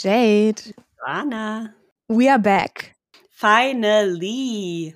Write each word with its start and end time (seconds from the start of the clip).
Jade. 0.00 0.74
Anna. 1.04 1.74
We 2.08 2.30
are 2.30 2.38
back. 2.38 2.94
Finally. 3.30 4.94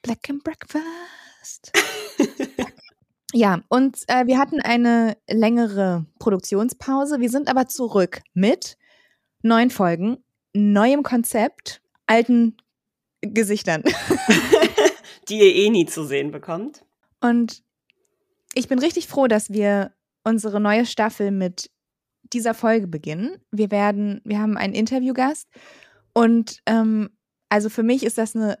Black 0.00 0.30
and 0.30 0.44
Breakfast. 0.44 1.72
ja, 3.32 3.62
und 3.68 3.98
äh, 4.06 4.24
wir 4.26 4.38
hatten 4.38 4.60
eine 4.60 5.16
längere 5.28 6.06
Produktionspause. 6.20 7.18
Wir 7.18 7.30
sind 7.30 7.48
aber 7.48 7.66
zurück 7.66 8.22
mit 8.32 8.78
neuen 9.42 9.70
Folgen, 9.70 10.18
neuem 10.52 11.02
Konzept, 11.02 11.82
alten 12.06 12.56
Gesichtern. 13.22 13.82
Die 15.28 15.38
ihr 15.38 15.54
eh 15.66 15.70
nie 15.70 15.86
zu 15.86 16.04
sehen 16.04 16.30
bekommt. 16.30 16.84
Und 17.20 17.64
ich 18.54 18.68
bin 18.68 18.78
richtig 18.78 19.08
froh, 19.08 19.26
dass 19.26 19.50
wir 19.50 19.92
unsere 20.22 20.60
neue 20.60 20.86
Staffel 20.86 21.32
mit 21.32 21.71
dieser 22.32 22.54
Folge 22.54 22.86
beginnen. 22.86 23.36
Wir 23.50 23.70
werden, 23.70 24.20
wir 24.24 24.38
haben 24.38 24.56
einen 24.56 24.74
Interviewgast 24.74 25.48
und 26.14 26.60
ähm, 26.66 27.10
also 27.48 27.68
für 27.68 27.82
mich 27.82 28.04
ist 28.04 28.18
das 28.18 28.34
eine 28.34 28.58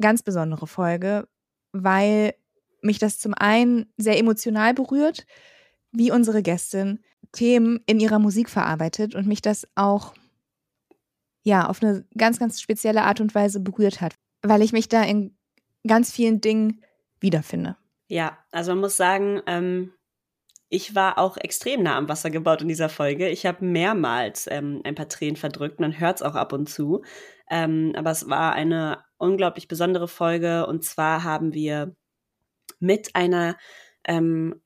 ganz 0.00 0.22
besondere 0.22 0.66
Folge, 0.66 1.28
weil 1.72 2.34
mich 2.82 2.98
das 2.98 3.18
zum 3.18 3.34
einen 3.34 3.92
sehr 3.96 4.18
emotional 4.18 4.74
berührt, 4.74 5.26
wie 5.92 6.10
unsere 6.10 6.42
Gästin 6.42 7.00
Themen 7.32 7.80
in 7.86 8.00
ihrer 8.00 8.18
Musik 8.18 8.48
verarbeitet 8.48 9.14
und 9.14 9.26
mich 9.26 9.42
das 9.42 9.66
auch 9.74 10.14
ja 11.42 11.68
auf 11.68 11.82
eine 11.82 12.06
ganz 12.16 12.38
ganz 12.38 12.60
spezielle 12.60 13.02
Art 13.02 13.20
und 13.20 13.34
Weise 13.34 13.60
berührt 13.60 14.00
hat, 14.00 14.14
weil 14.42 14.62
ich 14.62 14.72
mich 14.72 14.88
da 14.88 15.02
in 15.02 15.36
ganz 15.86 16.10
vielen 16.12 16.40
Dingen 16.40 16.82
wiederfinde. 17.20 17.76
Ja, 18.08 18.38
also 18.50 18.72
man 18.72 18.80
muss 18.80 18.96
sagen, 18.96 19.42
ähm, 19.46 19.92
ich 20.68 20.94
war 20.94 21.18
auch 21.18 21.36
extrem 21.38 21.82
nah 21.82 21.96
am 21.96 22.08
Wasser 22.08 22.30
gebaut 22.30 22.62
in 22.62 22.68
dieser 22.68 22.88
Folge. 22.88 23.28
Ich 23.28 23.46
habe 23.46 23.64
mehrmals 23.64 24.46
ähm, 24.50 24.82
ein 24.84 24.94
paar 24.94 25.08
Tränen 25.08 25.36
verdrückt. 25.36 25.80
Man 25.80 25.98
hört 25.98 26.16
es 26.16 26.22
auch 26.22 26.34
ab 26.34 26.52
und 26.52 26.68
zu. 26.68 27.02
Ähm, 27.50 27.92
aber 27.96 28.10
es 28.10 28.28
war 28.28 28.52
eine 28.52 29.02
unglaublich 29.16 29.68
besondere 29.68 30.08
Folge. 30.08 30.66
Und 30.66 30.84
zwar 30.84 31.24
haben 31.24 31.54
wir 31.54 31.96
mit 32.80 33.16
einer 33.16 33.56
ähm, 34.04 34.60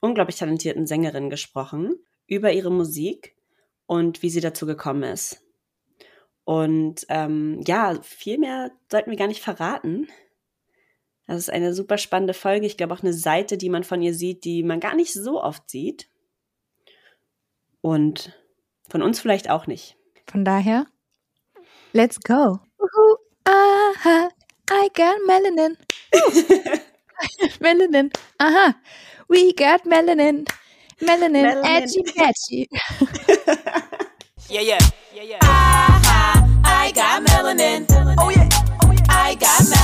unglaublich 0.00 0.36
talentierten 0.36 0.86
Sängerin 0.86 1.30
gesprochen 1.30 1.96
über 2.26 2.52
ihre 2.52 2.70
Musik 2.70 3.34
und 3.86 4.22
wie 4.22 4.30
sie 4.30 4.40
dazu 4.40 4.66
gekommen 4.66 5.02
ist. 5.02 5.44
Und 6.44 7.06
ähm, 7.08 7.60
ja, 7.66 8.00
viel 8.02 8.38
mehr 8.38 8.70
sollten 8.90 9.10
wir 9.10 9.18
gar 9.18 9.28
nicht 9.28 9.42
verraten. 9.42 10.08
Das 11.30 11.38
ist 11.38 11.50
eine 11.50 11.74
super 11.74 11.96
spannende 11.96 12.34
Folge. 12.34 12.66
Ich 12.66 12.76
glaube 12.76 12.92
auch 12.92 13.04
eine 13.04 13.12
Seite, 13.12 13.56
die 13.56 13.68
man 13.68 13.84
von 13.84 14.02
ihr 14.02 14.14
sieht, 14.14 14.42
die 14.42 14.64
man 14.64 14.80
gar 14.80 14.96
nicht 14.96 15.12
so 15.12 15.40
oft 15.40 15.70
sieht. 15.70 16.08
Und 17.82 18.36
von 18.88 19.00
uns 19.00 19.20
vielleicht 19.20 19.48
auch 19.48 19.68
nicht. 19.68 19.96
Von 20.26 20.44
daher, 20.44 20.86
let's 21.92 22.18
go. 22.18 22.58
Uhu, 22.80 23.16
aha, 23.44 24.28
I 24.72 24.88
got 24.92 25.18
melanin. 25.28 25.76
melanin, 27.60 28.10
aha. 28.38 28.74
We 29.28 29.52
got 29.54 29.86
melanin. 29.86 30.46
Melanin, 31.00 31.44
melanin. 31.44 31.64
edgy, 31.64 32.02
edgy. 32.18 32.68
yeah, 34.48 34.62
yeah, 34.62 34.78
yeah, 35.14 35.22
yeah. 35.22 35.38
Aha, 35.42 36.60
I 36.64 36.90
got 36.90 37.24
melanin. 37.24 37.86
Oh 38.18 38.30
yeah, 38.30 38.48
oh 38.82 38.90
yeah. 38.90 39.06
I 39.08 39.36
got 39.36 39.60
melanin. 39.60 39.79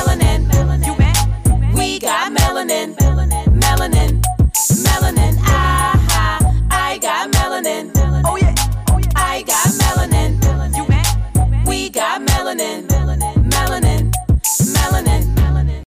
You 2.06 2.12
got 2.12 2.32
melanin, 2.32 2.94
melanin, 2.94 4.22
melanin. 4.84 5.38
Aha, 5.42 6.38
I 6.70 6.98
got 6.98 7.32
melanin. 7.32 7.90
Oh 8.24 8.36
yeah, 8.36 8.54
I 9.16 9.42
got 9.42 9.66
melanin. 9.80 10.38
We 11.66 11.90
got 11.90 12.22
melanin, 12.22 12.86
melanin, 12.86 13.42
melanin. 13.50 14.12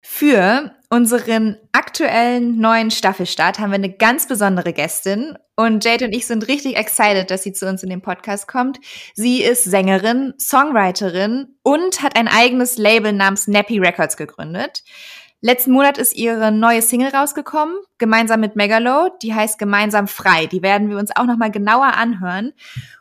Für 0.01 0.75
unseren 0.89 1.57
aktuellen 1.71 2.59
neuen 2.59 2.91
Staffelstart 2.91 3.59
haben 3.59 3.71
wir 3.71 3.75
eine 3.75 3.93
ganz 3.93 4.27
besondere 4.27 4.73
Gästin 4.73 5.37
und 5.55 5.85
Jade 5.85 6.03
und 6.03 6.13
ich 6.13 6.27
sind 6.27 6.49
richtig 6.49 6.75
excited, 6.75 7.31
dass 7.31 7.43
sie 7.43 7.53
zu 7.53 7.69
uns 7.69 7.83
in 7.83 7.89
den 7.89 8.01
Podcast 8.01 8.49
kommt. 8.49 8.79
Sie 9.13 9.41
ist 9.41 9.63
Sängerin, 9.63 10.33
Songwriterin 10.37 11.55
und 11.63 12.03
hat 12.03 12.17
ein 12.17 12.27
eigenes 12.27 12.77
Label 12.77 13.13
namens 13.13 13.47
Nappy 13.47 13.79
Records 13.79 14.17
gegründet. 14.17 14.83
Letzten 15.43 15.71
Monat 15.71 15.97
ist 15.97 16.15
ihre 16.15 16.51
neue 16.51 16.83
Single 16.83 17.09
rausgekommen, 17.09 17.75
gemeinsam 17.97 18.41
mit 18.41 18.55
Megalo. 18.55 19.09
Die 19.23 19.33
heißt 19.33 19.57
Gemeinsam 19.57 20.07
frei. 20.07 20.45
Die 20.45 20.61
werden 20.61 20.87
wir 20.87 20.97
uns 20.97 21.09
auch 21.15 21.25
nochmal 21.25 21.49
genauer 21.49 21.95
anhören 21.95 22.53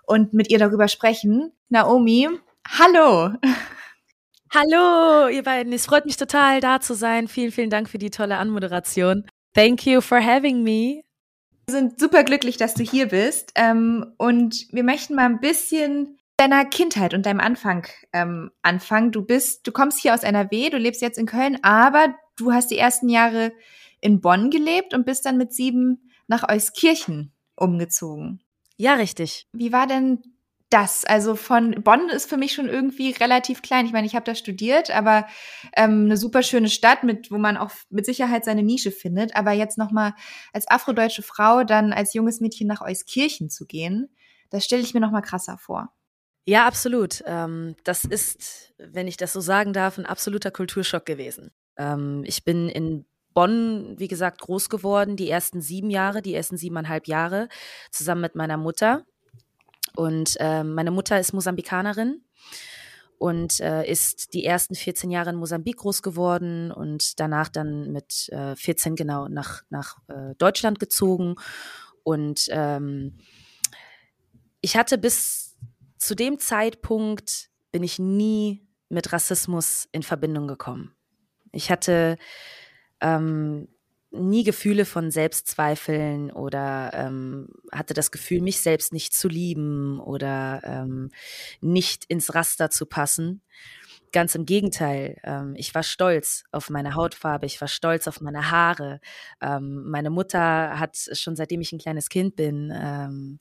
und 0.06 0.32
mit 0.32 0.50
ihr 0.50 0.58
darüber 0.58 0.88
sprechen. 0.88 1.52
Naomi, 1.68 2.30
hallo. 2.66 3.34
Hallo, 4.52 5.28
ihr 5.28 5.42
beiden. 5.42 5.72
Es 5.74 5.84
freut 5.84 6.06
mich 6.06 6.16
total, 6.16 6.60
da 6.60 6.80
zu 6.80 6.94
sein. 6.94 7.28
Vielen, 7.28 7.52
vielen 7.52 7.70
Dank 7.70 7.90
für 7.90 7.98
die 7.98 8.10
tolle 8.10 8.38
Anmoderation. 8.38 9.26
Thank 9.54 9.86
you 9.86 10.00
for 10.00 10.18
having 10.18 10.62
me. 10.62 11.02
Wir 11.66 11.78
sind 11.78 12.00
super 12.00 12.24
glücklich, 12.24 12.56
dass 12.56 12.72
du 12.72 12.82
hier 12.82 13.08
bist. 13.08 13.52
Ähm, 13.54 14.14
und 14.16 14.66
wir 14.72 14.82
möchten 14.82 15.14
mal 15.14 15.26
ein 15.26 15.40
bisschen 15.40 16.18
deiner 16.40 16.64
Kindheit 16.64 17.12
und 17.12 17.26
deinem 17.26 17.40
Anfang 17.40 17.86
ähm, 18.14 18.50
anfangen. 18.62 19.12
Du 19.12 19.22
bist, 19.22 19.66
du 19.66 19.72
kommst 19.72 20.00
hier 20.00 20.14
aus 20.14 20.22
NRW, 20.22 20.70
du 20.70 20.78
lebst 20.78 21.02
jetzt 21.02 21.18
in 21.18 21.26
Köln, 21.26 21.58
aber 21.62 22.14
du 22.36 22.52
hast 22.52 22.70
die 22.70 22.78
ersten 22.78 23.10
Jahre 23.10 23.52
in 24.00 24.22
Bonn 24.22 24.50
gelebt 24.50 24.94
und 24.94 25.04
bist 25.04 25.26
dann 25.26 25.36
mit 25.36 25.52
sieben 25.52 26.10
nach 26.28 26.48
Euskirchen 26.48 27.32
umgezogen. 27.56 28.40
Ja, 28.78 28.94
richtig. 28.94 29.48
Wie 29.52 29.70
war 29.70 29.86
denn 29.86 30.22
das? 30.70 31.04
Also 31.04 31.36
von 31.36 31.72
Bonn 31.82 32.08
ist 32.08 32.30
für 32.30 32.38
mich 32.38 32.54
schon 32.54 32.70
irgendwie 32.70 33.10
relativ 33.10 33.60
klein. 33.60 33.84
Ich 33.84 33.92
meine, 33.92 34.06
ich 34.06 34.14
habe 34.14 34.24
da 34.24 34.34
studiert, 34.34 34.90
aber 34.90 35.26
ähm, 35.76 36.06
eine 36.06 36.16
super 36.16 36.42
schöne 36.42 36.70
Stadt, 36.70 37.04
mit 37.04 37.30
wo 37.30 37.36
man 37.36 37.58
auch 37.58 37.72
mit 37.90 38.06
Sicherheit 38.06 38.46
seine 38.46 38.62
Nische 38.62 38.92
findet. 38.92 39.36
Aber 39.36 39.52
jetzt 39.52 39.76
noch 39.76 39.90
mal 39.90 40.14
als 40.54 40.66
afrodeutsche 40.70 41.22
Frau 41.22 41.64
dann 41.64 41.92
als 41.92 42.14
junges 42.14 42.40
Mädchen 42.40 42.66
nach 42.66 42.80
Euskirchen 42.80 43.50
zu 43.50 43.66
gehen, 43.66 44.08
das 44.48 44.64
stelle 44.64 44.82
ich 44.82 44.94
mir 44.94 45.00
noch 45.00 45.12
mal 45.12 45.20
krasser 45.20 45.58
vor. 45.58 45.92
Ja, 46.46 46.66
absolut. 46.66 47.22
Ähm, 47.26 47.76
das 47.84 48.04
ist, 48.04 48.74
wenn 48.78 49.06
ich 49.06 49.16
das 49.16 49.32
so 49.32 49.40
sagen 49.40 49.72
darf, 49.72 49.98
ein 49.98 50.06
absoluter 50.06 50.50
Kulturschock 50.50 51.04
gewesen. 51.06 51.50
Ähm, 51.76 52.22
ich 52.26 52.44
bin 52.44 52.68
in 52.68 53.04
Bonn, 53.34 53.94
wie 53.98 54.08
gesagt, 54.08 54.40
groß 54.40 54.68
geworden, 54.68 55.16
die 55.16 55.30
ersten 55.30 55.60
sieben 55.60 55.90
Jahre, 55.90 56.22
die 56.22 56.34
ersten 56.34 56.56
siebeneinhalb 56.56 57.06
Jahre, 57.06 57.48
zusammen 57.90 58.22
mit 58.22 58.34
meiner 58.34 58.56
Mutter. 58.56 59.04
Und 59.96 60.36
äh, 60.40 60.64
meine 60.64 60.90
Mutter 60.90 61.18
ist 61.20 61.32
Mosambikanerin 61.32 62.22
und 63.18 63.60
äh, 63.60 63.88
ist 63.88 64.34
die 64.34 64.44
ersten 64.44 64.74
14 64.74 65.10
Jahre 65.10 65.30
in 65.30 65.36
Mosambik 65.36 65.76
groß 65.76 66.02
geworden 66.02 66.72
und 66.72 67.20
danach 67.20 67.48
dann 67.48 67.92
mit 67.92 68.28
äh, 68.30 68.56
14 68.56 68.96
genau 68.96 69.28
nach, 69.28 69.62
nach 69.68 69.98
äh, 70.08 70.34
Deutschland 70.38 70.80
gezogen. 70.80 71.36
Und 72.02 72.46
ähm, 72.50 73.18
ich 74.60 74.76
hatte 74.76 74.96
bis 74.98 75.49
zu 76.00 76.14
dem 76.14 76.38
Zeitpunkt 76.38 77.50
bin 77.72 77.82
ich 77.82 77.98
nie 77.98 78.66
mit 78.88 79.12
Rassismus 79.12 79.88
in 79.92 80.02
Verbindung 80.02 80.48
gekommen. 80.48 80.92
Ich 81.52 81.70
hatte 81.70 82.16
ähm, 83.00 83.68
nie 84.10 84.42
Gefühle 84.42 84.86
von 84.86 85.10
Selbstzweifeln 85.10 86.32
oder 86.32 86.90
ähm, 86.94 87.48
hatte 87.70 87.94
das 87.94 88.10
Gefühl, 88.10 88.40
mich 88.40 88.60
selbst 88.60 88.92
nicht 88.92 89.14
zu 89.14 89.28
lieben 89.28 90.00
oder 90.00 90.62
ähm, 90.64 91.10
nicht 91.60 92.06
ins 92.06 92.34
Raster 92.34 92.70
zu 92.70 92.86
passen. 92.86 93.42
Ganz 94.10 94.34
im 94.34 94.46
Gegenteil, 94.46 95.20
ähm, 95.22 95.54
ich 95.56 95.74
war 95.74 95.84
stolz 95.84 96.44
auf 96.50 96.70
meine 96.70 96.94
Hautfarbe, 96.94 97.46
ich 97.46 97.60
war 97.60 97.68
stolz 97.68 98.08
auf 98.08 98.20
meine 98.20 98.50
Haare. 98.50 99.00
Ähm, 99.40 99.88
meine 99.88 100.10
Mutter 100.10 100.80
hat 100.80 100.96
schon 101.12 101.36
seitdem 101.36 101.60
ich 101.60 101.72
ein 101.72 101.78
kleines 101.78 102.08
Kind 102.08 102.34
bin, 102.36 102.72
ähm, 102.74 103.38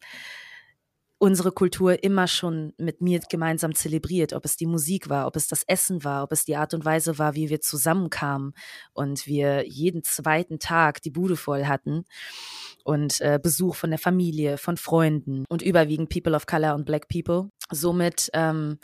unsere 1.19 1.51
Kultur 1.51 2.01
immer 2.01 2.27
schon 2.27 2.73
mit 2.77 3.01
mir 3.01 3.19
gemeinsam 3.29 3.75
zelebriert, 3.75 4.33
ob 4.33 4.45
es 4.45 4.55
die 4.55 4.65
Musik 4.65 5.09
war, 5.09 5.27
ob 5.27 5.35
es 5.35 5.47
das 5.47 5.63
Essen 5.63 6.03
war, 6.03 6.23
ob 6.23 6.31
es 6.31 6.45
die 6.45 6.55
Art 6.55 6.73
und 6.73 6.85
Weise 6.85 7.19
war, 7.19 7.35
wie 7.35 7.49
wir 7.49 7.59
zusammenkamen 7.59 8.53
und 8.93 9.27
wir 9.27 9.67
jeden 9.67 10.01
zweiten 10.03 10.59
Tag 10.59 11.01
die 11.01 11.11
Bude 11.11 11.35
voll 11.35 11.65
hatten 11.65 12.05
und 12.85 13.19
äh, 13.19 13.37
Besuch 13.41 13.75
von 13.75 13.89
der 13.89 13.99
Familie, 13.99 14.57
von 14.57 14.77
Freunden 14.77 15.43
und 15.49 15.61
überwiegend 15.61 16.09
People 16.09 16.35
of 16.35 16.45
Color 16.45 16.73
und 16.73 16.85
Black 16.85 17.09
People. 17.09 17.51
Somit 17.69 18.29
ähm, 18.33 18.79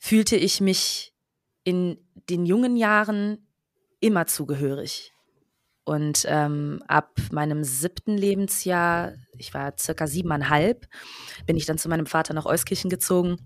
fühlte 0.00 0.36
ich 0.36 0.60
mich 0.60 1.14
in 1.62 1.98
den 2.28 2.46
jungen 2.46 2.76
Jahren 2.76 3.46
immer 4.00 4.26
zugehörig. 4.26 5.12
Und 5.84 6.24
ähm, 6.28 6.82
ab 6.86 7.18
meinem 7.32 7.64
siebten 7.64 8.16
Lebensjahr, 8.16 9.14
ich 9.38 9.54
war 9.54 9.72
circa 9.78 10.06
siebeneinhalb, 10.06 10.86
bin 11.46 11.56
ich 11.56 11.66
dann 11.66 11.78
zu 11.78 11.88
meinem 11.88 12.06
Vater 12.06 12.34
nach 12.34 12.46
Euskirchen 12.46 12.90
gezogen. 12.90 13.36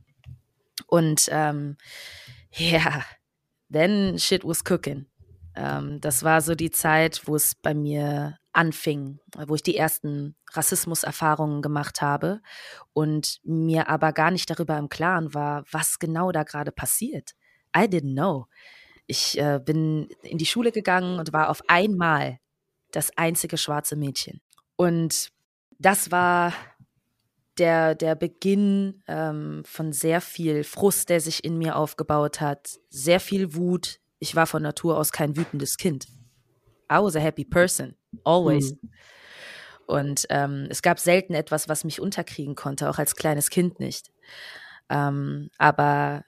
Und 0.87 1.29
ähm, 1.31 1.77
ja, 2.51 2.79
yeah, 2.79 3.05
then 3.71 4.19
shit 4.19 4.45
was 4.45 4.63
cooking. 4.69 5.07
Ähm, 5.55 6.01
das 6.01 6.23
war 6.25 6.41
so 6.41 6.55
die 6.55 6.71
Zeit, 6.71 7.23
wo 7.27 7.37
es 7.37 7.55
bei 7.55 7.75
mir 7.75 8.39
anfing, 8.53 9.19
wo 9.47 9.55
ich 9.55 9.63
die 9.63 9.77
ersten 9.77 10.37
Rassismuserfahrungen 10.53 11.63
gemacht 11.63 12.03
habe 12.03 12.41
und 12.93 13.41
mir 13.45 13.89
aber 13.89 14.13
gar 14.13 14.31
nicht 14.31 14.49
darüber 14.49 14.79
im 14.79 14.89
Klaren 14.89 15.35
war, 15.35 15.65
was 15.71 15.99
genau 15.99 16.33
da 16.33 16.45
gerade 16.45 16.73
passiert. 16.73 17.33
I 17.77 17.83
didn't 17.83 18.15
know. 18.15 18.47
Ich 19.07 19.39
äh, 19.39 19.61
bin 19.63 20.09
in 20.23 20.39
die 20.39 20.47
Schule 20.47 20.73
gegangen 20.73 21.19
und 21.19 21.33
war 21.33 21.51
auf 21.51 21.63
einmal 21.69 22.39
das 22.91 23.17
einzige 23.17 23.59
schwarze 23.59 23.97
Mädchen. 23.97 24.41
Und 24.77 25.29
das 25.79 26.11
war 26.11 26.53
der, 27.59 27.95
der 27.95 28.15
Beginn 28.15 29.03
ähm, 29.07 29.63
von 29.65 29.93
sehr 29.93 30.21
viel 30.21 30.65
Frust, 30.65 31.09
der 31.09 31.21
sich 31.21 31.45
in 31.45 31.59
mir 31.59 31.77
aufgebaut 31.77 32.41
hat, 32.41 32.79
sehr 32.91 33.21
viel 33.21 33.55
Wut. 33.55 34.01
Ich 34.19 34.35
war 34.35 34.47
von 34.47 34.63
Natur 34.63 34.99
aus 34.99 35.13
kein 35.13 35.37
wütendes 35.37 35.77
Kind. 35.77 36.07
I 36.91 36.97
was 36.97 37.17
a 37.17 37.21
happy 37.21 37.45
person, 37.45 37.95
always. 38.25 38.73
Mhm. 38.73 38.91
Und 39.87 40.27
ähm, 40.31 40.67
es 40.71 40.83
gab 40.83 40.99
selten 40.99 41.35
etwas, 41.35 41.69
was 41.69 41.85
mich 41.85 42.01
unterkriegen 42.01 42.55
konnte, 42.55 42.89
auch 42.89 42.99
als 42.99 43.17
kleines 43.17 43.51
Kind 43.51 43.81
nicht. 43.81 44.11
Ähm, 44.89 45.51
aber 45.59 46.25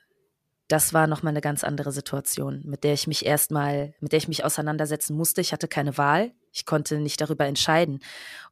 das 0.68 0.92
war 0.92 1.06
nochmal 1.06 1.32
eine 1.32 1.40
ganz 1.40 1.62
andere 1.62 1.92
Situation, 1.92 2.62
mit 2.64 2.82
der 2.82 2.92
ich 2.92 3.06
mich 3.06 3.24
erstmal, 3.24 3.94
mit 4.00 4.12
der 4.12 4.18
ich 4.18 4.28
mich 4.28 4.44
auseinandersetzen 4.44 5.16
musste. 5.16 5.40
Ich 5.40 5.52
hatte 5.52 5.68
keine 5.68 5.96
Wahl. 5.96 6.32
Ich 6.52 6.66
konnte 6.66 6.98
nicht 6.98 7.20
darüber 7.20 7.46
entscheiden, 7.46 8.00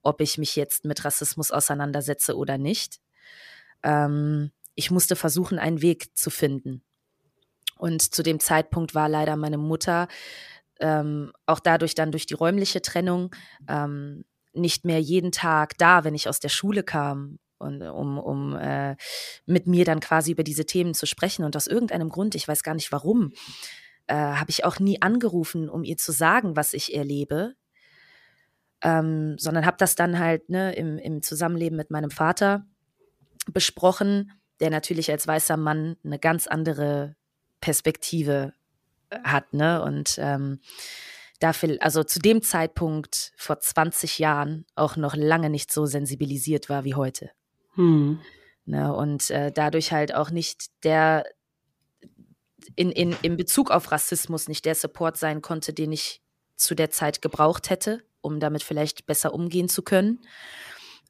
ob 0.03 0.21
ich 0.21 0.39
mich 0.39 0.55
jetzt 0.55 0.85
mit 0.85 1.05
Rassismus 1.05 1.51
auseinandersetze 1.51 2.37
oder 2.37 2.59
nicht. 2.59 3.01
Ähm, 3.83 4.53
ich 4.75 4.91
musste 4.91 5.17
versuchen, 5.17 5.59
einen 5.59 5.83
Weg 5.83 6.17
zu 6.17 6.31
finden. 6.31 6.83
Und 7.79 8.15
zu 8.15 8.23
dem 8.23 8.39
Zeitpunkt 8.39 8.95
war 8.95 9.09
leider 9.09 9.37
meine 9.37 9.59
Mutter 9.59 10.07
ähm, 10.81 11.33
auch 11.47 11.61
dadurch 11.61 11.95
dann 11.95 12.13
durch 12.13 12.27
die 12.27 12.35
räumliche 12.35 12.83
Trennung 12.83 13.35
ähm, 13.69 14.25
nicht 14.53 14.85
mehr 14.85 15.01
jeden 15.01 15.33
Tag 15.33 15.77
da, 15.79 16.05
wenn 16.05 16.15
ich 16.15 16.29
aus 16.29 16.41
der 16.41 16.49
Schule 16.49 16.83
kam 16.85 17.39
und 17.59 17.83
um, 17.83 18.19
um 18.19 18.57
äh, 18.57 18.97
mit 19.47 19.67
mir 19.67 19.85
dann 19.85 20.01
quasi 20.01 20.33
über 20.33 20.45
diese 20.45 20.67
Themen 20.67 20.95
zu 20.95 21.07
sprechen. 21.07 21.45
Und 21.45 21.57
aus 21.57 21.67
irgendeinem 21.67 22.09
Grund, 22.09 22.35
ich 22.35 22.47
weiß 22.47 22.63
gar 22.63 22.75
nicht 22.75 22.93
warum, 22.93 23.33
äh, 24.07 24.15
habe 24.15 24.51
ich 24.51 24.65
auch 24.65 24.79
nie 24.79 25.01
angerufen, 25.01 25.69
um 25.69 25.85
ihr 25.85 25.97
zu 25.97 26.13
sagen, 26.13 26.57
was 26.57 26.75
ich 26.75 26.95
erlebe, 26.95 27.55
ähm, 28.83 29.37
sondern 29.39 29.67
habe 29.67 29.79
das 29.79 29.95
dann 29.95 30.19
halt 30.19 30.51
ne, 30.51 30.75
im, 30.75 30.99
im 30.99 31.23
Zusammenleben 31.23 31.77
mit 31.77 31.91
meinem 31.91 32.11
Vater 32.11 32.67
besprochen, 33.47 34.33
der 34.61 34.71
natürlich 34.71 35.11
als 35.11 35.27
weißer 35.27 35.57
Mann 35.57 35.97
eine 36.05 36.19
ganz 36.19 36.47
andere 36.47 37.17
Perspektive 37.61 38.53
äh, 39.11 39.19
hat, 39.25 39.53
ne? 39.55 39.83
Und 39.83 40.17
ähm, 40.19 40.61
dafür, 41.41 41.79
also 41.81 42.05
zu 42.05 42.19
dem 42.19 42.43
Zeitpunkt 42.43 43.33
vor 43.37 43.59
20 43.59 44.19
Jahren 44.19 44.67
auch 44.75 44.97
noch 44.97 45.17
lange 45.17 45.51
nicht 45.51 45.73
so 45.73 45.87
sensibilisiert 45.87 46.69
war 46.69 46.85
wie 46.85 46.95
heute. 46.95 47.31
Hm. 47.75 48.21
Ne, 48.67 48.95
und 48.95 49.31
äh, 49.31 49.53
dadurch 49.53 49.93
halt 49.93 50.15
auch 50.15 50.31
nicht 50.31 50.71
der 50.85 51.25
in, 52.77 52.91
in, 52.91 53.15
in 53.23 53.37
Bezug 53.37 53.71
auf 53.71 53.93
Rassismus 53.93 54.49
nicht 54.49 54.65
der 54.65 54.75
Support 54.75 55.17
sein 55.17 55.43
konnte, 55.43 55.73
den 55.73 55.93
ich 55.93 56.23
zu 56.57 56.75
der 56.75 56.91
Zeit 56.91 57.21
gebraucht 57.21 57.69
hätte, 57.71 58.03
um 58.21 58.41
damit 58.41 58.63
vielleicht 58.63 59.07
besser 59.07 59.35
umgehen 59.35 59.69
zu 59.69 59.83
können. 59.83 60.21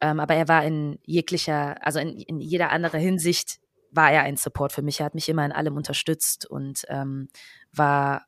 Ähm, 0.01 0.19
aber 0.21 0.35
er 0.35 0.49
war 0.49 0.65
in 0.65 0.99
jeglicher, 1.05 1.77
also 1.85 2.01
in, 2.01 2.19
in 2.19 2.41
jeder 2.41 2.71
anderen 2.71 3.01
Hinsicht 3.01 3.61
war 3.93 4.11
er 4.11 4.23
ein 4.23 4.37
Support 4.37 4.73
für 4.73 4.83
mich. 4.83 5.01
Er 5.01 5.07
hat 5.07 5.15
mich 5.15 5.29
immer 5.29 5.45
in 5.45 5.53
allem 5.53 5.77
unterstützt 5.77 6.47
und 6.47 6.85
ähm, 6.89 7.29
war, 7.73 8.27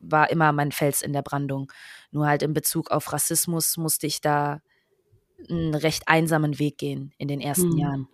war 0.00 0.30
immer 0.30 0.50
mein 0.52 0.72
Fels 0.72 1.02
in 1.02 1.12
der 1.12 1.22
Brandung. 1.22 1.72
Nur 2.10 2.26
halt 2.26 2.42
in 2.42 2.52
Bezug 2.52 2.90
auf 2.90 3.12
Rassismus 3.12 3.76
musste 3.76 4.06
ich 4.08 4.20
da 4.20 4.60
einen 5.48 5.74
recht 5.74 6.08
einsamen 6.08 6.58
Weg 6.58 6.78
gehen 6.78 7.12
in 7.18 7.28
den 7.28 7.40
ersten 7.40 7.72
hm. 7.72 7.78
Jahren. 7.78 8.08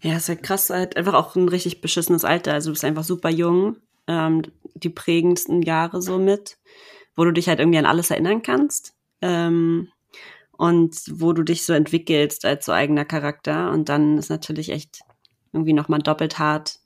Ja, 0.00 0.16
ist 0.16 0.28
ja 0.28 0.34
krass, 0.34 0.68
halt 0.70 0.96
einfach 0.96 1.14
auch 1.14 1.34
ein 1.34 1.48
richtig 1.48 1.80
beschissenes 1.80 2.24
Alter. 2.24 2.52
Also 2.52 2.68
du 2.68 2.72
bist 2.74 2.84
einfach 2.84 3.04
super 3.04 3.30
jung, 3.30 3.76
ähm, 4.06 4.42
die 4.74 4.90
prägendsten 4.90 5.62
Jahre 5.62 6.02
so 6.02 6.18
mit, 6.18 6.58
wo 7.16 7.24
du 7.24 7.32
dich 7.32 7.48
halt 7.48 7.58
irgendwie 7.58 7.78
an 7.78 7.86
alles 7.86 8.10
erinnern 8.10 8.42
kannst. 8.42 8.94
Ähm, 9.22 9.88
und 10.56 11.02
wo 11.10 11.32
du 11.32 11.42
dich 11.42 11.64
so 11.64 11.72
entwickelst 11.72 12.44
als 12.44 12.66
so 12.66 12.72
eigener 12.72 13.04
Charakter. 13.04 13.70
Und 13.70 13.88
dann 13.88 14.18
ist 14.18 14.30
natürlich 14.30 14.70
echt 14.70 15.00
irgendwie 15.52 15.72
nochmal 15.72 16.00
doppelt 16.00 16.38
hart, 16.38 16.78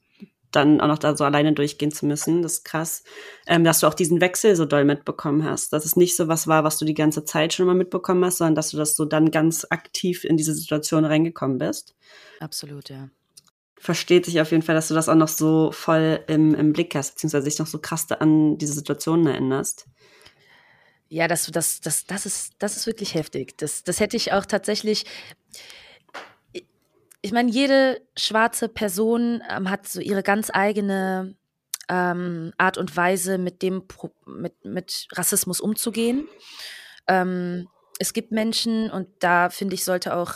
dann 0.58 0.80
auch 0.80 0.86
noch 0.86 0.98
da 0.98 1.16
so 1.16 1.24
alleine 1.24 1.52
durchgehen 1.52 1.90
zu 1.90 2.06
müssen. 2.06 2.42
Das 2.42 2.54
ist 2.54 2.64
krass, 2.64 3.02
ähm, 3.46 3.64
dass 3.64 3.80
du 3.80 3.86
auch 3.86 3.94
diesen 3.94 4.20
Wechsel 4.20 4.56
so 4.56 4.64
doll 4.64 4.84
mitbekommen 4.84 5.44
hast. 5.44 5.72
Dass 5.72 5.84
es 5.84 5.96
nicht 5.96 6.16
so 6.16 6.28
was 6.28 6.46
war, 6.46 6.64
was 6.64 6.78
du 6.78 6.84
die 6.84 6.94
ganze 6.94 7.24
Zeit 7.24 7.52
schon 7.52 7.66
mal 7.66 7.74
mitbekommen 7.74 8.24
hast, 8.24 8.38
sondern 8.38 8.54
dass 8.54 8.70
du 8.70 8.76
das 8.76 8.96
so 8.96 9.04
dann 9.04 9.30
ganz 9.30 9.66
aktiv 9.70 10.24
in 10.24 10.36
diese 10.36 10.54
Situation 10.54 11.04
reingekommen 11.04 11.58
bist. 11.58 11.94
Absolut, 12.40 12.90
ja. 12.90 13.08
Versteht 13.76 14.26
sich 14.26 14.40
auf 14.40 14.50
jeden 14.50 14.62
Fall, 14.62 14.74
dass 14.74 14.88
du 14.88 14.94
das 14.94 15.08
auch 15.08 15.14
noch 15.14 15.28
so 15.28 15.70
voll 15.72 16.20
im, 16.26 16.54
im 16.54 16.72
Blick 16.72 16.94
hast, 16.94 17.14
beziehungsweise 17.14 17.44
dich 17.44 17.58
noch 17.58 17.68
so 17.68 17.78
krass 17.78 18.10
an 18.10 18.58
diese 18.58 18.72
Situation 18.72 19.26
erinnerst. 19.26 19.86
Ja, 21.08 21.26
das, 21.26 21.46
das, 21.46 21.80
das, 21.80 22.04
das, 22.04 22.26
ist, 22.26 22.52
das 22.58 22.76
ist 22.76 22.86
wirklich 22.86 23.14
heftig. 23.14 23.56
Das, 23.56 23.82
das 23.84 24.00
hätte 24.00 24.16
ich 24.16 24.32
auch 24.32 24.44
tatsächlich 24.44 25.04
ich 27.20 27.32
meine, 27.32 27.50
jede 27.50 28.00
schwarze 28.16 28.68
Person 28.68 29.42
ähm, 29.50 29.70
hat 29.70 29.88
so 29.88 30.00
ihre 30.00 30.22
ganz 30.22 30.50
eigene 30.52 31.36
ähm, 31.88 32.52
Art 32.58 32.78
und 32.78 32.96
Weise, 32.96 33.38
mit 33.38 33.62
dem 33.62 33.84
mit, 34.26 34.64
mit 34.64 35.08
Rassismus 35.12 35.60
umzugehen. 35.60 36.28
Ähm, 37.08 37.68
es 37.98 38.12
gibt 38.12 38.30
Menschen, 38.30 38.90
und 38.90 39.08
da 39.20 39.50
finde 39.50 39.74
ich, 39.74 39.84
sollte 39.84 40.14
auch 40.14 40.34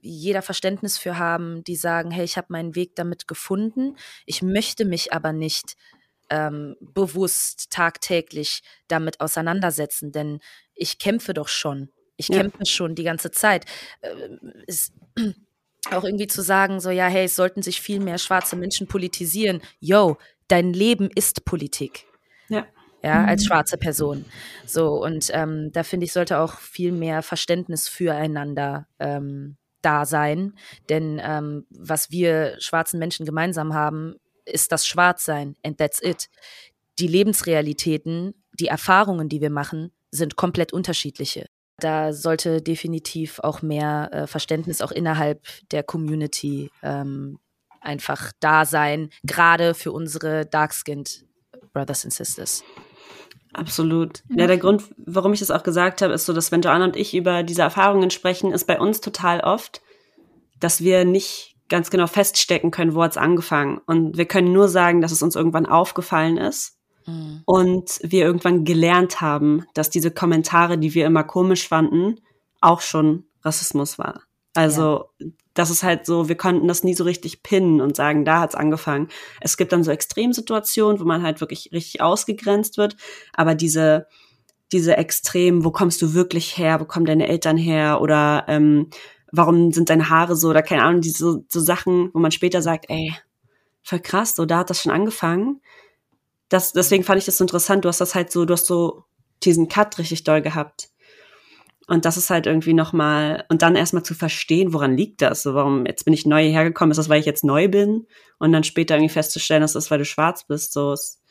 jeder 0.00 0.42
Verständnis 0.42 0.98
für 0.98 1.18
haben, 1.18 1.64
die 1.64 1.76
sagen, 1.76 2.10
hey, 2.10 2.24
ich 2.24 2.36
habe 2.36 2.48
meinen 2.50 2.74
Weg 2.74 2.94
damit 2.96 3.26
gefunden, 3.26 3.96
ich 4.26 4.42
möchte 4.42 4.84
mich 4.84 5.12
aber 5.12 5.32
nicht 5.32 5.76
ähm, 6.30 6.76
bewusst 6.80 7.70
tagtäglich 7.70 8.62
damit 8.86 9.20
auseinandersetzen, 9.20 10.12
denn 10.12 10.40
ich 10.74 10.98
kämpfe 10.98 11.32
doch 11.32 11.48
schon. 11.48 11.90
Ich 12.16 12.28
ja. 12.28 12.40
kämpfe 12.40 12.66
schon 12.66 12.94
die 12.94 13.04
ganze 13.04 13.30
Zeit. 13.30 13.64
Äh, 14.00 14.14
es, 14.66 14.92
auch 15.90 16.04
irgendwie 16.04 16.26
zu 16.26 16.42
sagen, 16.42 16.80
so, 16.80 16.90
ja, 16.90 17.06
hey, 17.06 17.24
es 17.24 17.36
sollten 17.36 17.62
sich 17.62 17.80
viel 17.80 18.00
mehr 18.00 18.18
schwarze 18.18 18.56
Menschen 18.56 18.86
politisieren. 18.86 19.60
Yo, 19.80 20.18
dein 20.48 20.72
Leben 20.72 21.08
ist 21.14 21.44
Politik. 21.44 22.06
Ja. 22.48 22.66
Ja, 23.02 23.24
als 23.24 23.42
mhm. 23.42 23.46
schwarze 23.46 23.78
Person. 23.78 24.24
So, 24.66 25.00
und 25.02 25.30
ähm, 25.32 25.70
da 25.72 25.84
finde 25.84 26.04
ich, 26.04 26.12
sollte 26.12 26.38
auch 26.40 26.58
viel 26.58 26.90
mehr 26.90 27.22
Verständnis 27.22 27.88
füreinander 27.88 28.88
ähm, 28.98 29.56
da 29.82 30.04
sein. 30.04 30.54
Denn 30.88 31.20
ähm, 31.22 31.64
was 31.70 32.10
wir 32.10 32.56
schwarzen 32.58 32.98
Menschen 32.98 33.24
gemeinsam 33.24 33.72
haben, 33.72 34.16
ist 34.44 34.72
das 34.72 34.84
Schwarzsein. 34.84 35.54
And 35.64 35.78
that's 35.78 36.02
it. 36.02 36.28
Die 36.98 37.06
Lebensrealitäten, 37.06 38.34
die 38.58 38.66
Erfahrungen, 38.66 39.28
die 39.28 39.40
wir 39.40 39.50
machen, 39.50 39.92
sind 40.10 40.34
komplett 40.34 40.72
unterschiedliche. 40.72 41.46
Da 41.80 42.12
sollte 42.12 42.60
definitiv 42.60 43.38
auch 43.40 43.62
mehr 43.62 44.10
äh, 44.12 44.26
Verständnis 44.26 44.80
auch 44.80 44.90
innerhalb 44.90 45.46
der 45.70 45.82
Community 45.82 46.70
ähm, 46.82 47.38
einfach 47.80 48.32
da 48.40 48.64
sein, 48.64 49.10
gerade 49.22 49.74
für 49.74 49.92
unsere 49.92 50.44
Dark-Skinned 50.44 51.24
Brothers 51.72 52.04
and 52.04 52.12
Sisters. 52.12 52.64
Absolut. 53.52 54.22
Ja, 54.28 54.46
der 54.46 54.58
Grund, 54.58 54.84
warum 54.98 55.32
ich 55.32 55.40
das 55.40 55.50
auch 55.50 55.62
gesagt 55.62 56.02
habe, 56.02 56.12
ist 56.12 56.26
so, 56.26 56.32
dass 56.32 56.52
wenn 56.52 56.62
Joanna 56.62 56.84
und 56.84 56.96
ich 56.96 57.14
über 57.14 57.42
diese 57.42 57.62
Erfahrungen 57.62 58.10
sprechen, 58.10 58.52
ist 58.52 58.66
bei 58.66 58.78
uns 58.78 59.00
total 59.00 59.40
oft, 59.40 59.80
dass 60.60 60.82
wir 60.82 61.04
nicht 61.04 61.56
ganz 61.68 61.90
genau 61.90 62.06
feststecken 62.06 62.70
können, 62.70 62.94
wo 62.94 63.02
hat's 63.02 63.16
angefangen. 63.16 63.78
Und 63.86 64.16
wir 64.16 64.26
können 64.26 64.52
nur 64.52 64.68
sagen, 64.68 65.00
dass 65.00 65.12
es 65.12 65.22
uns 65.22 65.36
irgendwann 65.36 65.66
aufgefallen 65.66 66.38
ist 66.38 66.77
Mhm. 67.08 67.42
Und 67.46 67.98
wir 68.02 68.24
irgendwann 68.24 68.64
gelernt 68.64 69.20
haben, 69.20 69.64
dass 69.74 69.90
diese 69.90 70.10
Kommentare, 70.10 70.78
die 70.78 70.94
wir 70.94 71.06
immer 71.06 71.24
komisch 71.24 71.66
fanden, 71.66 72.20
auch 72.60 72.80
schon 72.80 73.24
Rassismus 73.42 73.98
war. 73.98 74.22
Also 74.54 75.06
ja. 75.18 75.26
das 75.54 75.70
ist 75.70 75.82
halt 75.82 76.04
so, 76.04 76.28
wir 76.28 76.36
konnten 76.36 76.68
das 76.68 76.84
nie 76.84 76.94
so 76.94 77.04
richtig 77.04 77.42
pinnen 77.42 77.80
und 77.80 77.96
sagen, 77.96 78.24
da 78.24 78.40
hat's 78.40 78.54
angefangen. 78.54 79.08
Es 79.40 79.56
gibt 79.56 79.72
dann 79.72 79.84
so 79.84 79.90
Extremsituationen, 79.90 81.00
wo 81.00 81.04
man 81.04 81.22
halt 81.22 81.40
wirklich 81.40 81.70
richtig 81.72 82.00
ausgegrenzt 82.00 82.76
wird, 82.76 82.96
aber 83.32 83.54
diese 83.54 84.06
diese 84.70 84.98
Extremen, 84.98 85.64
wo 85.64 85.70
kommst 85.70 86.02
du 86.02 86.12
wirklich 86.12 86.58
her, 86.58 86.78
wo 86.78 86.84
kommen 86.84 87.06
deine 87.06 87.26
Eltern 87.26 87.56
her 87.56 88.02
oder 88.02 88.44
ähm, 88.48 88.90
warum 89.32 89.72
sind 89.72 89.88
deine 89.88 90.10
Haare 90.10 90.36
so 90.36 90.50
oder 90.50 90.60
keine 90.60 90.82
Ahnung, 90.82 91.00
diese 91.00 91.16
so, 91.16 91.44
so 91.48 91.60
Sachen, 91.60 92.10
wo 92.12 92.18
man 92.18 92.32
später 92.32 92.60
sagt, 92.60 92.84
ey, 92.90 93.14
voll 93.82 94.00
krass, 94.00 94.36
so 94.36 94.44
da 94.44 94.58
hat 94.58 94.68
das 94.68 94.82
schon 94.82 94.92
angefangen 94.92 95.62
das, 96.48 96.72
deswegen 96.72 97.04
fand 97.04 97.18
ich 97.18 97.26
das 97.26 97.38
so 97.38 97.44
interessant. 97.44 97.84
Du 97.84 97.88
hast 97.88 98.00
das 98.00 98.14
halt 98.14 98.32
so, 98.32 98.44
du 98.44 98.54
hast 98.54 98.66
so 98.66 99.04
diesen 99.44 99.68
Cut 99.68 99.98
richtig 99.98 100.24
doll 100.24 100.42
gehabt. 100.42 100.90
Und 101.86 102.04
das 102.04 102.18
ist 102.18 102.28
halt 102.28 102.46
irgendwie 102.46 102.74
nochmal, 102.74 103.44
und 103.48 103.62
dann 103.62 103.74
erstmal 103.74 104.02
zu 104.02 104.14
verstehen, 104.14 104.74
woran 104.74 104.96
liegt 104.96 105.22
das? 105.22 105.42
So, 105.42 105.54
warum, 105.54 105.86
jetzt 105.86 106.04
bin 106.04 106.12
ich 106.12 106.26
neu 106.26 106.42
hierher 106.42 106.64
gekommen, 106.64 106.90
ist 106.90 106.98
das, 106.98 107.08
weil 107.08 107.20
ich 107.20 107.26
jetzt 107.26 107.44
neu 107.44 107.68
bin? 107.68 108.06
Und 108.38 108.52
dann 108.52 108.62
später 108.62 108.94
irgendwie 108.94 109.12
festzustellen, 109.12 109.62
dass 109.62 109.72
das, 109.72 109.90
weil 109.90 109.98
du 109.98 110.04
schwarz 110.04 110.46
bist, 110.46 110.74
so, 110.74 110.92
ist, 110.92 111.22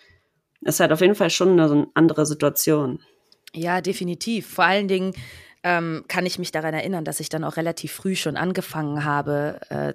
ist 0.62 0.80
halt 0.80 0.92
auf 0.92 1.02
jeden 1.02 1.14
Fall 1.14 1.30
schon 1.30 1.52
eine, 1.52 1.68
so 1.68 1.76
eine 1.76 1.88
andere 1.94 2.26
Situation. 2.26 3.00
Ja, 3.54 3.82
definitiv. 3.82 4.48
Vor 4.48 4.66
allen 4.66 4.88
Dingen 4.88 5.14
ähm, 5.64 6.06
kann 6.08 6.26
ich 6.26 6.40
mich 6.40 6.52
daran 6.52 6.74
erinnern, 6.74 7.06
dass 7.06 7.20
ich 7.20 7.30
dann 7.30 7.44
auch 7.44 7.58
relativ 7.58 7.92
früh 7.92 8.16
schon 8.16 8.36
angefangen 8.36 9.04
habe, 9.04 9.60
äh, 9.70 9.94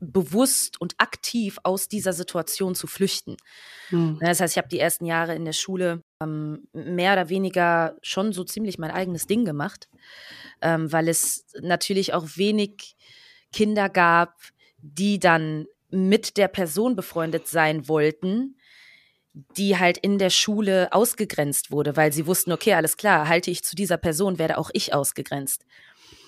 bewusst 0.00 0.80
und 0.80 0.94
aktiv 0.98 1.58
aus 1.62 1.88
dieser 1.88 2.12
Situation 2.12 2.74
zu 2.74 2.86
flüchten. 2.86 3.36
Mhm. 3.90 4.18
Das 4.20 4.40
heißt, 4.40 4.54
ich 4.54 4.58
habe 4.58 4.68
die 4.68 4.78
ersten 4.78 5.06
Jahre 5.06 5.34
in 5.34 5.44
der 5.44 5.52
Schule 5.52 6.02
ähm, 6.22 6.68
mehr 6.72 7.14
oder 7.14 7.28
weniger 7.28 7.96
schon 8.02 8.32
so 8.32 8.44
ziemlich 8.44 8.78
mein 8.78 8.90
eigenes 8.90 9.26
Ding 9.26 9.44
gemacht, 9.44 9.88
ähm, 10.60 10.92
weil 10.92 11.08
es 11.08 11.46
natürlich 11.60 12.12
auch 12.12 12.26
wenig 12.36 12.96
Kinder 13.52 13.88
gab, 13.88 14.34
die 14.78 15.18
dann 15.18 15.66
mit 15.90 16.36
der 16.36 16.48
Person 16.48 16.94
befreundet 16.94 17.48
sein 17.48 17.88
wollten, 17.88 18.56
die 19.56 19.78
halt 19.78 19.98
in 19.98 20.18
der 20.18 20.30
Schule 20.30 20.92
ausgegrenzt 20.92 21.70
wurde, 21.70 21.96
weil 21.96 22.12
sie 22.12 22.26
wussten, 22.26 22.52
okay, 22.52 22.74
alles 22.74 22.96
klar, 22.96 23.28
halte 23.28 23.50
ich 23.50 23.62
zu 23.62 23.74
dieser 23.74 23.96
Person, 23.96 24.38
werde 24.38 24.58
auch 24.58 24.70
ich 24.72 24.92
ausgegrenzt. 24.92 25.64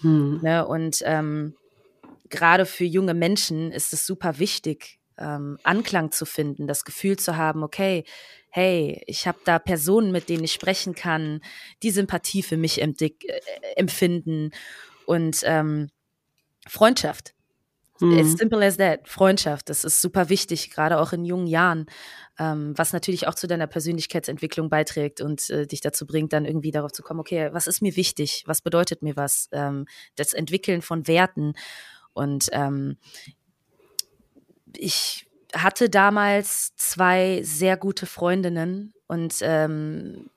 Hm. 0.00 0.40
Ne, 0.42 0.66
und 0.66 1.02
ähm, 1.04 1.54
gerade 2.30 2.66
für 2.66 2.84
junge 2.84 3.14
Menschen 3.14 3.72
ist 3.72 3.92
es 3.92 4.06
super 4.06 4.38
wichtig, 4.38 4.98
ähm, 5.18 5.58
Anklang 5.62 6.12
zu 6.12 6.24
finden, 6.24 6.66
das 6.66 6.84
Gefühl 6.84 7.18
zu 7.18 7.36
haben, 7.36 7.62
okay, 7.62 8.04
hey, 8.48 9.02
ich 9.06 9.26
habe 9.26 9.38
da 9.44 9.58
Personen, 9.58 10.12
mit 10.12 10.28
denen 10.28 10.44
ich 10.44 10.52
sprechen 10.52 10.94
kann, 10.94 11.40
die 11.82 11.90
Sympathie 11.90 12.42
für 12.42 12.56
mich 12.56 12.80
äh, 12.80 13.10
empfinden 13.76 14.50
und 15.06 15.40
ähm, 15.44 15.90
Freundschaft. 16.66 17.34
Mhm. 18.00 18.18
As 18.18 18.32
simple 18.32 18.64
as 18.64 18.78
that. 18.78 19.06
Freundschaft, 19.06 19.68
das 19.68 19.84
ist 19.84 20.00
super 20.00 20.30
wichtig, 20.30 20.70
gerade 20.70 20.98
auch 20.98 21.12
in 21.12 21.24
jungen 21.24 21.46
Jahren, 21.46 21.86
ähm, 22.38 22.72
was 22.76 22.92
natürlich 22.92 23.26
auch 23.28 23.34
zu 23.34 23.46
deiner 23.46 23.66
Persönlichkeitsentwicklung 23.66 24.70
beiträgt 24.70 25.20
und 25.20 25.50
äh, 25.50 25.66
dich 25.66 25.82
dazu 25.82 26.06
bringt, 26.06 26.32
dann 26.32 26.46
irgendwie 26.46 26.70
darauf 26.70 26.92
zu 26.92 27.02
kommen, 27.02 27.20
okay, 27.20 27.50
was 27.52 27.66
ist 27.66 27.82
mir 27.82 27.96
wichtig? 27.96 28.44
Was 28.46 28.62
bedeutet 28.62 29.02
mir 29.02 29.16
was? 29.16 29.48
Ähm, 29.52 29.84
das 30.16 30.32
Entwickeln 30.32 30.80
von 30.80 31.06
Werten. 31.06 31.52
Und 32.12 32.48
ähm, 32.52 32.96
ich 34.76 35.26
hatte 35.54 35.90
damals 35.90 36.74
zwei 36.76 37.40
sehr 37.42 37.76
gute 37.76 38.06
Freundinnen 38.06 38.94
und 39.06 39.36
ähm, 39.40 40.30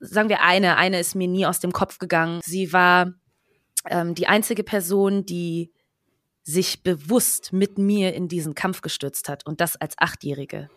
sagen 0.00 0.28
wir 0.28 0.42
eine, 0.42 0.76
eine 0.76 1.00
ist 1.00 1.14
mir 1.14 1.28
nie 1.28 1.46
aus 1.46 1.60
dem 1.60 1.72
Kopf 1.72 1.98
gegangen. 1.98 2.40
Sie 2.44 2.72
war 2.72 3.14
ähm, 3.88 4.14
die 4.14 4.26
einzige 4.26 4.64
Person, 4.64 5.24
die 5.24 5.72
sich 6.42 6.82
bewusst 6.82 7.52
mit 7.52 7.78
mir 7.78 8.14
in 8.14 8.28
diesen 8.28 8.54
Kampf 8.54 8.80
gestürzt 8.80 9.28
hat 9.28 9.46
und 9.46 9.60
das 9.60 9.76
als 9.76 9.94
Achtjährige. 9.98 10.68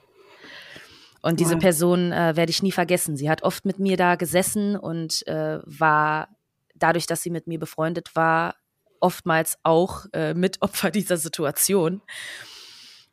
Und 1.22 1.40
diese 1.40 1.56
wow. 1.56 1.60
Person 1.60 2.12
äh, 2.12 2.36
werde 2.36 2.50
ich 2.50 2.64
nie 2.64 2.72
vergessen. 2.72 3.18
Sie 3.18 3.30
hat 3.30 3.44
oft 3.44 3.66
mit 3.66 3.78
mir 3.78 3.98
da 3.98 4.16
gesessen 4.16 4.76
und 4.76 5.28
äh, 5.28 5.60
war 5.64 6.30
dadurch, 6.76 7.08
dass 7.08 7.22
sie 7.22 7.30
mit 7.30 7.46
mir 7.46 7.60
befreundet 7.60 8.16
war, 8.16 8.56
oftmals 9.02 9.58
auch 9.64 10.06
äh, 10.14 10.34
Mitopfer 10.34 10.92
dieser 10.92 11.18
Situation 11.18 12.02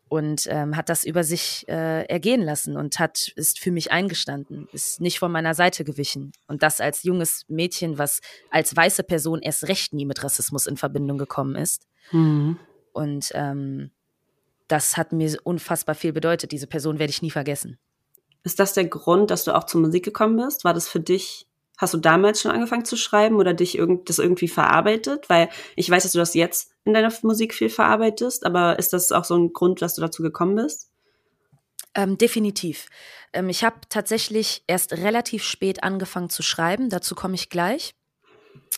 und 0.09 0.47
ähm, 0.49 0.77
hat 0.77 0.89
das 0.89 1.05
über 1.05 1.25
sich 1.25 1.65
äh, 1.69 2.05
ergehen 2.07 2.43
lassen 2.43 2.77
und 2.77 2.99
hat 2.99 3.33
ist 3.35 3.59
für 3.59 3.73
mich 3.73 3.91
eingestanden, 3.91 4.69
ist 4.73 5.01
nicht 5.01 5.19
von 5.19 5.33
meiner 5.33 5.55
Seite 5.55 5.85
gewichen 5.85 6.33
und 6.47 6.63
das 6.63 6.81
als 6.81 7.03
junges 7.03 7.45
Mädchen, 7.49 7.99
was 7.99 8.21
als 8.51 8.75
weiße 8.75 9.03
Person 9.03 9.41
erst 9.43 9.67
recht 9.69 9.93
nie 9.93 10.07
mit 10.07 10.23
Rassismus 10.23 10.67
in 10.67 10.77
Verbindung 10.77 11.19
gekommen 11.19 11.57
ist. 11.57 11.87
Mhm. 12.13 12.59
Und 12.93 13.31
ähm, 13.35 13.91
das 14.69 14.97
hat 14.97 15.13
mir 15.13 15.37
unfassbar 15.45 15.95
viel 15.95 16.13
bedeutet. 16.13 16.53
Diese 16.53 16.67
Person 16.67 16.99
werde 16.99 17.11
ich 17.11 17.23
nie 17.23 17.31
vergessen. 17.31 17.79
Ist 18.43 18.61
das 18.61 18.75
der 18.75 18.87
Grund, 18.87 19.31
dass 19.31 19.45
du 19.45 19.55
auch 19.55 19.65
zur 19.65 19.81
Musik 19.81 20.05
gekommen 20.05 20.37
bist? 20.37 20.65
War 20.65 20.73
das 20.73 20.89
für 20.89 21.01
dich 21.01 21.47
Hast 21.77 21.95
du 21.95 21.99
damals 21.99 22.41
schon 22.41 22.53
angefangen 22.53 22.85
zu 22.85 22.97
schreiben 22.97 23.37
oder 23.37 23.53
dich 23.53 23.77
irgend, 23.77 24.09
das 24.09 24.19
irgendwie 24.19 24.49
verarbeitet? 24.49 25.29
Weil 25.29 25.51
ich 25.75 25.91
weiß, 25.91 26.05
dass 26.05 26.13
du 26.13 26.19
das 26.19 26.35
jetzt 26.35 26.73
in 26.85 26.95
deiner 26.95 27.13
Musik 27.23 27.53
viel 27.53 27.69
verarbeitest, 27.69 28.47
aber 28.47 28.79
ist 28.79 28.93
das 28.93 29.13
auch 29.13 29.25
so 29.25 29.37
ein 29.37 29.53
Grund, 29.53 29.83
dass 29.83 29.95
du 29.95 30.01
dazu 30.01 30.23
gekommen 30.23 30.57
bist? 30.57 30.91
Ähm, 31.95 32.19
definitiv. 32.19 32.87
Ähm, 33.33 33.49
ich 33.49 33.65
habe 33.65 33.77
tatsächlich 33.89 34.63
erst 34.67 34.93
relativ 34.93 35.43
spät 35.43 35.83
angefangen 35.83 36.31
zu 36.31 36.43
schreiben, 36.43 36.89
dazu 36.89 37.15
komme 37.15 37.35
ich 37.35 37.51
gleich. 37.51 37.95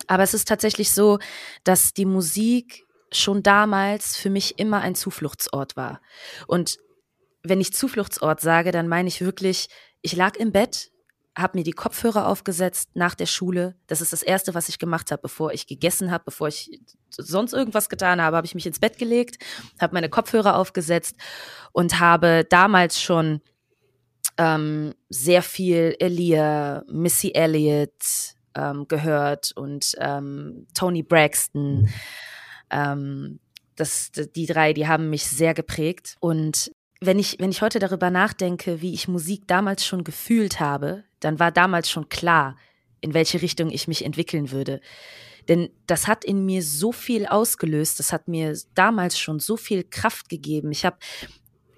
Aber 0.07 0.23
es 0.23 0.35
ist 0.35 0.49
tatsächlich 0.49 0.93
so, 0.93 1.19
dass 1.64 1.93
die 1.95 2.05
Musik 2.05 2.87
schon 3.12 3.43
damals 3.43 4.17
für 4.17 4.31
mich 4.31 4.59
immer 4.59 4.81
ein 4.81 4.95
Zufluchtsort 4.95 5.76
war. 5.76 6.00
Und 6.47 6.78
wenn 7.43 7.61
ich 7.61 7.73
Zufluchtsort 7.73 8.40
sage, 8.40 8.71
dann 8.71 8.88
meine 8.88 9.09
ich 9.09 9.21
wirklich, 9.21 9.69
ich 10.02 10.14
lag 10.14 10.37
im 10.37 10.52
Bett, 10.52 10.90
habe 11.38 11.57
mir 11.57 11.64
die 11.64 11.73
Kopfhörer 11.73 12.26
aufgesetzt 12.26 12.90
nach 12.95 13.14
der 13.14 13.26
Schule. 13.26 13.76
Das 13.87 14.00
ist 14.00 14.12
das 14.12 14.23
Erste, 14.23 14.54
was 14.54 14.68
ich 14.68 14.78
gemacht 14.78 15.11
habe, 15.11 15.23
bevor 15.23 15.52
ich 15.52 15.66
gegessen 15.66 16.11
habe, 16.11 16.25
bevor 16.26 16.49
ich 16.49 16.80
sonst 17.11 17.52
irgendwas 17.52 17.88
getan 17.88 18.21
habe, 18.21 18.37
habe 18.37 18.47
ich 18.47 18.54
mich 18.54 18.66
ins 18.66 18.80
Bett 18.80 18.99
gelegt, 18.99 19.42
habe 19.80 19.95
meine 19.95 20.09
Kopfhörer 20.09 20.57
aufgesetzt 20.57 21.16
und 21.73 22.00
habe 22.00 22.45
damals 22.49 23.00
schon 23.00 23.40
ähm, 24.37 24.95
sehr 25.09 25.42
viel 25.42 25.97
Elia, 25.99 26.83
Missy 26.88 27.33
Elliott 27.33 28.35
ähm, 28.54 28.87
gehört 28.88 29.52
und 29.54 29.95
ähm, 29.99 30.66
Tony 30.75 31.02
Braxton. 31.02 31.88
Ähm, 32.71 33.40
das, 33.76 34.11
die 34.11 34.47
drei, 34.47 34.73
die 34.73 34.88
haben 34.88 35.09
mich 35.11 35.25
sehr 35.25 35.54
geprägt. 35.54 36.16
Und 36.21 36.73
wenn 37.00 37.18
ich, 37.18 37.37
wenn 37.38 37.50
ich 37.50 37.62
heute 37.62 37.78
darüber 37.78 38.11
nachdenke, 38.11 38.80
wie 38.80 38.92
ich 38.92 39.09
Musik 39.09 39.47
damals 39.47 39.87
schon 39.87 40.02
gefühlt 40.02 40.59
habe, 40.59 41.04
dann 41.20 41.38
war 41.38 41.52
damals 41.52 41.90
schon 41.90 42.08
klar, 42.08 42.56
in 43.00 43.14
welche 43.14 43.42
Richtung 43.42 43.70
ich 43.70 43.88
mich 43.88 44.04
entwickeln 44.04 44.50
würde. 44.50 44.80
Denn 45.48 45.70
das 45.87 46.06
hat 46.06 46.25
in 46.25 46.44
mir 46.44 46.62
so 46.62 46.92
viel 46.92 47.26
ausgelöst, 47.26 47.98
das 47.98 48.12
hat 48.12 48.28
mir 48.28 48.56
damals 48.75 49.18
schon 49.18 49.40
so 49.40 49.56
viel 49.56 49.82
Kraft 49.82 50.28
gegeben. 50.28 50.70
Ich 50.72 50.84
habe, 50.84 50.98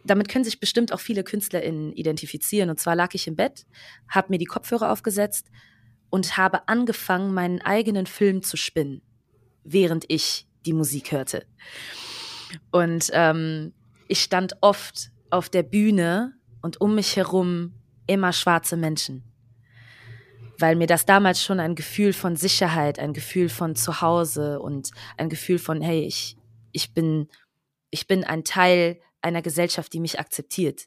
damit 0.04 0.28
können 0.28 0.44
sich 0.44 0.58
bestimmt 0.58 0.92
auch 0.92 1.00
viele 1.00 1.22
KünstlerInnen 1.22 1.92
identifizieren. 1.92 2.70
Und 2.70 2.80
zwar 2.80 2.96
lag 2.96 3.14
ich 3.14 3.28
im 3.28 3.36
Bett, 3.36 3.66
habe 4.08 4.28
mir 4.30 4.38
die 4.38 4.46
Kopfhörer 4.46 4.90
aufgesetzt 4.90 5.50
und 6.10 6.36
habe 6.36 6.66
angefangen, 6.68 7.32
meinen 7.32 7.60
eigenen 7.60 8.06
Film 8.06 8.42
zu 8.42 8.56
spinnen, 8.56 9.02
während 9.62 10.04
ich 10.08 10.48
die 10.66 10.72
Musik 10.72 11.12
hörte. 11.12 11.46
Und 12.72 13.10
ähm, 13.12 13.72
ich 14.08 14.20
stand 14.20 14.54
oft 14.62 15.12
auf 15.30 15.48
der 15.48 15.62
Bühne 15.62 16.34
und 16.60 16.80
um 16.80 16.96
mich 16.96 17.14
herum 17.14 17.74
immer 18.08 18.32
schwarze 18.32 18.76
Menschen 18.76 19.29
weil 20.60 20.76
mir 20.76 20.86
das 20.86 21.06
damals 21.06 21.42
schon 21.42 21.60
ein 21.60 21.74
Gefühl 21.74 22.12
von 22.12 22.36
Sicherheit, 22.36 22.98
ein 22.98 23.12
Gefühl 23.12 23.48
von 23.48 23.76
Zuhause 23.76 24.60
und 24.60 24.90
ein 25.16 25.28
Gefühl 25.28 25.58
von, 25.58 25.80
hey, 25.80 26.04
ich, 26.04 26.36
ich 26.72 26.94
bin, 26.94 27.28
ich 27.90 28.06
bin 28.06 28.24
ein 28.24 28.44
Teil 28.44 29.00
einer 29.22 29.42
Gesellschaft, 29.42 29.92
die 29.92 30.00
mich 30.00 30.18
akzeptiert. 30.18 30.84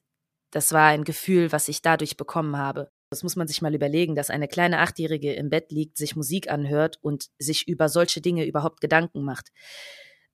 Das 0.51 0.71
war 0.71 0.87
ein 0.87 1.03
Gefühl, 1.03 1.51
was 1.51 1.67
ich 1.67 1.81
dadurch 1.81 2.17
bekommen 2.17 2.57
habe. 2.57 2.91
Das 3.09 3.23
muss 3.23 3.35
man 3.35 3.47
sich 3.47 3.61
mal 3.61 3.75
überlegen, 3.75 4.15
dass 4.15 4.29
eine 4.29 4.47
kleine 4.47 4.79
Achtjährige 4.79 5.33
im 5.33 5.49
Bett 5.49 5.71
liegt, 5.71 5.97
sich 5.97 6.15
Musik 6.15 6.49
anhört 6.49 6.97
und 7.01 7.29
sich 7.37 7.67
über 7.67 7.89
solche 7.89 8.21
Dinge 8.21 8.45
überhaupt 8.45 8.81
Gedanken 8.81 9.23
macht. 9.23 9.51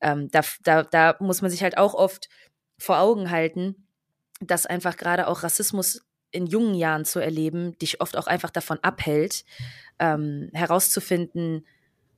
Ähm, 0.02 0.30
da, 0.32 0.42
da, 0.64 0.84
da 0.84 1.18
muss 1.20 1.42
man 1.42 1.52
sich 1.52 1.62
halt 1.62 1.78
auch 1.78 1.94
oft 1.94 2.30
vor 2.78 3.00
Augen 3.00 3.32
halten, 3.32 3.88
dass 4.40 4.66
einfach 4.66 4.96
gerade 4.96 5.28
auch 5.28 5.44
Rassismus 5.44 6.02
in 6.32 6.46
jungen 6.46 6.76
Jahren 6.76 7.06
zu 7.06 7.20
erleben, 7.20 7.78
dich 7.80 8.02
oft 8.02 8.18
auch 8.18 8.28
einfach 8.28 8.50
davon 8.50 8.80
abhält, 8.82 9.44
ähm, 10.00 10.50
herauszufinden 10.54 11.66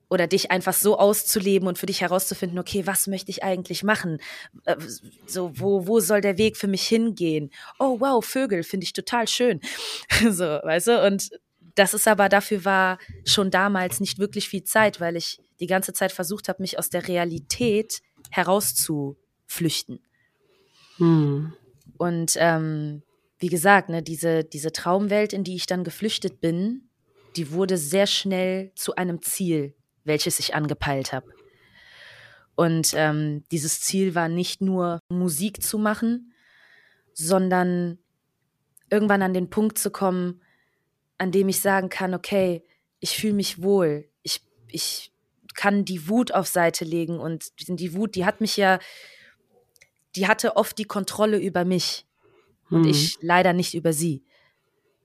oder 0.10 0.28
dich 0.28 0.52
einfach 0.52 0.74
so 0.74 0.98
auszuleben 0.98 1.70
und 1.70 1.78
für 1.78 1.86
dich 1.86 2.02
herauszufinden, 2.02 2.60
okay, 2.60 2.86
was 2.86 3.08
möchte 3.08 3.32
ich 3.32 3.44
eigentlich 3.44 3.82
machen? 3.82 4.20
Äh, 4.66 4.76
so, 5.26 5.54
wo, 5.56 5.88
wo 5.88 6.02
soll 6.02 6.20
der 6.20 6.38
Weg 6.38 6.58
für 6.58 6.68
mich 6.68 6.86
hingehen? 6.86 7.50
Oh, 7.80 8.02
wow, 8.02 8.24
Vögel, 8.24 8.64
finde 8.64 8.84
ich 8.84 8.92
total 8.92 9.28
schön. 9.30 9.62
so, 10.30 10.44
weißt 10.44 10.88
du? 10.88 11.08
Und 11.08 11.30
das 11.76 11.94
ist 11.94 12.10
aber 12.10 12.28
dafür 12.28 12.66
war 12.66 12.98
schon 13.26 13.52
damals 13.52 14.02
nicht 14.02 14.20
wirklich 14.20 14.50
viel 14.50 14.66
Zeit, 14.66 15.00
weil 15.00 15.16
ich 15.16 15.40
die 15.62 15.68
ganze 15.68 15.94
Zeit 15.94 16.12
versucht 16.12 16.50
habe, 16.50 16.62
mich 16.62 16.78
aus 16.78 16.90
der 16.90 17.08
Realität 17.08 18.02
herauszuflüchten. 18.32 20.00
Hm. 20.98 21.54
Und 21.98 22.34
ähm, 22.38 23.04
wie 23.42 23.50
gesagt, 23.50 23.90
ne, 23.90 24.04
diese, 24.04 24.44
diese 24.44 24.72
Traumwelt, 24.72 25.34
in 25.34 25.44
die 25.44 25.56
ich 25.56 25.66
dann 25.66 25.84
geflüchtet 25.84 26.42
bin, 26.42 26.90
die 27.36 27.52
wurde 27.52 27.78
sehr 27.78 28.06
schnell 28.06 28.72
zu 28.76 28.96
einem 28.96 29.22
Ziel, 29.22 29.76
welches 30.04 30.40
ich 30.40 30.54
angepeilt 30.54 31.12
habe. 31.12 31.28
Und 32.56 32.94
ähm, 32.96 33.44
dieses 33.52 33.82
Ziel 33.82 34.14
war 34.14 34.30
nicht 34.30 34.62
nur 34.62 35.00
Musik 35.10 35.64
zu 35.64 35.80
machen, 35.80 36.34
sondern 37.14 37.98
irgendwann 38.92 39.24
an 39.24 39.34
den 39.34 39.50
Punkt 39.50 39.80
zu 39.80 39.90
kommen, 39.90 40.42
an 41.18 41.32
dem 41.32 41.50
ich 41.50 41.62
sagen 41.62 41.90
kann, 41.90 42.14
okay, 42.14 42.64
ich 43.00 43.18
fühle 43.18 43.34
mich 43.34 43.64
wohl, 43.64 44.08
ich, 44.22 44.42
ich 44.68 45.12
kann 45.56 45.84
die 45.84 46.08
Wut 46.10 46.32
auf 46.32 46.48
Seite 46.48 46.86
legen 46.86 47.20
und 47.20 47.52
die 47.68 47.96
Wut, 47.96 48.14
die 48.14 48.26
hat 48.26 48.40
mich 48.40 48.56
ja, 48.58 48.78
die 50.16 50.28
hatte 50.28 50.58
oft 50.58 50.78
die 50.78 50.86
Kontrolle 50.86 51.40
über 51.40 51.66
mich 51.66 52.06
und 52.72 52.82
mhm. 52.82 52.88
ich 52.88 53.18
leider 53.22 53.54
nicht 53.54 53.76
über 53.76 53.94
sie. 53.94 54.24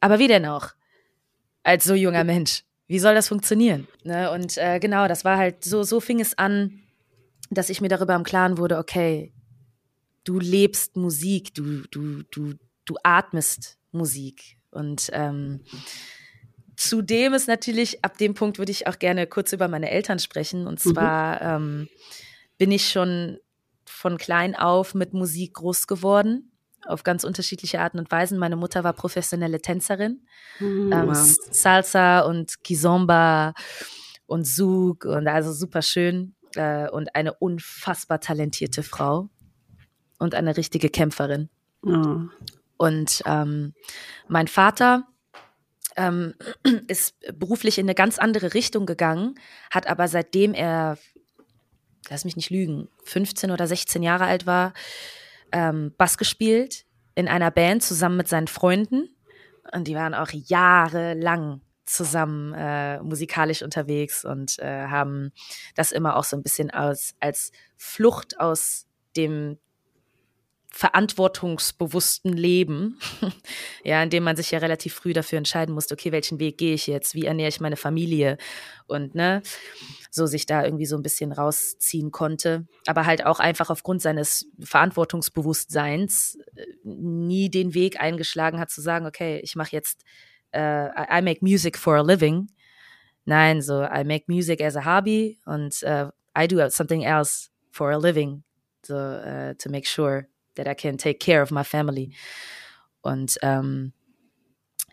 Aber 0.00 0.18
wie 0.18 0.28
denn 0.28 0.46
auch? 0.46 0.76
als 1.66 1.84
so 1.84 1.94
junger 1.94 2.24
Mensch? 2.24 2.64
Wie 2.86 3.00
soll 3.00 3.14
das 3.14 3.28
funktionieren? 3.28 3.88
Ne? 4.04 4.30
Und 4.30 4.56
äh, 4.56 4.78
genau, 4.78 5.08
das 5.08 5.24
war 5.24 5.36
halt 5.36 5.64
so, 5.64 5.82
so 5.82 6.00
fing 6.00 6.20
es 6.20 6.38
an, 6.38 6.80
dass 7.50 7.68
ich 7.68 7.80
mir 7.80 7.88
darüber 7.88 8.14
im 8.14 8.22
Klaren 8.22 8.58
wurde, 8.58 8.78
okay, 8.78 9.32
du 10.22 10.38
lebst 10.38 10.96
Musik, 10.96 11.52
du, 11.54 11.82
du, 11.90 12.22
du, 12.30 12.54
du 12.84 12.94
atmest 13.02 13.78
Musik. 13.90 14.58
Und 14.70 15.10
ähm, 15.12 15.64
zudem 16.76 17.34
ist 17.34 17.48
natürlich, 17.48 18.04
ab 18.04 18.16
dem 18.18 18.34
Punkt 18.34 18.58
würde 18.58 18.72
ich 18.72 18.86
auch 18.86 18.98
gerne 18.98 19.26
kurz 19.26 19.52
über 19.52 19.66
meine 19.66 19.90
Eltern 19.90 20.20
sprechen. 20.20 20.68
Und 20.68 20.84
mhm. 20.84 20.92
zwar 20.92 21.58
mhm. 21.58 21.64
ähm, 21.64 21.88
bin 22.58 22.70
ich 22.70 22.88
schon 22.88 23.38
von 23.84 24.18
klein 24.18 24.54
auf 24.54 24.94
mit 24.94 25.12
Musik 25.12 25.54
groß 25.54 25.88
geworden 25.88 26.52
auf 26.86 27.02
ganz 27.02 27.24
unterschiedliche 27.24 27.80
Arten 27.80 27.98
und 27.98 28.10
Weisen. 28.10 28.38
Meine 28.38 28.56
Mutter 28.56 28.84
war 28.84 28.92
professionelle 28.92 29.60
Tänzerin. 29.60 30.26
Mhm, 30.60 30.92
ähm, 30.92 31.14
Salsa 31.14 32.20
und 32.20 32.62
Kizomba 32.62 33.54
und 34.26 34.46
Zouk 34.46 35.04
und 35.04 35.28
also 35.28 35.52
super 35.52 35.82
schön 35.82 36.34
äh, 36.54 36.88
und 36.88 37.14
eine 37.14 37.34
unfassbar 37.34 38.20
talentierte 38.20 38.82
Frau 38.82 39.28
und 40.18 40.34
eine 40.34 40.56
richtige 40.56 40.88
Kämpferin. 40.88 41.48
Oh. 41.82 42.20
Und 42.76 43.22
ähm, 43.26 43.74
mein 44.28 44.48
Vater 44.48 45.06
ähm, 45.96 46.34
ist 46.88 47.14
beruflich 47.38 47.78
in 47.78 47.86
eine 47.86 47.94
ganz 47.94 48.18
andere 48.18 48.54
Richtung 48.54 48.86
gegangen, 48.86 49.34
hat 49.70 49.86
aber 49.86 50.08
seitdem 50.08 50.54
er, 50.54 50.98
lass 52.08 52.24
mich 52.24 52.36
nicht 52.36 52.50
lügen, 52.50 52.88
15 53.04 53.50
oder 53.50 53.66
16 53.66 54.02
Jahre 54.02 54.24
alt 54.24 54.46
war, 54.46 54.74
ähm, 55.56 55.94
Bass 55.96 56.18
gespielt 56.18 56.84
in 57.14 57.28
einer 57.28 57.50
Band 57.50 57.82
zusammen 57.82 58.18
mit 58.18 58.28
seinen 58.28 58.46
Freunden. 58.46 59.08
Und 59.72 59.88
die 59.88 59.94
waren 59.94 60.14
auch 60.14 60.28
jahrelang 60.30 61.62
zusammen 61.86 62.52
äh, 62.52 63.00
musikalisch 63.00 63.62
unterwegs 63.62 64.24
und 64.24 64.58
äh, 64.58 64.86
haben 64.88 65.32
das 65.74 65.92
immer 65.92 66.16
auch 66.16 66.24
so 66.24 66.36
ein 66.36 66.42
bisschen 66.42 66.70
als, 66.70 67.14
als 67.20 67.52
Flucht 67.76 68.38
aus 68.38 68.86
dem 69.16 69.58
verantwortungsbewussten 70.76 72.34
Leben, 72.34 72.98
ja, 73.82 74.02
in 74.02 74.10
dem 74.10 74.24
man 74.24 74.36
sich 74.36 74.50
ja 74.50 74.58
relativ 74.58 74.92
früh 74.92 75.14
dafür 75.14 75.38
entscheiden 75.38 75.74
musste, 75.74 75.94
okay, 75.94 76.12
welchen 76.12 76.38
Weg 76.38 76.58
gehe 76.58 76.74
ich 76.74 76.86
jetzt, 76.86 77.14
wie 77.14 77.24
ernähre 77.24 77.48
ich 77.48 77.60
meine 77.60 77.76
Familie? 77.76 78.36
Und 78.86 79.14
ne, 79.14 79.40
so 80.10 80.26
sich 80.26 80.44
da 80.44 80.66
irgendwie 80.66 80.84
so 80.84 80.94
ein 80.94 81.02
bisschen 81.02 81.32
rausziehen 81.32 82.10
konnte, 82.10 82.66
aber 82.84 83.06
halt 83.06 83.24
auch 83.24 83.40
einfach 83.40 83.70
aufgrund 83.70 84.02
seines 84.02 84.48
Verantwortungsbewusstseins 84.60 86.38
äh, 86.54 86.66
nie 86.84 87.48
den 87.48 87.72
Weg 87.72 87.98
eingeschlagen 87.98 88.60
hat 88.60 88.68
zu 88.68 88.82
sagen, 88.82 89.06
okay, 89.06 89.40
ich 89.42 89.56
mache 89.56 89.72
jetzt 89.72 90.04
uh, 90.54 90.90
I 91.10 91.22
make 91.22 91.38
music 91.40 91.78
for 91.78 91.96
a 91.96 92.02
living. 92.02 92.48
Nein, 93.24 93.62
so 93.62 93.82
I 93.82 94.04
make 94.04 94.26
music 94.28 94.60
as 94.60 94.76
a 94.76 94.84
hobby 94.84 95.38
und 95.46 95.82
uh, 95.84 96.10
I 96.36 96.46
do 96.46 96.68
something 96.68 97.02
else 97.02 97.48
for 97.70 97.92
a 97.92 97.96
living, 97.96 98.44
so 98.82 98.94
uh, 98.94 99.54
to 99.54 99.70
make 99.70 99.86
sure 99.86 100.28
that 100.56 100.66
I 100.66 100.74
can 100.74 100.98
take 100.98 101.18
care 101.18 101.42
of 101.42 101.50
my 101.50 101.64
family. 101.64 102.12
Und 103.00 103.38
ähm, 103.42 103.92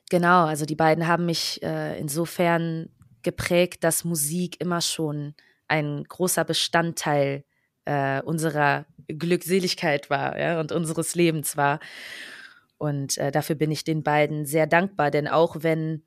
genau, 0.10 0.46
also 0.46 0.66
die 0.66 0.76
beiden 0.76 1.08
haben 1.08 1.26
mich 1.26 1.62
äh, 1.64 2.00
insofern 2.00 2.90
geprägt, 3.24 3.84
dass 3.84 4.04
Musik 4.04 4.60
immer 4.62 4.82
schon 4.82 5.34
ein 5.68 6.04
großer 6.04 6.44
Bestandteil 6.44 7.44
äh, 7.86 8.22
unserer 8.22 8.86
Glückseligkeit 9.08 10.10
war 10.10 10.38
ja, 10.40 10.60
und 10.60 10.72
unseres 10.72 11.16
Lebens 11.16 11.58
war. 11.58 11.80
Und 12.78 13.18
äh, 13.18 13.32
dafür 13.32 13.56
bin 13.56 13.72
ich 13.72 13.84
den 13.84 14.04
beiden 14.04 14.46
sehr 14.46 14.68
dankbar, 14.68 15.10
denn 15.10 15.28
auch 15.28 15.58
wenn 15.60 16.04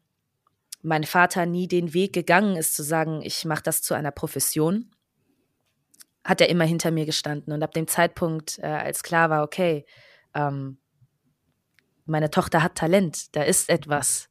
mein 0.82 1.04
Vater 1.04 1.46
nie 1.46 1.68
den 1.68 1.94
Weg 1.94 2.12
gegangen 2.12 2.56
ist, 2.56 2.74
zu 2.74 2.82
sagen, 2.82 3.22
ich 3.22 3.44
mache 3.44 3.62
das 3.62 3.82
zu 3.82 3.94
einer 3.94 4.12
Profession, 4.12 4.90
hat 6.26 6.40
er 6.40 6.48
immer 6.48 6.64
hinter 6.64 6.90
mir 6.90 7.06
gestanden. 7.06 7.52
Und 7.52 7.62
ab 7.62 7.72
dem 7.72 7.86
Zeitpunkt, 7.86 8.58
äh, 8.58 8.66
als 8.66 9.02
klar 9.02 9.30
war, 9.30 9.44
okay, 9.44 9.86
ähm, 10.34 10.78
meine 12.04 12.30
Tochter 12.30 12.62
hat 12.62 12.74
Talent, 12.74 13.34
da 13.36 13.42
ist 13.42 13.68
etwas, 13.68 14.28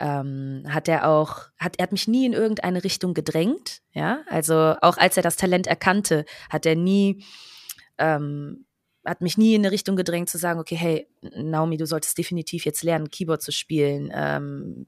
ähm, 0.00 0.64
hat 0.68 0.88
er 0.88 1.08
auch, 1.08 1.46
hat, 1.58 1.78
er 1.78 1.84
hat 1.84 1.92
mich 1.92 2.08
nie 2.08 2.26
in 2.26 2.32
irgendeine 2.32 2.84
Richtung 2.84 3.14
gedrängt, 3.14 3.80
ja, 3.92 4.22
also 4.28 4.74
auch 4.80 4.96
als 4.96 5.16
er 5.16 5.22
das 5.22 5.36
Talent 5.36 5.66
erkannte, 5.66 6.24
hat 6.50 6.66
er 6.66 6.76
nie, 6.76 7.24
ähm, 7.98 8.66
hat 9.04 9.20
mich 9.22 9.38
nie 9.38 9.54
in 9.54 9.62
eine 9.62 9.72
Richtung 9.72 9.96
gedrängt 9.96 10.30
zu 10.30 10.38
sagen, 10.38 10.60
okay, 10.60 10.76
hey, 10.76 11.08
Naomi, 11.22 11.76
du 11.76 11.86
solltest 11.86 12.18
definitiv 12.18 12.64
jetzt 12.64 12.82
lernen, 12.82 13.10
Keyboard 13.10 13.42
zu 13.42 13.52
spielen, 13.52 14.10
ähm, 14.12 14.86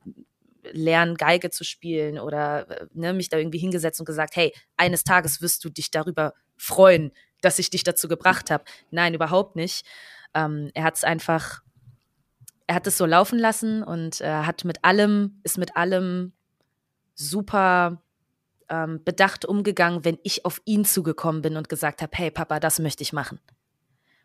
lernen, 0.73 1.16
Geige 1.16 1.51
zu 1.51 1.64
spielen 1.64 2.18
oder 2.18 2.70
äh, 2.70 2.87
ne, 2.92 3.12
mich 3.12 3.29
da 3.29 3.38
irgendwie 3.38 3.59
hingesetzt 3.59 4.01
und 4.01 4.07
gesagt, 4.07 4.37
hey, 4.37 4.55
eines 4.77 5.05
Tages 5.05 5.40
wirst 5.42 5.64
du 5.64 5.70
dich 5.70 5.90
darüber 5.90 6.35
freuen, 6.57 7.12
dass 7.40 7.59
ich 7.59 7.70
dich 7.70 7.85
dazu 7.85 8.09
gebracht 8.09 8.51
habe. 8.51 8.64
Nein, 8.90 9.14
überhaupt 9.14 9.57
nicht. 9.57 9.87
Ähm, 10.35 10.70
er 10.75 10.85
hat 10.85 10.96
es 10.96 11.05
einfach, 11.05 11.62
er 12.66 12.75
hat 12.75 12.87
es 12.87 12.96
so 12.96 13.07
laufen 13.07 13.38
lassen 13.38 13.83
und 13.83 14.20
er 14.20 14.46
hat 14.46 14.64
mit 14.64 14.85
allem, 14.85 15.40
ist 15.42 15.59
mit 15.59 15.77
allem 15.77 16.33
super 17.14 18.03
ähm, 18.68 19.03
bedacht 19.05 19.44
umgegangen, 19.44 20.05
wenn 20.05 20.18
ich 20.23 20.44
auf 20.44 20.61
ihn 20.64 20.85
zugekommen 20.85 21.42
bin 21.42 21.57
und 21.57 21.68
gesagt 21.68 22.03
habe, 22.03 22.12
hey 22.14 22.31
Papa, 22.31 22.61
das 22.61 22.79
möchte 22.79 23.03
ich 23.03 23.12
machen. 23.12 23.40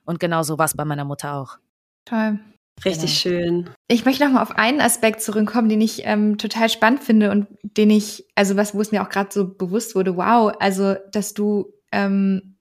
Und 0.05 0.19
genau 0.19 0.43
so 0.43 0.57
war 0.57 0.65
es 0.65 0.75
bei 0.75 0.85
meiner 0.85 1.05
Mutter 1.05 1.33
auch. 1.33 1.57
Toll. 2.05 2.39
Richtig 2.83 3.23
genau. 3.23 3.37
schön. 3.37 3.69
Ich 3.87 4.05
möchte 4.05 4.25
noch 4.25 4.33
mal 4.33 4.41
auf 4.41 4.51
einen 4.51 4.81
Aspekt 4.81 5.21
zurückkommen, 5.21 5.69
den 5.69 5.81
ich 5.81 6.01
ähm, 6.05 6.37
total 6.37 6.69
spannend 6.69 7.03
finde 7.03 7.31
und 7.31 7.47
den 7.63 7.89
ich, 7.89 8.25
also 8.35 8.57
was, 8.57 8.75
wo 8.75 8.81
es 8.81 8.91
mir 8.91 9.01
auch 9.01 9.09
gerade 9.09 9.29
so 9.31 9.47
bewusst 9.47 9.95
wurde, 9.95 10.17
wow, 10.17 10.53
also 10.59 10.95
dass 11.11 11.33
du 11.33 11.73
ähm, 11.91 12.55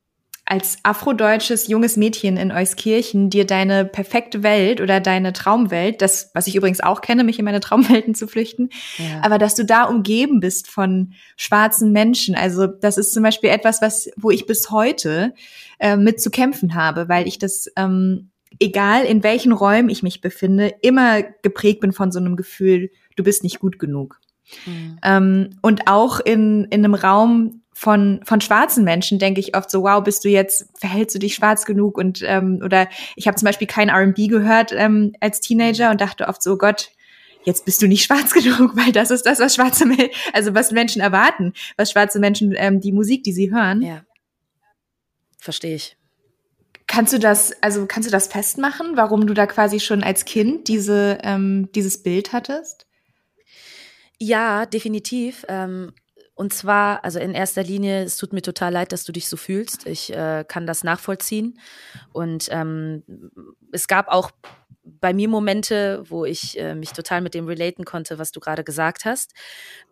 als 0.46 0.76
afrodeutsches 0.82 1.68
junges 1.68 1.96
Mädchen 1.96 2.36
in 2.36 2.52
Euskirchen 2.52 3.30
dir 3.30 3.46
deine 3.46 3.84
perfekte 3.86 4.42
Welt 4.42 4.80
oder 4.80 5.00
deine 5.00 5.32
Traumwelt, 5.32 6.02
das, 6.02 6.30
was 6.34 6.46
ich 6.46 6.54
übrigens 6.54 6.80
auch 6.80 7.00
kenne, 7.00 7.24
mich 7.24 7.38
in 7.38 7.46
meine 7.46 7.60
Traumwelten 7.60 8.14
zu 8.14 8.28
flüchten, 8.28 8.68
ja. 8.98 9.22
aber 9.22 9.38
dass 9.38 9.54
du 9.54 9.64
da 9.64 9.84
umgeben 9.84 10.40
bist 10.40 10.68
von 10.68 11.14
schwarzen 11.36 11.92
Menschen. 11.92 12.34
Also 12.34 12.66
das 12.66 12.98
ist 12.98 13.14
zum 13.14 13.22
Beispiel 13.22 13.50
etwas, 13.50 13.80
was, 13.80 14.10
wo 14.16 14.30
ich 14.30 14.46
bis 14.46 14.70
heute 14.70 15.34
äh, 15.78 15.96
mit 15.96 16.20
zu 16.20 16.30
kämpfen 16.30 16.74
habe, 16.74 17.08
weil 17.08 17.26
ich 17.26 17.38
das 17.38 17.70
ähm, 17.76 18.30
egal 18.60 19.04
in 19.04 19.22
welchen 19.22 19.52
Räumen 19.52 19.88
ich 19.88 20.02
mich 20.02 20.20
befinde, 20.20 20.74
immer 20.82 21.22
geprägt 21.22 21.80
bin 21.80 21.92
von 21.92 22.12
so 22.12 22.18
einem 22.18 22.36
Gefühl, 22.36 22.90
du 23.16 23.24
bist 23.24 23.42
nicht 23.42 23.60
gut 23.60 23.78
genug. 23.78 24.20
Mhm. 24.66 24.98
Ähm, 25.02 25.50
und 25.62 25.88
auch 25.88 26.20
in, 26.20 26.64
in 26.64 26.84
einem 26.84 26.94
Raum 26.94 27.62
von, 27.72 28.20
von 28.24 28.40
schwarzen 28.40 28.84
Menschen 28.84 29.18
denke 29.18 29.40
ich 29.40 29.56
oft 29.56 29.70
so, 29.70 29.82
wow, 29.82 30.02
bist 30.02 30.24
du 30.24 30.28
jetzt, 30.28 30.68
verhältst 30.78 31.14
du 31.14 31.18
dich 31.18 31.34
schwarz 31.34 31.64
genug? 31.64 31.98
Und 31.98 32.22
ähm, 32.24 32.60
oder 32.64 32.88
ich 33.16 33.26
habe 33.26 33.36
zum 33.36 33.46
Beispiel 33.46 33.66
kein 33.66 33.90
RB 33.90 34.28
gehört 34.28 34.72
ähm, 34.72 35.12
als 35.20 35.40
Teenager 35.40 35.90
und 35.90 36.00
dachte 36.00 36.28
oft 36.28 36.42
so, 36.42 36.52
oh 36.52 36.56
Gott, 36.56 36.90
jetzt 37.42 37.64
bist 37.64 37.82
du 37.82 37.88
nicht 37.88 38.04
schwarz 38.06 38.32
genug, 38.32 38.76
weil 38.76 38.92
das 38.92 39.10
ist 39.10 39.26
das, 39.26 39.40
was 39.40 39.56
schwarze 39.56 39.86
Menschen, 39.86 40.10
also 40.32 40.54
was 40.54 40.70
Menschen 40.70 41.02
erwarten, 41.02 41.52
was 41.76 41.90
schwarze 41.90 42.20
Menschen, 42.20 42.54
ähm, 42.56 42.80
die 42.80 42.92
Musik, 42.92 43.24
die 43.24 43.32
sie 43.32 43.52
hören. 43.52 43.82
Ja. 43.82 44.04
Verstehe 45.38 45.74
ich. 45.74 45.96
Kannst 46.86 47.12
du 47.12 47.18
das, 47.18 47.52
also 47.62 47.86
kannst 47.86 48.08
du 48.08 48.12
das 48.12 48.26
festmachen, 48.26 48.96
warum 48.96 49.26
du 49.26 49.34
da 49.34 49.46
quasi 49.46 49.80
schon 49.80 50.02
als 50.02 50.24
Kind 50.24 50.68
diese, 50.68 51.18
ähm, 51.22 51.70
dieses 51.74 52.02
Bild 52.02 52.32
hattest? 52.32 52.86
Ja, 54.18 54.66
definitiv. 54.66 55.44
Ähm, 55.48 55.92
und 56.34 56.52
zwar, 56.52 57.04
also 57.04 57.18
in 57.18 57.32
erster 57.32 57.62
Linie, 57.62 58.02
es 58.02 58.16
tut 58.16 58.32
mir 58.32 58.42
total 58.42 58.72
leid, 58.72 58.92
dass 58.92 59.04
du 59.04 59.12
dich 59.12 59.28
so 59.28 59.36
fühlst. 59.36 59.86
Ich 59.86 60.12
äh, 60.12 60.44
kann 60.46 60.66
das 60.66 60.84
nachvollziehen. 60.84 61.58
Und 62.12 62.48
ähm, 62.50 63.02
es 63.72 63.88
gab 63.88 64.08
auch 64.08 64.30
bei 64.82 65.14
mir 65.14 65.28
Momente, 65.28 66.02
wo 66.08 66.24
ich 66.24 66.58
äh, 66.58 66.74
mich 66.74 66.92
total 66.92 67.22
mit 67.22 67.34
dem 67.34 67.46
relaten 67.46 67.84
konnte, 67.84 68.18
was 68.18 68.32
du 68.32 68.40
gerade 68.40 68.64
gesagt 68.64 69.04
hast. 69.04 69.32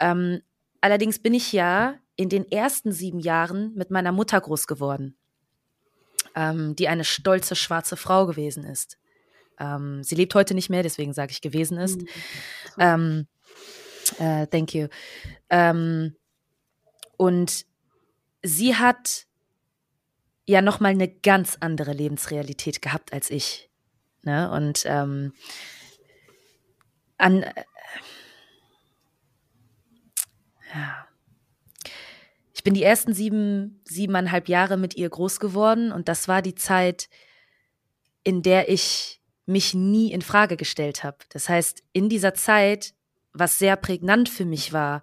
Ähm, 0.00 0.42
allerdings 0.80 1.20
bin 1.20 1.32
ich 1.32 1.52
ja 1.52 1.94
in 2.16 2.28
den 2.28 2.50
ersten 2.50 2.92
sieben 2.92 3.20
Jahren 3.20 3.72
mit 3.74 3.90
meiner 3.90 4.12
Mutter 4.12 4.40
groß 4.40 4.66
geworden 4.66 5.16
ähm, 6.34 6.76
die 6.76 6.88
eine 6.88 7.04
stolze 7.04 7.56
schwarze 7.56 7.96
Frau 7.96 8.26
gewesen 8.26 8.64
ist. 8.64 8.98
Ähm, 9.58 10.02
sie 10.02 10.14
lebt 10.14 10.34
heute 10.34 10.54
nicht 10.54 10.70
mehr, 10.70 10.82
deswegen 10.82 11.12
sage 11.12 11.32
ich 11.32 11.40
gewesen 11.40 11.78
ist. 11.78 12.02
Mhm. 12.76 13.26
Äh, 14.18 14.46
thank 14.48 14.74
you. 14.74 14.88
Ähm, 15.50 16.16
und 17.16 17.64
sie 18.42 18.76
hat 18.76 19.26
ja 20.46 20.60
noch 20.60 20.80
mal 20.80 20.88
eine 20.88 21.08
ganz 21.08 21.56
andere 21.60 21.92
Lebensrealität 21.92 22.82
gehabt 22.82 23.12
als 23.12 23.30
ich. 23.30 23.70
Ne? 24.22 24.50
Und 24.50 24.84
ähm, 24.86 25.32
an 27.18 27.44
äh, 27.44 27.64
ja, 30.74 31.06
ich 32.62 32.64
bin 32.64 32.74
die 32.74 32.84
ersten 32.84 33.12
sieben, 33.12 33.80
siebeneinhalb 33.82 34.48
Jahre 34.48 34.76
mit 34.76 34.94
ihr 34.94 35.10
groß 35.10 35.40
geworden 35.40 35.90
und 35.90 36.06
das 36.06 36.28
war 36.28 36.42
die 36.42 36.54
Zeit, 36.54 37.08
in 38.22 38.42
der 38.42 38.68
ich 38.68 39.20
mich 39.46 39.74
nie 39.74 40.12
in 40.12 40.22
Frage 40.22 40.56
gestellt 40.56 41.02
habe. 41.02 41.16
Das 41.30 41.48
heißt, 41.48 41.82
in 41.92 42.08
dieser 42.08 42.34
Zeit 42.34 42.94
was 43.32 43.58
sehr 43.58 43.74
prägnant 43.74 44.28
für 44.28 44.44
mich 44.44 44.72
war, 44.72 45.02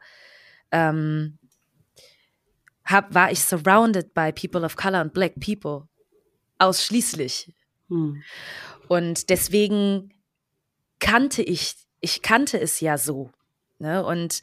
ähm, 0.72 1.38
hab, 2.86 3.14
war 3.14 3.30
ich 3.30 3.42
surrounded 3.42 4.14
by 4.14 4.32
people 4.32 4.64
of 4.64 4.78
color 4.78 5.02
und 5.02 5.14
black 5.14 5.34
people. 5.42 5.90
Ausschließlich. 6.60 7.54
Hm. 7.90 8.24
Und 8.88 9.30
deswegen 9.30 10.14
kannte 11.00 11.42
ich, 11.42 11.76
ich 12.00 12.22
kannte 12.22 12.58
es 12.58 12.80
ja 12.80 12.98
so. 12.98 13.32
Ne? 13.80 14.06
Und 14.06 14.40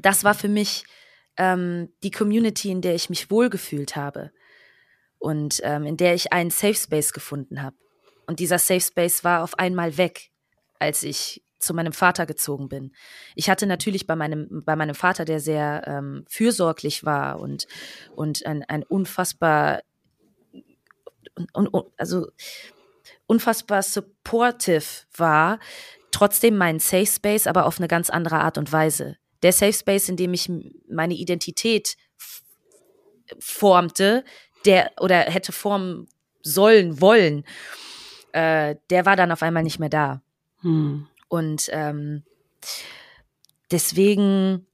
das 0.00 0.24
war 0.24 0.32
für 0.32 0.48
mich 0.48 0.84
ähm, 1.36 1.92
die 2.02 2.10
Community, 2.10 2.70
in 2.70 2.80
der 2.80 2.94
ich 2.94 3.10
mich 3.10 3.30
wohlgefühlt 3.30 3.96
habe 3.96 4.30
und 5.18 5.60
ähm, 5.62 5.84
in 5.84 5.96
der 5.96 6.14
ich 6.14 6.32
einen 6.32 6.50
Safe 6.50 6.74
Space 6.74 7.12
gefunden 7.12 7.62
habe. 7.62 7.76
Und 8.26 8.40
dieser 8.40 8.58
Safe 8.58 8.80
Space 8.80 9.24
war 9.24 9.42
auf 9.42 9.58
einmal 9.58 9.96
weg, 9.96 10.30
als 10.78 11.02
ich 11.02 11.42
zu 11.58 11.74
meinem 11.74 11.92
Vater 11.92 12.26
gezogen 12.26 12.68
bin. 12.68 12.92
Ich 13.34 13.48
hatte 13.48 13.66
natürlich 13.66 14.06
bei 14.06 14.16
meinem, 14.16 14.62
bei 14.64 14.76
meinem 14.76 14.94
Vater, 14.94 15.24
der 15.24 15.40
sehr 15.40 15.82
ähm, 15.86 16.24
fürsorglich 16.28 17.04
war 17.04 17.40
und, 17.40 17.66
und 18.14 18.44
ein, 18.46 18.62
ein 18.64 18.82
unfassbar, 18.82 19.80
un, 21.54 21.68
un, 21.72 21.84
also 21.96 22.28
unfassbar 23.26 23.82
supportive 23.82 24.84
war, 25.16 25.58
trotzdem 26.10 26.56
meinen 26.56 26.80
Safe 26.80 27.06
Space, 27.06 27.46
aber 27.46 27.66
auf 27.66 27.78
eine 27.78 27.88
ganz 27.88 28.10
andere 28.10 28.40
Art 28.40 28.58
und 28.58 28.70
Weise. 28.70 29.16
Der 29.44 29.52
Safe 29.52 29.72
Space, 29.72 30.08
in 30.08 30.16
dem 30.16 30.34
ich 30.34 30.50
meine 30.88 31.14
Identität 31.14 31.96
formte, 33.38 34.24
der 34.64 34.90
oder 35.00 35.20
hätte 35.20 35.52
formen 35.52 36.08
sollen, 36.42 37.00
wollen, 37.00 37.44
äh, 38.32 38.76
der 38.90 39.06
war 39.06 39.16
dann 39.16 39.30
auf 39.30 39.42
einmal 39.42 39.62
nicht 39.62 39.78
mehr 39.78 39.88
da. 39.88 40.22
Hm. 40.62 41.06
Und 41.28 41.68
ähm, 41.72 42.22
deswegen, 43.70 44.66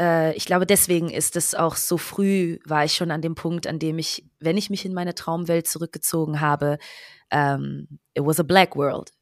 äh, 0.00 0.34
ich 0.36 0.46
glaube, 0.46 0.66
deswegen 0.66 1.10
ist 1.10 1.36
es 1.36 1.54
auch 1.54 1.76
so 1.76 1.98
früh, 1.98 2.58
war 2.64 2.84
ich 2.84 2.94
schon 2.94 3.10
an 3.10 3.22
dem 3.22 3.34
Punkt, 3.34 3.66
an 3.66 3.78
dem 3.78 3.98
ich, 3.98 4.24
wenn 4.40 4.56
ich 4.56 4.70
mich 4.70 4.84
in 4.84 4.94
meine 4.94 5.14
Traumwelt 5.14 5.66
zurückgezogen 5.68 6.40
habe, 6.40 6.78
ähm, 7.30 7.88
it 8.14 8.24
was 8.24 8.40
a 8.40 8.42
black 8.42 8.74
world. 8.74 9.12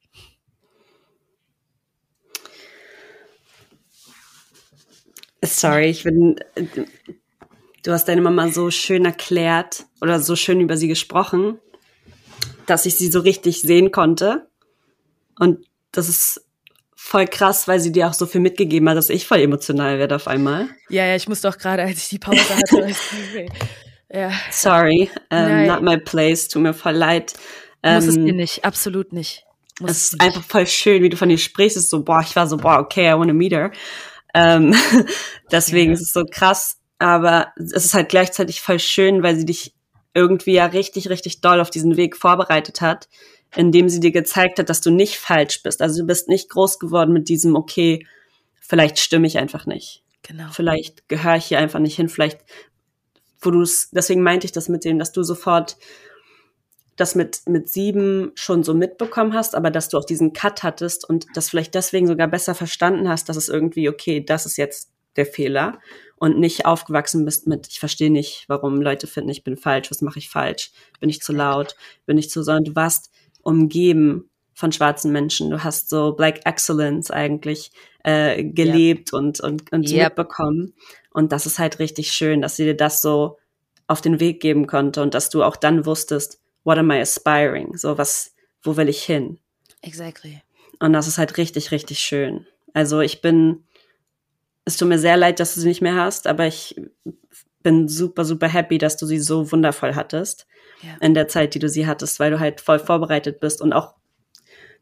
Sorry, 5.43 5.87
ich 5.87 6.05
bin. 6.05 6.37
Du 7.83 7.93
hast 7.93 8.07
deine 8.07 8.21
Mama 8.21 8.49
so 8.49 8.71
schön 8.71 9.05
erklärt 9.05 9.87
oder 10.03 10.21
so 10.21 10.37
schön 10.37 10.61
über 10.61 10.77
sie 10.77 10.89
gesprochen, 10.89 11.59
dass 12.67 12.85
ich 12.85 12.97
sie 12.97 13.11
so 13.11 13.21
richtig 13.21 13.63
sehen 13.63 13.91
konnte. 13.91 14.47
Und 15.39 15.67
das 15.93 16.09
ist 16.09 16.45
voll 16.95 17.27
krass, 17.27 17.67
weil 17.67 17.81
sie 17.81 17.91
dir 17.91 18.07
auch 18.07 18.13
so 18.13 18.27
viel 18.27 18.43
mitgegeben 18.43 18.89
hat, 18.89 18.97
dass 18.97 19.09
ich 19.09 19.27
voll 19.27 19.41
emotional 19.41 19.99
werde 19.99 20.15
auf 20.15 20.29
einmal. 20.29 20.69
Ja, 20.91 21.07
ja, 21.07 21.17
ich 21.17 21.29
musste 21.29 21.49
auch 21.49 21.57
gerade, 21.57 21.83
als 21.83 21.99
ich 21.99 22.09
die 22.11 22.19
Pause 22.19 22.39
hatte. 22.51 22.95
ja. 24.13 24.31
Sorry, 24.51 25.11
um, 25.31 25.67
not 25.67 25.83
my 25.83 25.97
place, 25.97 26.49
tut 26.49 26.63
mir 26.63 26.75
voll 26.75 26.93
leid. 26.93 27.33
Muss 27.83 28.05
es 28.05 28.17
ähm, 28.17 28.27
dir 28.27 28.35
nicht, 28.35 28.65
absolut 28.65 29.15
nicht. 29.15 29.45
Muss 29.81 29.93
es 29.93 30.03
ist 30.05 30.13
nicht. 30.13 30.23
einfach 30.23 30.45
voll 30.45 30.67
schön, 30.67 31.03
wie 31.03 31.09
du 31.09 31.17
von 31.17 31.31
ihr 31.31 31.39
sprichst. 31.39 31.79
Es 31.79 31.85
ist 31.85 31.91
so, 31.91 32.05
boah, 32.05 32.21
ich 32.21 32.37
war 32.37 32.47
so, 32.47 32.59
boah, 32.59 32.79
okay, 32.79 33.11
I 33.11 33.19
wanna 33.19 33.33
meet 33.33 33.53
her. 33.53 33.73
Ähm, 34.35 34.75
deswegen 35.51 35.91
ja. 35.91 35.95
ist 35.95 36.03
es 36.03 36.13
so 36.13 36.25
krass. 36.25 36.79
Aber 36.99 37.53
es 37.57 37.73
ist 37.73 37.95
halt 37.95 38.11
gleichzeitig 38.11 38.61
voll 38.61 38.79
schön, 38.79 39.23
weil 39.23 39.37
sie 39.37 39.47
dich 39.47 39.75
irgendwie 40.13 40.53
ja 40.53 40.67
richtig, 40.67 41.09
richtig 41.09 41.41
doll 41.41 41.61
auf 41.61 41.71
diesen 41.71 41.97
Weg 41.97 42.17
vorbereitet 42.17 42.81
hat, 42.81 43.09
indem 43.57 43.89
sie 43.89 44.01
dir 44.01 44.13
gezeigt 44.13 44.59
hat, 44.59 44.69
dass 44.69 44.81
du 44.81 44.91
nicht 44.91 45.17
falsch 45.17 45.63
bist. 45.63 45.83
Also 45.83 46.03
du 46.03 46.07
bist 46.07 46.29
nicht 46.29 46.51
groß 46.51 46.79
geworden 46.79 47.13
mit 47.13 47.29
diesem, 47.29 47.57
okay, 47.57 48.07
vielleicht 48.61 48.99
stimme 48.99 49.27
ich 49.27 49.39
einfach 49.39 49.67
nicht. 49.67 50.03
Genau. 50.23 50.49
Vielleicht 50.53 51.09
gehöre 51.09 51.37
ich 51.37 51.47
hier 51.47 51.59
einfach 51.59 51.81
nicht 51.81 51.97
hin. 51.97 52.09
Vielleicht, 52.09 52.41
wo 53.41 53.51
du 53.51 53.63
es, 53.63 53.91
deswegen 53.91 54.23
meinte 54.23 54.45
ich 54.45 54.53
das 54.53 54.69
mit 54.69 54.85
dem, 54.85 54.99
dass 54.99 55.13
du 55.13 55.23
sofort 55.23 55.77
das 57.01 57.15
mit, 57.15 57.43
mit 57.47 57.69
sieben 57.69 58.33
schon 58.35 58.63
so 58.63 58.75
mitbekommen 58.75 59.35
hast, 59.35 59.55
aber 59.55 59.71
dass 59.71 59.89
du 59.89 59.99
auch 59.99 60.05
diesen 60.05 60.33
Cut 60.33 60.63
hattest 60.63 61.09
und 61.09 61.27
das 61.35 61.51
vielleicht 61.51 61.75
deswegen 61.75 62.07
sogar 62.07 62.29
besser 62.29 62.55
verstanden 62.55 63.09
hast, 63.09 63.29
dass 63.29 63.37
es 63.37 63.49
irgendwie, 63.49 63.89
okay, 63.89 64.25
das 64.25 64.47
ist 64.47 64.57
jetzt 64.57 64.93
der 65.17 65.27
Fehler 65.27 65.79
und 66.17 66.39
nicht 66.39 66.67
aufgewachsen 66.67 67.25
bist 67.25 67.47
mit, 67.47 67.67
ich 67.69 67.81
verstehe 67.81 68.11
nicht, 68.11 68.45
warum 68.49 68.81
Leute 68.81 69.07
finden, 69.07 69.31
ich 69.31 69.43
bin 69.43 69.57
falsch, 69.57 69.91
was 69.91 70.03
mache 70.03 70.19
ich 70.19 70.29
falsch, 70.29 70.71
bin 71.01 71.09
ich 71.09 71.21
zu 71.21 71.33
laut, 71.33 71.75
bin 72.07 72.19
ich 72.19 72.31
zu, 72.31 72.43
sondern 72.43 72.65
du 72.65 72.77
warst 72.77 73.11
umgeben 73.43 74.31
von 74.55 74.71
schwarzen 74.71 75.11
Menschen. 75.11 75.51
Du 75.51 75.65
hast 75.65 75.89
so 75.89 76.13
Black 76.13 76.45
Excellence 76.45 77.11
eigentlich 77.11 77.73
äh, 78.05 78.45
gelebt 78.45 79.13
yep. 79.13 79.15
und, 79.15 79.41
und, 79.41 79.73
und 79.73 79.91
yep. 79.91 80.17
mitbekommen. 80.17 80.75
Und 81.13 81.33
das 81.33 81.47
ist 81.47 81.59
halt 81.59 81.79
richtig 81.79 82.13
schön, 82.13 82.43
dass 82.43 82.57
sie 82.57 82.65
dir 82.65 82.77
das 82.77 83.01
so 83.01 83.39
auf 83.89 84.01
den 84.01 84.21
Weg 84.21 84.41
geben 84.41 84.67
konnte 84.67 85.03
und 85.03 85.15
dass 85.15 85.31
du 85.31 85.43
auch 85.43 85.57
dann 85.57 85.87
wusstest, 85.87 86.41
what 86.71 86.79
am 86.79 86.93
I 86.93 87.01
aspiring? 87.01 87.77
So 87.77 87.99
was, 87.99 88.33
wo 88.63 88.77
will 88.77 88.89
ich 88.89 89.03
hin? 89.03 89.41
Exactly. 89.83 90.41
Und 90.79 90.93
das 90.93 91.09
ist 91.09 91.19
halt 91.19 91.37
richtig, 91.37 91.73
richtig 91.73 91.99
schön. 91.99 92.47
Also 92.73 93.01
ich 93.01 93.21
bin, 93.21 93.65
es 94.65 94.77
tut 94.77 94.89
mir 94.89 95.01
sehr 95.01 95.17
leid, 95.17 95.41
dass 95.41 95.55
du 95.55 95.61
sie 95.61 95.69
nicht 95.69 95.83
mehr 95.83 95.97
hast, 95.97 96.29
aber 96.29 96.47
ich 96.47 96.81
bin 97.65 97.89
super, 97.89 98.25
super 98.25 98.47
happy, 98.47 98.79
dass 98.79 98.97
du 98.97 99.05
sie 99.05 99.19
so 99.19 99.51
wundervoll 99.51 99.97
hattest 99.97 100.47
ja. 100.83 100.97
in 101.01 101.15
der 101.15 101.27
Zeit, 101.27 101.55
die 101.55 101.59
du 101.59 101.69
sie 101.69 101.89
hattest, 101.89 102.21
weil 102.21 102.31
du 102.31 102.39
halt 102.39 102.61
voll 102.61 102.79
vorbereitet 102.79 103.41
bist 103.41 103.61
und 103.61 103.73
auch, 103.73 103.97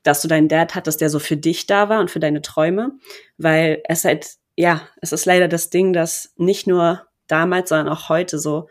dass 0.03 0.20
du 0.20 0.29
deinen 0.29 0.48
Dad 0.48 0.74
hattest, 0.74 1.01
der 1.01 1.09
so 1.09 1.18
für 1.18 1.38
dich 1.38 1.64
da 1.64 1.88
war 1.88 2.01
und 2.01 2.11
für 2.11 2.20
deine 2.20 2.42
Träume, 2.42 2.92
weil 3.38 3.83
es 3.88 4.05
halt, 4.05 4.35
ja, 4.57 4.87
es 5.01 5.12
ist 5.12 5.24
leider 5.24 5.48
das 5.48 5.70
Ding, 5.70 5.94
dass 5.94 6.35
nicht 6.37 6.66
nur 6.66 7.07
damals, 7.29 7.70
sondern 7.70 7.88
auch 7.88 8.11
heute 8.11 8.38
so 8.38 8.68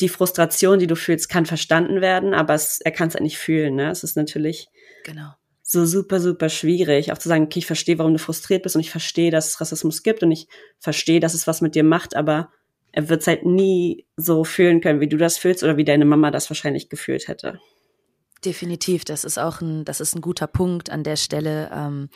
die 0.00 0.08
Frustration, 0.08 0.78
die 0.78 0.86
du 0.86 0.96
fühlst, 0.96 1.28
kann 1.28 1.46
verstanden 1.46 2.00
werden, 2.00 2.34
aber 2.34 2.54
es, 2.54 2.80
er 2.80 2.90
kann 2.90 3.08
es 3.08 3.14
halt 3.14 3.22
nicht 3.22 3.38
fühlen. 3.38 3.76
Ne? 3.76 3.90
Es 3.90 4.02
ist 4.02 4.16
natürlich 4.16 4.68
genau. 5.04 5.30
so 5.62 5.84
super, 5.84 6.20
super 6.20 6.48
schwierig, 6.48 7.12
auch 7.12 7.18
zu 7.18 7.28
sagen, 7.28 7.44
okay, 7.44 7.60
ich 7.60 7.66
verstehe, 7.66 7.98
warum 7.98 8.12
du 8.12 8.18
frustriert 8.18 8.62
bist 8.62 8.76
und 8.76 8.80
ich 8.80 8.90
verstehe, 8.90 9.30
dass 9.30 9.48
es 9.48 9.60
Rassismus 9.60 10.02
gibt 10.02 10.22
und 10.22 10.32
ich 10.32 10.48
verstehe, 10.78 11.20
dass 11.20 11.34
es 11.34 11.46
was 11.46 11.60
mit 11.60 11.74
dir 11.74 11.84
macht, 11.84 12.16
aber 12.16 12.50
er 12.92 13.08
wird 13.08 13.22
es 13.22 13.26
halt 13.26 13.44
nie 13.44 14.06
so 14.16 14.44
fühlen 14.44 14.80
können, 14.80 15.00
wie 15.00 15.08
du 15.08 15.16
das 15.16 15.36
fühlst 15.36 15.64
oder 15.64 15.76
wie 15.76 15.84
deine 15.84 16.04
Mama 16.04 16.30
das 16.30 16.48
wahrscheinlich 16.48 16.88
gefühlt 16.88 17.26
hätte. 17.28 17.60
Definitiv, 18.44 19.04
das 19.04 19.24
ist 19.24 19.38
auch 19.38 19.62
ein, 19.62 19.86
das 19.86 20.00
ist 20.00 20.14
ein 20.14 20.20
guter 20.20 20.46
Punkt 20.46 20.90
an 20.90 21.02
der 21.02 21.16
Stelle. 21.16 21.70
Ähm, 21.72 22.10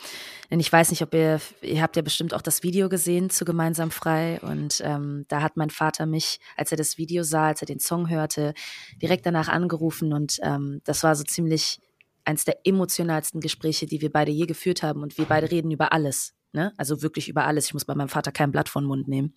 denn 0.51 0.59
ich 0.59 0.71
weiß 0.71 0.91
nicht, 0.91 1.01
ob 1.01 1.13
ihr, 1.15 1.41
ihr 1.61 1.81
habt 1.81 1.95
ja 1.95 2.03
bestimmt 2.03 2.35
auch 2.35 2.43
das 2.43 2.61
Video 2.61 2.87
gesehen 2.87 3.31
zu 3.31 3.45
Gemeinsam 3.45 3.89
frei. 3.89 4.39
Und 4.41 4.79
ähm, 4.85 5.25
da 5.27 5.41
hat 5.41 5.57
mein 5.57 5.71
Vater 5.71 6.05
mich, 6.05 6.39
als 6.55 6.71
er 6.71 6.77
das 6.77 6.99
Video 6.99 7.23
sah, 7.23 7.47
als 7.47 7.61
er 7.61 7.65
den 7.65 7.79
Song 7.79 8.09
hörte, 8.09 8.53
direkt 9.01 9.25
danach 9.25 9.47
angerufen. 9.47 10.13
Und 10.13 10.37
ähm, 10.43 10.81
das 10.83 11.01
war 11.01 11.15
so 11.15 11.23
ziemlich 11.23 11.79
eins 12.25 12.45
der 12.45 12.59
emotionalsten 12.63 13.41
Gespräche, 13.41 13.87
die 13.87 14.01
wir 14.01 14.11
beide 14.11 14.31
je 14.31 14.45
geführt 14.45 14.83
haben. 14.83 15.01
Und 15.01 15.17
wir 15.17 15.25
beide 15.25 15.49
reden 15.49 15.71
über 15.71 15.93
alles. 15.93 16.35
Ne? 16.51 16.73
Also 16.77 17.01
wirklich 17.01 17.27
über 17.27 17.45
alles. 17.45 17.65
Ich 17.65 17.73
muss 17.73 17.85
bei 17.85 17.95
meinem 17.95 18.09
Vater 18.09 18.31
kein 18.31 18.51
Blatt 18.51 18.69
von 18.69 18.85
Mund 18.85 19.07
nehmen. 19.07 19.33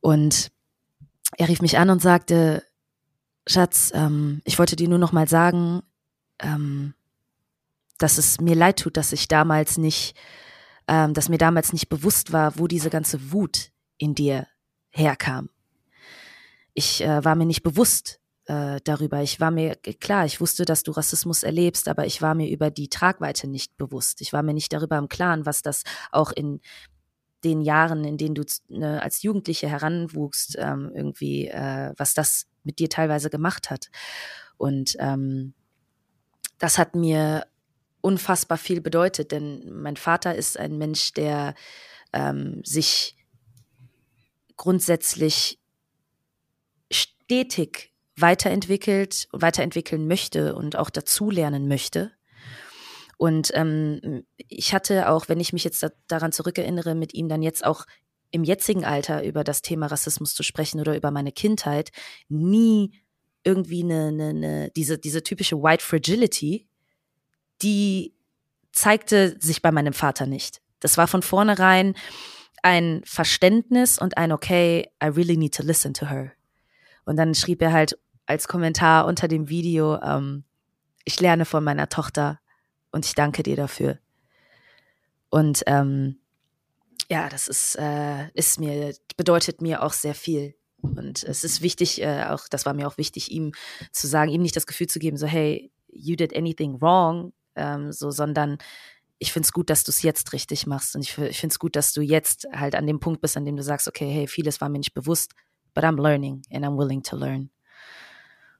Und 0.00 0.52
er 1.36 1.48
rief 1.48 1.62
mich 1.62 1.78
an 1.78 1.90
und 1.90 2.00
sagte, 2.00 2.62
Schatz, 3.46 3.92
ähm, 3.94 4.40
ich 4.44 4.58
wollte 4.58 4.76
dir 4.76 4.88
nur 4.88 4.98
noch 4.98 5.12
mal 5.12 5.28
sagen, 5.28 5.82
ähm, 6.40 6.94
dass 7.98 8.18
es 8.18 8.40
mir 8.40 8.54
leid 8.54 8.78
tut, 8.80 8.96
dass 8.96 9.12
ich 9.12 9.28
damals 9.28 9.78
nicht, 9.78 10.16
ähm, 10.88 11.14
dass 11.14 11.28
mir 11.28 11.38
damals 11.38 11.72
nicht 11.72 11.88
bewusst 11.88 12.32
war, 12.32 12.58
wo 12.58 12.66
diese 12.66 12.90
ganze 12.90 13.32
Wut 13.32 13.70
in 13.98 14.14
dir 14.14 14.46
herkam. 14.90 15.50
Ich 16.72 17.02
äh, 17.02 17.24
war 17.24 17.34
mir 17.34 17.46
nicht 17.46 17.62
bewusst 17.62 18.20
äh, 18.46 18.80
darüber. 18.84 19.22
Ich 19.22 19.40
war 19.40 19.50
mir 19.50 19.76
klar, 19.76 20.26
ich 20.26 20.40
wusste, 20.40 20.64
dass 20.64 20.82
du 20.82 20.92
Rassismus 20.92 21.42
erlebst, 21.42 21.88
aber 21.88 22.06
ich 22.06 22.20
war 22.20 22.34
mir 22.34 22.50
über 22.50 22.70
die 22.70 22.88
Tragweite 22.88 23.46
nicht 23.46 23.76
bewusst. 23.76 24.20
Ich 24.20 24.32
war 24.32 24.42
mir 24.42 24.54
nicht 24.54 24.72
darüber 24.72 24.98
im 24.98 25.08
Klaren, 25.08 25.46
was 25.46 25.62
das 25.62 25.84
auch 26.10 26.32
in 26.32 26.60
den 27.44 27.60
Jahren, 27.60 28.04
in 28.04 28.16
denen 28.16 28.34
du 28.34 28.44
ne, 28.68 29.02
als 29.02 29.22
Jugendliche 29.22 29.68
heranwuchst, 29.68 30.56
ähm, 30.58 30.90
irgendwie, 30.94 31.48
äh, 31.48 31.92
was 31.96 32.14
das 32.14 32.46
mit 32.64 32.78
dir 32.78 32.88
teilweise 32.88 33.30
gemacht 33.30 33.70
hat. 33.70 33.90
Und 34.56 34.96
ähm, 34.98 35.54
das 36.58 36.78
hat 36.78 36.94
mir 36.94 37.46
unfassbar 38.00 38.58
viel 38.58 38.80
bedeutet, 38.80 39.32
denn 39.32 39.70
mein 39.70 39.96
Vater 39.96 40.34
ist 40.34 40.58
ein 40.58 40.78
Mensch, 40.78 41.12
der 41.12 41.54
ähm, 42.12 42.62
sich 42.64 43.16
grundsätzlich 44.56 45.58
stetig 46.90 47.92
weiterentwickelt, 48.16 49.28
weiterentwickeln 49.32 50.06
möchte 50.06 50.54
und 50.54 50.76
auch 50.76 50.90
dazulernen 50.90 51.66
möchte. 51.66 52.12
Und 53.24 53.52
ähm, 53.54 54.26
ich 54.36 54.74
hatte 54.74 55.08
auch, 55.08 55.30
wenn 55.30 55.40
ich 55.40 55.54
mich 55.54 55.64
jetzt 55.64 55.82
da, 55.82 55.88
daran 56.08 56.30
zurückerinnere, 56.30 56.94
mit 56.94 57.14
ihm 57.14 57.30
dann 57.30 57.40
jetzt 57.40 57.64
auch 57.64 57.86
im 58.32 58.44
jetzigen 58.44 58.84
Alter 58.84 59.24
über 59.24 59.44
das 59.44 59.62
Thema 59.62 59.86
Rassismus 59.86 60.34
zu 60.34 60.42
sprechen 60.42 60.78
oder 60.78 60.94
über 60.94 61.10
meine 61.10 61.32
Kindheit, 61.32 61.90
nie 62.28 63.00
irgendwie 63.42 63.82
eine, 63.82 64.08
eine, 64.08 64.28
eine 64.28 64.70
diese, 64.76 64.98
diese 64.98 65.22
typische 65.22 65.56
White 65.56 65.82
Fragility, 65.82 66.68
die 67.62 68.14
zeigte 68.72 69.38
sich 69.40 69.62
bei 69.62 69.72
meinem 69.72 69.94
Vater 69.94 70.26
nicht. 70.26 70.60
Das 70.80 70.98
war 70.98 71.08
von 71.08 71.22
vornherein 71.22 71.94
ein 72.62 73.00
Verständnis 73.06 73.98
und 73.98 74.18
ein 74.18 74.32
Okay, 74.32 74.90
I 75.02 75.06
really 75.06 75.38
need 75.38 75.54
to 75.54 75.62
listen 75.62 75.94
to 75.94 76.10
her. 76.10 76.32
Und 77.06 77.16
dann 77.16 77.34
schrieb 77.34 77.62
er 77.62 77.72
halt 77.72 77.98
als 78.26 78.48
Kommentar 78.48 79.06
unter 79.06 79.28
dem 79.28 79.48
Video, 79.48 79.98
ähm, 80.02 80.44
ich 81.06 81.18
lerne 81.20 81.46
von 81.46 81.64
meiner 81.64 81.88
Tochter 81.88 82.38
und 82.94 83.04
ich 83.04 83.14
danke 83.14 83.42
dir 83.42 83.56
dafür. 83.56 83.98
Und 85.28 85.64
ähm, 85.66 86.20
ja, 87.10 87.28
das 87.28 87.48
ist, 87.48 87.76
äh, 87.76 88.30
ist 88.34 88.60
mir, 88.60 88.94
bedeutet 89.16 89.60
mir 89.60 89.82
auch 89.82 89.92
sehr 89.92 90.14
viel. 90.14 90.54
Und 90.80 91.24
es 91.24 91.42
ist 91.42 91.60
wichtig, 91.60 92.00
äh, 92.00 92.26
auch, 92.26 92.46
das 92.48 92.66
war 92.66 92.72
mir 92.72 92.86
auch 92.86 92.96
wichtig, 92.96 93.32
ihm 93.32 93.52
zu 93.90 94.06
sagen, 94.06 94.30
ihm 94.30 94.42
nicht 94.42 94.54
das 94.54 94.66
Gefühl 94.66 94.86
zu 94.86 95.00
geben, 95.00 95.16
so, 95.16 95.26
hey, 95.26 95.72
you 95.88 96.14
did 96.14 96.36
anything 96.36 96.80
wrong, 96.80 97.32
ähm, 97.56 97.90
so, 97.90 98.10
sondern 98.10 98.58
ich 99.18 99.32
finde 99.32 99.46
es 99.46 99.52
gut, 99.52 99.70
dass 99.70 99.82
du 99.82 99.90
es 99.90 100.02
jetzt 100.02 100.32
richtig 100.32 100.66
machst. 100.66 100.94
Und 100.94 101.02
ich, 101.02 101.18
ich 101.18 101.40
finde 101.40 101.52
es 101.52 101.58
gut, 101.58 101.74
dass 101.74 101.94
du 101.94 102.00
jetzt 102.00 102.46
halt 102.52 102.76
an 102.76 102.86
dem 102.86 103.00
Punkt 103.00 103.20
bist, 103.20 103.36
an 103.36 103.44
dem 103.44 103.56
du 103.56 103.62
sagst, 103.62 103.88
okay, 103.88 104.08
hey, 104.08 104.28
vieles 104.28 104.60
war 104.60 104.68
mir 104.68 104.78
nicht 104.78 104.94
bewusst, 104.94 105.32
but 105.72 105.82
I'm 105.82 106.00
learning 106.00 106.42
and 106.52 106.64
I'm 106.64 106.78
willing 106.78 107.02
to 107.02 107.16
learn. 107.16 107.50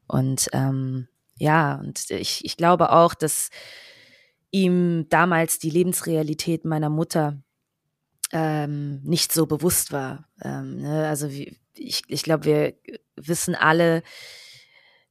Und 0.09 0.49
ähm, 0.53 1.07
ja, 1.39 1.77
und 1.77 2.11
ich, 2.11 2.45
ich 2.45 2.57
glaube 2.57 2.91
auch, 2.91 3.15
dass 3.15 3.51
ihm 4.55 5.09
damals 5.09 5.59
die 5.59 5.69
Lebensrealität 5.69 6.65
meiner 6.65 6.89
Mutter 6.89 7.43
ähm, 8.31 9.03
nicht 9.03 9.33
so 9.33 9.47
bewusst 9.47 9.91
war. 9.91 10.29
Ähm, 10.41 10.77
ne? 10.77 11.09
Also 11.09 11.29
wie, 11.33 11.59
ich, 11.75 12.03
ich 12.07 12.23
glaube, 12.23 12.45
wir 12.45 12.75
wissen 13.17 13.57
alle, 13.57 14.05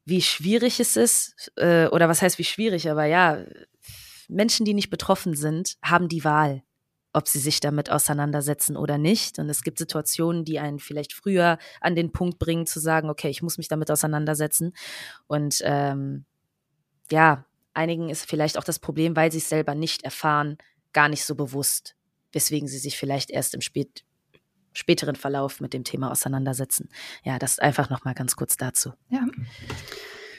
wie 0.05 0.21
schwierig 0.21 0.79
es 0.79 0.95
ist, 0.95 1.51
äh, 1.57 1.87
oder 1.87 2.07
was 2.07 2.21
heißt 2.21 2.39
wie 2.39 2.45
schwierig, 2.45 2.89
aber 2.89 3.03
ja, 3.03 3.43
Menschen, 4.29 4.65
die 4.65 4.73
nicht 4.73 4.89
betroffen 4.89 5.35
sind, 5.35 5.75
haben 5.83 6.07
die 6.07 6.23
Wahl, 6.23 6.63
ob 7.11 7.27
sie 7.27 7.39
sich 7.39 7.59
damit 7.59 7.89
auseinandersetzen 7.89 8.77
oder 8.77 8.97
nicht. 8.97 9.39
Und 9.39 9.49
es 9.49 9.63
gibt 9.63 9.77
Situationen, 9.77 10.45
die 10.45 10.59
einen 10.59 10.79
vielleicht 10.79 11.11
früher 11.11 11.57
an 11.81 11.95
den 11.95 12.13
Punkt 12.13 12.39
bringen, 12.39 12.65
zu 12.65 12.79
sagen, 12.79 13.09
okay, 13.09 13.29
ich 13.29 13.43
muss 13.43 13.57
mich 13.57 13.67
damit 13.67 13.91
auseinandersetzen. 13.91 14.73
Und 15.27 15.59
ähm, 15.65 16.23
ja, 17.11 17.45
einigen 17.73 18.09
ist 18.09 18.29
vielleicht 18.29 18.57
auch 18.57 18.63
das 18.63 18.79
Problem, 18.79 19.15
weil 19.15 19.31
sie 19.31 19.39
es 19.39 19.49
selber 19.49 19.75
nicht 19.75 20.03
erfahren, 20.03 20.57
gar 20.93 21.09
nicht 21.09 21.25
so 21.25 21.35
bewusst, 21.35 21.95
weswegen 22.31 22.67
sie 22.67 22.77
sich 22.77 22.97
vielleicht 22.97 23.31
erst 23.31 23.53
im 23.53 23.61
spät, 23.61 24.03
späteren 24.73 25.15
Verlauf 25.15 25.59
mit 25.59 25.73
dem 25.73 25.83
Thema 25.83 26.11
auseinandersetzen. 26.11 26.89
Ja, 27.23 27.39
das 27.39 27.59
einfach 27.59 27.89
noch 27.89 28.05
mal 28.05 28.13
ganz 28.13 28.35
kurz 28.35 28.57
dazu. 28.57 28.93
Ja. 29.09 29.25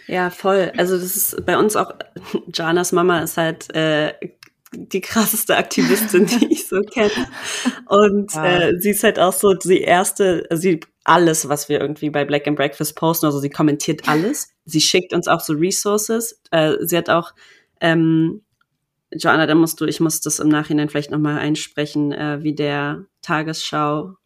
Ja, 0.06 0.30
voll. 0.30 0.70
Also 0.76 0.98
das 0.98 1.16
ist 1.16 1.46
bei 1.46 1.56
uns 1.56 1.76
auch, 1.76 1.92
Janas 2.52 2.92
Mama 2.92 3.20
ist 3.20 3.38
halt 3.38 3.74
äh, 3.74 4.12
die 4.76 5.00
krasseste 5.00 5.56
Aktivistin, 5.56 6.26
die 6.26 6.46
ich 6.52 6.66
so 6.68 6.80
kenne. 6.82 7.10
Und 7.86 8.34
ja. 8.34 8.58
äh, 8.58 8.80
sie 8.80 8.90
ist 8.90 9.04
halt 9.04 9.18
auch 9.18 9.32
so 9.32 9.54
die 9.54 9.80
erste, 9.80 10.46
sie 10.50 10.80
alles, 11.04 11.48
was 11.48 11.68
wir 11.68 11.80
irgendwie 11.80 12.10
bei 12.10 12.24
Black 12.24 12.46
and 12.46 12.56
Breakfast 12.56 12.96
posten, 12.96 13.26
also 13.26 13.38
sie 13.38 13.50
kommentiert 13.50 14.08
alles. 14.08 14.48
Sie 14.64 14.80
schickt 14.80 15.12
uns 15.12 15.28
auch 15.28 15.40
so 15.40 15.52
Resources. 15.52 16.40
Äh, 16.50 16.76
sie 16.80 16.96
hat 16.96 17.10
auch, 17.10 17.32
ähm, 17.80 18.42
Joanna, 19.12 19.46
da 19.46 19.54
musst 19.54 19.80
du, 19.80 19.84
ich 19.84 20.00
muss 20.00 20.20
das 20.20 20.40
im 20.40 20.48
Nachhinein 20.48 20.88
vielleicht 20.88 21.10
nochmal 21.10 21.38
einsprechen, 21.38 22.12
äh, 22.12 22.42
wie 22.42 22.54
der 22.54 23.04
Tagesschau 23.22 24.16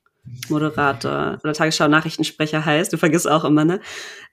Moderator 0.48 1.38
oder 1.42 1.52
Tagesschau-Nachrichtensprecher 1.52 2.64
heißt. 2.64 2.92
Du 2.92 2.98
vergisst 2.98 3.28
auch 3.28 3.44
immer, 3.44 3.64
ne? 3.64 3.80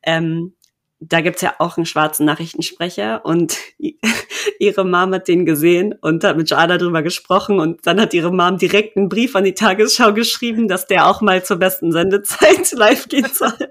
Ähm, 0.03 0.53
da 0.99 1.21
gibt's 1.21 1.41
ja 1.41 1.55
auch 1.59 1.77
einen 1.77 1.85
schwarzen 1.85 2.25
Nachrichtensprecher 2.25 3.25
und 3.25 3.57
ihre 4.59 4.85
Mom 4.85 5.13
hat 5.13 5.27
den 5.27 5.45
gesehen 5.45 5.93
und 6.01 6.23
hat 6.23 6.37
mit 6.37 6.49
Joanna 6.49 6.77
drüber 6.77 7.03
gesprochen 7.03 7.59
und 7.59 7.85
dann 7.85 7.99
hat 7.99 8.13
ihre 8.13 8.31
Mom 8.31 8.57
direkt 8.57 8.97
einen 8.97 9.09
Brief 9.09 9.35
an 9.35 9.43
die 9.43 9.53
Tagesschau 9.53 10.13
geschrieben, 10.13 10.67
dass 10.67 10.87
der 10.87 11.07
auch 11.07 11.21
mal 11.21 11.43
zur 11.43 11.57
besten 11.57 11.91
Sendezeit 11.91 12.71
live 12.73 13.07
gehen 13.07 13.27
soll. 13.31 13.69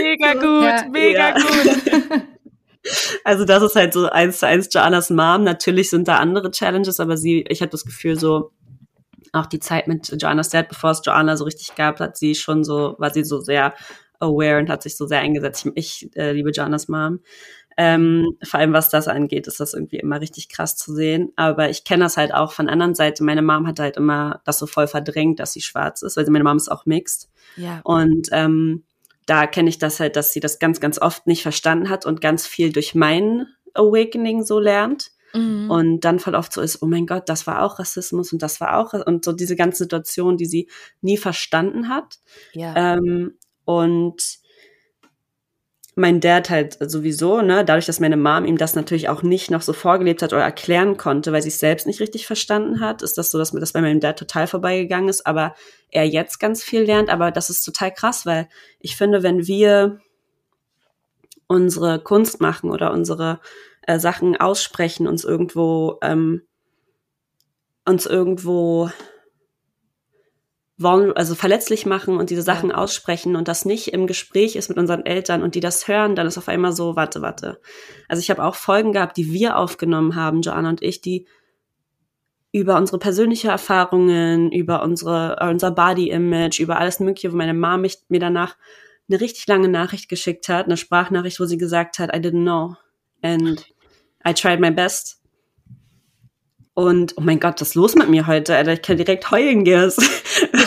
Mega 0.00 0.34
gut, 0.34 0.62
ja, 0.62 0.88
mega 0.90 1.18
ja. 1.18 1.34
gut. 1.34 2.22
Also 3.24 3.44
das 3.44 3.62
ist 3.62 3.76
halt 3.76 3.92
so 3.92 4.08
eins 4.08 4.38
zu 4.38 4.46
eins 4.46 4.70
Joannas 4.72 5.10
Mom. 5.10 5.44
Natürlich 5.44 5.90
sind 5.90 6.08
da 6.08 6.16
andere 6.16 6.50
Challenges, 6.50 6.98
aber 6.98 7.18
sie, 7.18 7.44
ich 7.46 7.60
hatte 7.60 7.72
das 7.72 7.84
Gefühl 7.84 8.18
so, 8.18 8.52
auch 9.32 9.44
die 9.44 9.60
Zeit 9.60 9.86
mit 9.86 10.10
Joannas 10.20 10.48
Dad, 10.48 10.70
bevor 10.70 10.90
es 10.90 11.02
Joanna 11.04 11.36
so 11.36 11.44
richtig 11.44 11.74
gab, 11.74 12.00
hat 12.00 12.16
sie 12.16 12.34
schon 12.34 12.64
so, 12.64 12.94
war 12.98 13.12
sie 13.12 13.22
so 13.22 13.38
sehr 13.40 13.74
aware 14.20 14.58
und 14.58 14.70
hat 14.70 14.82
sich 14.82 14.96
so 14.96 15.06
sehr 15.06 15.20
eingesetzt. 15.20 15.68
Ich, 15.74 16.10
äh, 16.16 16.32
liebe 16.32 16.52
Janas 16.52 16.88
Mom. 16.88 17.20
Ähm, 17.76 18.36
vor 18.42 18.60
allem 18.60 18.72
was 18.72 18.90
das 18.90 19.08
angeht, 19.08 19.46
ist 19.46 19.60
das 19.60 19.74
irgendwie 19.74 19.98
immer 19.98 20.20
richtig 20.20 20.48
krass 20.48 20.76
zu 20.76 20.94
sehen. 20.94 21.32
Aber 21.36 21.70
ich 21.70 21.84
kenne 21.84 22.04
das 22.04 22.16
halt 22.16 22.34
auch 22.34 22.52
von 22.52 22.68
anderen 22.68 22.94
Seite. 22.94 23.24
Meine 23.24 23.42
Mom 23.42 23.66
hat 23.66 23.80
halt 23.80 23.96
immer 23.96 24.42
das 24.44 24.58
so 24.58 24.66
voll 24.66 24.86
verdrängt, 24.86 25.40
dass 25.40 25.52
sie 25.52 25.62
schwarz 25.62 26.02
ist, 26.02 26.16
weil 26.16 26.26
meine 26.28 26.44
Mom 26.44 26.56
ist 26.58 26.70
auch 26.70 26.84
mixed. 26.84 27.30
Ja. 27.56 27.80
Und 27.84 28.28
ähm, 28.32 28.84
da 29.26 29.46
kenne 29.46 29.68
ich 29.68 29.78
das 29.78 30.00
halt, 30.00 30.16
dass 30.16 30.32
sie 30.32 30.40
das 30.40 30.58
ganz, 30.58 30.80
ganz 30.80 31.00
oft 31.00 31.26
nicht 31.26 31.42
verstanden 31.42 31.88
hat 31.88 32.04
und 32.04 32.20
ganz 32.20 32.46
viel 32.46 32.72
durch 32.72 32.94
mein 32.94 33.46
Awakening 33.74 34.42
so 34.42 34.58
lernt. 34.58 35.12
Mhm. 35.32 35.70
Und 35.70 36.00
dann 36.00 36.18
voll 36.18 36.34
oft 36.34 36.52
so 36.52 36.60
ist, 36.60 36.82
oh 36.82 36.86
mein 36.86 37.06
Gott, 37.06 37.28
das 37.28 37.46
war 37.46 37.62
auch 37.62 37.78
Rassismus 37.78 38.32
und 38.32 38.42
das 38.42 38.60
war 38.60 38.76
auch, 38.76 38.92
und 38.92 39.24
so 39.24 39.32
diese 39.32 39.56
ganze 39.56 39.84
Situation, 39.84 40.36
die 40.36 40.46
sie 40.46 40.68
nie 41.00 41.16
verstanden 41.16 41.88
hat. 41.88 42.16
Ja. 42.52 42.96
Ähm, 42.96 43.38
und 43.78 44.40
mein 45.96 46.20
Dad 46.20 46.50
halt 46.50 46.78
sowieso, 46.80 47.42
ne, 47.42 47.64
dadurch, 47.64 47.86
dass 47.86 48.00
meine 48.00 48.16
Mom 48.16 48.44
ihm 48.44 48.56
das 48.56 48.74
natürlich 48.74 49.08
auch 49.08 49.22
nicht 49.22 49.50
noch 49.50 49.62
so 49.62 49.72
vorgelebt 49.72 50.22
hat 50.22 50.32
oder 50.32 50.42
erklären 50.42 50.96
konnte, 50.96 51.32
weil 51.32 51.42
sie 51.42 51.48
es 51.48 51.58
selbst 51.58 51.86
nicht 51.86 52.00
richtig 52.00 52.26
verstanden 52.26 52.80
hat, 52.80 53.02
ist 53.02 53.18
das 53.18 53.30
so, 53.30 53.38
dass 53.38 53.52
mir 53.52 53.60
das 53.60 53.72
bei 53.72 53.80
meinem 53.80 54.00
Dad 54.00 54.18
total 54.18 54.46
vorbeigegangen 54.46 55.08
ist, 55.08 55.26
aber 55.26 55.54
er 55.90 56.04
jetzt 56.06 56.38
ganz 56.38 56.62
viel 56.62 56.82
lernt. 56.82 57.10
Aber 57.10 57.30
das 57.30 57.50
ist 57.50 57.64
total 57.64 57.92
krass, 57.92 58.24
weil 58.24 58.48
ich 58.78 58.96
finde, 58.96 59.22
wenn 59.22 59.46
wir 59.46 60.00
unsere 61.46 62.00
Kunst 62.00 62.40
machen 62.40 62.70
oder 62.70 62.92
unsere 62.92 63.40
äh, 63.82 63.98
Sachen 63.98 64.36
aussprechen, 64.36 65.06
uns 65.06 65.24
irgendwo, 65.24 65.98
ähm, 66.02 66.42
uns 67.84 68.06
irgendwo 68.06 68.90
also 70.82 71.34
verletzlich 71.34 71.84
machen 71.84 72.16
und 72.16 72.30
diese 72.30 72.42
Sachen 72.42 72.70
ja. 72.70 72.76
aussprechen 72.76 73.36
und 73.36 73.48
das 73.48 73.64
nicht 73.64 73.88
im 73.92 74.06
Gespräch 74.06 74.56
ist 74.56 74.68
mit 74.68 74.78
unseren 74.78 75.04
Eltern 75.04 75.42
und 75.42 75.54
die 75.54 75.60
das 75.60 75.86
hören, 75.88 76.14
dann 76.14 76.26
ist 76.26 76.38
auf 76.38 76.48
einmal 76.48 76.72
so, 76.72 76.96
warte, 76.96 77.20
warte. 77.20 77.60
Also 78.08 78.20
ich 78.20 78.30
habe 78.30 78.42
auch 78.42 78.54
Folgen 78.54 78.92
gehabt, 78.92 79.16
die 79.16 79.32
wir 79.32 79.58
aufgenommen 79.58 80.14
haben, 80.14 80.40
Joanna 80.40 80.70
und 80.70 80.82
ich, 80.82 81.00
die 81.00 81.26
über 82.52 82.76
unsere 82.76 82.98
persönliche 82.98 83.48
Erfahrungen, 83.48 84.50
über 84.50 84.82
unsere, 84.82 85.36
unser 85.48 85.70
Body-Image, 85.70 86.58
über 86.60 86.78
alles 86.78 86.98
Mögliche, 86.98 87.32
wo 87.32 87.36
meine 87.36 87.54
Mom 87.54 87.82
mich, 87.82 87.98
mir 88.08 88.20
danach 88.20 88.56
eine 89.08 89.20
richtig 89.20 89.46
lange 89.46 89.68
Nachricht 89.68 90.08
geschickt 90.08 90.48
hat, 90.48 90.66
eine 90.66 90.76
Sprachnachricht, 90.76 91.40
wo 91.40 91.44
sie 91.44 91.58
gesagt 91.58 91.98
hat, 91.98 92.14
I 92.14 92.18
didn't 92.18 92.42
know 92.42 92.76
and 93.22 93.66
I 94.26 94.32
tried 94.32 94.60
my 94.60 94.70
best 94.70 95.20
und 96.80 97.14
oh 97.18 97.20
mein 97.20 97.40
Gott, 97.40 97.60
was 97.60 97.68
ist 97.68 97.74
los 97.74 97.94
mit 97.94 98.08
mir 98.08 98.26
heute? 98.26 98.56
Alter, 98.56 98.72
ich 98.72 98.82
kann 98.82 98.96
direkt 98.96 99.30
heulen, 99.30 99.64
Gers. 99.64 99.96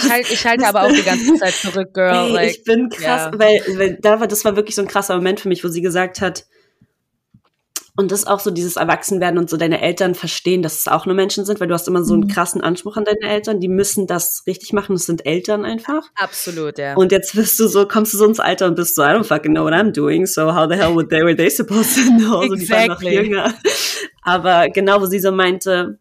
Ich, 0.06 0.12
halt, 0.12 0.32
ich 0.32 0.46
halte 0.46 0.68
aber 0.68 0.84
auch 0.84 0.92
die 0.92 1.04
ganze 1.04 1.36
Zeit 1.40 1.54
zurück, 1.54 1.94
Girl. 1.94 2.28
Ey, 2.28 2.32
like, 2.32 2.52
ich 2.52 2.64
bin 2.64 2.90
krass, 2.90 3.32
yeah. 3.32 3.40
weil, 3.40 3.62
weil 3.78 3.98
da 4.02 4.20
war, 4.20 4.28
das 4.28 4.44
war 4.46 4.56
wirklich 4.56 4.76
so 4.76 4.82
ein 4.82 4.88
krasser 4.88 5.16
Moment 5.16 5.40
für 5.40 5.48
mich, 5.48 5.64
wo 5.64 5.68
sie 5.68 5.82
gesagt 5.82 6.22
hat, 6.22 6.46
und 7.96 8.12
das 8.12 8.22
ist 8.22 8.28
auch 8.28 8.40
so 8.40 8.50
dieses 8.50 8.76
Erwachsenwerden 8.76 9.38
und 9.38 9.52
so 9.52 9.56
deine 9.56 9.80
Eltern 9.80 10.16
verstehen, 10.16 10.64
dass 10.64 10.80
es 10.80 10.88
auch 10.88 11.06
nur 11.06 11.14
Menschen 11.14 11.46
sind, 11.46 11.60
weil 11.60 11.68
du 11.68 11.76
hast 11.76 11.88
immer 11.88 12.04
so 12.04 12.16
einen 12.16 12.24
mhm. 12.24 12.28
krassen 12.28 12.62
Anspruch 12.62 12.98
an 12.98 13.06
deine 13.06 13.32
Eltern. 13.32 13.60
Die 13.60 13.68
müssen 13.68 14.08
das 14.08 14.44
richtig 14.48 14.74
machen. 14.74 14.94
Das 14.96 15.06
sind 15.06 15.28
Eltern 15.28 15.64
einfach. 15.64 16.02
Absolut, 16.16 16.80
ja. 16.80 16.96
Und 16.96 17.12
jetzt 17.12 17.36
wirst 17.36 17.60
du 17.60 17.68
so, 17.68 17.88
kommst 17.88 18.14
du 18.14 18.18
so 18.18 18.26
ins 18.26 18.40
Alter 18.40 18.66
und 18.66 18.76
bist 18.76 18.96
so, 18.96 19.04
I 19.04 19.10
don't 19.10 19.26
fucking 19.26 19.54
know 19.54 19.64
what 19.64 19.74
I'm 19.74 19.92
doing. 19.92 20.26
So 20.26 20.56
how 20.56 20.68
the 20.68 20.76
hell 20.76 20.96
would 20.96 21.12
they, 21.12 21.22
were 21.22 21.36
they 21.36 21.52
supposed 21.52 21.96
to 21.96 22.02
know? 22.18 22.42
Exactly. 22.42 22.56
So, 22.58 22.66
die 22.66 22.70
waren 22.72 22.88
noch 22.88 23.02
jünger. 23.02 23.54
Aber 24.24 24.70
genau, 24.70 25.00
wo 25.00 25.06
sie 25.06 25.20
so 25.20 25.32
meinte, 25.32 26.00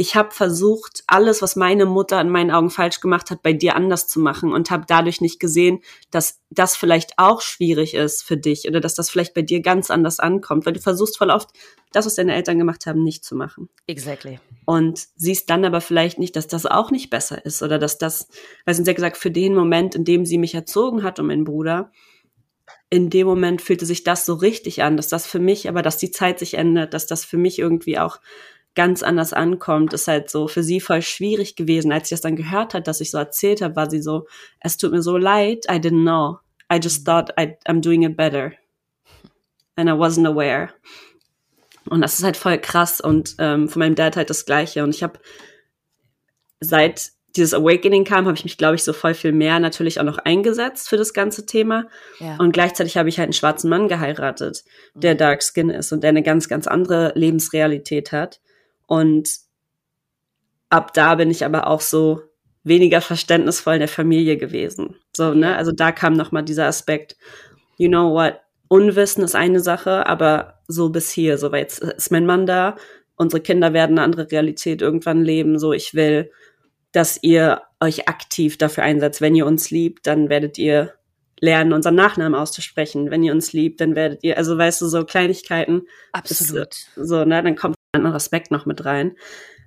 ich 0.00 0.16
habe 0.16 0.30
versucht, 0.30 1.04
alles, 1.06 1.42
was 1.42 1.56
meine 1.56 1.84
Mutter 1.84 2.18
in 2.22 2.30
meinen 2.30 2.50
Augen 2.50 2.70
falsch 2.70 3.00
gemacht 3.00 3.30
hat, 3.30 3.42
bei 3.42 3.52
dir 3.52 3.76
anders 3.76 4.08
zu 4.08 4.18
machen 4.18 4.50
und 4.50 4.70
habe 4.70 4.86
dadurch 4.88 5.20
nicht 5.20 5.38
gesehen, 5.38 5.80
dass 6.10 6.40
das 6.48 6.74
vielleicht 6.74 7.18
auch 7.18 7.42
schwierig 7.42 7.92
ist 7.92 8.22
für 8.22 8.38
dich 8.38 8.66
oder 8.66 8.80
dass 8.80 8.94
das 8.94 9.10
vielleicht 9.10 9.34
bei 9.34 9.42
dir 9.42 9.60
ganz 9.60 9.90
anders 9.90 10.18
ankommt, 10.18 10.64
weil 10.64 10.72
du 10.72 10.80
versuchst 10.80 11.18
voll 11.18 11.28
oft, 11.28 11.50
das, 11.92 12.06
was 12.06 12.14
deine 12.14 12.34
Eltern 12.34 12.58
gemacht 12.58 12.86
haben, 12.86 13.04
nicht 13.04 13.26
zu 13.26 13.36
machen. 13.36 13.68
Exactly. 13.86 14.40
Und 14.64 15.06
siehst 15.16 15.50
dann 15.50 15.66
aber 15.66 15.82
vielleicht 15.82 16.18
nicht, 16.18 16.34
dass 16.34 16.46
das 16.46 16.64
auch 16.64 16.90
nicht 16.90 17.10
besser 17.10 17.44
ist 17.44 17.62
oder 17.62 17.78
dass 17.78 17.98
das, 17.98 18.28
weil 18.64 18.74
sie 18.74 18.82
hat 18.82 18.96
gesagt, 18.96 19.18
für 19.18 19.30
den 19.30 19.54
Moment, 19.54 19.94
in 19.94 20.06
dem 20.06 20.24
sie 20.24 20.38
mich 20.38 20.54
erzogen 20.54 21.02
hat 21.02 21.18
und 21.18 21.26
meinen 21.26 21.44
Bruder, 21.44 21.92
in 22.88 23.10
dem 23.10 23.26
Moment 23.26 23.60
fühlte 23.60 23.84
sich 23.84 24.02
das 24.02 24.24
so 24.24 24.32
richtig 24.32 24.82
an, 24.82 24.96
dass 24.96 25.08
das 25.08 25.26
für 25.26 25.40
mich, 25.40 25.68
aber 25.68 25.82
dass 25.82 25.98
die 25.98 26.10
Zeit 26.10 26.38
sich 26.38 26.54
ändert, 26.54 26.94
dass 26.94 27.06
das 27.06 27.26
für 27.26 27.36
mich 27.36 27.58
irgendwie 27.58 27.98
auch 27.98 28.18
ganz 28.74 29.02
anders 29.02 29.32
ankommt, 29.32 29.92
ist 29.92 30.08
halt 30.08 30.30
so 30.30 30.48
für 30.48 30.62
sie 30.62 30.80
voll 30.80 31.02
schwierig 31.02 31.56
gewesen. 31.56 31.92
Als 31.92 32.08
sie 32.08 32.14
das 32.14 32.22
dann 32.22 32.36
gehört 32.36 32.74
hat, 32.74 32.86
dass 32.86 33.00
ich 33.00 33.10
so 33.10 33.18
erzählt 33.18 33.62
habe, 33.62 33.76
war 33.76 33.90
sie 33.90 34.00
so, 34.00 34.26
es 34.60 34.76
tut 34.76 34.92
mir 34.92 35.02
so 35.02 35.16
leid, 35.16 35.66
I 35.70 35.76
didn't 35.76 36.02
know. 36.02 36.38
I 36.72 36.76
just 36.76 37.04
thought 37.04 37.30
I, 37.38 37.56
I'm 37.66 37.80
doing 37.80 38.04
it 38.04 38.16
better. 38.16 38.52
And 39.76 39.88
I 39.88 39.92
wasn't 39.92 40.28
aware. 40.28 40.70
Und 41.88 42.02
das 42.02 42.18
ist 42.18 42.24
halt 42.24 42.36
voll 42.36 42.58
krass 42.58 43.00
und 43.00 43.34
ähm, 43.38 43.68
von 43.68 43.80
meinem 43.80 43.94
Dad 43.94 44.16
halt 44.16 44.30
das 44.30 44.44
Gleiche. 44.46 44.84
Und 44.84 44.94
ich 44.94 45.02
habe 45.02 45.18
seit 46.60 47.10
dieses 47.36 47.54
Awakening 47.54 48.04
kam, 48.04 48.26
habe 48.26 48.36
ich 48.36 48.44
mich, 48.44 48.58
glaube 48.58 48.74
ich, 48.74 48.84
so 48.84 48.92
voll 48.92 49.14
viel 49.14 49.32
mehr 49.32 49.60
natürlich 49.60 50.00
auch 50.00 50.04
noch 50.04 50.18
eingesetzt 50.18 50.88
für 50.88 50.96
das 50.96 51.12
ganze 51.14 51.46
Thema. 51.46 51.86
Ja. 52.18 52.36
Und 52.38 52.52
gleichzeitig 52.52 52.96
habe 52.96 53.08
ich 53.08 53.18
halt 53.18 53.26
einen 53.26 53.32
schwarzen 53.32 53.70
Mann 53.70 53.88
geheiratet, 53.88 54.64
der 54.94 55.14
mhm. 55.14 55.18
Dark 55.18 55.42
Skin 55.42 55.70
ist 55.70 55.92
und 55.92 56.02
der 56.02 56.10
eine 56.10 56.22
ganz, 56.22 56.48
ganz 56.48 56.66
andere 56.66 57.12
Lebensrealität 57.14 58.12
hat. 58.12 58.40
Und 58.90 59.30
ab 60.68 60.92
da 60.94 61.14
bin 61.14 61.30
ich 61.30 61.44
aber 61.44 61.68
auch 61.68 61.80
so 61.80 62.22
weniger 62.64 63.00
verständnisvoll 63.00 63.74
in 63.74 63.80
der 63.80 63.88
Familie 63.88 64.36
gewesen. 64.36 64.96
So, 65.16 65.32
ne? 65.32 65.54
Also 65.54 65.70
da 65.70 65.92
kam 65.92 66.14
nochmal 66.14 66.42
dieser 66.42 66.66
Aspekt, 66.66 67.16
you 67.78 67.88
know 67.88 68.12
what, 68.12 68.40
Unwissen 68.66 69.22
ist 69.22 69.36
eine 69.36 69.60
Sache, 69.60 70.06
aber 70.08 70.60
so 70.66 70.88
bis 70.88 71.12
hier, 71.12 71.38
so, 71.38 71.52
weil 71.52 71.60
jetzt 71.62 71.78
ist 71.78 72.10
mein 72.10 72.26
Mann 72.26 72.46
da, 72.46 72.74
unsere 73.14 73.40
Kinder 73.40 73.72
werden 73.72 73.96
eine 73.96 74.02
andere 74.02 74.28
Realität 74.28 74.82
irgendwann 74.82 75.22
leben, 75.22 75.60
so, 75.60 75.72
ich 75.72 75.94
will, 75.94 76.32
dass 76.90 77.22
ihr 77.22 77.62
euch 77.78 78.08
aktiv 78.08 78.58
dafür 78.58 78.82
einsetzt. 78.82 79.20
Wenn 79.20 79.36
ihr 79.36 79.46
uns 79.46 79.70
liebt, 79.70 80.08
dann 80.08 80.28
werdet 80.28 80.58
ihr 80.58 80.94
lernen, 81.38 81.72
unseren 81.72 81.94
Nachnamen 81.94 82.34
auszusprechen. 82.34 83.12
Wenn 83.12 83.22
ihr 83.22 83.32
uns 83.32 83.52
liebt, 83.52 83.80
dann 83.80 83.94
werdet 83.94 84.24
ihr, 84.24 84.36
also 84.36 84.58
weißt 84.58 84.82
du, 84.82 84.88
so 84.88 85.04
Kleinigkeiten. 85.04 85.82
Absolut. 86.10 86.70
Ist, 86.70 86.88
so, 86.96 87.24
ne, 87.24 87.40
dann 87.40 87.54
kommt 87.54 87.76
ein 87.92 88.00
anderer 88.00 88.16
Aspekt 88.16 88.50
noch 88.50 88.66
mit 88.66 88.84
rein. 88.84 89.16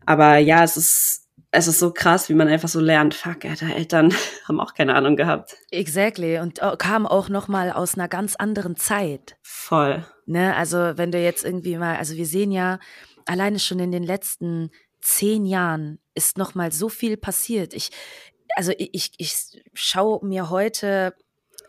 Aber 0.06 0.38
ja, 0.38 0.64
es 0.64 0.78
ist, 0.78 1.30
es 1.52 1.68
ist 1.68 1.80
so 1.80 1.92
krass, 1.92 2.30
wie 2.30 2.34
man 2.34 2.48
einfach 2.48 2.70
so 2.70 2.80
lernt, 2.80 3.14
fuck, 3.14 3.46
Alter, 3.46 3.76
Eltern 3.76 4.14
haben 4.48 4.60
auch 4.60 4.74
keine 4.74 4.96
Ahnung 4.96 5.16
gehabt. 5.16 5.58
Exactly. 5.72 6.40
Und 6.40 6.60
kam 6.80 7.06
auch 7.06 7.30
noch 7.30 7.48
mal 7.48 7.72
aus 7.72 7.96
einer 7.96 8.08
ganz 8.08 8.36
anderen 8.36 8.76
Zeit. 8.76 9.38
Voll. 9.42 10.06
Ne, 10.26 10.56
also 10.56 10.94
wenn 10.96 11.12
du 11.12 11.22
jetzt 11.22 11.44
irgendwie 11.44 11.78
mal, 11.78 11.98
also 11.98 12.16
wir 12.16 12.26
sehen 12.26 12.52
ja 12.52 12.80
alleine 13.26 13.60
schon 13.60 13.80
in 13.80 13.92
den 13.92 14.04
letzten 14.04 14.72
zehn 15.02 15.46
Jahren 15.46 16.00
ist 16.16 16.38
noch 16.38 16.56
mal 16.56 16.72
so 16.72 16.88
viel 16.88 17.18
passiert. 17.18 17.74
Ich, 17.74 17.90
also 18.56 18.72
ich, 18.78 19.12
ich 19.18 19.36
schaue 19.74 20.26
mir 20.26 20.50
heute 20.50 21.14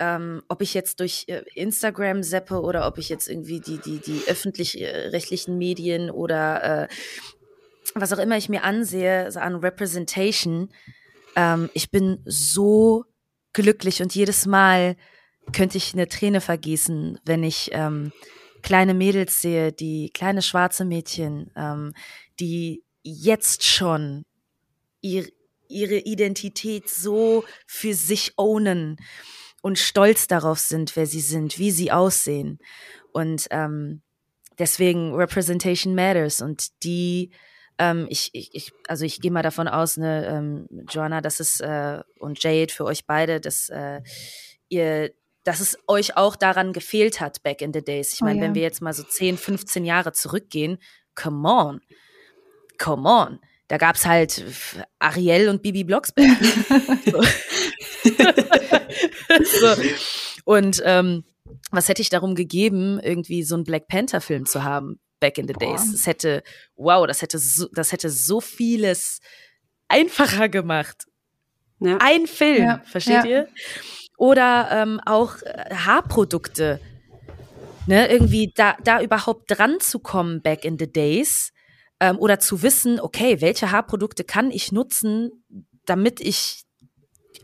ähm, 0.00 0.42
ob 0.48 0.62
ich 0.62 0.74
jetzt 0.74 1.00
durch 1.00 1.24
äh, 1.28 1.42
Instagram 1.54 2.22
seppe 2.22 2.60
oder 2.60 2.86
ob 2.86 2.98
ich 2.98 3.08
jetzt 3.08 3.28
irgendwie 3.28 3.60
die, 3.60 3.78
die, 3.78 3.98
die 3.98 4.22
öffentlich-rechtlichen 4.26 5.58
Medien 5.58 6.10
oder 6.10 6.84
äh, 6.84 6.88
was 7.94 8.12
auch 8.12 8.18
immer 8.18 8.36
ich 8.36 8.48
mir 8.48 8.64
ansehe, 8.64 9.30
so 9.30 9.40
an 9.40 9.56
Representation, 9.56 10.70
ähm, 11.36 11.70
ich 11.74 11.90
bin 11.90 12.20
so 12.24 13.04
glücklich 13.52 14.02
und 14.02 14.14
jedes 14.14 14.46
Mal 14.46 14.96
könnte 15.52 15.78
ich 15.78 15.92
eine 15.92 16.08
Träne 16.08 16.40
vergießen, 16.40 17.20
wenn 17.24 17.42
ich 17.42 17.70
ähm, 17.72 18.12
kleine 18.62 18.94
Mädels 18.94 19.42
sehe, 19.42 19.72
die 19.72 20.10
kleine 20.12 20.42
schwarze 20.42 20.84
Mädchen, 20.84 21.50
ähm, 21.56 21.92
die 22.40 22.82
jetzt 23.02 23.62
schon 23.62 24.24
ihr, 25.00 25.26
ihre 25.68 25.98
Identität 25.98 26.88
so 26.88 27.44
für 27.66 27.94
sich 27.94 28.32
ownen 28.36 28.96
und 29.64 29.78
stolz 29.78 30.26
darauf 30.26 30.58
sind, 30.58 30.94
wer 30.94 31.06
sie 31.06 31.22
sind, 31.22 31.58
wie 31.58 31.70
sie 31.70 31.90
aussehen. 31.90 32.58
Und 33.12 33.46
ähm, 33.50 34.02
deswegen 34.58 35.14
Representation 35.14 35.94
matters 35.94 36.42
und 36.42 36.84
die 36.84 37.30
ähm, 37.78 38.06
ich, 38.10 38.28
ich, 38.34 38.72
also 38.88 39.06
ich 39.06 39.22
gehe 39.22 39.30
mal 39.30 39.42
davon 39.42 39.66
aus, 39.66 39.96
ne, 39.96 40.26
ähm, 40.26 40.68
Joanna, 40.90 41.22
das 41.22 41.40
ist 41.40 41.62
äh, 41.62 42.02
und 42.18 42.42
Jade 42.42 42.74
für 42.74 42.84
euch 42.84 43.06
beide, 43.06 43.40
dass 43.40 43.70
äh, 43.70 44.02
ihr 44.68 45.12
dass 45.44 45.60
es 45.60 45.78
euch 45.88 46.14
auch 46.14 46.36
daran 46.36 46.74
gefehlt 46.74 47.22
hat 47.22 47.42
back 47.42 47.62
in 47.62 47.72
the 47.72 47.82
days. 47.82 48.12
Ich 48.12 48.20
meine, 48.20 48.40
oh, 48.40 48.42
ja. 48.42 48.46
wenn 48.48 48.54
wir 48.54 48.62
jetzt 48.62 48.82
mal 48.82 48.92
so 48.92 49.02
10, 49.02 49.38
15 49.38 49.86
Jahre 49.86 50.12
zurückgehen, 50.12 50.76
come 51.14 51.48
on. 51.48 51.80
Come 52.78 53.08
on. 53.08 53.40
Da 53.74 53.78
gab 53.78 53.96
es 53.96 54.06
halt 54.06 54.44
Ariel 55.00 55.48
und 55.48 55.60
Bibi 55.60 55.82
Blocksberg. 55.82 56.38
so. 59.44 59.74
Und 60.44 60.80
ähm, 60.84 61.24
was 61.72 61.88
hätte 61.88 62.00
ich 62.00 62.08
darum 62.08 62.36
gegeben, 62.36 63.00
irgendwie 63.02 63.42
so 63.42 63.56
einen 63.56 63.64
Black 63.64 63.88
Panther-Film 63.88 64.46
zu 64.46 64.62
haben? 64.62 65.00
back 65.18 65.38
in 65.38 65.48
the 65.48 65.54
days. 65.54 65.92
Es 65.92 66.06
hätte, 66.06 66.44
wow, 66.76 67.04
das 67.04 67.20
hätte 67.20 67.38
so, 67.38 67.66
das 67.72 67.90
hätte 67.90 68.10
so 68.10 68.40
vieles 68.40 69.18
einfacher 69.88 70.48
gemacht. 70.48 71.06
Ja. 71.80 71.98
Ein 72.00 72.28
Film, 72.28 72.62
ja. 72.62 72.82
versteht 72.84 73.24
ja. 73.24 73.26
ihr? 73.26 73.48
Oder 74.18 74.68
ähm, 74.70 75.00
auch 75.04 75.42
äh, 75.42 75.74
Haarprodukte. 75.74 76.78
Ne, 77.88 78.08
irgendwie 78.08 78.52
da, 78.54 78.76
da 78.84 79.02
überhaupt 79.02 79.50
dran 79.50 79.80
zu 79.80 79.98
kommen 79.98 80.42
back 80.42 80.64
in 80.64 80.78
the 80.78 80.90
days 80.90 81.50
ähm, 82.00 82.18
oder 82.18 82.38
zu 82.38 82.62
wissen, 82.62 83.00
okay, 83.00 83.40
welche 83.40 83.70
Haarprodukte 83.70 84.24
kann 84.24 84.50
ich 84.50 84.72
nutzen, 84.72 85.44
damit 85.84 86.20
ich 86.20 86.64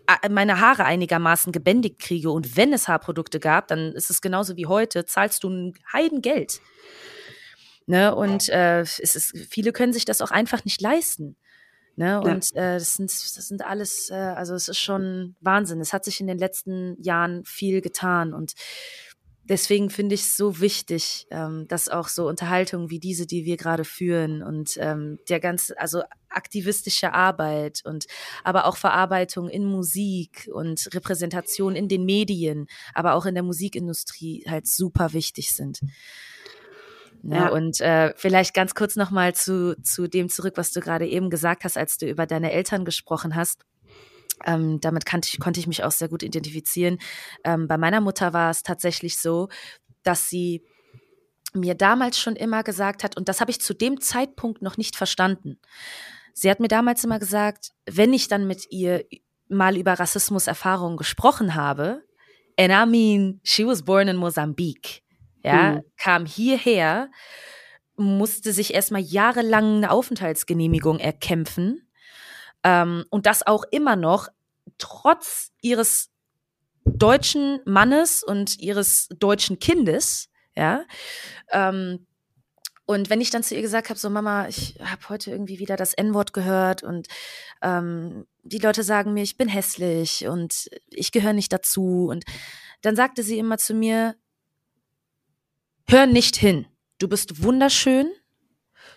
äh, 0.07 0.29
meine 0.29 0.61
Haare 0.61 0.85
einigermaßen 0.85 1.53
gebändigt 1.53 1.99
kriege. 2.01 2.31
Und 2.31 2.57
wenn 2.57 2.73
es 2.73 2.89
Haarprodukte 2.89 3.41
gab, 3.41 3.69
dann 3.69 3.93
ist 3.93 4.11
es 4.11 4.21
genauso 4.21 4.57
wie 4.57 4.67
heute, 4.67 5.05
zahlst 5.05 5.45
du 5.45 5.51
ein 5.51 5.75
Heidengeld. 5.93 6.61
Ne? 7.87 8.15
Und 8.15 8.49
äh, 8.51 8.81
es 8.81 8.99
ist, 8.99 9.37
viele 9.51 9.73
können 9.73 9.93
sich 9.93 10.05
das 10.05 10.21
auch 10.21 10.31
einfach 10.31 10.65
nicht 10.65 10.81
leisten. 10.81 11.37
Ne? 11.97 12.21
Und 12.21 12.53
ja. 12.53 12.75
äh, 12.75 12.79
das, 12.79 12.95
sind, 12.95 13.11
das 13.11 13.49
sind 13.49 13.65
alles, 13.65 14.11
äh, 14.11 14.15
also 14.15 14.55
es 14.55 14.69
ist 14.69 14.79
schon 14.79 15.37
Wahnsinn. 15.41 15.81
Es 15.81 15.93
hat 15.93 16.05
sich 16.05 16.21
in 16.21 16.27
den 16.27 16.39
letzten 16.39 16.97
Jahren 17.03 17.45
viel 17.45 17.81
getan 17.81 18.33
und 18.33 18.55
deswegen 19.51 19.91
finde 19.91 20.15
ich 20.15 20.23
es 20.23 20.37
so 20.37 20.61
wichtig, 20.61 21.27
ähm, 21.31 21.67
dass 21.69 21.89
auch 21.89 22.09
so 22.09 22.29
Unterhaltungen 22.29 22.89
wie 22.89 23.01
diese, 23.01 23.27
die 23.27 23.45
wir 23.45 23.57
gerade 23.57 23.85
führen 23.85 24.43
und 24.43 24.79
ähm, 24.79 25.19
der 25.29 25.41
ganze, 25.41 25.79
also 25.79 26.03
aktivistische 26.29 27.13
Arbeit 27.13 27.83
und 27.85 28.07
aber 28.45 28.67
auch 28.67 28.77
Verarbeitung 28.77 29.49
in 29.49 29.65
Musik 29.65 30.49
und 30.55 30.89
Repräsentation 30.95 31.75
in 31.75 31.89
den 31.89 32.05
Medien, 32.05 32.69
aber 32.95 33.15
auch 33.15 33.27
in 33.27 33.35
der 33.35 33.43
Musikindustrie 33.43 34.45
halt 34.49 34.69
super 34.69 35.13
wichtig 35.13 35.53
sind. 35.53 35.81
Ja, 37.23 37.35
ja. 37.35 37.49
Und 37.49 37.81
äh, 37.81 38.15
vielleicht 38.17 38.55
ganz 38.55 38.75
kurz 38.75 38.95
nochmal 38.95 39.35
zu, 39.35 39.77
zu 39.83 40.07
dem 40.07 40.29
zurück, 40.29 40.55
was 40.57 40.71
du 40.71 40.81
gerade 40.81 41.07
eben 41.07 41.29
gesagt 41.29 41.65
hast, 41.65 41.77
als 41.77 41.99
du 41.99 42.09
über 42.09 42.25
deine 42.25 42.53
Eltern 42.53 42.85
gesprochen 42.85 43.35
hast. 43.35 43.65
Ähm, 44.47 44.81
damit 44.81 45.05
ich, 45.25 45.39
konnte 45.41 45.61
ich 45.61 45.67
mich 45.67 45.85
auch 45.85 45.91
sehr 45.91 46.09
gut 46.09 46.23
identifizieren. 46.23 46.99
Ähm, 47.45 47.69
bei 47.69 47.77
meiner 47.77 48.01
Mutter 48.01 48.33
war 48.33 48.51
es 48.51 48.63
tatsächlich 48.63 49.19
so, 49.19 49.49
dass 50.03 50.29
sie 50.31 50.63
mir 51.53 51.75
damals 51.75 52.19
schon 52.19 52.37
immer 52.37 52.63
gesagt 52.63 53.03
hat, 53.05 53.17
und 53.17 53.29
das 53.29 53.41
habe 53.41 53.51
ich 53.51 53.61
zu 53.61 53.75
dem 53.75 54.01
Zeitpunkt 54.01 54.63
noch 54.63 54.77
nicht 54.77 54.97
verstanden. 54.97 55.59
Sie 56.33 56.51
hat 56.51 56.61
mir 56.61 56.69
damals 56.69 57.05
immer 57.05 57.19
gesagt, 57.19 57.73
wenn 57.87 58.13
ich 58.13 58.29
dann 58.29 58.47
mit 58.47 58.71
ihr 58.71 59.05
mal 59.49 59.77
über 59.77 59.95
Rassismus-Erfahrungen 59.95 60.97
gesprochen 60.97 61.55
habe, 61.55 62.03
and 62.59 62.73
I 62.73 62.89
mean, 62.89 63.41
she 63.43 63.67
was 63.67 63.83
born 63.83 64.09
in 64.09 64.17
Mosambik 64.17 65.03
ja, 65.43 65.73
mhm. 65.73 65.83
kam 65.97 66.27
hierher, 66.27 67.11
musste 67.97 68.53
sich 68.53 68.75
erstmal 68.75 69.03
jahrelang 69.03 69.77
eine 69.77 69.91
Aufenthaltsgenehmigung 69.91 70.99
erkämpfen 70.99 71.90
ähm, 72.65 73.05
und 73.11 73.27
das 73.27 73.47
auch 73.47 73.65
immer 73.71 73.97
noch 73.97 74.29
trotz 74.79 75.53
ihres 75.61 76.11
deutschen 76.85 77.61
Mannes 77.65 78.23
und 78.23 78.59
ihres 78.59 79.09
deutschen 79.19 79.59
Kindes, 79.59 80.29
ja. 80.55 80.85
Ähm, 81.51 82.07
und 82.87 83.09
wenn 83.09 83.21
ich 83.21 83.31
dann 83.31 83.45
zu 83.45 83.55
ihr 83.55 83.63
gesagt 83.63 83.89
habe, 83.89 84.01
so 84.01 84.11
Mama, 84.11 84.49
ich 84.49 84.77
habe 84.83 85.09
heute 85.11 85.31
irgendwie 85.31 85.61
wieder 85.61 85.77
das 85.77 85.95
N-Wort 85.95 86.33
gehört 86.33 86.83
und 86.83 87.07
ähm, 87.63 88.27
die 88.43 88.59
Leute 88.59 88.83
sagen 88.83 89.13
mir, 89.15 89.23
ich 89.23 89.37
bin 89.37 89.47
hässlich 89.47 90.27
und 90.27 90.69
ich 90.89 91.13
gehöre 91.13 91.33
nicht 91.33 91.53
dazu. 91.53 92.09
Und 92.11 92.25
dann 92.83 92.97
sagte 92.97 93.23
sie 93.23 93.39
immer 93.39 93.59
zu 93.59 93.75
mir, 93.75 94.17
Hör 95.91 96.07
nicht 96.07 96.37
hin. 96.37 96.67
Du 96.99 97.09
bist 97.09 97.43
wunderschön. 97.43 98.13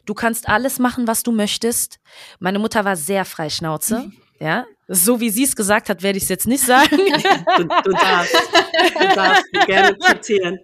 Du 0.05 0.13
kannst 0.13 0.49
alles 0.49 0.79
machen, 0.79 1.07
was 1.07 1.23
du 1.23 1.31
möchtest. 1.31 1.99
Meine 2.39 2.59
Mutter 2.59 2.85
war 2.85 2.95
sehr 2.95 3.25
freischnauze. 3.25 3.99
Mhm. 3.99 4.13
Ja, 4.39 4.65
so 4.89 5.21
wie 5.21 5.29
sie 5.29 5.43
es 5.43 5.55
gesagt 5.55 5.87
hat, 5.87 6.03
werde 6.03 6.17
ich 6.17 6.23
es 6.23 6.29
jetzt 6.29 6.47
nicht 6.47 6.65
sagen. 6.65 6.97
du, 6.97 7.63
du, 7.63 7.91
darfst, 7.91 8.35
du 8.35 9.15
darfst 9.15 9.45
gerne 9.67 9.97
zitieren. 9.97 10.59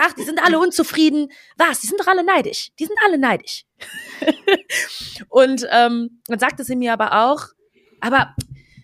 Ach, 0.00 0.12
die 0.12 0.24
sind 0.24 0.42
alle 0.44 0.58
unzufrieden. 0.58 1.28
Was? 1.56 1.80
Die 1.80 1.86
sind 1.86 1.98
doch 1.98 2.06
alle 2.06 2.22
neidisch. 2.22 2.70
Die 2.78 2.84
sind 2.84 2.98
alle 3.06 3.16
neidisch. 3.16 3.64
Und 5.30 5.66
ähm, 5.70 6.20
dann 6.26 6.38
sagte 6.38 6.64
sie 6.64 6.76
mir 6.76 6.92
aber 6.92 7.24
auch, 7.24 7.46
aber 8.00 8.34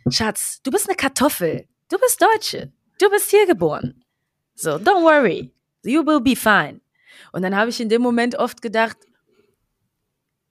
Schatz, 0.09 0.61
du 0.63 0.71
bist 0.71 0.89
eine 0.89 0.97
Kartoffel. 0.97 1.69
Du 1.91 1.99
bist 1.99 2.23
Deutsche. 2.23 2.73
Du 2.99 3.11
bist 3.11 3.31
hier 3.31 3.47
geboren. 3.47 4.03
So, 4.55 4.77
don't 4.77 5.03
worry. 5.03 5.53
You 5.83 6.07
will 6.07 6.21
be 6.21 6.35
fine. 6.37 6.81
Und 7.33 7.43
dann 7.43 7.55
habe 7.55 7.69
ich 7.69 7.81
in 7.81 7.91
dem 7.91 8.01
Moment 8.01 8.37
oft 8.37 8.63
gedacht, 8.63 8.97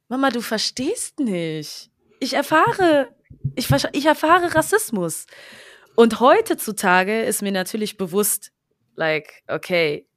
Mama, 0.08 0.30
du 0.30 0.42
verstehst 0.42 1.20
nicht. 1.20 1.90
Ich 2.20 2.34
erfahre, 2.34 3.10
ich, 3.56 3.70
ich 3.94 4.06
erfahre 4.06 4.54
Rassismus. 4.56 5.26
Und 5.96 6.20
heutzutage 6.20 7.24
ist 7.24 7.42
mir 7.42 7.52
natürlich 7.52 7.98
bewusst, 7.98 8.52
like, 8.96 9.44
okay, 9.48 10.08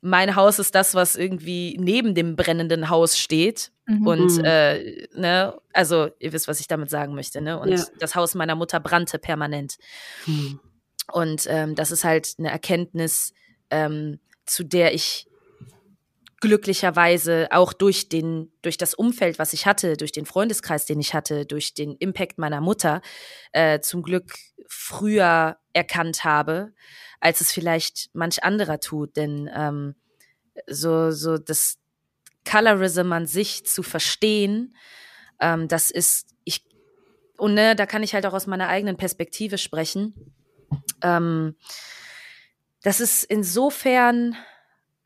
mein 0.00 0.36
Haus 0.36 0.58
ist 0.58 0.74
das, 0.74 0.94
was 0.94 1.16
irgendwie 1.16 1.76
neben 1.78 2.14
dem 2.14 2.36
brennenden 2.36 2.88
Haus 2.88 3.18
steht. 3.18 3.72
Mhm. 3.86 4.06
Und 4.06 4.38
mhm. 4.38 4.44
äh, 4.44 5.08
ne, 5.14 5.58
also 5.72 6.10
ihr 6.18 6.32
wisst, 6.32 6.48
was 6.48 6.60
ich 6.60 6.68
damit 6.68 6.90
sagen 6.90 7.14
möchte, 7.14 7.40
ne? 7.40 7.58
Und 7.58 7.70
ja. 7.70 7.84
das 7.98 8.14
Haus 8.14 8.34
meiner 8.34 8.54
Mutter 8.54 8.80
brannte 8.80 9.18
permanent. 9.18 9.76
Mhm. 10.26 10.60
Und 11.10 11.46
ähm, 11.48 11.74
das 11.74 11.90
ist 11.90 12.04
halt 12.04 12.34
eine 12.38 12.50
Erkenntnis, 12.50 13.32
ähm, 13.70 14.20
zu 14.44 14.62
der 14.62 14.94
ich 14.94 15.26
glücklicherweise 16.40 17.48
auch 17.50 17.72
durch 17.72 18.08
den, 18.08 18.52
durch 18.62 18.78
das 18.78 18.94
Umfeld, 18.94 19.38
was 19.38 19.52
ich 19.52 19.66
hatte, 19.66 19.96
durch 19.96 20.12
den 20.12 20.26
Freundeskreis, 20.26 20.86
den 20.86 21.00
ich 21.00 21.14
hatte, 21.14 21.46
durch 21.46 21.74
den 21.74 21.96
Impact 21.96 22.38
meiner 22.38 22.60
Mutter, 22.60 23.00
äh, 23.52 23.80
zum 23.80 24.02
Glück 24.02 24.34
früher 24.68 25.58
erkannt 25.72 26.24
habe, 26.24 26.72
als 27.20 27.40
es 27.40 27.52
vielleicht 27.52 28.10
manch 28.12 28.44
anderer 28.44 28.78
tut. 28.78 29.16
Denn 29.16 29.50
ähm, 29.52 29.96
so, 30.66 31.10
so 31.10 31.38
das 31.38 31.78
Colorism 32.48 33.12
an 33.12 33.26
sich 33.26 33.66
zu 33.66 33.82
verstehen, 33.82 34.76
ähm, 35.40 35.66
das 35.66 35.90
ist, 35.90 36.34
ich, 36.44 36.64
und 37.36 37.54
ne, 37.54 37.74
da 37.74 37.86
kann 37.86 38.02
ich 38.02 38.14
halt 38.14 38.26
auch 38.26 38.34
aus 38.34 38.46
meiner 38.46 38.68
eigenen 38.68 38.96
Perspektive 38.96 39.58
sprechen. 39.58 40.14
Ähm, 41.02 41.56
das 42.82 43.00
ist 43.00 43.24
insofern 43.24 44.36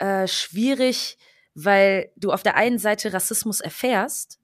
äh, 0.03 0.26
schwierig, 0.26 1.16
weil 1.55 2.11
du 2.16 2.32
auf 2.32 2.42
der 2.42 2.57
einen 2.57 2.78
Seite 2.78 3.12
Rassismus 3.12 3.61
erfährst, 3.61 4.40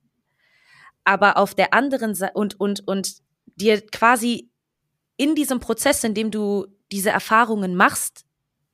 aber 1.03 1.37
auf 1.37 1.55
der 1.55 1.73
anderen 1.75 2.15
Seite 2.15 2.35
und, 2.35 2.61
und, 2.61 2.87
und 2.87 3.17
dir 3.57 3.85
quasi 3.85 4.51
in 5.17 5.35
diesem 5.35 5.59
Prozess, 5.59 6.05
in 6.05 6.15
dem 6.15 6.31
du 6.31 6.67
diese 6.93 7.11
Erfahrungen 7.11 7.75
machst, 7.75 8.25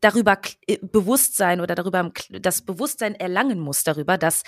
darüber 0.00 0.38
äh, 0.66 0.76
Bewusstsein 0.82 1.62
oder 1.62 1.74
darüber 1.74 2.12
das 2.28 2.60
Bewusstsein 2.60 3.14
erlangen 3.14 3.60
musst 3.60 3.86
darüber, 3.86 4.18
dass 4.18 4.42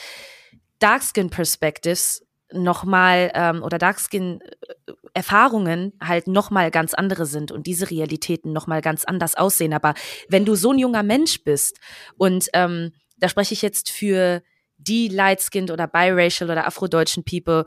Darkskin 0.79 1.31
Perspectives 1.31 2.26
nochmal 2.53 3.31
ähm, 3.35 3.63
oder 3.63 3.79
Darkskin 3.79 4.41
äh, 4.41 4.93
Erfahrungen 5.15 5.93
halt 6.03 6.27
nochmal 6.29 6.71
ganz 6.71 6.95
andere 6.95 7.27
sind 7.27 7.51
und 7.51 7.67
diese 7.67 7.91
Realitäten 7.91 8.53
nochmal 8.53 8.83
ganz 8.83 9.05
anders 9.05 9.35
aussehen. 9.35 9.73
Aber 9.73 9.95
wenn 10.29 10.45
du 10.45 10.55
so 10.55 10.73
ein 10.73 10.79
junger 10.79 11.03
Mensch 11.03 11.43
bist 11.43 11.81
und 12.17 12.49
ähm, 12.53 12.93
da 13.17 13.29
spreche 13.29 13.55
ich 13.55 13.63
jetzt 13.63 13.91
für 13.91 14.43
die 14.77 15.09
light-skinned 15.09 15.71
oder 15.71 15.87
biracial 15.87 16.51
oder 16.51 16.67
afrodeutschen 16.67 17.25
People, 17.25 17.65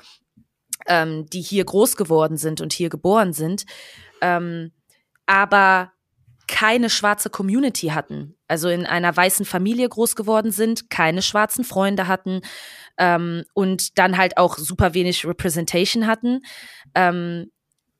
ähm, 0.87 1.25
die 1.25 1.41
hier 1.41 1.65
groß 1.65 1.97
geworden 1.97 2.37
sind 2.37 2.61
und 2.61 2.71
hier 2.71 2.89
geboren 2.89 3.33
sind, 3.33 3.65
ähm, 4.21 4.71
aber 5.25 5.91
keine 6.49 6.89
schwarze 6.89 7.29
Community 7.29 7.87
hatten, 7.89 8.35
also 8.47 8.69
in 8.69 8.85
einer 8.85 9.15
weißen 9.15 9.45
Familie 9.45 9.87
groß 9.87 10.15
geworden 10.15 10.51
sind, 10.51 10.89
keine 10.89 11.21
schwarzen 11.21 11.63
Freunde 11.63 12.07
hatten 12.07 12.41
ähm, 12.97 13.45
und 13.53 13.97
dann 13.99 14.17
halt 14.17 14.37
auch 14.37 14.57
super 14.57 14.93
wenig 14.93 15.25
Representation 15.25 16.07
hatten, 16.07 16.41
ähm, 16.95 17.51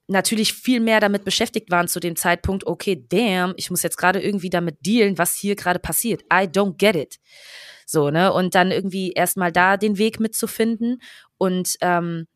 natürlich 0.08 0.54
viel 0.54 0.80
mehr 0.80 1.00
damit 1.00 1.24
beschäftigt 1.24 1.70
waren 1.70 1.88
zu 1.88 2.00
dem 2.00 2.16
Zeitpunkt, 2.16 2.66
okay, 2.66 3.06
damn, 3.08 3.54
ich 3.56 3.70
muss 3.70 3.84
jetzt 3.84 3.98
gerade 3.98 4.20
irgendwie 4.20 4.50
damit 4.50 4.78
dealen, 4.84 5.20
was 5.20 5.36
hier 5.36 5.56
gerade 5.56 5.80
passiert. 5.80 6.24
I 6.24 6.48
don't 6.48 6.78
get 6.78 6.96
it. 6.96 7.20
So, 7.86 8.10
ne? 8.10 8.34
Und 8.34 8.56
dann 8.56 8.72
irgendwie 8.72 9.12
erstmal 9.12 9.52
da 9.52 9.78
den 9.78 10.00
Weg 10.00 10.20
mitzufinden. 10.20 11.00
Und 11.38 11.76
ähm, 11.82 12.28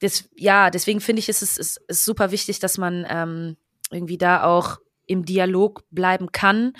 das, 0.00 0.28
ja, 0.34 0.70
deswegen 0.70 1.00
finde 1.00 1.20
ich, 1.20 1.28
ist 1.28 1.42
es 1.42 1.56
ist, 1.56 1.80
ist 1.86 2.04
super 2.04 2.32
wichtig, 2.32 2.58
dass 2.58 2.76
man 2.76 3.06
ähm, 3.08 3.56
irgendwie 3.92 4.18
da 4.18 4.42
auch 4.42 4.78
im 5.06 5.24
Dialog 5.24 5.84
bleiben 5.90 6.32
kann, 6.32 6.72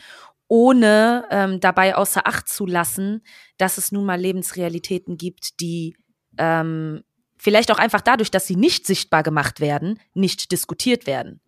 ohne 0.49 1.27
ähm, 1.31 1.61
dabei 1.61 1.97
außer 1.97 2.27
Acht 2.27 2.49
zu 2.49 2.67
lassen, 2.67 3.23
dass 3.57 3.79
es 3.79 3.93
nun 3.93 4.05
mal 4.05 4.21
Lebensrealitäten 4.21 5.17
gibt, 5.17 5.61
die 5.61 5.97
ähm, 6.39 7.03
vielleicht 7.39 7.71
auch 7.71 7.79
einfach 7.79 8.01
dadurch, 8.01 8.31
dass 8.31 8.47
sie 8.47 8.57
nicht 8.57 8.87
sichtbar 8.87 9.23
gemacht 9.23 9.61
werden, 9.61 9.99
nicht 10.15 10.53
diskutiert 10.53 11.07
werden. 11.07 11.41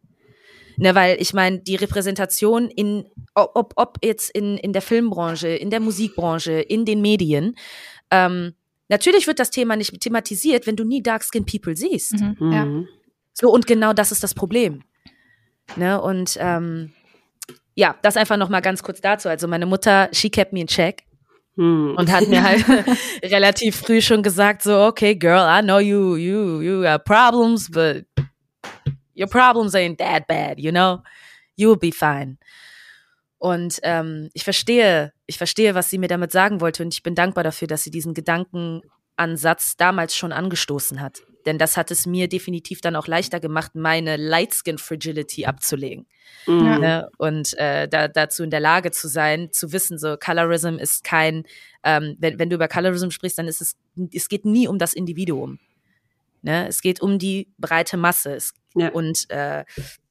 Ne, 0.78 0.94
weil 0.94 1.16
ich 1.20 1.32
meine, 1.32 1.60
die 1.60 1.76
Repräsentation 1.76 2.68
in, 2.68 3.08
ob, 3.34 3.72
ob 3.76 3.98
jetzt 4.04 4.30
in, 4.30 4.58
in 4.58 4.74
der 4.74 4.82
Filmbranche, 4.82 5.48
in 5.48 5.70
der 5.70 5.80
Musikbranche, 5.80 6.52
in 6.52 6.84
den 6.84 7.00
Medien, 7.00 7.56
ähm, 8.10 8.52
natürlich 8.88 9.26
wird 9.26 9.38
das 9.38 9.50
Thema 9.50 9.76
nicht 9.76 9.98
thematisiert, 10.00 10.66
wenn 10.66 10.76
du 10.76 10.84
nie 10.84 11.02
Dark-Skinned 11.02 11.50
People 11.50 11.76
siehst. 11.76 12.20
Mhm. 12.20 12.36
Mhm. 12.38 12.52
Ja. 12.52 12.66
So, 13.32 13.50
und 13.50 13.66
genau 13.66 13.94
das 13.94 14.12
ist 14.12 14.22
das 14.22 14.34
Problem. 14.34 14.82
Ne, 15.74 16.00
und 16.00 16.38
ähm, 16.40 16.92
ja, 17.74 17.96
das 18.02 18.16
einfach 18.16 18.36
noch 18.36 18.48
mal 18.48 18.60
ganz 18.60 18.82
kurz 18.82 19.00
dazu. 19.00 19.28
Also 19.28 19.48
meine 19.48 19.66
Mutter, 19.66 20.08
she 20.12 20.30
kept 20.30 20.52
me 20.52 20.60
in 20.60 20.66
check. 20.66 21.02
Hm. 21.56 21.94
Und 21.96 22.10
hat 22.10 22.28
mir 22.28 22.42
halt 22.42 22.64
relativ 23.22 23.76
früh 23.76 24.00
schon 24.00 24.22
gesagt, 24.22 24.62
so, 24.62 24.84
okay, 24.84 25.14
girl, 25.14 25.46
I 25.46 25.62
know 25.62 25.78
you, 25.78 26.16
you, 26.16 26.60
you 26.60 26.84
have 26.84 27.04
problems, 27.04 27.70
but 27.70 28.04
your 29.14 29.28
problems 29.28 29.74
ain't 29.74 29.98
that 29.98 30.26
bad, 30.26 30.58
you 30.58 30.70
know? 30.70 31.02
You'll 31.56 31.78
be 31.78 31.92
fine. 31.92 32.38
Und 33.38 33.80
ähm, 33.82 34.30
ich 34.32 34.44
verstehe, 34.44 35.12
ich 35.26 35.38
verstehe, 35.38 35.74
was 35.74 35.90
sie 35.90 35.98
mir 35.98 36.08
damit 36.08 36.32
sagen 36.32 36.60
wollte 36.60 36.82
und 36.82 36.94
ich 36.94 37.02
bin 37.02 37.14
dankbar 37.14 37.44
dafür, 37.44 37.68
dass 37.68 37.84
sie 37.84 37.90
diesen 37.90 38.14
Gedankenansatz 38.14 39.76
damals 39.76 40.16
schon 40.16 40.32
angestoßen 40.32 41.00
hat. 41.00 41.22
Denn 41.46 41.58
das 41.58 41.76
hat 41.76 41.90
es 41.90 42.06
mir 42.06 42.28
definitiv 42.28 42.80
dann 42.80 42.96
auch 42.96 43.06
leichter 43.06 43.38
gemacht, 43.40 43.74
meine 43.74 44.16
Lightskin 44.16 44.78
Fragility 44.78 45.46
abzulegen. 45.46 46.06
Mhm. 46.46 46.80
Ne? 46.80 47.08
Und 47.18 47.56
äh, 47.58 47.88
da, 47.88 48.08
dazu 48.08 48.42
in 48.42 48.50
der 48.50 48.60
Lage 48.60 48.90
zu 48.90 49.08
sein, 49.08 49.52
zu 49.52 49.72
wissen, 49.72 49.98
so 49.98 50.16
Colorism 50.16 50.76
ist 50.76 51.04
kein, 51.04 51.44
ähm, 51.84 52.16
wenn, 52.18 52.38
wenn 52.38 52.50
du 52.50 52.56
über 52.56 52.68
Colorism 52.68 53.10
sprichst, 53.10 53.38
dann 53.38 53.46
ist 53.46 53.60
es, 53.60 53.76
es 54.12 54.28
geht 54.28 54.44
nie 54.44 54.66
um 54.66 54.78
das 54.78 54.92
Individuum. 54.92 55.60
Ne? 56.42 56.66
Es 56.66 56.82
geht 56.82 57.00
um 57.00 57.18
die 57.18 57.48
breite 57.58 57.96
Masse. 57.96 58.34
Es, 58.34 58.52
ja. 58.74 58.88
Und 58.90 59.30
äh, 59.30 59.64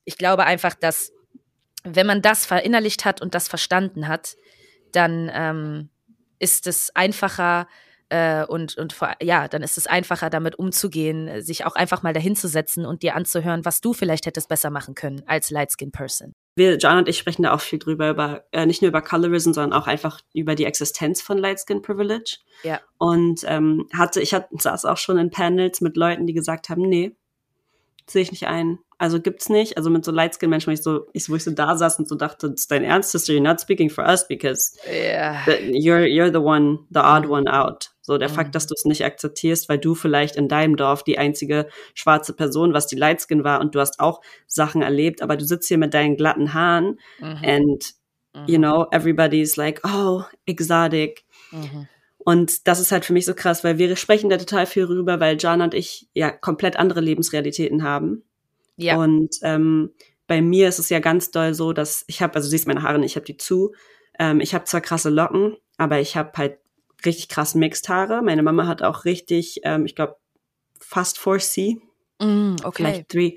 ich 0.06 0.18
glaube 0.18 0.46
einfach, 0.46 0.74
dass 0.74 1.12
wenn 1.84 2.08
man 2.08 2.22
das 2.22 2.46
verinnerlicht 2.46 3.06
hat 3.06 3.22
und 3.22 3.36
das 3.36 3.48
verstanden 3.48 4.08
hat, 4.08 4.38
dann 4.92 5.30
ähm, 5.34 5.90
ist 6.40 6.66
es 6.66 6.96
einfacher, 6.96 7.68
äh, 8.10 8.46
und, 8.46 8.78
und 8.78 8.96
ja, 9.22 9.48
dann 9.48 9.64
ist 9.64 9.78
es 9.78 9.88
einfacher, 9.88 10.30
damit 10.30 10.60
umzugehen, 10.60 11.42
sich 11.42 11.66
auch 11.66 11.76
einfach 11.76 12.04
mal 12.04 12.14
dahinzusetzen 12.14 12.86
und 12.86 13.02
dir 13.02 13.16
anzuhören, 13.16 13.66
was 13.66 13.82
du 13.82 13.94
vielleicht 13.94 14.26
hättest 14.26 14.48
besser 14.48 14.70
machen 14.70 14.96
können 14.96 15.24
als 15.26 15.50
Lightskin 15.50 15.92
Person. 15.92 16.34
Wir, 16.56 16.78
John 16.78 16.98
und 16.98 17.10
ich 17.10 17.18
sprechen 17.18 17.44
da 17.44 17.54
auch 17.54 17.62
viel 17.62 17.80
drüber, 17.80 18.10
über, 18.10 18.46
äh, 18.52 18.66
nicht 18.66 18.82
nur 18.82 18.90
über 18.90 19.02
Colorism, 19.02 19.52
sondern 19.52 19.80
auch 19.80 19.88
einfach 19.88 20.22
über 20.34 20.56
die 20.56 20.66
Existenz 20.66 21.22
von 21.22 21.38
Lightskin 21.38 21.82
Privilege. 21.82 22.38
Ja. 22.64 22.80
Und 22.98 23.42
ähm, 23.46 23.88
hatte, 23.94 24.22
ich 24.22 24.34
hatte, 24.34 24.48
saß 24.52 24.86
auch 24.86 24.98
schon 24.98 25.18
in 25.18 25.32
Panels 25.32 25.82
mit 25.82 25.98
Leuten, 25.98 26.28
die 26.28 26.34
gesagt 26.34 26.70
haben, 26.70 26.84
nee, 26.84 27.16
sehe 28.08 28.22
ich 28.22 28.32
nicht 28.32 28.48
ein. 28.48 28.80
Also 28.98 29.20
gibt's 29.20 29.50
nicht. 29.50 29.78
Also 29.78 29.90
mit 29.90 30.06
so 30.06 30.12
Lightskin 30.12 30.50
Menschen, 30.50 30.68
wo 30.68 30.72
ich 30.72 30.82
so, 30.82 31.08
ich, 31.14 31.30
wo 31.30 31.36
ich 31.36 31.44
so 31.44 31.52
da 31.52 31.76
saß 31.76 32.00
und 32.00 32.08
so 32.08 32.16
dachte, 32.16 32.50
das 32.50 32.62
ist 32.62 32.72
dein 32.72 32.84
Ernst, 32.84 33.12
Sister, 33.12 33.34
you're 33.34 33.42
not 33.42 33.60
speaking 33.60 33.90
for 33.90 34.06
us 34.06 34.28
because 34.28 34.78
yeah. 34.90 35.44
the, 35.46 35.72
you're, 35.72 36.06
you're 36.06 36.32
the 36.32 36.42
one, 36.42 36.80
the 36.90 37.02
odd 37.02 37.28
one 37.28 37.52
out. 37.52 37.92
So 38.02 38.18
der 38.18 38.30
mhm. 38.30 38.34
Fakt, 38.34 38.56
dass 38.56 38.68
du 38.68 38.74
es 38.74 38.86
nicht 38.86 39.04
akzeptierst, 39.04 39.68
weil 39.68 39.80
du 39.80 39.96
vielleicht 39.96 40.36
in 40.36 40.48
deinem 40.48 40.78
Dorf 40.78 41.04
die 41.04 41.18
einzige 41.18 41.68
schwarze 41.94 42.34
Person, 42.34 42.74
was 42.74 42.88
die 42.88 42.96
Lightskin 42.96 43.44
war 43.44 43.60
und 43.60 43.76
du 43.76 43.80
hast 43.80 44.00
auch 44.00 44.22
Sachen 44.48 44.82
erlebt, 44.82 45.22
aber 45.22 45.38
du 45.38 45.46
sitzt 45.46 45.68
hier 45.68 45.78
mit 45.78 45.94
deinen 45.94 46.16
glatten 46.16 46.54
Haaren 46.54 47.00
mhm. 47.20 47.42
and 47.44 47.96
you 48.48 48.58
mhm. 48.58 48.64
know, 48.64 48.88
everybody's 48.92 49.56
like, 49.56 49.82
oh, 49.84 50.24
exotic. 50.46 51.26
Mhm. 51.52 51.88
Und 52.18 52.68
das 52.68 52.80
ist 52.80 52.92
halt 52.92 53.06
für 53.06 53.14
mich 53.14 53.26
so 53.26 53.36
krass, 53.36 53.64
weil 53.64 53.78
wir 53.78 53.96
sprechen 53.96 54.30
da 54.30 54.38
total 54.38 54.66
viel 54.66 54.86
rüber, 54.86 55.20
weil 55.20 55.38
Jana 55.40 55.66
und 55.66 55.74
ich 55.74 56.08
ja 56.14 56.32
komplett 56.32 56.76
andere 56.78 57.00
Lebensrealitäten 57.02 57.84
haben. 57.84 58.24
Ja. 58.78 58.98
Und 58.98 59.36
ähm, 59.42 59.92
bei 60.28 60.42
mir 60.42 60.68
ist 60.68 60.80
es 60.80 60.90
ja 60.90 61.00
ganz 61.00 61.32
doll 61.32 61.54
so, 61.54 61.74
dass 61.74 62.04
ich 62.08 62.22
habe, 62.22 62.36
also 62.36 62.48
du 62.48 62.52
siehst 62.52 62.68
meine 62.68 62.84
Haare 62.84 63.00
nicht, 63.00 63.12
ich 63.12 63.16
habe 63.16 63.26
die 63.26 63.38
zu. 63.38 63.74
Ähm, 64.18 64.40
ich 64.40 64.54
habe 64.54 64.66
zwar 64.66 64.82
krasse 64.82 65.10
Locken, 65.10 65.58
aber 65.78 66.00
ich 66.00 66.18
habe 66.18 66.32
halt 66.36 66.58
richtig 67.06 67.30
krass 67.30 67.56
Mixed 67.56 67.90
Haare. 67.90 68.22
Meine 68.22 68.44
Mama 68.44 68.68
hat 68.68 68.82
auch 68.82 69.06
richtig, 69.06 69.62
ähm, 69.64 69.86
ich 69.86 69.96
glaube, 69.96 70.16
fast 70.80 71.18
4C. 71.18 71.78
Mm, 72.20 72.56
okay. 72.64 72.72
Vielleicht 72.76 73.14
3. 73.14 73.36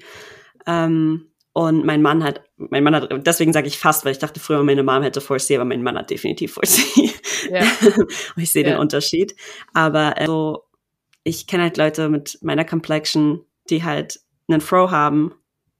Ähm, 0.66 1.28
und 1.53 1.84
mein 1.84 2.03
Mann 2.03 2.22
hat, 2.22 2.43
mein 2.57 2.84
Mann 2.84 2.95
hat, 2.95 3.09
deswegen 3.26 3.53
sage 3.53 3.66
ich 3.66 3.78
fast, 3.78 4.05
weil 4.05 4.12
ich 4.12 4.18
dachte 4.18 4.39
früher, 4.39 4.62
meine 4.62 4.84
Mom 4.84 5.03
hätte 5.03 5.20
4C, 5.20 5.57
aber 5.57 5.64
mein 5.64 5.82
Mann 5.82 5.99
hat 5.99 6.11
definitiv 6.11 6.57
4C. 6.57 7.12
Ja. 7.51 7.62
und 8.36 8.43
ich 8.43 8.53
sehe 8.53 8.62
ja. 8.62 8.70
den 8.70 8.78
Unterschied. 8.78 9.34
Aber 9.72 10.20
äh, 10.20 10.26
so, 10.26 10.64
ich 11.24 11.47
kenne 11.47 11.64
halt 11.64 11.76
Leute 11.76 12.09
mit 12.09 12.39
meiner 12.43 12.64
Complexion, 12.64 13.45
die 13.70 13.82
halt 13.82 14.20
einen 14.49 14.61
Fro 14.61 14.91
haben. 14.91 15.35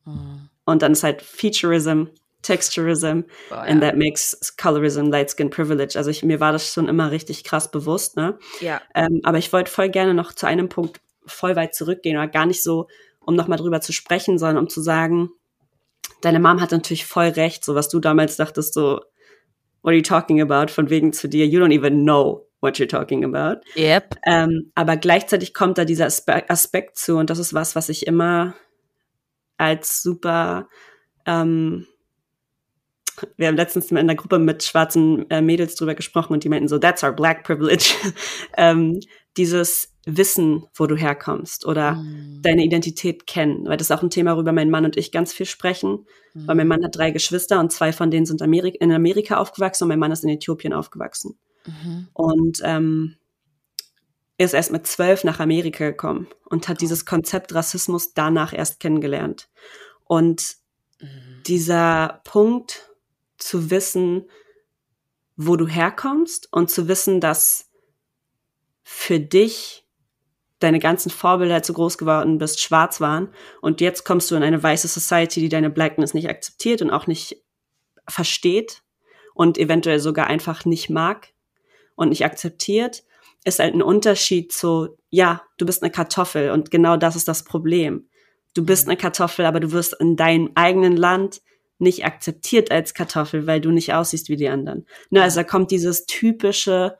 Mhm. 0.05 0.49
Und 0.64 0.83
dann 0.83 0.93
ist 0.93 1.03
halt 1.03 1.23
Featureism, 1.23 2.05
Texturism, 2.43 3.23
oh, 3.51 3.55
ja. 3.55 3.61
and 3.62 3.83
that 3.83 3.97
makes 3.97 4.55
Colorism, 4.57 5.11
Light 5.11 5.31
Skin 5.31 5.51
Privilege. 5.51 5.97
Also 5.97 6.11
ich, 6.11 6.23
mir 6.23 6.41
war 6.41 6.53
das 6.53 6.73
schon 6.73 6.89
immer 6.89 7.11
richtig 7.11 7.45
krass 7.45 7.71
bewusst, 7.71 8.16
ne? 8.16 8.39
Ja. 8.61 8.81
Ähm, 8.95 9.21
aber 9.25 9.39
ich 9.39 9.53
wollte 9.53 9.71
voll 9.71 9.89
gerne 9.89 10.14
noch 10.14 10.33
zu 10.33 10.47
einem 10.47 10.69
Punkt 10.69 11.01
voll 11.27 11.57
weit 11.57 11.75
zurückgehen 11.75 12.16
oder 12.16 12.29
gar 12.29 12.47
nicht 12.47 12.62
so, 12.62 12.89
um 13.21 13.35
nochmal 13.35 13.59
drüber 13.59 13.81
zu 13.81 13.93
sprechen, 13.93 14.39
sondern 14.39 14.59
um 14.59 14.69
zu 14.69 14.81
sagen, 14.81 15.31
deine 16.21 16.41
Mom 16.41 16.61
hat 16.61 16.73
natürlich 16.73 17.07
voll 17.07 17.29
recht, 17.29 17.64
so 17.64 17.75
was 17.75 17.89
du 17.89 18.01
damals 18.01 18.37
dachtest, 18.37 18.75
so, 18.75 19.01
what 19.83 19.91
are 19.91 19.95
you 19.95 20.03
talking 20.03 20.41
about? 20.41 20.73
Von 20.73 20.91
wegen 20.91 21.12
zu 21.12 21.29
dir, 21.29 21.47
you 21.47 21.61
don't 21.61 21.75
even 21.75 22.03
know 22.03 22.47
what 22.61 22.78
you're 22.78 22.88
talking 22.88 23.24
about. 23.24 23.61
Yep. 23.76 24.16
Ähm, 24.26 24.72
aber 24.74 24.96
gleichzeitig 24.96 25.54
kommt 25.54 25.78
da 25.78 25.84
dieser 25.84 26.06
Aspe 26.06 26.48
Aspekt 26.48 26.98
zu 26.98 27.16
und 27.16 27.30
das 27.30 27.38
ist 27.38 27.54
was, 27.54 27.76
was 27.76 27.88
ich 27.88 28.06
immer 28.06 28.54
als 29.56 30.02
super 30.02 30.68
ähm, 31.26 31.86
wir 33.36 33.48
haben 33.48 33.56
letztens 33.56 33.90
in 33.90 34.06
der 34.06 34.16
Gruppe 34.16 34.38
mit 34.38 34.62
schwarzen 34.62 35.28
äh, 35.30 35.42
Mädels 35.42 35.74
drüber 35.74 35.94
gesprochen 35.94 36.32
und 36.32 36.44
die 36.44 36.48
meinten 36.48 36.68
so, 36.68 36.78
that's 36.78 37.02
our 37.02 37.12
black 37.12 37.44
privilege. 37.44 37.94
ähm, 38.56 39.00
dieses 39.36 39.92
Wissen, 40.06 40.64
wo 40.74 40.86
du 40.86 40.96
herkommst 40.96 41.66
oder 41.66 41.94
mm. 41.94 42.40
deine 42.42 42.64
Identität 42.64 43.26
kennen, 43.26 43.66
weil 43.66 43.76
das 43.76 43.90
ist 43.90 43.96
auch 43.96 44.02
ein 44.02 44.11
Thema, 44.11 44.34
worüber 44.34 44.52
mein 44.52 44.70
Mann 44.70 44.84
und 44.84 44.96
ich 44.96 45.12
ganz 45.12 45.32
viel 45.32 45.46
sprechen, 45.46 46.06
mm. 46.34 46.46
weil 46.46 46.56
mein 46.56 46.68
Mann 46.68 46.84
hat 46.84 46.96
drei 46.96 47.11
Geschwister 47.11 47.61
und 47.61 47.72
zwei 47.72 47.92
von 47.92 48.11
denen 48.11 48.26
sind 48.26 48.40
Amerik 48.40 48.80
in 48.80 48.90
Amerika 48.92 49.36
aufgewachsen 49.36 49.84
und 49.84 49.88
mein 49.88 49.98
Mann 49.98 50.12
ist 50.12 50.24
in 50.24 50.30
Äthiopien 50.30 50.72
aufgewachsen. 50.72 51.38
Mhm. 51.69 52.09
Und 52.12 52.61
ähm, 52.64 53.16
ist 54.39 54.55
erst 54.55 54.71
mit 54.71 54.87
zwölf 54.87 55.25
nach 55.25 55.41
Amerika 55.41 55.85
gekommen 55.85 56.29
und 56.45 56.69
hat 56.69 56.77
oh. 56.77 56.81
dieses 56.81 57.05
Konzept 57.05 57.55
Rassismus 57.55 58.14
danach 58.14 58.53
erst 58.53 58.81
kennengelernt. 58.81 59.51
Und 60.05 60.57
mhm. 61.01 61.43
dieser 61.47 62.21
Punkt 62.25 62.89
zu 63.37 63.71
wissen, 63.71 64.29
wo 65.37 65.57
du 65.57 65.66
herkommst 65.66 66.53
und 66.53 66.71
zu 66.71 66.89
wissen, 66.89 67.21
dass 67.21 67.71
für 68.83 69.21
dich 69.21 69.85
deine 70.61 70.79
ganzen 70.81 71.11
Vorbilder, 71.11 71.57
als 71.57 71.66
du 71.69 71.73
groß 71.73 71.99
geworden 71.99 72.39
bist, 72.39 72.61
schwarz 72.61 73.01
waren 73.01 73.33
und 73.61 73.81
jetzt 73.81 74.05
kommst 74.05 74.31
du 74.31 74.35
in 74.35 74.43
eine 74.43 74.61
weiße 74.61 74.89
Society, 74.89 75.41
die 75.41 75.49
deine 75.49 75.71
Blackness 75.71 76.14
nicht 76.14 76.29
akzeptiert 76.29 76.83
und 76.83 76.91
auch 76.91 77.07
nicht 77.07 77.45
versteht 78.09 78.83
und 79.35 79.59
eventuell 79.59 80.01
sogar 80.01 80.27
einfach 80.27 80.64
nicht 80.64 80.91
mag 80.91 81.29
und 81.99 82.11
nicht 82.11 82.24
akzeptiert, 82.24 83.03
ist 83.44 83.59
halt 83.59 83.74
ein 83.74 83.82
Unterschied 83.82 84.53
zu, 84.53 84.96
ja, 85.11 85.42
du 85.59 85.66
bist 85.66 85.82
eine 85.82 85.90
Kartoffel 85.90 86.51
und 86.51 86.70
genau 86.70 86.96
das 86.96 87.16
ist 87.16 87.28
das 87.28 87.42
Problem. 87.44 88.09
Du 88.55 88.64
bist 88.64 88.86
mhm. 88.86 88.92
eine 88.92 88.96
Kartoffel, 88.99 89.44
aber 89.44 89.61
du 89.61 89.72
wirst 89.72 89.94
in 90.01 90.16
deinem 90.16 90.51
eigenen 90.55 90.96
Land 90.96 91.42
nicht 91.78 92.05
akzeptiert 92.05 92.70
als 92.70 92.94
Kartoffel, 92.94 93.46
weil 93.46 93.61
du 93.61 93.70
nicht 93.70 93.92
aussiehst 93.92 94.28
wie 94.28 94.36
die 94.36 94.49
anderen. 94.49 94.86
Ne, 95.11 95.22
also 95.22 95.40
da 95.40 95.44
kommt 95.44 95.70
dieses 95.72 96.07
typische, 96.07 96.96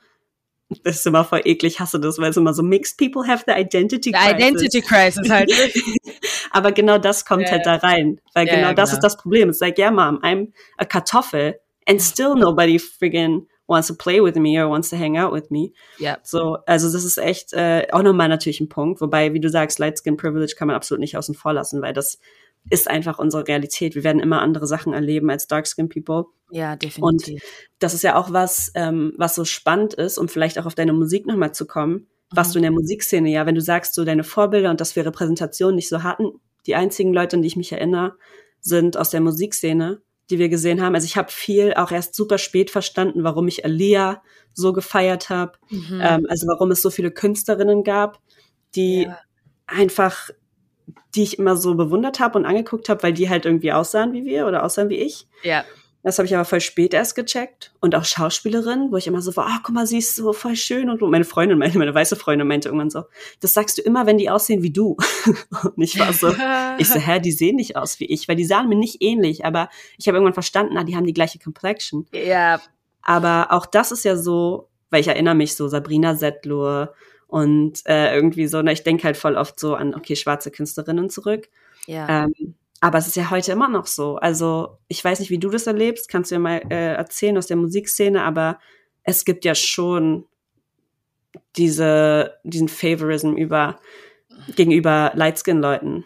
das 0.83 0.97
ist 0.97 1.07
immer 1.07 1.25
voll 1.25 1.43
eklig, 1.45 1.79
hasse 1.79 2.01
das, 2.01 2.19
weil 2.19 2.31
es 2.31 2.37
immer 2.37 2.55
so 2.55 2.63
mixed 2.63 2.99
people 2.99 3.27
have 3.27 3.45
the 3.47 3.55
identity 3.55 4.11
crisis. 4.13 4.33
Identity 4.33 4.81
crisis 4.81 5.31
halt. 5.31 5.53
Aber 6.51 6.73
genau 6.73 6.99
das 6.99 7.25
kommt 7.25 7.43
yeah. 7.43 7.53
halt 7.53 7.67
da 7.67 7.77
rein, 7.77 8.21
weil 8.35 8.47
yeah, 8.47 8.57
genau 8.57 8.73
das 8.73 8.91
genau. 8.91 8.99
ist 8.99 9.05
das 9.05 9.17
Problem. 9.17 9.51
It's 9.51 9.61
like, 9.61 9.79
yeah, 9.79 9.93
mom, 9.93 10.19
I'm 10.23 10.53
a 10.77 10.85
Kartoffel 10.85 11.55
and 11.87 12.03
still 12.03 12.35
nobody 12.35 12.79
friggin' 12.79 13.47
wants 13.69 13.87
to 13.89 13.95
play 13.95 14.21
with 14.21 14.35
me 14.37 14.61
or 14.61 14.69
wants 14.71 14.91
to 14.91 14.97
hang 14.97 15.17
out 15.17 15.33
with 15.33 15.51
me. 15.51 15.73
Ja. 15.99 16.19
So, 16.23 16.59
also 16.67 16.91
das 16.91 17.05
ist 17.05 17.19
echt 17.19 17.53
äh, 17.53 17.87
auch 17.93 18.03
nochmal 18.03 18.29
natürlich 18.29 18.61
ein 18.61 18.69
Punkt, 18.69 19.01
wobei, 19.01 19.33
wie 19.35 19.41
du 19.41 19.51
sagst, 19.51 19.79
Light 19.79 20.01
Skin 20.03 20.17
Privilege 20.17 20.55
kann 20.57 20.69
man 20.69 20.77
absolut 20.77 21.01
nicht 21.01 21.17
außen 21.17 21.35
vor 21.35 21.53
lassen, 21.53 21.83
weil 21.83 21.93
das 21.93 22.19
ist 22.71 22.89
einfach 22.89 23.19
unsere 23.19 23.47
Realität. 23.47 23.95
Wir 23.95 24.05
werden 24.05 24.21
immer 24.21 24.43
andere 24.43 24.67
Sachen 24.67 24.93
erleben 24.93 25.31
als 25.31 25.47
Dark 25.47 25.67
Skin 25.69 25.89
People. 25.89 26.25
Ja, 26.51 26.77
definitiv. 26.77 27.03
Und 27.35 27.43
das 27.79 27.95
ist 27.95 28.03
ja 28.03 28.17
auch 28.17 28.33
was, 28.33 28.73
ähm, 28.75 29.13
was 29.17 29.35
so 29.35 29.45
spannend 29.45 29.95
ist, 29.95 30.19
um 30.19 30.29
vielleicht 30.29 30.59
auch 30.59 30.67
auf 30.67 30.75
deine 30.75 30.93
Musik 30.93 31.27
nochmal 31.27 31.53
zu 31.53 31.67
kommen, 31.67 32.09
was 32.31 32.49
mhm. 32.49 32.53
du 32.53 32.59
in 32.59 32.63
der 32.63 32.73
Musikszene 32.73 33.31
ja, 33.31 33.47
wenn 33.47 33.55
du 33.55 33.61
sagst, 33.61 33.95
so 33.95 34.05
deine 34.05 34.25
Vorbilder 34.25 34.71
und 34.71 34.81
dass 34.81 34.97
wir 34.97 35.07
Repräsentation 35.07 35.75
nicht 35.75 35.89
so 35.89 36.03
hatten, 36.03 36.41
die 36.67 36.75
einzigen 36.75 37.13
Leute, 37.13 37.37
an 37.37 37.43
die 37.43 37.49
ich 37.49 37.57
mich 37.57 37.73
erinnere, 37.73 38.17
sind 38.61 38.97
aus 38.97 39.11
der 39.11 39.21
Musikszene, 39.21 40.03
die 40.31 40.39
wir 40.39 40.49
gesehen 40.49 40.83
haben. 40.83 40.95
Also 40.95 41.07
ich 41.07 41.17
habe 41.17 41.31
viel 41.31 41.75
auch 41.75 41.91
erst 41.91 42.15
super 42.15 42.39
spät 42.39 42.71
verstanden, 42.71 43.25
warum 43.25 43.49
ich 43.49 43.65
Alia 43.65 44.23
so 44.53 44.73
gefeiert 44.73 45.31
habe. 45.31 45.53
Mhm. 45.71 46.01
Ähm, 46.03 46.27
also 46.29 46.47
warum 46.47 46.71
es 46.71 46.83
so 46.83 46.91
viele 46.91 47.11
Künstlerinnen 47.11 47.85
gab, 47.85 48.21
die 48.75 49.03
ja. 49.03 49.19
einfach 49.67 50.31
die 51.15 51.23
ich 51.23 51.39
immer 51.39 51.57
so 51.57 51.75
bewundert 51.75 52.21
habe 52.21 52.39
und 52.39 52.47
angeguckt 52.47 52.89
habe, 52.89 53.03
weil 53.03 53.13
die 53.13 53.29
halt 53.29 53.45
irgendwie 53.45 53.73
aussahen 53.73 54.13
wie 54.13 54.25
wir 54.25 54.47
oder 54.47 54.65
aussahen 54.65 54.89
wie 54.89 54.97
ich. 54.97 55.27
Ja. 55.43 55.65
Das 56.09 56.19
habe 56.19 56.25
ich 56.25 56.35
aber 56.35 56.47
voll 56.47 56.63
spät 56.63 56.95
erst 56.95 57.15
gecheckt. 57.17 57.75
Und 57.81 57.95
auch 57.95 58.07
Schauspielerin, 58.07 58.89
wo 58.91 58.97
ich 58.97 59.07
immer 59.07 59.21
so 59.21 59.37
war, 59.37 59.47
ah, 59.47 59.61
guck 59.63 59.75
mal, 59.75 59.87
sie 59.87 59.99
ist 59.99 60.17
so 60.17 60.33
voll 60.33 60.57
schön. 60.57 60.89
Und 60.89 61.03
meine 61.03 61.27
Freundin, 61.27 61.59
meine, 61.59 61.75
meine 61.75 61.95
weiße 61.95 62.17
Freundin 62.17 62.49
meinte 62.49 62.71
irgendwann 62.71 62.89
so, 62.89 63.05
das 63.41 63.53
sagst 63.53 63.77
du 63.77 63.83
immer, 63.83 64.07
wenn 64.07 64.17
die 64.17 64.31
aussehen 64.31 64.63
wie 64.63 64.73
du. 64.73 64.97
und 65.77 65.83
ich 65.83 65.99
war 65.99 66.15
so, 66.15 66.29
ich 66.79 66.89
so, 66.89 66.99
hä, 66.99 67.21
die 67.21 67.31
sehen 67.31 67.57
nicht 67.57 67.77
aus 67.77 68.01
wie 68.01 68.07
ich, 68.07 68.27
weil 68.27 68.37
die 68.37 68.47
sahen 68.47 68.71
mir 68.71 68.77
nicht 68.77 69.03
ähnlich. 69.03 69.45
Aber 69.45 69.69
ich 69.99 70.09
habe 70.09 70.17
irgendwann 70.17 70.33
verstanden, 70.33 70.79
ah, 70.79 70.85
die 70.85 70.97
haben 70.97 71.05
die 71.05 71.13
gleiche 71.13 71.39
Complexion. 71.39 72.07
Ja. 72.13 72.59
Aber 73.03 73.49
auch 73.51 73.67
das 73.67 73.93
ist 73.93 74.07
ja 74.07 74.17
so, 74.17 74.71
weil 74.89 75.03
ich 75.03 75.09
erinnere 75.09 75.35
mich 75.35 75.57
so, 75.57 75.69
Sabrina 75.69 76.15
Settlur, 76.15 76.95
und 77.27 77.85
äh, 77.85 78.15
irgendwie 78.15 78.47
so, 78.47 78.63
na, 78.63 78.73
ich 78.73 78.85
denke 78.85 79.05
halt 79.05 79.19
voll 79.19 79.37
oft 79.37 79.61
so 79.61 79.75
an, 79.75 79.95
okay, 79.95 80.17
schwarze 80.17 80.51
Künstlerinnen 80.51 81.11
zurück. 81.11 81.51
Ja. 81.87 82.25
Ähm, 82.25 82.55
aber 82.81 82.99
es 82.99 83.07
ist 83.07 83.17
ja 83.17 83.31
heute 83.31 83.53
immer 83.53 83.69
noch 83.69 83.87
so. 83.87 84.17
Also 84.17 84.79
ich 84.89 85.03
weiß 85.03 85.21
nicht, 85.21 85.31
wie 85.31 85.39
du 85.39 85.51
das 85.51 85.67
erlebst, 85.67 86.09
kannst 86.09 86.31
du 86.31 86.37
ja 86.37 86.39
mal 86.39 86.63
äh, 86.71 86.95
erzählen 86.95 87.37
aus 87.37 87.47
der 87.47 87.57
Musikszene, 87.57 88.23
aber 88.23 88.59
es 89.03 89.25
gibt 89.25 89.45
ja 89.45 89.55
schon 89.55 90.27
diese, 91.57 92.35
diesen 92.45 92.69
Favorism 92.69 93.33
über, 93.33 93.81
gegenüber 94.55 95.13
Lightskin-Leuten. 95.15 96.05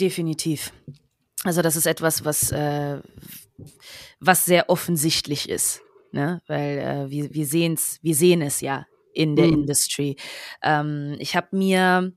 Definitiv. 0.00 0.72
Also 1.44 1.62
das 1.62 1.76
ist 1.76 1.86
etwas, 1.86 2.24
was, 2.24 2.50
äh, 2.50 3.00
was 4.20 4.44
sehr 4.44 4.70
offensichtlich 4.70 5.48
ist. 5.48 5.82
Ne? 6.12 6.40
Weil 6.46 6.78
äh, 6.78 7.10
wir, 7.10 7.34
wir, 7.34 7.46
sehen's, 7.46 7.98
wir 8.02 8.14
sehen 8.14 8.42
es 8.42 8.60
ja 8.60 8.86
in 9.12 9.36
der 9.36 9.46
mhm. 9.46 9.54
Industry. 9.54 10.16
Ähm, 10.62 11.16
ich 11.18 11.36
habe 11.36 11.48
mir 11.56 12.12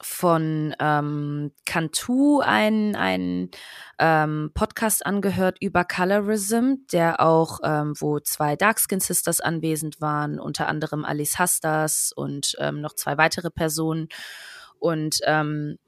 von 0.00 0.74
ähm, 0.78 1.52
Cantu 1.66 2.40
einen, 2.40 2.94
einen 2.94 3.50
ähm, 3.98 4.50
Podcast 4.54 5.04
angehört 5.04 5.58
über 5.60 5.84
Colorism, 5.84 6.74
der 6.92 7.20
auch, 7.20 7.60
ähm, 7.64 7.94
wo 7.98 8.20
zwei 8.20 8.54
Darkskin 8.54 9.00
Sisters 9.00 9.40
anwesend 9.40 10.00
waren, 10.00 10.38
unter 10.38 10.68
anderem 10.68 11.04
Alice 11.04 11.38
Hastas 11.38 12.12
und 12.14 12.54
ähm, 12.58 12.80
noch 12.80 12.94
zwei 12.94 13.18
weitere 13.18 13.50
Personen. 13.50 14.08
Und 14.78 15.18
ähm, 15.24 15.78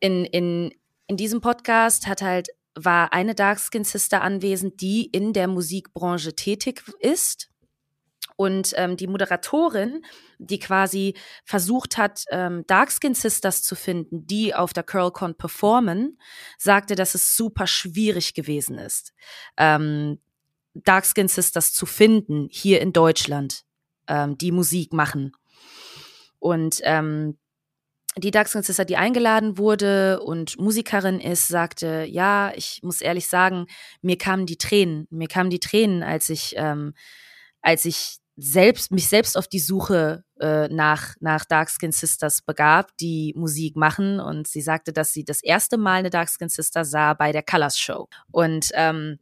in, 0.00 0.24
in, 0.24 0.72
in 1.06 1.16
diesem 1.16 1.40
Podcast 1.40 2.06
hat 2.06 2.22
halt 2.22 2.48
war 2.74 3.12
eine 3.12 3.34
Darkskin 3.34 3.84
Sister 3.84 4.22
anwesend, 4.22 4.80
die 4.80 5.04
in 5.06 5.32
der 5.32 5.48
Musikbranche 5.48 6.34
tätig 6.34 6.84
ist 7.00 7.50
und 8.38 8.72
ähm, 8.76 8.96
die 8.96 9.08
Moderatorin, 9.08 10.04
die 10.38 10.60
quasi 10.60 11.14
versucht 11.44 11.98
hat, 11.98 12.24
ähm, 12.30 12.62
Darkskin 12.68 13.14
Sisters 13.14 13.64
zu 13.64 13.74
finden, 13.74 14.28
die 14.28 14.54
auf 14.54 14.72
der 14.72 14.84
CurlCon 14.84 15.34
performen, 15.34 16.20
sagte, 16.56 16.94
dass 16.94 17.16
es 17.16 17.36
super 17.36 17.66
schwierig 17.66 18.34
gewesen 18.34 18.78
ist, 18.78 19.12
ähm, 19.56 20.20
Darkskin 20.72 21.26
Sisters 21.26 21.72
zu 21.72 21.84
finden 21.84 22.46
hier 22.52 22.80
in 22.80 22.92
Deutschland, 22.92 23.64
ähm, 24.06 24.38
die 24.38 24.52
Musik 24.52 24.92
machen. 24.92 25.32
Und 26.38 26.80
ähm, 26.84 27.38
die 28.16 28.30
Darkskin 28.30 28.62
Sister, 28.62 28.84
die 28.84 28.96
eingeladen 28.96 29.58
wurde 29.58 30.20
und 30.20 30.60
Musikerin 30.60 31.18
ist, 31.18 31.48
sagte, 31.48 32.06
ja, 32.08 32.52
ich 32.54 32.84
muss 32.84 33.00
ehrlich 33.00 33.26
sagen, 33.26 33.66
mir 34.00 34.16
kamen 34.16 34.46
die 34.46 34.58
Tränen, 34.58 35.08
mir 35.10 35.26
kamen 35.26 35.50
die 35.50 35.58
Tränen, 35.58 36.04
als 36.04 36.30
ich, 36.30 36.54
ähm, 36.56 36.94
als 37.62 37.84
ich 37.84 38.17
selbst, 38.40 38.92
mich 38.92 39.08
selbst 39.08 39.36
auf 39.36 39.48
die 39.48 39.58
Suche 39.58 40.22
äh, 40.40 40.68
nach, 40.68 41.16
nach 41.20 41.44
Darkskin 41.44 41.90
Sisters 41.90 42.40
begab, 42.42 42.96
die 42.98 43.34
Musik 43.36 43.76
machen. 43.76 44.20
Und 44.20 44.46
sie 44.46 44.60
sagte, 44.60 44.92
dass 44.92 45.12
sie 45.12 45.24
das 45.24 45.42
erste 45.42 45.76
Mal 45.76 45.98
eine 45.98 46.10
Darkskin 46.10 46.48
Sister 46.48 46.84
sah 46.84 47.14
bei 47.14 47.32
der 47.32 47.42
Colors 47.42 47.78
Show. 47.78 48.08
Und 48.30 48.70
ähm, 48.74 49.18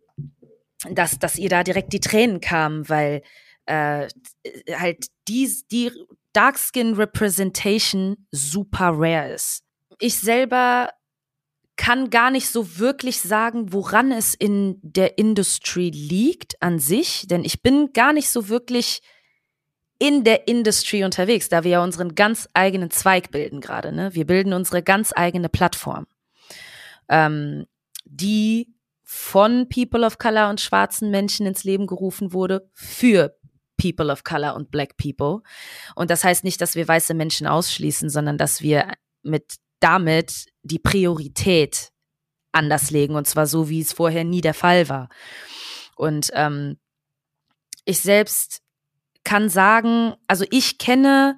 dass, 0.90 1.18
dass 1.18 1.38
ihr 1.38 1.48
da 1.48 1.62
direkt 1.62 1.94
die 1.94 2.00
Tränen 2.00 2.40
kamen, 2.40 2.88
weil 2.90 3.22
äh, 3.64 4.08
halt 4.70 5.06
die, 5.28 5.50
die 5.70 5.90
Darkskin 6.34 6.94
Representation 6.94 8.26
super 8.30 8.90
rare 8.92 9.32
ist. 9.32 9.62
Ich 9.98 10.18
selber 10.18 10.90
kann 11.76 12.10
gar 12.10 12.30
nicht 12.30 12.48
so 12.48 12.78
wirklich 12.78 13.20
sagen, 13.20 13.72
woran 13.72 14.10
es 14.10 14.34
in 14.34 14.78
der 14.82 15.18
Industry 15.18 15.90
liegt 15.90 16.60
an 16.62 16.78
sich, 16.78 17.26
denn 17.28 17.44
ich 17.44 17.62
bin 17.62 17.92
gar 17.92 18.12
nicht 18.12 18.28
so 18.30 18.48
wirklich 18.48 19.02
in 19.98 20.24
der 20.24 20.46
Industry 20.48 21.04
unterwegs, 21.04 21.48
da 21.48 21.64
wir 21.64 21.70
ja 21.72 21.84
unseren 21.84 22.14
ganz 22.14 22.48
eigenen 22.54 22.90
Zweig 22.90 23.30
bilden 23.30 23.60
gerade. 23.60 23.92
Ne? 23.92 24.14
Wir 24.14 24.26
bilden 24.26 24.52
unsere 24.52 24.82
ganz 24.82 25.12
eigene 25.14 25.48
Plattform, 25.48 26.06
ähm, 27.08 27.66
die 28.04 28.74
von 29.02 29.68
People 29.68 30.04
of 30.04 30.18
Color 30.18 30.50
und 30.50 30.60
schwarzen 30.60 31.10
Menschen 31.10 31.46
ins 31.46 31.64
Leben 31.64 31.86
gerufen 31.86 32.32
wurde 32.32 32.68
für 32.74 33.36
People 33.80 34.10
of 34.10 34.24
Color 34.24 34.54
und 34.54 34.70
Black 34.70 34.96
People. 34.96 35.42
Und 35.94 36.10
das 36.10 36.24
heißt 36.24 36.44
nicht, 36.44 36.60
dass 36.60 36.74
wir 36.74 36.88
weiße 36.88 37.14
Menschen 37.14 37.46
ausschließen, 37.46 38.10
sondern 38.10 38.36
dass 38.38 38.62
wir 38.62 38.92
mit 39.22 39.56
damit 39.80 40.46
die 40.62 40.78
Priorität 40.78 41.92
anders 42.52 42.90
legen 42.90 43.14
und 43.14 43.26
zwar 43.26 43.46
so, 43.46 43.68
wie 43.68 43.80
es 43.80 43.92
vorher 43.92 44.24
nie 44.24 44.40
der 44.40 44.54
Fall 44.54 44.88
war. 44.88 45.08
Und 45.96 46.30
ähm, 46.34 46.78
ich 47.84 48.00
selbst 48.00 48.62
kann 49.24 49.48
sagen, 49.48 50.14
also 50.26 50.44
ich 50.50 50.78
kenne 50.78 51.36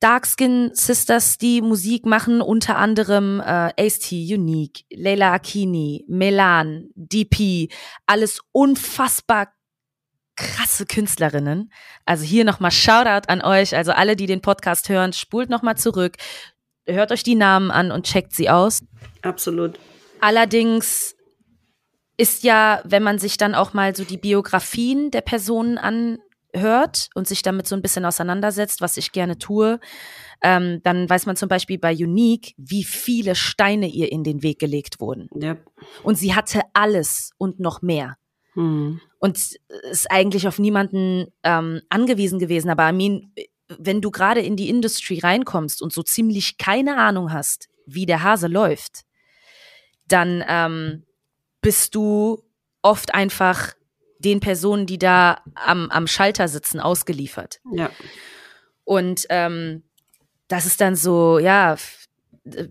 Darkskin 0.00 0.70
Sisters, 0.74 1.38
die 1.38 1.62
Musik 1.62 2.04
machen, 2.04 2.42
unter 2.42 2.76
anderem 2.76 3.40
äh, 3.40 3.72
Ace-T, 3.78 4.34
Unique, 4.34 4.84
Leila 4.92 5.32
Akini, 5.32 6.04
Melan, 6.08 6.90
DP, 6.94 7.72
alles 8.06 8.40
unfassbar 8.52 9.54
krasse 10.36 10.84
Künstlerinnen. 10.84 11.72
Also 12.04 12.24
hier 12.24 12.44
nochmal 12.44 12.70
Shoutout 12.70 13.28
an 13.28 13.40
euch, 13.40 13.74
also 13.74 13.92
alle, 13.92 14.16
die 14.16 14.26
den 14.26 14.42
Podcast 14.42 14.88
hören, 14.88 15.12
spult 15.12 15.48
nochmal 15.48 15.76
zurück, 15.76 16.16
hört 16.86 17.12
euch 17.12 17.22
die 17.22 17.34
Namen 17.34 17.70
an 17.70 17.90
und 17.90 18.06
checkt 18.06 18.34
sie 18.34 18.50
aus. 18.50 18.84
Absolut. 19.22 19.78
Allerdings 20.20 21.14
ist 22.16 22.44
ja, 22.44 22.80
wenn 22.84 23.02
man 23.02 23.18
sich 23.18 23.36
dann 23.36 23.54
auch 23.54 23.74
mal 23.74 23.94
so 23.94 24.04
die 24.04 24.18
Biografien 24.18 25.10
der 25.10 25.20
Personen 25.20 25.78
anhört 25.78 27.08
und 27.14 27.26
sich 27.26 27.42
damit 27.42 27.66
so 27.66 27.74
ein 27.74 27.82
bisschen 27.82 28.04
auseinandersetzt, 28.04 28.80
was 28.80 28.96
ich 28.96 29.12
gerne 29.12 29.38
tue, 29.38 29.80
ähm, 30.42 30.80
dann 30.84 31.08
weiß 31.08 31.26
man 31.26 31.36
zum 31.36 31.48
Beispiel 31.48 31.78
bei 31.78 31.92
Unique, 31.92 32.54
wie 32.56 32.84
viele 32.84 33.34
Steine 33.34 33.88
ihr 33.88 34.12
in 34.12 34.22
den 34.22 34.42
Weg 34.42 34.58
gelegt 34.58 35.00
wurden. 35.00 35.28
Yep. 35.34 35.66
Und 36.02 36.16
sie 36.16 36.34
hatte 36.34 36.60
alles 36.72 37.30
und 37.38 37.58
noch 37.60 37.82
mehr. 37.82 38.16
Hm. 38.52 39.00
Und 39.18 39.38
ist 39.90 40.10
eigentlich 40.10 40.46
auf 40.46 40.58
niemanden 40.58 41.26
ähm, 41.42 41.80
angewiesen 41.88 42.38
gewesen. 42.38 42.70
Aber 42.70 42.88
I 42.88 42.92
mean, 42.92 43.32
wenn 43.78 44.00
du 44.00 44.10
gerade 44.10 44.40
in 44.40 44.56
die 44.56 44.68
Industry 44.68 45.18
reinkommst 45.18 45.82
und 45.82 45.92
so 45.92 46.02
ziemlich 46.02 46.58
keine 46.58 46.96
Ahnung 46.96 47.32
hast, 47.32 47.68
wie 47.86 48.06
der 48.06 48.22
Hase 48.22 48.46
läuft, 48.46 49.04
dann 50.08 50.44
ähm, 50.48 51.04
bist 51.60 51.94
du 51.94 52.42
oft 52.82 53.14
einfach 53.14 53.74
den 54.18 54.40
Personen, 54.40 54.86
die 54.86 54.98
da 54.98 55.42
am, 55.54 55.90
am 55.90 56.06
Schalter 56.06 56.48
sitzen, 56.48 56.80
ausgeliefert. 56.80 57.60
Ja. 57.72 57.90
Und 58.84 59.26
ähm, 59.30 59.82
das 60.48 60.66
ist 60.66 60.80
dann 60.80 60.96
so, 60.96 61.38
ja, 61.38 61.76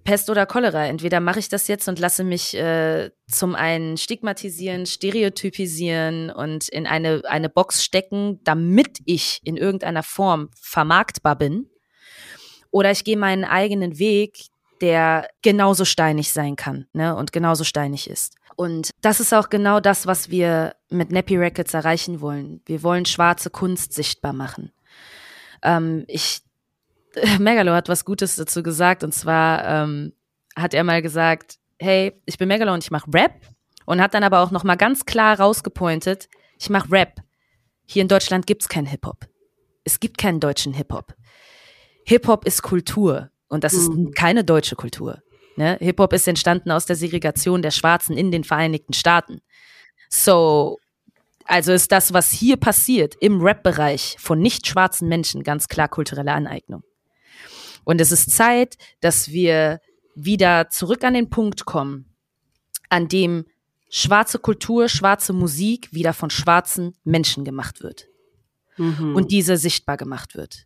Pest 0.04 0.30
oder 0.30 0.46
Cholera. 0.46 0.86
Entweder 0.86 1.20
mache 1.20 1.40
ich 1.40 1.50
das 1.50 1.68
jetzt 1.68 1.88
und 1.88 2.00
lasse 2.00 2.24
mich 2.24 2.56
äh, 2.56 3.10
zum 3.28 3.56
einen 3.56 3.98
stigmatisieren, 3.98 4.86
stereotypisieren 4.86 6.30
und 6.30 6.70
in 6.70 6.86
eine, 6.86 7.24
eine 7.26 7.50
Box 7.50 7.84
stecken, 7.84 8.40
damit 8.44 9.00
ich 9.06 9.40
in 9.44 9.58
irgendeiner 9.58 10.04
Form 10.04 10.50
vermarktbar 10.60 11.36
bin. 11.36 11.70
Oder 12.70 12.92
ich 12.92 13.04
gehe 13.04 13.18
meinen 13.18 13.46
eigenen 13.46 13.98
Weg, 13.98 14.46
der 14.82 15.28
genauso 15.42 15.86
steinig 15.86 16.32
sein 16.32 16.56
kann 16.56 16.88
ne, 16.94 17.16
und 17.16 17.32
genauso 17.32 17.64
steinig 17.64 18.10
ist. 18.10 18.36
Und 18.56 18.92
das 19.02 19.20
ist 19.20 19.34
auch 19.34 19.50
genau 19.50 19.80
das, 19.80 20.06
was 20.06 20.30
wir 20.30 20.76
mit 20.90 21.12
Nappy 21.12 21.38
Records 21.38 21.74
erreichen 21.74 22.22
wollen. 22.22 22.62
Wir 22.66 22.84
wollen 22.84 23.06
schwarze 23.06 23.50
Kunst 23.50 23.94
sichtbar 23.94 24.34
machen. 24.34 24.72
Ähm, 25.64 26.04
ich 26.08 26.42
Megalo 27.40 27.74
hat 27.74 27.90
was 27.90 28.06
Gutes 28.06 28.36
dazu 28.36 28.64
gesagt 28.64 29.04
und 29.04 29.14
zwar 29.14 29.66
ähm, 29.66 30.14
hat 30.56 30.74
er 30.74 30.84
mal 30.84 31.02
gesagt, 31.02 31.58
hey, 31.80 32.14
ich 32.26 32.38
bin 32.38 32.48
Megalo 32.48 32.74
und 32.74 32.84
ich 32.84 32.92
mache 32.92 33.12
Rap 33.14 33.34
und 33.86 34.02
hat 34.02 34.14
dann 34.14 34.24
aber 34.24 34.40
auch 34.40 34.52
noch 34.52 34.64
mal 34.64 34.76
ganz 34.76 35.06
klar 35.06 35.40
rausgepointet, 35.40 36.30
ich 36.60 36.70
mache 36.70 36.92
Rap. 36.92 37.20
Hier 37.86 38.02
in 38.02 38.08
Deutschland 38.08 38.48
gibt's 38.48 38.70
keinen 38.70 38.86
Hip-Hop. 38.86 39.28
Es 39.84 40.00
gibt 40.00 40.18
keinen 40.18 40.40
deutschen 40.40 40.74
Hip-Hop. 40.74 41.14
Hip-Hop 42.06 42.46
ist 42.46 42.62
Kultur 42.62 43.30
und 43.50 43.64
das 43.64 43.74
mhm. 43.74 44.08
ist 44.08 44.16
keine 44.16 44.44
deutsche 44.44 44.76
Kultur. 44.76 45.22
Ne? 45.56 45.78
Hip-Hop 45.82 46.14
ist 46.14 46.28
entstanden 46.28 46.72
aus 46.72 46.86
der 46.86 46.96
Segregation 46.96 47.62
der 47.62 47.72
Schwarzen 47.72 48.18
in 48.18 48.32
den 48.32 48.44
Vereinigten 48.44 48.94
Staaten. 48.94 49.42
So, 50.10 50.80
also 51.46 51.74
ist 51.74 51.92
das, 51.92 52.14
was 52.14 52.32
hier 52.32 52.58
passiert 52.58 53.16
im 53.20 53.42
Rap-Bereich 53.42 54.16
von 54.20 54.40
nicht 54.40 54.68
schwarzen 54.68 55.10
Menschen, 55.10 55.44
ganz 55.44 55.68
klar 55.68 55.90
kulturelle 55.90 56.32
Aneignung. 56.32 56.84
Und 57.84 58.02
es 58.02 58.12
ist 58.12 58.32
Zeit, 58.32 58.78
dass 59.02 59.32
wir 59.32 59.80
wieder 60.16 60.70
zurück 60.70 61.04
an 61.04 61.14
den 61.14 61.30
Punkt 61.30 61.66
kommen, 61.66 62.14
an 62.90 63.08
dem 63.08 63.46
schwarze 63.90 64.40
Kultur, 64.40 64.90
schwarze 64.90 65.34
Musik 65.34 65.94
wieder 65.94 66.14
von 66.14 66.30
schwarzen 66.30 66.96
Menschen 67.04 67.46
gemacht 67.46 67.84
wird. 67.84 68.08
Mhm. 68.78 69.16
Und 69.16 69.32
diese 69.32 69.58
sichtbar 69.58 69.98
gemacht 69.98 70.36
wird. 70.36 70.66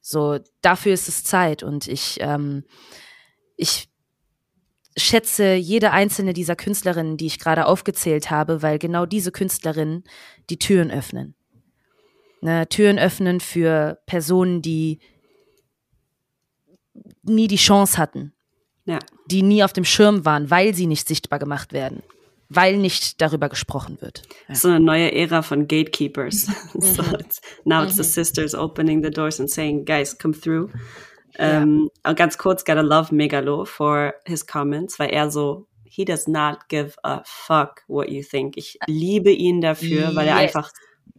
So, 0.00 0.38
dafür 0.60 0.92
ist 0.92 1.08
es 1.08 1.24
Zeit. 1.24 1.62
Und 1.62 1.88
ich, 1.88 2.18
ähm, 2.20 2.64
ich 3.56 3.88
schätze 4.96 5.54
jede 5.54 5.92
einzelne 5.92 6.34
dieser 6.34 6.56
Künstlerinnen, 6.56 7.16
die 7.16 7.26
ich 7.26 7.38
gerade 7.38 7.66
aufgezählt 7.66 8.30
habe, 8.30 8.62
weil 8.62 8.78
genau 8.78 9.06
diese 9.06 9.32
Künstlerinnen 9.32 10.04
die 10.50 10.58
Türen 10.58 10.90
öffnen. 10.90 11.34
Ne, 12.42 12.68
Türen 12.68 12.98
öffnen 12.98 13.40
für 13.40 13.98
Personen, 14.04 14.60
die 14.60 15.00
nie 17.24 17.48
die 17.48 17.56
Chance 17.56 17.98
hatten. 17.98 18.32
Ja. 18.84 18.98
Die 19.26 19.42
nie 19.42 19.64
auf 19.64 19.72
dem 19.72 19.84
Schirm 19.84 20.24
waren, 20.24 20.50
weil 20.50 20.74
sie 20.74 20.86
nicht 20.86 21.08
sichtbar 21.08 21.38
gemacht 21.38 21.72
werden. 21.72 22.02
Weil 22.50 22.76
nicht 22.76 23.20
darüber 23.20 23.48
gesprochen 23.48 24.00
wird. 24.00 24.22
Ja. 24.48 24.54
So 24.54 24.68
eine 24.68 24.80
neue 24.80 25.12
Ära 25.12 25.42
von 25.42 25.66
Gatekeepers. 25.66 26.48
Mhm. 26.74 26.80
so 26.82 27.02
it's, 27.18 27.40
now 27.64 27.84
it's 27.84 27.96
the 27.96 28.02
mhm. 28.02 28.06
sisters 28.06 28.54
opening 28.54 29.02
the 29.02 29.10
doors 29.10 29.40
and 29.40 29.48
saying, 29.50 29.84
guys, 29.84 30.16
come 30.18 30.34
through. 30.34 30.70
Ja. 31.38 31.62
Um, 31.62 31.88
ganz 32.16 32.36
kurz, 32.36 32.64
gotta 32.64 32.82
love 32.82 33.12
Megalo 33.12 33.64
for 33.64 34.14
his 34.26 34.46
comments, 34.46 34.98
weil 34.98 35.10
er 35.10 35.30
so, 35.30 35.66
he 35.84 36.04
does 36.04 36.28
not 36.28 36.68
give 36.68 36.96
a 37.04 37.22
fuck 37.24 37.82
what 37.88 38.08
you 38.08 38.22
think. 38.22 38.56
Ich 38.56 38.78
liebe 38.86 39.30
ihn 39.30 39.60
dafür, 39.60 40.14
weil 40.14 40.28
er 40.28 40.36
einfach 40.36 40.70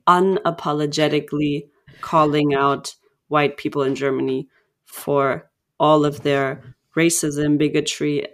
unapologetically 0.05 1.69
calling 2.01 2.55
out 2.55 2.95
white 3.29 3.57
people 3.57 3.83
in 3.83 3.95
Germany 3.95 4.47
for 4.85 5.49
all 5.77 6.05
of 6.05 6.21
their 6.21 6.75
racism, 6.95 7.57
bigotry, 7.57 8.27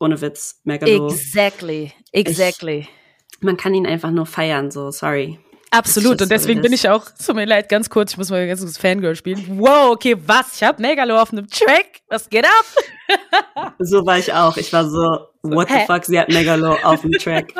ohne 0.00 0.20
Witz, 0.20 0.60
Megalo. 0.64 1.08
Exactly, 1.08 1.92
exactly. 2.12 2.80
Ich, 2.80 3.42
man 3.42 3.56
kann 3.56 3.74
ihn 3.74 3.86
einfach 3.86 4.10
nur 4.10 4.26
feiern, 4.26 4.70
so, 4.70 4.90
sorry. 4.90 5.38
Absolut, 5.70 6.22
und 6.22 6.30
deswegen 6.30 6.62
bin 6.62 6.72
ich 6.72 6.88
auch, 6.88 7.04
tut 7.10 7.34
mir 7.34 7.46
leid, 7.46 7.68
ganz 7.68 7.90
kurz, 7.90 8.12
ich 8.12 8.18
muss 8.18 8.30
mal 8.30 8.46
ganz 8.46 8.60
kurz 8.60 8.78
Fangirl 8.78 9.16
spielen. 9.16 9.44
Wow, 9.58 9.90
okay, 9.90 10.14
was? 10.24 10.54
Ich 10.54 10.62
hab 10.62 10.78
Megalo 10.78 11.20
auf 11.20 11.32
einem 11.32 11.48
Track? 11.48 12.00
Was 12.08 12.28
geht 12.30 12.44
ab? 12.44 13.74
so 13.80 14.06
war 14.06 14.18
ich 14.18 14.32
auch. 14.32 14.56
Ich 14.56 14.72
war 14.72 14.88
so, 14.88 15.26
what 15.42 15.68
Hä? 15.68 15.80
the 15.80 15.92
fuck, 15.92 16.04
sie 16.04 16.20
hat 16.20 16.28
Megalo 16.28 16.76
auf 16.84 17.00
dem 17.00 17.10
Track. 17.12 17.52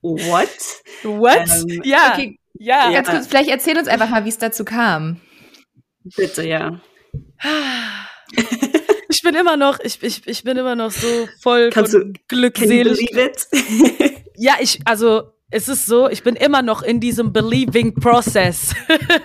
What? 0.00 0.48
What? 1.02 1.48
Ähm, 1.68 1.82
ja. 1.84 2.12
Okay, 2.14 2.38
ja. 2.54 2.90
Ganz 2.92 3.10
kurz, 3.10 3.26
vielleicht 3.26 3.50
erzähl 3.50 3.76
uns 3.76 3.88
einfach 3.88 4.08
mal, 4.08 4.24
wie 4.24 4.30
es 4.30 4.38
dazu 4.38 4.64
kam. 4.64 5.20
Bitte, 6.16 6.48
ja. 6.48 6.80
ich 9.30 9.36
bin 9.36 9.46
immer 9.46 9.56
noch, 9.56 9.78
ich, 9.78 10.02
ich, 10.02 10.26
ich 10.26 10.42
bin 10.42 10.56
immer 10.56 10.74
noch 10.74 10.90
so 10.90 11.28
voll 11.40 11.70
Kannst 11.70 11.92
von 11.92 12.14
du, 12.14 12.20
glückselig. 12.26 13.08
ja, 14.36 14.54
ich, 14.60 14.80
also 14.84 15.32
es 15.50 15.68
ist 15.68 15.86
so, 15.86 16.08
ich 16.08 16.24
bin 16.24 16.34
immer 16.34 16.62
noch 16.62 16.82
in 16.82 16.98
diesem 16.98 17.32
Believing 17.32 17.94
Process. 17.94 18.74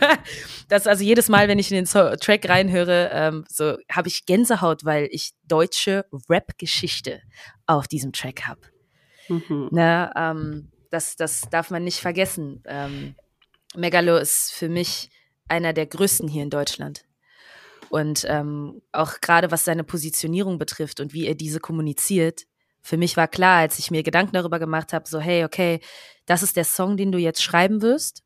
das 0.69 0.85
also 0.85 1.03
jedes 1.03 1.27
Mal, 1.27 1.47
wenn 1.47 1.57
ich 1.57 1.71
in 1.71 1.77
den 1.77 1.85
so 1.87 2.15
Track 2.17 2.47
reinhöre, 2.47 3.09
ähm, 3.13 3.45
so 3.49 3.77
habe 3.91 4.07
ich 4.07 4.27
Gänsehaut, 4.27 4.85
weil 4.85 5.07
ich 5.09 5.31
deutsche 5.43 6.05
Rap-Geschichte 6.29 7.21
auf 7.65 7.87
diesem 7.87 8.13
Track 8.13 8.43
habe. 8.43 8.61
Mhm. 9.27 9.69
Ne, 9.71 10.11
ähm, 10.15 10.71
das, 10.91 11.15
das 11.15 11.41
darf 11.49 11.71
man 11.71 11.83
nicht 11.83 11.99
vergessen. 11.99 12.61
Ähm, 12.67 13.15
Megalo 13.75 14.17
ist 14.17 14.53
für 14.53 14.69
mich 14.69 15.09
einer 15.47 15.73
der 15.73 15.87
größten 15.87 16.27
hier 16.27 16.43
in 16.43 16.51
Deutschland. 16.51 17.05
Und 17.89 18.25
ähm, 18.27 18.81
auch 18.91 19.21
gerade 19.21 19.51
was 19.51 19.65
seine 19.65 19.83
Positionierung 19.83 20.57
betrifft 20.57 20.99
und 20.99 21.13
wie 21.13 21.27
er 21.27 21.35
diese 21.35 21.59
kommuniziert, 21.59 22.43
für 22.81 22.97
mich 22.97 23.17
war 23.17 23.27
klar, 23.27 23.59
als 23.59 23.79
ich 23.79 23.89
mir 23.89 24.03
Gedanken 24.03 24.33
darüber 24.33 24.59
gemacht 24.59 24.93
habe, 24.93 25.07
so 25.07 25.19
hey, 25.19 25.43
okay, 25.43 25.79
das 26.27 26.43
ist 26.43 26.55
der 26.55 26.65
Song, 26.65 26.97
den 26.97 27.11
du 27.11 27.17
jetzt 27.17 27.41
schreiben 27.41 27.81
wirst. 27.81 28.21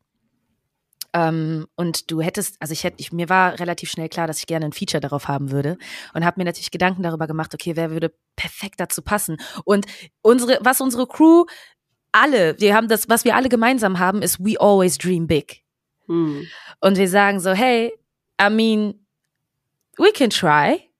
Ähm, 1.12 1.66
und 1.76 2.10
du 2.10 2.20
hättest, 2.20 2.56
also 2.60 2.72
ich 2.72 2.84
hätte, 2.84 2.96
ich, 2.98 3.10
mir 3.10 3.28
war 3.28 3.58
relativ 3.58 3.90
schnell 3.90 4.08
klar, 4.08 4.26
dass 4.26 4.38
ich 4.38 4.46
gerne 4.46 4.66
ein 4.66 4.72
Feature 4.72 5.00
darauf 5.00 5.28
haben 5.28 5.50
würde 5.50 5.78
und 6.14 6.24
habe 6.24 6.38
mir 6.38 6.44
natürlich 6.44 6.70
Gedanken 6.70 7.02
darüber 7.02 7.26
gemacht, 7.26 7.54
okay, 7.54 7.74
wer 7.74 7.90
würde 7.90 8.12
perfekt 8.36 8.78
dazu 8.78 9.02
passen? 9.02 9.38
Und 9.64 9.86
unsere, 10.22 10.58
was 10.60 10.80
unsere 10.80 11.06
Crew 11.06 11.46
alle, 12.12 12.58
wir 12.60 12.74
haben 12.74 12.88
das, 12.88 13.08
was 13.08 13.24
wir 13.24 13.36
alle 13.36 13.48
gemeinsam 13.48 13.98
haben, 13.98 14.22
ist 14.22 14.40
we 14.40 14.60
always 14.60 14.98
dream 14.98 15.26
big. 15.26 15.62
Hm. 16.06 16.46
Und 16.80 16.98
wir 16.98 17.08
sagen 17.08 17.40
so, 17.40 17.52
hey, 17.52 17.92
I 18.40 18.50
mean, 18.50 18.99
we 20.00 20.12
can 20.12 20.30
try. 20.30 20.90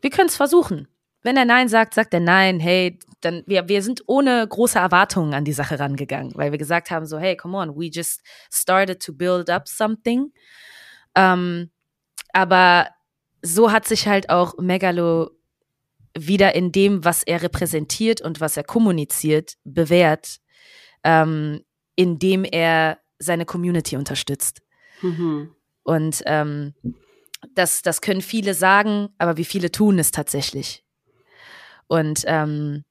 Wir 0.00 0.10
können 0.10 0.28
es 0.28 0.36
versuchen. 0.36 0.88
Wenn 1.22 1.36
er 1.36 1.46
Nein 1.46 1.68
sagt, 1.68 1.94
sagt 1.94 2.12
er 2.12 2.20
Nein. 2.20 2.60
Hey, 2.60 2.98
dann 3.20 3.42
wir, 3.46 3.68
wir 3.68 3.82
sind 3.82 4.02
ohne 4.06 4.46
große 4.46 4.78
Erwartungen 4.78 5.32
an 5.32 5.44
die 5.44 5.52
Sache 5.52 5.78
rangegangen, 5.78 6.32
weil 6.34 6.50
wir 6.50 6.58
gesagt 6.58 6.90
haben 6.90 7.06
so, 7.06 7.18
hey, 7.18 7.36
come 7.36 7.56
on, 7.56 7.76
we 7.76 7.86
just 7.86 8.20
started 8.52 9.00
to 9.00 9.12
build 9.14 9.48
up 9.48 9.68
something. 9.68 10.32
Ähm, 11.14 11.70
aber 12.32 12.88
so 13.40 13.72
hat 13.72 13.86
sich 13.86 14.06
halt 14.06 14.28
auch 14.28 14.58
Megalo 14.58 15.30
wieder 16.16 16.54
in 16.54 16.72
dem, 16.72 17.04
was 17.04 17.22
er 17.22 17.42
repräsentiert 17.42 18.20
und 18.20 18.40
was 18.40 18.56
er 18.56 18.64
kommuniziert, 18.64 19.54
bewährt, 19.64 20.40
ähm, 21.02 21.64
indem 21.96 22.44
er 22.44 22.98
seine 23.18 23.44
Community 23.46 23.96
unterstützt. 23.96 24.62
Mhm. 25.02 25.54
Und 25.82 26.22
ähm, 26.26 26.74
das, 27.54 27.82
das 27.82 28.00
können 28.00 28.22
viele 28.22 28.54
sagen, 28.54 29.08
aber 29.18 29.36
wie 29.36 29.44
viele 29.44 29.70
tun 29.70 29.98
es 29.98 30.10
tatsächlich? 30.10 30.84
Und 31.86 32.24
ähm, 32.26 32.84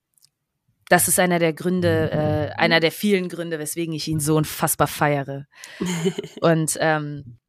das 0.89 1.07
ist 1.07 1.19
einer 1.19 1.39
der 1.39 1.53
Gründe, 1.53 2.11
äh, 2.11 2.59
einer 2.59 2.79
der 2.79 2.91
vielen 2.91 3.29
Gründe, 3.29 3.59
weswegen 3.59 3.93
ich 3.93 4.07
ihn 4.07 4.19
so 4.19 4.35
unfassbar 4.35 4.87
feiere. 4.87 5.47
Und 6.41 6.77
ähm, 6.79 7.39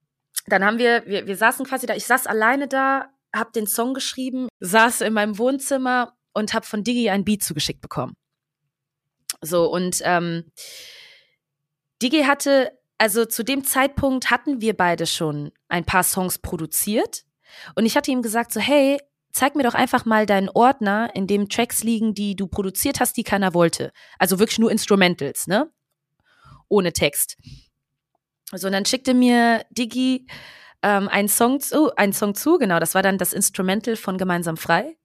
dann 0.47 0.65
haben 0.65 0.79
wir, 0.79 1.05
wir, 1.07 1.27
wir 1.27 1.37
saßen 1.37 1.67
quasi 1.67 1.87
da, 1.87 1.95
ich 1.95 2.07
saß 2.07 2.27
alleine 2.27 2.69
da, 2.69 3.11
hab 3.35 3.53
den 3.53 3.67
Song 3.67 3.95
geschrieben, 3.95 4.49
saß 4.61 5.01
in 5.01 5.13
meinem 5.13 5.39
Wohnzimmer 5.39 6.17
und 6.33 6.55
hab 6.55 6.65
von 6.65 6.85
Digi 6.85 7.11
ein 7.11 7.25
Beat 7.25 7.43
zugeschickt 7.43 7.81
bekommen. 7.81 8.15
So, 9.41 9.71
und 9.71 10.01
ähm, 10.05 10.51
Digi 12.01 12.23
hatte 12.23 12.73
also 12.99 13.25
zu 13.25 13.43
dem 13.43 13.65
Zeitpunkt 13.65 14.31
hatten 14.31 14.61
wir 14.61 14.77
beide 14.77 15.07
schon 15.07 15.53
ein 15.69 15.85
paar 15.85 16.03
Songs 16.03 16.39
produziert. 16.39 17.25
Und 17.75 17.87
ich 17.87 17.97
hatte 17.97 18.11
ihm 18.11 18.23
gesagt, 18.23 18.53
so, 18.53 18.61
hey, 18.61 18.99
zeig 19.33 19.57
mir 19.57 19.65
doch 19.65 19.75
einfach 19.75 20.05
mal 20.05 20.27
deinen 20.27 20.49
Ordner, 20.49 21.11
in 21.15 21.27
dem 21.27 21.49
Tracks 21.49 21.83
liegen, 21.83 22.15
die 22.15 22.37
du 22.37 22.47
produziert 22.47 23.01
hast, 23.01 23.17
die 23.17 23.25
keiner 23.25 23.53
wollte. 23.53 23.93
Also 24.19 24.39
wirklich 24.39 24.59
nur 24.59 24.71
Instrumentals, 24.71 25.47
ne? 25.47 25.71
Ohne 26.69 26.93
Text. 26.93 27.37
So, 28.53 28.69
und 28.69 28.73
dann 28.73 28.87
schickte 28.87 29.13
mir 29.13 29.65
Digi 29.71 30.27
ähm, 30.83 31.09
einen 31.09 31.29
Song 31.29 31.61
zu, 31.61 31.95
einen 31.97 32.13
Song 32.13 32.35
zu, 32.35 32.59
genau, 32.59 32.79
das 32.79 32.95
war 32.95 33.03
dann 33.03 33.19
das 33.19 33.33
Instrumental 33.33 33.97
von 33.97 34.19
Gemeinsam 34.19 34.57
Frei. 34.57 34.97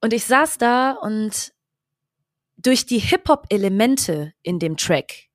Und 0.00 0.12
ich 0.12 0.24
saß 0.24 0.58
da 0.58 0.92
und 0.92 1.52
durch 2.56 2.86
die 2.86 2.98
Hip-Hop-Elemente 2.98 4.32
in 4.42 4.58
dem 4.58 4.76
Track 4.76 5.28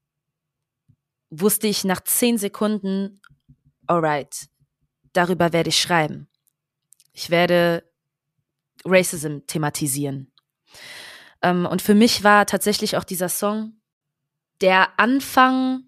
wusste 1.29 1.67
ich 1.67 1.83
nach 1.83 2.01
zehn 2.03 2.37
Sekunden, 2.37 3.21
alright, 3.85 4.47
darüber 5.13 5.53
werde 5.53 5.69
ich 5.69 5.79
schreiben. 5.79 6.27
Ich 7.13 7.29
werde 7.29 7.83
Racism 8.85 9.39
thematisieren. 9.47 10.31
Ähm, 11.41 11.65
und 11.65 11.81
für 11.81 11.95
mich 11.95 12.23
war 12.23 12.45
tatsächlich 12.45 12.97
auch 12.97 13.03
dieser 13.03 13.29
Song 13.29 13.73
der 14.61 14.99
Anfang 14.99 15.83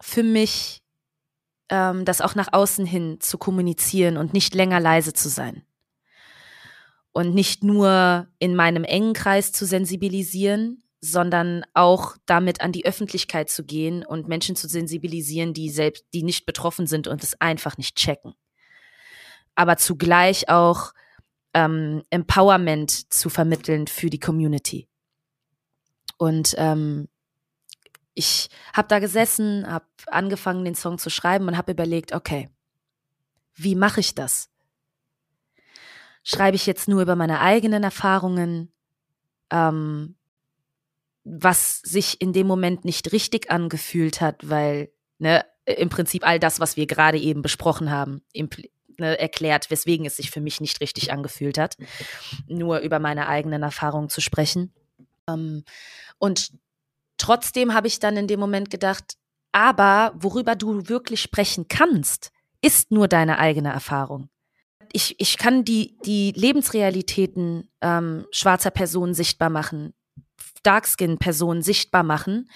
für 0.00 0.22
mich, 0.22 0.82
ähm, 1.68 2.04
das 2.04 2.20
auch 2.20 2.34
nach 2.34 2.52
außen 2.52 2.84
hin 2.84 3.20
zu 3.20 3.38
kommunizieren 3.38 4.16
und 4.16 4.32
nicht 4.32 4.54
länger 4.54 4.80
leise 4.80 5.12
zu 5.12 5.28
sein. 5.28 5.64
Und 7.12 7.34
nicht 7.34 7.62
nur 7.62 8.26
in 8.38 8.56
meinem 8.56 8.84
engen 8.84 9.12
Kreis 9.12 9.52
zu 9.52 9.66
sensibilisieren, 9.66 10.81
sondern 11.04 11.64
auch 11.74 12.16
damit 12.26 12.60
an 12.60 12.70
die 12.70 12.86
Öffentlichkeit 12.86 13.50
zu 13.50 13.64
gehen 13.64 14.06
und 14.06 14.28
Menschen 14.28 14.54
zu 14.54 14.68
sensibilisieren, 14.68 15.52
die 15.52 15.68
selbst, 15.68 16.06
die 16.14 16.22
nicht 16.22 16.46
betroffen 16.46 16.86
sind 16.86 17.08
und 17.08 17.24
es 17.24 17.38
einfach 17.40 17.76
nicht 17.76 17.96
checken. 17.96 18.34
Aber 19.56 19.76
zugleich 19.76 20.48
auch 20.48 20.92
ähm, 21.54 22.04
Empowerment 22.10 23.12
zu 23.12 23.30
vermitteln 23.30 23.88
für 23.88 24.10
die 24.10 24.20
Community. 24.20 24.88
Und 26.18 26.54
ähm, 26.56 27.08
ich 28.14 28.48
habe 28.72 28.86
da 28.86 29.00
gesessen, 29.00 29.66
habe 29.68 29.86
angefangen, 30.06 30.64
den 30.64 30.76
Song 30.76 30.98
zu 30.98 31.10
schreiben 31.10 31.48
und 31.48 31.56
habe 31.56 31.72
überlegt, 31.72 32.14
okay, 32.14 32.48
wie 33.54 33.74
mache 33.74 33.98
ich 33.98 34.14
das? 34.14 34.50
Schreibe 36.22 36.54
ich 36.54 36.66
jetzt 36.66 36.86
nur 36.86 37.02
über 37.02 37.16
meine 37.16 37.40
eigenen 37.40 37.82
Erfahrungen? 37.82 38.72
Ähm, 39.50 40.14
was 41.24 41.78
sich 41.78 42.20
in 42.20 42.32
dem 42.32 42.46
Moment 42.46 42.84
nicht 42.84 43.12
richtig 43.12 43.50
angefühlt 43.50 44.20
hat, 44.20 44.48
weil 44.48 44.90
ne, 45.18 45.44
im 45.64 45.88
Prinzip 45.88 46.26
all 46.26 46.38
das, 46.38 46.60
was 46.60 46.76
wir 46.76 46.86
gerade 46.86 47.18
eben 47.18 47.42
besprochen 47.42 47.90
haben, 47.90 48.22
ne, 48.34 49.18
erklärt, 49.18 49.70
weswegen 49.70 50.06
es 50.06 50.16
sich 50.16 50.30
für 50.30 50.40
mich 50.40 50.60
nicht 50.60 50.80
richtig 50.80 51.12
angefühlt 51.12 51.58
hat, 51.58 51.76
nur 52.46 52.80
über 52.80 52.98
meine 52.98 53.28
eigenen 53.28 53.62
Erfahrungen 53.62 54.08
zu 54.08 54.20
sprechen. 54.20 54.72
Ähm, 55.28 55.64
und 56.18 56.52
trotzdem 57.18 57.74
habe 57.74 57.86
ich 57.86 58.00
dann 58.00 58.16
in 58.16 58.26
dem 58.26 58.40
Moment 58.40 58.70
gedacht, 58.70 59.16
aber 59.52 60.12
worüber 60.16 60.56
du 60.56 60.88
wirklich 60.88 61.20
sprechen 61.20 61.66
kannst, 61.68 62.32
ist 62.62 62.90
nur 62.90 63.06
deine 63.06 63.38
eigene 63.38 63.70
Erfahrung. 63.70 64.28
Ich, 64.92 65.20
ich 65.20 65.38
kann 65.38 65.64
die, 65.64 65.96
die 66.04 66.32
Lebensrealitäten 66.32 67.70
ähm, 67.80 68.26
schwarzer 68.30 68.70
Personen 68.70 69.14
sichtbar 69.14 69.50
machen, 69.50 69.94
Darkskin-Personen 70.62 71.62
sichtbar 71.62 72.02
machen, 72.02 72.48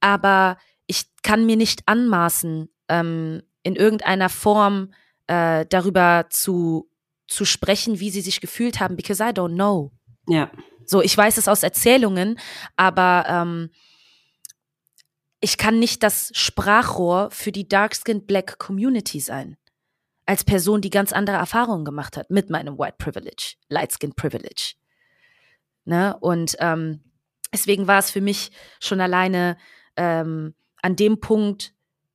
aber 0.00 0.58
ich 0.86 1.04
kann 1.22 1.46
mir 1.46 1.56
nicht 1.56 1.82
anmaßen, 1.86 2.68
ähm, 2.88 3.42
in 3.62 3.76
irgendeiner 3.76 4.28
Form 4.28 4.92
äh, 5.26 5.66
darüber 5.68 6.26
zu, 6.30 6.90
zu 7.26 7.44
sprechen, 7.44 8.00
wie 8.00 8.10
sie 8.10 8.22
sich 8.22 8.40
gefühlt 8.40 8.80
haben, 8.80 8.96
because 8.96 9.22
I 9.22 9.28
don't 9.28 9.54
know. 9.54 9.92
Ja. 10.26 10.50
So, 10.86 11.02
ich 11.02 11.16
weiß 11.16 11.36
es 11.36 11.48
aus 11.48 11.62
Erzählungen, 11.62 12.38
aber 12.76 13.26
ähm, 13.28 13.70
ich 15.40 15.58
kann 15.58 15.78
nicht 15.78 16.02
das 16.02 16.30
Sprachrohr 16.34 17.30
für 17.30 17.52
die 17.52 17.68
Dark-Skinned 17.68 18.26
Black 18.26 18.58
Community 18.58 19.20
sein. 19.20 19.56
Als 20.26 20.44
Person, 20.44 20.80
die 20.80 20.90
ganz 20.90 21.12
andere 21.12 21.36
Erfahrungen 21.36 21.84
gemacht 21.84 22.16
hat 22.16 22.30
mit 22.30 22.50
meinem 22.50 22.78
White 22.78 22.96
Privilege, 22.98 23.54
Light 23.68 23.92
Skin 23.92 24.14
Privilege. 24.14 24.74
Ne? 25.84 26.16
Und 26.20 26.56
ähm, 26.58 27.02
Deswegen 27.52 27.86
war 27.86 27.98
es 27.98 28.10
für 28.10 28.20
mich 28.20 28.50
schon 28.80 29.00
alleine 29.00 29.56
ähm, 29.96 30.54
an 30.82 30.96
dem 30.96 31.20
Punkt 31.20 31.74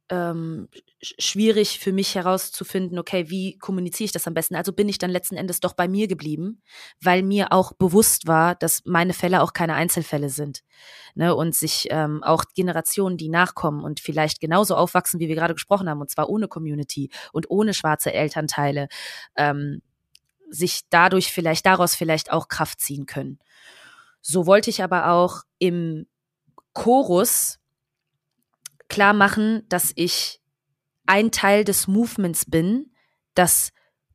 ähm, 0.10 0.68
schwierig 1.02 1.80
für 1.80 1.92
mich 1.92 2.16
herauszufinden, 2.16 3.00
okay, 3.00 3.30
wie 3.30 3.58
kommuniziere 3.58 4.06
ich 4.06 4.12
das 4.12 4.28
am 4.28 4.34
besten? 4.34 4.56
Also 4.56 4.72
bin 4.72 4.88
ich 4.88 4.98
dann 4.98 5.10
letzten 5.10 5.36
Endes 5.36 5.60
doch 5.60 5.74
bei 5.74 5.88
mir 5.88 6.08
geblieben, 6.08 6.62
weil 7.02 7.24
mir 7.24 7.52
auch 7.52 7.74
bewusst 7.74 8.28
war, 8.28 8.56
dass 8.56 8.84
meine 8.86 9.14
Fälle 9.14 9.42
auch 9.42 9.54
keine 9.54 9.76
Einzelfälle 9.76 10.30
sind. 10.30 10.64
Ne? 11.16 11.36
Und 11.36 11.56
sich 11.56 11.88
ähm, 11.90 12.24
auch 12.24 12.46
Generationen, 12.54 13.18
die 13.18 13.30
nachkommen 13.30 13.84
und 13.84 14.00
vielleicht 14.00 14.40
genauso 14.40 14.76
aufwachsen, 14.76 15.20
wie 15.20 15.30
wir 15.30 15.36
gerade 15.36 15.54
gesprochen 15.56 15.90
haben, 15.90 16.02
und 16.02 16.12
zwar 16.12 16.30
ohne 16.30 16.48
Community 16.48 17.10
und 17.32 17.50
ohne 17.50 17.74
schwarze 17.74 18.14
Elternteile, 18.14 18.90
ähm, 19.36 19.82
sich 20.50 20.82
dadurch 20.90 21.32
vielleicht, 21.32 21.66
daraus 21.66 21.96
vielleicht 21.96 22.32
auch 22.32 22.48
Kraft 22.48 22.80
ziehen 22.80 23.06
können. 23.06 23.40
So 24.26 24.47
wollte 24.47 24.69
ich 24.69 24.82
aber 24.82 25.09
auch 25.09 25.43
im 25.59 26.07
Chorus 26.71 27.59
klar 28.88 29.13
machen, 29.13 29.67
dass 29.67 29.91
ich 29.95 30.41
ein 31.05 31.30
Teil 31.30 31.65
des 31.65 31.88
Movements 31.88 32.45
bin, 32.45 32.93
das 33.36 33.71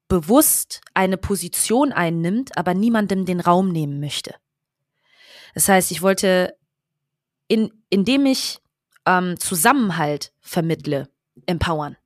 bewusst 0.08 0.80
eine 0.94 1.18
Position 1.18 1.92
einnimmt, 1.92 2.56
aber 2.56 2.72
niemandem 2.72 3.26
den 3.26 3.40
Raum 3.40 3.70
nehmen 3.70 4.00
möchte. 4.00 4.34
Das 5.54 5.68
heißt, 5.68 5.90
ich 5.90 6.00
wollte, 6.00 6.56
in, 7.46 7.70
indem 7.90 8.24
ich 8.24 8.60
ähm, 9.04 9.38
Zusammenhalt 9.38 10.32
vermittle, 10.40 11.10
empowern. 11.44 11.98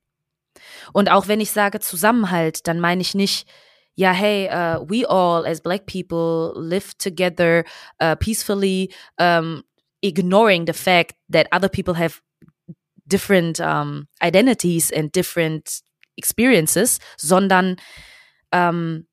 Und 0.93 1.09
auch 1.09 1.29
wenn 1.29 1.41
ich 1.41 1.53
sage 1.53 1.79
Zusammenhalt, 1.79 2.67
dann 2.67 2.81
meine 2.81 3.01
ich 3.01 3.15
nicht, 3.15 3.49
yeah, 3.97 4.15
hey, 4.15 4.49
uh, 4.49 4.81
we 4.81 5.05
all 5.05 5.45
as 5.47 5.61
Black 5.61 5.87
people 5.87 6.53
live 6.57 6.97
together 6.99 7.65
uh, 8.01 8.17
peacefully, 8.17 8.93
um, 9.19 9.65
ignoring 10.03 10.65
the 10.65 10.73
fact 10.73 11.15
that 11.29 11.47
other 11.53 11.69
people 11.69 11.95
have 11.95 12.21
different 13.07 13.61
um, 13.61 14.09
identities 14.23 14.91
and 14.91 15.13
different 15.13 15.83
experiences, 16.17 16.99
sondern 17.19 17.77
um, 18.53 19.07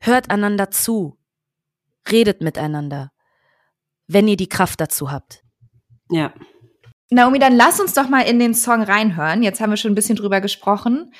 hört 0.00 0.30
einander 0.30 0.70
zu, 0.70 1.18
redet 2.10 2.40
miteinander, 2.40 3.12
wenn 4.08 4.28
ihr 4.28 4.36
die 4.36 4.48
Kraft 4.48 4.80
dazu 4.80 5.10
habt. 5.10 5.42
Ja. 6.10 6.32
Naomi, 7.10 7.38
dann 7.38 7.56
lass 7.56 7.78
uns 7.78 7.94
doch 7.94 8.08
mal 8.08 8.22
in 8.22 8.38
den 8.38 8.54
Song 8.54 8.82
reinhören. 8.82 9.42
Jetzt 9.42 9.60
haben 9.60 9.70
wir 9.70 9.76
schon 9.76 9.92
ein 9.92 9.94
bisschen 9.94 10.16
drüber 10.16 10.40
gesprochen. 10.40 11.12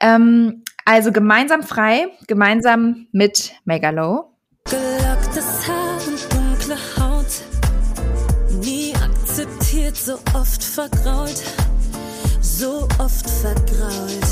Ähm, 0.00 0.64
also 0.84 1.12
gemeinsam 1.12 1.62
frei, 1.62 2.08
gemeinsam 2.26 3.06
mit 3.12 3.54
Megalo. 3.64 4.36
Gelocktes 4.64 5.68
Haar 5.68 5.98
und 6.06 6.32
dunkle 6.32 6.76
Haut, 6.98 8.64
nie 8.64 8.94
akzeptiert, 8.94 9.96
so 9.96 10.14
oft 10.34 10.62
vergrault, 10.62 11.42
so 12.40 12.88
oft 12.98 13.28
vergrault. 13.28 14.28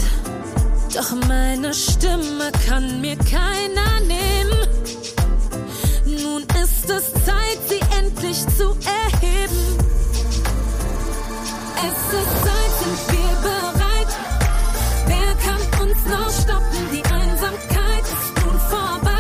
Doch 0.94 1.14
meine 1.26 1.72
Stimme 1.72 2.52
kann 2.66 3.00
mir 3.00 3.16
keiner 3.16 4.00
nehmen. 4.06 4.68
Nun 6.04 6.42
ist 6.62 6.90
es 6.90 7.12
Zeit, 7.24 7.58
sie 7.66 7.80
endlich 7.98 8.46
zu 8.58 8.76
erheben. 8.84 9.78
Es 11.76 12.18
ist 12.20 12.44
Zeit, 12.44 12.72
sind 12.80 13.18
wir 13.18 13.36
bereit 13.42 13.81
uns 16.02 16.10
noch 16.10 16.30
stoppen. 16.30 16.88
Die 16.92 17.04
Einsamkeit 17.04 18.02
ist 18.02 18.44
nun 18.44 18.58
vorbei. 18.60 19.10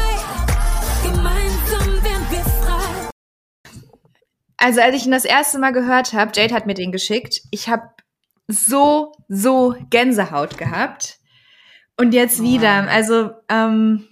Gemeinsam 1.02 2.04
werden 2.04 2.26
wir 2.30 2.44
frei. 2.44 3.10
Also 4.56 4.80
als 4.80 4.96
ich 4.96 5.06
ihn 5.06 5.12
das 5.12 5.24
erste 5.24 5.58
Mal 5.58 5.72
gehört 5.72 6.12
habe, 6.12 6.32
Jade 6.34 6.54
hat 6.54 6.66
mir 6.66 6.74
den 6.74 6.92
geschickt, 6.92 7.42
ich 7.50 7.68
habe 7.68 7.88
so, 8.48 9.12
so 9.28 9.74
Gänsehaut 9.90 10.58
gehabt. 10.58 11.18
Und 11.98 12.14
jetzt 12.14 12.40
oh. 12.40 12.44
wieder. 12.44 12.88
Also, 12.88 13.30
ähm, 13.48 14.08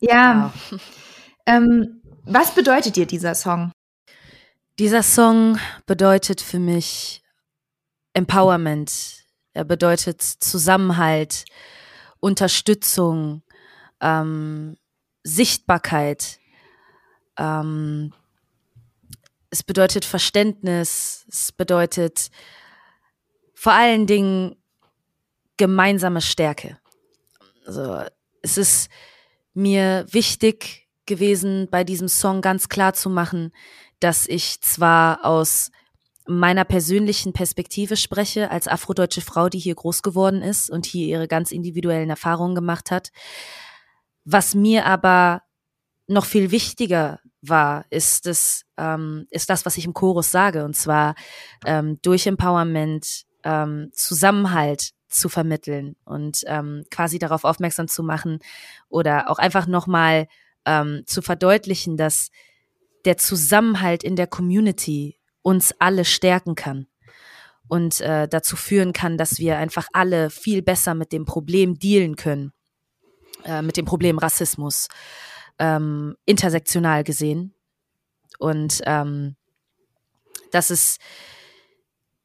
ja. 0.00 0.52
Wow. 0.70 0.80
Ähm, 1.46 2.00
was 2.24 2.54
bedeutet 2.54 2.96
dir 2.96 3.06
dieser 3.06 3.34
Song? 3.34 3.70
Dieser 4.78 5.02
Song 5.02 5.58
bedeutet 5.84 6.40
für 6.40 6.58
mich 6.58 7.22
Empowerment. 8.14 9.23
Er 9.54 9.64
bedeutet 9.64 10.20
Zusammenhalt, 10.20 11.44
Unterstützung, 12.20 13.42
ähm, 14.00 14.76
Sichtbarkeit. 15.22 16.40
Ähm, 17.38 18.12
es 19.50 19.62
bedeutet 19.62 20.04
Verständnis. 20.04 21.24
Es 21.30 21.52
bedeutet 21.52 22.30
vor 23.54 23.72
allen 23.72 24.06
Dingen 24.06 24.56
gemeinsame 25.56 26.20
Stärke. 26.20 26.78
Also 27.64 28.02
es 28.42 28.58
ist 28.58 28.90
mir 29.54 30.04
wichtig 30.10 30.88
gewesen, 31.06 31.68
bei 31.70 31.84
diesem 31.84 32.08
Song 32.08 32.40
ganz 32.40 32.68
klar 32.68 32.92
zu 32.94 33.08
machen, 33.08 33.52
dass 34.00 34.26
ich 34.26 34.60
zwar 34.60 35.24
aus 35.24 35.70
meiner 36.26 36.64
persönlichen 36.64 37.32
Perspektive 37.32 37.96
spreche, 37.96 38.50
als 38.50 38.68
afrodeutsche 38.68 39.20
Frau, 39.20 39.48
die 39.48 39.58
hier 39.58 39.74
groß 39.74 40.02
geworden 40.02 40.42
ist 40.42 40.70
und 40.70 40.86
hier 40.86 41.06
ihre 41.06 41.28
ganz 41.28 41.52
individuellen 41.52 42.10
Erfahrungen 42.10 42.54
gemacht 42.54 42.90
hat. 42.90 43.10
Was 44.24 44.54
mir 44.54 44.86
aber 44.86 45.42
noch 46.06 46.24
viel 46.24 46.50
wichtiger 46.50 47.20
war, 47.42 47.84
ist 47.90 48.26
es, 48.26 48.64
ähm, 48.78 49.26
ist 49.30 49.50
das, 49.50 49.66
was 49.66 49.76
ich 49.76 49.84
im 49.84 49.94
Chorus 49.94 50.30
sage, 50.30 50.64
und 50.64 50.76
zwar 50.76 51.14
ähm, 51.66 51.98
durch 52.02 52.26
Empowerment, 52.26 53.24
ähm, 53.42 53.90
Zusammenhalt 53.92 54.92
zu 55.08 55.28
vermitteln 55.28 55.96
und 56.04 56.42
ähm, 56.46 56.84
quasi 56.90 57.18
darauf 57.18 57.44
aufmerksam 57.44 57.86
zu 57.86 58.02
machen 58.02 58.38
oder 58.88 59.30
auch 59.30 59.38
einfach 59.38 59.66
nochmal 59.66 60.26
ähm, 60.64 61.02
zu 61.06 61.22
verdeutlichen, 61.22 61.96
dass 61.96 62.30
der 63.04 63.18
Zusammenhalt 63.18 64.02
in 64.02 64.16
der 64.16 64.26
Community 64.26 65.18
uns 65.44 65.74
alle 65.78 66.04
stärken 66.04 66.54
kann 66.54 66.86
und 67.68 68.00
äh, 68.00 68.26
dazu 68.26 68.56
führen 68.56 68.92
kann, 68.92 69.18
dass 69.18 69.38
wir 69.38 69.58
einfach 69.58 69.88
alle 69.92 70.30
viel 70.30 70.62
besser 70.62 70.94
mit 70.94 71.12
dem 71.12 71.26
Problem 71.26 71.78
dealen 71.78 72.16
können, 72.16 72.52
äh, 73.44 73.62
mit 73.62 73.76
dem 73.76 73.84
Problem 73.84 74.18
Rassismus, 74.18 74.88
ähm, 75.58 76.16
intersektional 76.24 77.04
gesehen. 77.04 77.54
Und 78.38 78.80
ähm, 78.86 79.36
dass 80.50 80.70
es 80.70 80.98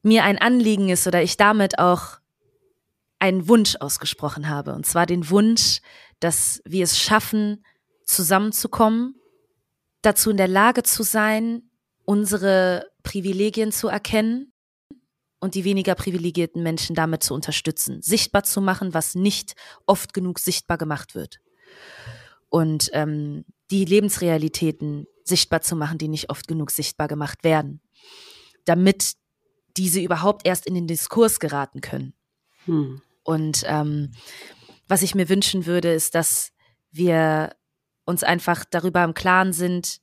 mir 0.01 0.23
ein 0.23 0.37
Anliegen 0.37 0.89
ist 0.89 1.05
oder 1.05 1.21
ich 1.21 1.35
damit 1.35 1.77
auch 1.77 2.19
einen 3.19 3.49
Wunsch 3.49 3.75
ausgesprochen 3.79 4.47
habe. 4.47 4.73
Und 4.73 4.85
zwar 4.85 5.05
den 5.05 5.29
Wunsch, 5.29 5.81
dass 6.21 6.61
wir 6.63 6.85
es 6.85 6.97
schaffen, 6.97 7.65
zusammenzukommen, 8.05 9.15
dazu 10.01 10.31
in 10.31 10.37
der 10.37 10.47
Lage 10.47 10.83
zu 10.83 11.03
sein, 11.03 11.69
unsere 12.05 12.89
Privilegien 13.09 13.71
zu 13.71 13.87
erkennen 13.87 14.53
und 15.39 15.55
die 15.55 15.63
weniger 15.63 15.95
privilegierten 15.95 16.61
Menschen 16.61 16.95
damit 16.95 17.23
zu 17.23 17.33
unterstützen, 17.33 18.03
sichtbar 18.03 18.43
zu 18.43 18.61
machen, 18.61 18.93
was 18.93 19.15
nicht 19.15 19.55
oft 19.87 20.13
genug 20.13 20.37
sichtbar 20.37 20.77
gemacht 20.77 21.15
wird. 21.15 21.39
Und 22.49 22.91
ähm, 22.93 23.45
die 23.71 23.83
Lebensrealitäten 23.83 25.07
sichtbar 25.23 25.61
zu 25.61 25.75
machen, 25.75 25.97
die 25.97 26.07
nicht 26.07 26.29
oft 26.29 26.47
genug 26.47 26.69
sichtbar 26.69 27.07
gemacht 27.07 27.43
werden, 27.43 27.81
damit 28.65 29.13
diese 29.75 30.01
überhaupt 30.01 30.45
erst 30.45 30.67
in 30.67 30.75
den 30.75 30.85
Diskurs 30.85 31.39
geraten 31.39 31.81
können. 31.81 32.13
Hm. 32.65 33.01
Und 33.23 33.63
ähm, 33.65 34.11
was 34.87 35.01
ich 35.01 35.15
mir 35.15 35.29
wünschen 35.29 35.65
würde, 35.65 35.91
ist, 35.91 36.13
dass 36.13 36.51
wir 36.91 37.55
uns 38.05 38.23
einfach 38.23 38.65
darüber 38.69 39.03
im 39.03 39.15
Klaren 39.15 39.51
sind, 39.51 39.99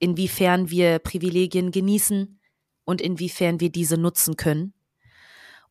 inwiefern 0.00 0.70
wir 0.70 0.98
Privilegien 0.98 1.70
genießen 1.70 2.40
und 2.84 3.00
inwiefern 3.00 3.60
wir 3.60 3.70
diese 3.70 3.96
nutzen 3.96 4.36
können, 4.36 4.74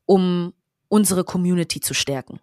um 0.06 0.54
unsere 0.88 1.26
Community 1.26 1.82
zu 1.82 1.94
stärken. 1.94 2.40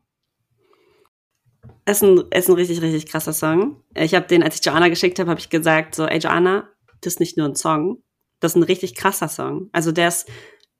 Es 1.86 2.02
ist 2.02 2.02
ein, 2.02 2.24
ist 2.32 2.48
ein 2.48 2.54
richtig, 2.56 2.82
richtig 2.82 3.06
krasser 3.06 3.32
Song. 3.32 3.82
Ich 3.94 4.14
habe 4.14 4.26
den, 4.26 4.42
als 4.42 4.56
ich 4.56 4.64
Joanna 4.64 4.88
geschickt 4.88 5.18
habe, 5.18 5.30
habe 5.30 5.40
ich 5.40 5.48
gesagt, 5.48 5.94
so, 5.94 6.04
ey 6.04 6.18
Joanna, 6.18 6.68
das 7.00 7.14
ist 7.14 7.20
nicht 7.20 7.36
nur 7.36 7.48
ein 7.48 7.54
Song, 7.54 8.02
das 8.40 8.52
ist 8.52 8.56
ein 8.56 8.64
richtig 8.64 8.94
krasser 8.94 9.28
Song. 9.28 9.70
Also 9.72 9.92
der 9.92 10.08
ist, 10.08 10.28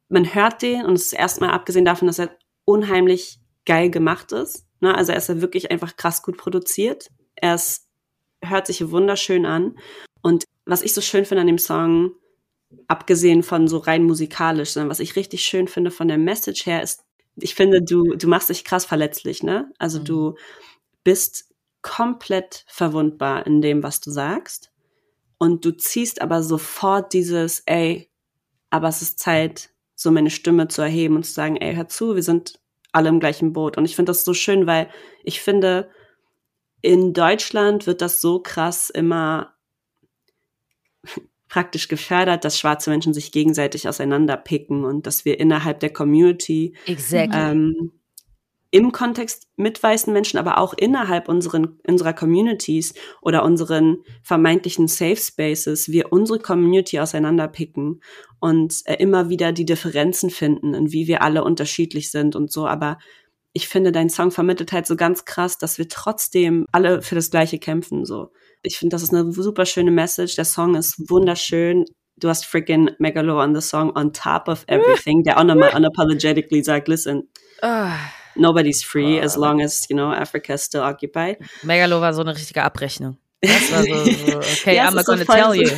man 0.08 0.34
hört 0.34 0.62
den 0.62 0.84
und 0.84 0.94
es 0.94 1.06
ist 1.06 1.12
erstmal 1.12 1.50
abgesehen 1.50 1.84
davon, 1.84 2.08
dass 2.08 2.18
er 2.18 2.36
unheimlich 2.64 3.40
geil 3.64 3.90
gemacht 3.90 4.32
ist. 4.32 4.66
Ne? 4.80 4.94
Also 4.94 5.12
er 5.12 5.18
ist 5.18 5.28
ja 5.28 5.40
wirklich 5.40 5.70
einfach 5.70 5.96
krass 5.96 6.22
gut 6.22 6.36
produziert. 6.36 7.08
Er 7.36 7.54
ist, 7.54 7.88
hört 8.42 8.66
sich 8.66 8.90
wunderschön 8.90 9.46
an. 9.46 9.78
Und 10.22 10.44
was 10.66 10.82
ich 10.82 10.92
so 10.92 11.00
schön 11.00 11.24
finde 11.24 11.40
an 11.40 11.46
dem 11.46 11.58
Song, 11.58 12.12
abgesehen 12.88 13.42
von 13.42 13.68
so 13.68 13.78
rein 13.78 14.04
musikalisch, 14.04 14.70
sondern 14.70 14.90
was 14.90 15.00
ich 15.00 15.16
richtig 15.16 15.44
schön 15.44 15.68
finde 15.68 15.90
von 15.90 16.08
der 16.08 16.18
Message 16.18 16.66
her, 16.66 16.82
ist, 16.82 17.04
ich 17.36 17.54
finde, 17.54 17.82
du, 17.82 18.16
du 18.16 18.28
machst 18.28 18.50
dich 18.50 18.64
krass 18.64 18.84
verletzlich, 18.84 19.42
ne? 19.42 19.70
Also 19.78 20.00
mhm. 20.00 20.04
du 20.04 20.34
bist 21.04 21.54
komplett 21.82 22.64
verwundbar 22.66 23.46
in 23.46 23.62
dem, 23.62 23.82
was 23.82 24.00
du 24.00 24.10
sagst. 24.10 24.72
Und 25.38 25.64
du 25.64 25.70
ziehst 25.70 26.20
aber 26.22 26.42
sofort 26.42 27.12
dieses, 27.12 27.62
ey, 27.66 28.10
aber 28.70 28.88
es 28.88 29.02
ist 29.02 29.18
Zeit, 29.18 29.70
so 29.94 30.10
meine 30.10 30.30
Stimme 30.30 30.68
zu 30.68 30.82
erheben 30.82 31.16
und 31.16 31.24
zu 31.24 31.32
sagen, 31.32 31.56
ey, 31.56 31.74
hör 31.74 31.88
zu, 31.88 32.16
wir 32.16 32.22
sind 32.22 32.58
alle 32.92 33.08
im 33.08 33.20
gleichen 33.20 33.52
Boot. 33.52 33.76
Und 33.76 33.84
ich 33.84 33.94
finde 33.94 34.10
das 34.10 34.24
so 34.24 34.34
schön, 34.34 34.66
weil 34.66 34.88
ich 35.22 35.40
finde, 35.40 35.90
in 36.80 37.12
Deutschland 37.12 37.86
wird 37.86 38.00
das 38.00 38.20
so 38.20 38.40
krass 38.40 38.90
immer 38.90 39.55
praktisch 41.48 41.88
gefördert, 41.88 42.44
dass 42.44 42.58
schwarze 42.58 42.90
Menschen 42.90 43.14
sich 43.14 43.32
gegenseitig 43.32 43.88
auseinanderpicken 43.88 44.84
und 44.84 45.06
dass 45.06 45.24
wir 45.24 45.38
innerhalb 45.38 45.80
der 45.80 45.92
Community 45.92 46.74
exactly. 46.86 47.38
ähm, 47.38 47.92
im 48.72 48.92
Kontext 48.92 49.46
mit 49.56 49.80
weißen 49.80 50.12
Menschen, 50.12 50.38
aber 50.38 50.58
auch 50.58 50.74
innerhalb 50.74 51.28
unseren, 51.28 51.78
unserer 51.86 52.12
Communities 52.12 52.94
oder 53.22 53.44
unseren 53.44 53.98
vermeintlichen 54.22 54.88
Safe 54.88 55.16
Spaces, 55.16 55.90
wir 55.90 56.12
unsere 56.12 56.40
Community 56.40 56.98
auseinanderpicken 56.98 58.02
und 58.40 58.82
äh, 58.84 58.96
immer 58.96 59.30
wieder 59.30 59.52
die 59.52 59.64
Differenzen 59.64 60.30
finden, 60.30 60.74
in 60.74 60.92
wie 60.92 61.06
wir 61.06 61.22
alle 61.22 61.44
unterschiedlich 61.44 62.10
sind 62.10 62.34
und 62.34 62.50
so. 62.50 62.66
Aber 62.66 62.98
ich 63.52 63.68
finde, 63.68 63.92
dein 63.92 64.10
Song 64.10 64.30
vermittelt 64.32 64.72
halt 64.72 64.86
so 64.86 64.96
ganz 64.96 65.24
krass, 65.24 65.56
dass 65.56 65.78
wir 65.78 65.88
trotzdem 65.88 66.66
alle 66.72 67.00
für 67.00 67.14
das 67.14 67.30
Gleiche 67.30 67.58
kämpfen, 67.58 68.04
so. 68.04 68.30
Ich 68.62 68.78
finde, 68.78 68.94
das 68.94 69.02
ist 69.02 69.14
eine 69.14 69.30
super 69.32 69.66
schöne 69.66 69.90
Message. 69.90 70.36
Der 70.36 70.44
Song 70.44 70.74
ist 70.74 71.10
wunderschön. 71.10 71.84
Du 72.18 72.28
hast 72.28 72.46
freaking 72.46 72.90
Megalo 72.98 73.42
on 73.42 73.54
the 73.54 73.60
Song 73.60 73.94
on 73.94 74.12
top 74.12 74.48
of 74.48 74.64
everything, 74.68 75.22
der 75.22 75.38
auch 75.38 75.44
nochmal 75.44 75.74
unapologetically 75.74 76.64
sagt, 76.64 76.88
listen, 76.88 77.28
uh, 77.62 77.90
nobody's 78.34 78.82
free 78.82 79.20
as 79.20 79.36
long 79.36 79.60
as, 79.60 79.86
you 79.90 79.96
know, 79.96 80.10
Africa 80.12 80.54
is 80.54 80.64
still 80.64 80.80
occupied. 80.80 81.36
Megalo 81.62 82.00
war 82.00 82.14
so 82.14 82.22
eine 82.22 82.34
richtige 82.34 82.62
Abrechnung. 82.62 83.18
Das 83.42 83.70
war 83.70 83.82
so, 83.82 84.04
so 84.32 84.38
okay, 84.38 84.76
ja, 84.76 84.88
I'm 84.88 84.94
not 84.94 85.04
gonna 85.04 85.24
so 85.24 85.32
tell 85.32 85.54
you. 85.54 85.68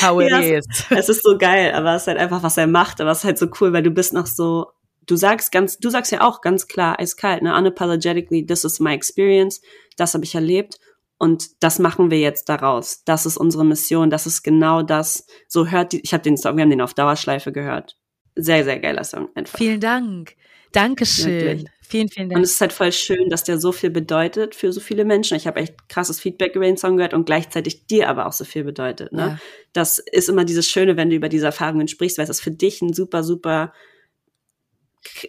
How 0.00 0.20
it 0.20 0.30
ja, 0.30 0.38
is. 0.38 0.66
Es 0.90 1.08
ist 1.08 1.22
so 1.24 1.36
geil, 1.36 1.72
aber 1.74 1.96
es 1.96 2.02
ist 2.02 2.08
halt 2.08 2.18
einfach, 2.18 2.42
was 2.44 2.56
er 2.56 2.68
macht, 2.68 3.00
aber 3.00 3.10
es 3.10 3.18
ist 3.18 3.24
halt 3.24 3.38
so 3.38 3.48
cool, 3.60 3.72
weil 3.72 3.82
du 3.82 3.90
bist 3.90 4.12
noch 4.12 4.26
so, 4.26 4.68
du 5.06 5.16
sagst 5.16 5.50
ganz, 5.50 5.78
du 5.78 5.90
sagst 5.90 6.12
ja 6.12 6.20
auch 6.20 6.42
ganz 6.42 6.68
klar, 6.68 7.00
eiskalt, 7.00 7.42
ne, 7.42 7.56
unapologetically, 7.56 8.46
this 8.46 8.64
is 8.64 8.78
my 8.78 8.94
experience, 8.94 9.60
das 9.96 10.14
habe 10.14 10.24
ich 10.24 10.34
erlebt 10.34 10.78
und 11.18 11.62
das 11.62 11.78
machen 11.78 12.10
wir 12.10 12.18
jetzt 12.18 12.48
daraus. 12.48 13.04
Das 13.04 13.26
ist 13.26 13.36
unsere 13.36 13.64
Mission. 13.64 14.10
Das 14.10 14.26
ist 14.26 14.42
genau 14.42 14.82
das. 14.82 15.26
So 15.48 15.68
hört 15.68 15.92
die. 15.92 16.00
Ich 16.00 16.12
habe 16.12 16.22
den 16.22 16.36
Song, 16.36 16.56
wir 16.56 16.62
haben 16.62 16.70
den 16.70 16.80
auf 16.80 16.94
Dauerschleife 16.94 17.52
gehört. 17.52 17.96
Sehr, 18.34 18.64
sehr 18.64 18.80
geiler 18.80 19.04
Song. 19.04 19.28
Einfach. 19.34 19.58
Vielen 19.58 19.80
Dank. 19.80 20.34
Dankeschön. 20.72 21.40
Wirklich. 21.40 21.70
Vielen, 21.86 22.08
vielen 22.08 22.28
Dank. 22.28 22.38
Und 22.38 22.44
es 22.44 22.52
ist 22.52 22.60
halt 22.60 22.72
voll 22.72 22.90
schön, 22.90 23.28
dass 23.28 23.44
der 23.44 23.58
so 23.58 23.70
viel 23.70 23.90
bedeutet 23.90 24.54
für 24.54 24.72
so 24.72 24.80
viele 24.80 25.04
Menschen. 25.04 25.36
Ich 25.36 25.46
habe 25.46 25.60
echt 25.60 25.88
krasses 25.88 26.18
Feedback 26.18 26.56
über 26.56 26.64
den 26.64 26.76
Song 26.76 26.96
gehört 26.96 27.14
und 27.14 27.26
gleichzeitig 27.26 27.86
dir 27.86 28.08
aber 28.08 28.26
auch 28.26 28.32
so 28.32 28.44
viel 28.44 28.64
bedeutet. 28.64 29.12
Ne? 29.12 29.20
Ja. 29.20 29.38
Das 29.72 29.98
ist 29.98 30.28
immer 30.28 30.44
dieses 30.44 30.68
Schöne, 30.68 30.96
wenn 30.96 31.10
du 31.10 31.16
über 31.16 31.28
diese 31.28 31.46
Erfahrungen 31.46 31.86
sprichst, 31.86 32.18
weil 32.18 32.24
es 32.24 32.30
ist 32.30 32.40
für 32.40 32.50
dich 32.50 32.82
ein 32.82 32.92
super, 32.92 33.22
super 33.22 33.72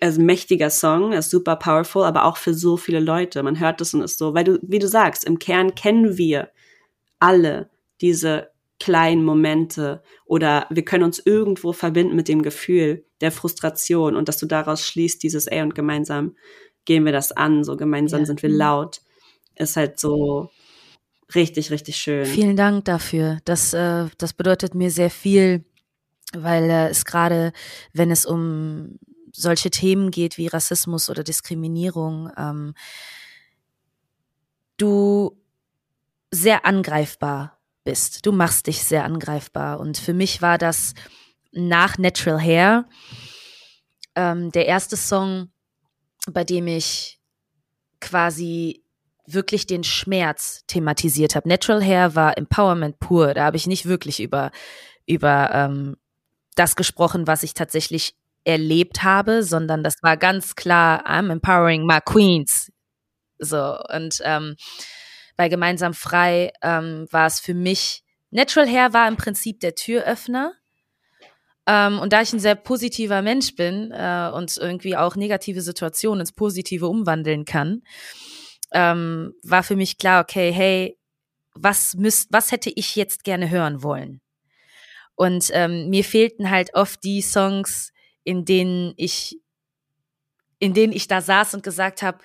also 0.01 0.21
mächtiger 0.21 0.69
Song, 0.69 1.11
ist 1.13 1.29
super 1.29 1.55
powerful, 1.55 2.03
aber 2.03 2.25
auch 2.25 2.37
für 2.37 2.53
so 2.53 2.77
viele 2.77 2.99
Leute. 2.99 3.43
Man 3.43 3.59
hört 3.59 3.81
es 3.81 3.93
und 3.93 4.01
ist 4.01 4.17
so, 4.17 4.33
weil 4.33 4.43
du, 4.43 4.59
wie 4.61 4.79
du 4.79 4.87
sagst, 4.87 5.23
im 5.23 5.39
Kern 5.39 5.75
kennen 5.75 6.17
wir 6.17 6.49
alle 7.19 7.69
diese 8.01 8.51
kleinen 8.79 9.23
Momente 9.23 10.03
oder 10.25 10.67
wir 10.69 10.83
können 10.83 11.03
uns 11.03 11.19
irgendwo 11.19 11.73
verbinden 11.73 12.15
mit 12.15 12.27
dem 12.27 12.41
Gefühl 12.41 13.05
der 13.21 13.31
Frustration 13.31 14.15
und 14.15 14.27
dass 14.27 14.37
du 14.37 14.45
daraus 14.45 14.85
schließt 14.85 15.23
dieses 15.23 15.47
ey 15.47 15.61
und 15.61 15.75
gemeinsam 15.75 16.35
gehen 16.83 17.05
wir 17.05 17.11
das 17.11 17.31
an, 17.31 17.63
so 17.63 17.77
gemeinsam 17.77 18.21
ja. 18.21 18.25
sind 18.25 18.43
wir 18.43 18.49
laut, 18.49 19.01
ist 19.55 19.77
halt 19.77 19.99
so 19.99 20.49
richtig, 21.33 21.71
richtig 21.71 21.97
schön. 21.97 22.25
Vielen 22.25 22.55
Dank 22.55 22.85
dafür. 22.85 23.39
Das, 23.45 23.73
äh, 23.73 24.07
das 24.17 24.33
bedeutet 24.33 24.75
mir 24.75 24.91
sehr 24.91 25.09
viel, 25.09 25.63
weil 26.33 26.69
äh, 26.69 26.89
es 26.89 27.05
gerade, 27.05 27.53
wenn 27.93 28.11
es 28.11 28.25
um 28.25 28.99
solche 29.35 29.69
Themen 29.69 30.11
geht 30.11 30.37
wie 30.37 30.47
Rassismus 30.47 31.09
oder 31.09 31.23
Diskriminierung, 31.23 32.31
ähm, 32.37 32.73
du 34.77 35.37
sehr 36.31 36.65
angreifbar 36.65 37.59
bist. 37.83 38.25
Du 38.25 38.31
machst 38.31 38.67
dich 38.67 38.83
sehr 38.83 39.05
angreifbar. 39.05 39.79
Und 39.79 39.97
für 39.97 40.13
mich 40.13 40.41
war 40.41 40.57
das 40.57 40.93
nach 41.51 41.97
Natural 41.97 42.41
Hair 42.41 42.85
ähm, 44.15 44.51
der 44.51 44.65
erste 44.65 44.97
Song, 44.97 45.49
bei 46.31 46.43
dem 46.43 46.67
ich 46.67 47.19
quasi 48.01 48.83
wirklich 49.27 49.65
den 49.65 49.83
Schmerz 49.83 50.63
thematisiert 50.67 51.35
habe. 51.35 51.49
Natural 51.49 51.83
Hair 51.83 52.15
war 52.15 52.37
Empowerment 52.37 52.99
pur. 52.99 53.33
Da 53.33 53.45
habe 53.45 53.57
ich 53.57 53.67
nicht 53.67 53.85
wirklich 53.85 54.19
über, 54.19 54.51
über 55.05 55.49
ähm, 55.53 55.97
das 56.55 56.75
gesprochen, 56.75 57.27
was 57.27 57.43
ich 57.43 57.53
tatsächlich 57.53 58.15
erlebt 58.45 59.03
habe, 59.03 59.43
sondern 59.43 59.83
das 59.83 59.95
war 60.01 60.17
ganz 60.17 60.55
klar, 60.55 61.05
I'm 61.05 61.31
empowering 61.31 61.85
my 61.85 61.99
queens. 62.03 62.71
So, 63.39 63.77
und 63.93 64.21
ähm, 64.23 64.55
bei 65.35 65.49
Gemeinsam 65.49 65.93
Frei 65.93 66.53
ähm, 66.61 67.07
war 67.11 67.27
es 67.27 67.39
für 67.39 67.53
mich, 67.53 68.03
Natural 68.31 68.69
Hair 68.69 68.93
war 68.93 69.07
im 69.07 69.17
Prinzip 69.17 69.59
der 69.59 69.75
Türöffner. 69.75 70.53
Ähm, 71.67 71.99
und 71.99 72.13
da 72.13 72.21
ich 72.21 72.31
ein 72.31 72.39
sehr 72.39 72.55
positiver 72.55 73.21
Mensch 73.21 73.55
bin 73.55 73.91
äh, 73.91 74.29
und 74.33 74.55
irgendwie 74.57 74.95
auch 74.95 75.15
negative 75.15 75.61
Situationen 75.61 76.21
ins 76.21 76.31
Positive 76.31 76.87
umwandeln 76.87 77.43
kann, 77.43 77.81
ähm, 78.71 79.33
war 79.43 79.63
für 79.63 79.75
mich 79.75 79.97
klar, 79.97 80.21
okay, 80.21 80.51
hey, 80.51 80.97
was 81.55 81.95
müsst, 81.95 82.31
was 82.31 82.51
hätte 82.51 82.71
ich 82.73 82.95
jetzt 82.95 83.23
gerne 83.23 83.49
hören 83.49 83.81
wollen? 83.81 84.21
Und 85.15 85.49
ähm, 85.53 85.89
mir 85.89 86.03
fehlten 86.03 86.49
halt 86.51 86.75
oft 86.75 87.03
die 87.03 87.21
Songs, 87.21 87.93
in 88.25 88.43
denen 88.43 88.93
ich, 88.97 89.39
in 90.59 90.73
denen 90.73 90.91
ich 90.91 91.07
da 91.07 91.21
saß 91.21 91.53
und 91.53 91.63
gesagt 91.63 92.01
habe, 92.01 92.17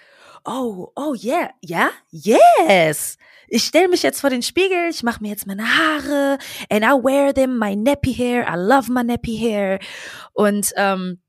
oh, 0.45 0.91
oh 0.97 1.15
yeah, 1.15 1.51
ja, 1.61 1.91
yes. 2.11 3.17
Ich 3.47 3.65
stelle 3.65 3.89
mich 3.89 4.03
jetzt 4.03 4.21
vor 4.21 4.31
den 4.31 4.43
Spiegel, 4.43 4.89
ich 4.91 5.03
mache 5.03 5.23
mir 5.23 5.29
jetzt 5.29 5.47
meine 5.47 5.65
Haare 5.65 6.39
and 6.69 6.85
I 6.85 6.93
wear 7.03 7.33
them, 7.35 7.59
my 7.59 7.77
nappy 7.77 8.15
hair, 8.15 8.47
I 8.49 8.57
love 8.57 8.91
my 8.91 9.05
nappy 9.05 9.37
hair. 9.37 9.79
Und 10.33 10.73
ähm, 10.77 11.21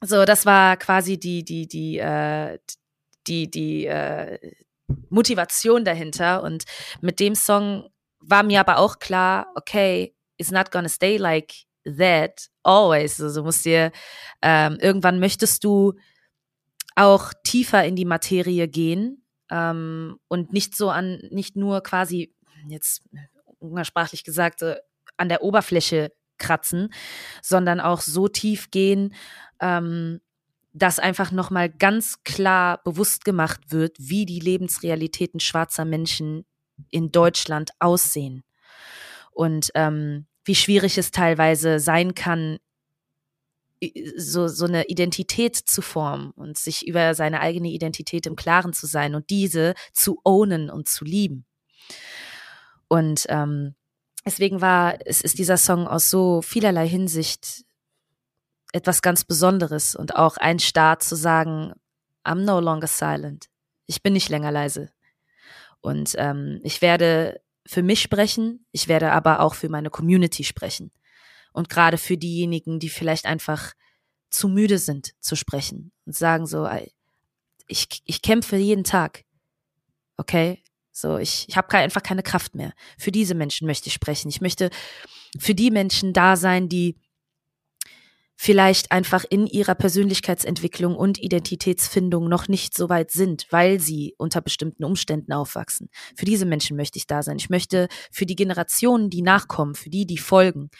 so, 0.00 0.24
das 0.24 0.44
war 0.44 0.76
quasi 0.76 1.18
die, 1.18 1.44
die, 1.44 1.66
die, 1.66 1.98
äh, 1.98 2.58
die, 3.26 3.50
die 3.50 3.86
äh, 3.86 4.38
Motivation 5.08 5.84
dahinter. 5.84 6.42
Und 6.42 6.64
mit 7.00 7.20
dem 7.20 7.34
Song 7.34 7.88
war 8.18 8.42
mir 8.42 8.60
aber 8.60 8.78
auch 8.78 8.98
klar, 8.98 9.46
okay, 9.54 10.14
it's 10.36 10.50
not 10.50 10.70
gonna 10.70 10.88
stay 10.88 11.16
like 11.16 11.54
that 11.84 12.48
always. 12.62 13.20
Also 13.20 13.42
musst 13.42 13.64
dir 13.64 13.92
ähm, 14.42 14.78
irgendwann 14.80 15.18
möchtest 15.20 15.64
du 15.64 15.94
auch 16.94 17.32
tiefer 17.44 17.84
in 17.84 17.96
die 17.96 18.04
Materie 18.04 18.68
gehen 18.68 19.24
ähm, 19.50 20.18
und 20.28 20.52
nicht 20.52 20.76
so 20.76 20.90
an, 20.90 21.22
nicht 21.30 21.56
nur 21.56 21.82
quasi 21.82 22.34
jetzt 22.68 23.02
umgangssprachlich 23.58 24.24
gesagt 24.24 24.62
äh, 24.62 24.76
an 25.16 25.28
der 25.28 25.42
Oberfläche 25.42 26.12
kratzen, 26.38 26.92
sondern 27.40 27.80
auch 27.80 28.00
so 28.00 28.28
tief 28.28 28.70
gehen, 28.70 29.14
ähm, 29.60 30.20
dass 30.72 30.98
einfach 30.98 31.32
nochmal 31.32 31.68
ganz 31.70 32.24
klar 32.24 32.82
bewusst 32.82 33.24
gemacht 33.24 33.60
wird, 33.70 33.96
wie 33.98 34.26
die 34.26 34.40
Lebensrealitäten 34.40 35.38
schwarzer 35.38 35.84
Menschen 35.84 36.46
in 36.90 37.12
Deutschland 37.12 37.70
aussehen. 37.78 38.42
Und 39.30 39.70
ähm, 39.74 40.26
wie 40.44 40.54
schwierig 40.54 40.98
es 40.98 41.10
teilweise 41.10 41.78
sein 41.78 42.14
kann, 42.14 42.58
so, 44.16 44.46
so 44.48 44.66
eine 44.66 44.84
Identität 44.86 45.56
zu 45.56 45.82
formen 45.82 46.30
und 46.32 46.56
sich 46.56 46.86
über 46.86 47.14
seine 47.14 47.40
eigene 47.40 47.68
Identität 47.68 48.26
im 48.26 48.36
Klaren 48.36 48.72
zu 48.72 48.86
sein 48.86 49.14
und 49.14 49.30
diese 49.30 49.74
zu 49.92 50.20
ownen 50.24 50.70
und 50.70 50.88
zu 50.88 51.04
lieben. 51.04 51.44
Und 52.88 53.26
ähm, 53.28 53.74
deswegen 54.24 54.60
war, 54.60 54.98
es 55.04 55.20
ist 55.20 55.38
dieser 55.38 55.56
Song 55.56 55.88
aus 55.88 56.10
so 56.10 56.42
vielerlei 56.42 56.88
Hinsicht 56.88 57.64
etwas 58.72 59.02
ganz 59.02 59.24
Besonderes 59.24 59.96
und 59.96 60.14
auch 60.16 60.36
ein 60.36 60.58
Start 60.58 61.02
zu 61.02 61.16
sagen, 61.16 61.72
I'm 62.24 62.44
no 62.44 62.60
longer 62.60 62.86
silent. 62.86 63.46
Ich 63.86 64.02
bin 64.02 64.12
nicht 64.12 64.28
länger 64.28 64.52
leise. 64.52 64.90
Und 65.80 66.14
ähm, 66.16 66.60
ich 66.62 66.80
werde 66.80 67.40
für 67.66 67.82
mich 67.82 68.02
sprechen, 68.02 68.66
ich 68.72 68.88
werde 68.88 69.12
aber 69.12 69.40
auch 69.40 69.54
für 69.54 69.68
meine 69.68 69.90
Community 69.90 70.44
sprechen. 70.44 70.90
Und 71.52 71.68
gerade 71.68 71.98
für 71.98 72.16
diejenigen, 72.16 72.78
die 72.78 72.88
vielleicht 72.88 73.26
einfach 73.26 73.72
zu 74.30 74.48
müde 74.48 74.78
sind 74.78 75.12
zu 75.20 75.36
sprechen 75.36 75.92
und 76.06 76.16
sagen 76.16 76.46
so, 76.46 76.68
ich, 77.66 78.02
ich 78.04 78.22
kämpfe 78.22 78.56
jeden 78.56 78.84
Tag. 78.84 79.24
Okay? 80.16 80.62
So, 80.90 81.18
ich, 81.18 81.46
ich 81.48 81.56
habe 81.56 81.76
einfach 81.78 82.02
keine 82.02 82.22
Kraft 82.22 82.54
mehr. 82.54 82.72
Für 82.98 83.12
diese 83.12 83.34
Menschen 83.34 83.66
möchte 83.66 83.88
ich 83.88 83.94
sprechen. 83.94 84.28
Ich 84.28 84.40
möchte 84.40 84.70
für 85.38 85.54
die 85.54 85.70
Menschen 85.70 86.12
da 86.12 86.36
sein, 86.36 86.68
die 86.68 86.96
vielleicht 88.42 88.90
einfach 88.90 89.24
in 89.30 89.46
ihrer 89.46 89.76
Persönlichkeitsentwicklung 89.76 90.96
und 90.96 91.22
Identitätsfindung 91.22 92.28
noch 92.28 92.48
nicht 92.48 92.76
so 92.76 92.88
weit 92.88 93.12
sind, 93.12 93.46
weil 93.50 93.78
sie 93.78 94.16
unter 94.18 94.40
bestimmten 94.40 94.82
Umständen 94.82 95.32
aufwachsen. 95.32 95.90
Für 96.16 96.24
diese 96.24 96.44
Menschen 96.44 96.76
möchte 96.76 96.98
ich 96.98 97.06
da 97.06 97.22
sein. 97.22 97.36
Ich 97.36 97.50
möchte 97.50 97.86
für 98.10 98.26
die 98.26 98.34
Generationen, 98.34 99.10
die 99.10 99.22
nachkommen, 99.22 99.76
für 99.76 99.90
die, 99.90 100.06
die 100.06 100.18
folgen 100.18 100.70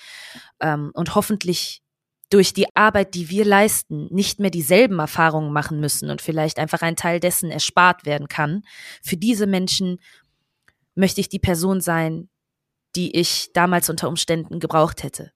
ähm, 0.58 0.90
und 0.94 1.14
hoffentlich 1.14 1.82
durch 2.30 2.52
die 2.52 2.66
Arbeit, 2.74 3.14
die 3.14 3.30
wir 3.30 3.44
leisten, 3.44 4.08
nicht 4.10 4.40
mehr 4.40 4.50
dieselben 4.50 4.98
Erfahrungen 4.98 5.52
machen 5.52 5.78
müssen 5.78 6.10
und 6.10 6.20
vielleicht 6.20 6.58
einfach 6.58 6.82
ein 6.82 6.96
Teil 6.96 7.20
dessen 7.20 7.52
erspart 7.52 8.04
werden 8.04 8.26
kann. 8.26 8.62
Für 9.04 9.16
diese 9.16 9.46
Menschen 9.46 9.98
möchte 10.96 11.20
ich 11.20 11.28
die 11.28 11.38
Person 11.38 11.80
sein, 11.80 12.28
die 12.96 13.16
ich 13.16 13.52
damals 13.52 13.88
unter 13.88 14.08
Umständen 14.08 14.58
gebraucht 14.58 15.04
hätte 15.04 15.30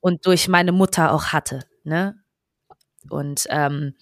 und 0.00 0.26
durch 0.26 0.48
meine 0.48 0.72
Mutter 0.72 1.12
auch 1.12 1.26
hatte. 1.26 1.64
Ne? 1.84 2.14
Und 3.10 3.46
ähm, 3.50 3.94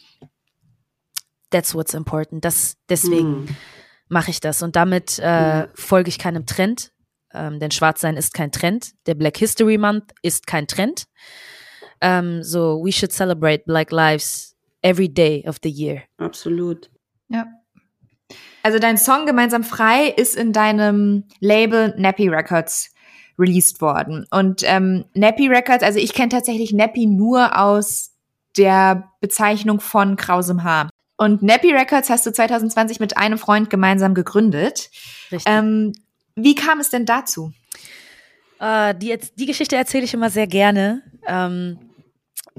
that's 1.50 1.74
what's 1.74 1.94
important. 1.94 2.44
Das, 2.44 2.76
deswegen 2.88 3.44
mm. 3.44 3.56
mache 4.08 4.30
ich 4.30 4.40
das. 4.40 4.62
Und 4.62 4.76
damit 4.76 5.18
äh, 5.22 5.62
mm. 5.62 5.68
folge 5.74 6.08
ich 6.08 6.18
keinem 6.18 6.46
Trend. 6.46 6.92
Ähm, 7.32 7.60
denn 7.60 7.70
Schwarzsein 7.70 8.16
ist 8.16 8.34
kein 8.34 8.52
Trend. 8.52 8.92
Der 9.06 9.14
Black 9.14 9.36
History 9.36 9.78
Month 9.78 10.12
ist 10.22 10.46
kein 10.46 10.66
Trend. 10.66 11.06
Um, 12.02 12.42
so 12.42 12.78
we 12.84 12.92
should 12.92 13.12
celebrate 13.12 13.64
Black 13.64 13.90
Lives 13.90 14.54
every 14.82 15.08
day 15.08 15.42
of 15.46 15.56
the 15.62 15.70
year. 15.70 16.02
Absolut. 16.18 16.90
Ja. 17.28 17.46
Also 18.62 18.78
dein 18.78 18.98
Song 18.98 19.26
Gemeinsam 19.26 19.64
frei 19.64 20.08
ist 20.08 20.36
in 20.36 20.52
deinem 20.52 21.24
Label 21.40 21.94
Nappy 21.96 22.28
Records 22.28 22.92
released 23.38 23.80
worden. 23.80 24.26
Und 24.30 24.62
ähm, 24.64 25.04
Nappy 25.14 25.48
Records, 25.48 25.82
also 25.82 25.98
ich 25.98 26.12
kenne 26.12 26.28
tatsächlich 26.28 26.72
Nappy 26.72 27.06
nur 27.06 27.58
aus 27.58 28.12
der 28.56 29.10
Bezeichnung 29.20 29.80
von 29.80 30.16
krausem 30.16 30.64
Haar. 30.64 30.88
Und 31.16 31.42
Nappy 31.42 31.72
Records 31.72 32.10
hast 32.10 32.26
du 32.26 32.32
2020 32.32 33.00
mit 33.00 33.16
einem 33.16 33.38
Freund 33.38 33.70
gemeinsam 33.70 34.14
gegründet. 34.14 34.90
Richtig. 35.30 35.42
Ähm, 35.46 35.92
wie 36.34 36.54
kam 36.54 36.80
es 36.80 36.90
denn 36.90 37.06
dazu? 37.06 37.52
Uh, 38.60 38.94
die, 38.94 39.18
die 39.36 39.46
Geschichte 39.46 39.76
erzähle 39.76 40.04
ich 40.04 40.14
immer 40.14 40.30
sehr 40.30 40.46
gerne, 40.46 41.02
ähm, 41.26 41.78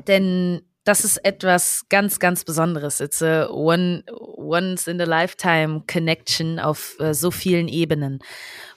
denn 0.08 0.62
das 0.84 1.04
ist 1.04 1.18
etwas 1.26 1.90
ganz, 1.90 2.20
ganz 2.20 2.46
Besonderes. 2.46 3.00
It's 3.00 3.22
a 3.24 3.50
one, 3.50 4.04
once 4.12 4.88
in 4.88 5.02
a 5.02 5.06
lifetime 5.06 5.84
connection 5.92 6.60
auf 6.60 6.96
uh, 7.00 7.14
so 7.14 7.32
vielen 7.32 7.68
Ebenen. 7.68 8.20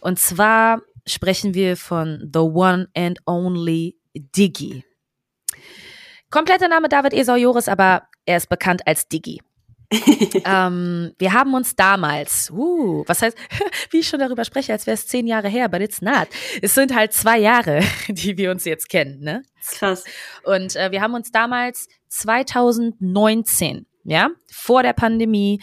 Und 0.00 0.18
zwar 0.18 0.80
sprechen 1.06 1.54
wir 1.54 1.76
von 1.76 2.30
The 2.32 2.40
One 2.40 2.88
and 2.94 3.18
Only 3.26 3.96
Diggy. 4.14 4.84
Kompletter 6.30 6.68
Name 6.68 6.88
David 6.88 7.12
Esau 7.12 7.36
Joris, 7.36 7.68
aber 7.68 8.04
er 8.24 8.36
ist 8.36 8.48
bekannt 8.48 8.86
als 8.86 9.08
Diggy. 9.08 9.40
ähm, 10.44 11.12
wir 11.18 11.32
haben 11.32 11.52
uns 11.54 11.74
damals, 11.74 12.50
uh, 12.52 13.02
was 13.06 13.22
heißt, 13.22 13.36
wie 13.90 13.98
ich 13.98 14.08
schon 14.08 14.20
darüber 14.20 14.44
spreche, 14.44 14.72
als 14.72 14.86
wäre 14.86 14.94
es 14.94 15.08
zehn 15.08 15.26
Jahre 15.26 15.48
her, 15.48 15.68
but 15.68 15.80
it's 15.80 16.00
not. 16.00 16.28
Es 16.62 16.74
sind 16.74 16.94
halt 16.94 17.12
zwei 17.12 17.38
Jahre, 17.38 17.80
die 18.08 18.36
wir 18.36 18.52
uns 18.52 18.64
jetzt 18.64 18.88
kennen, 18.88 19.20
ne? 19.20 19.42
Krass. 19.68 20.04
Und 20.44 20.76
äh, 20.76 20.92
wir 20.92 21.00
haben 21.00 21.14
uns 21.14 21.32
damals 21.32 21.88
2019, 22.08 23.86
ja, 24.04 24.30
vor 24.52 24.84
der 24.84 24.92
Pandemie, 24.92 25.60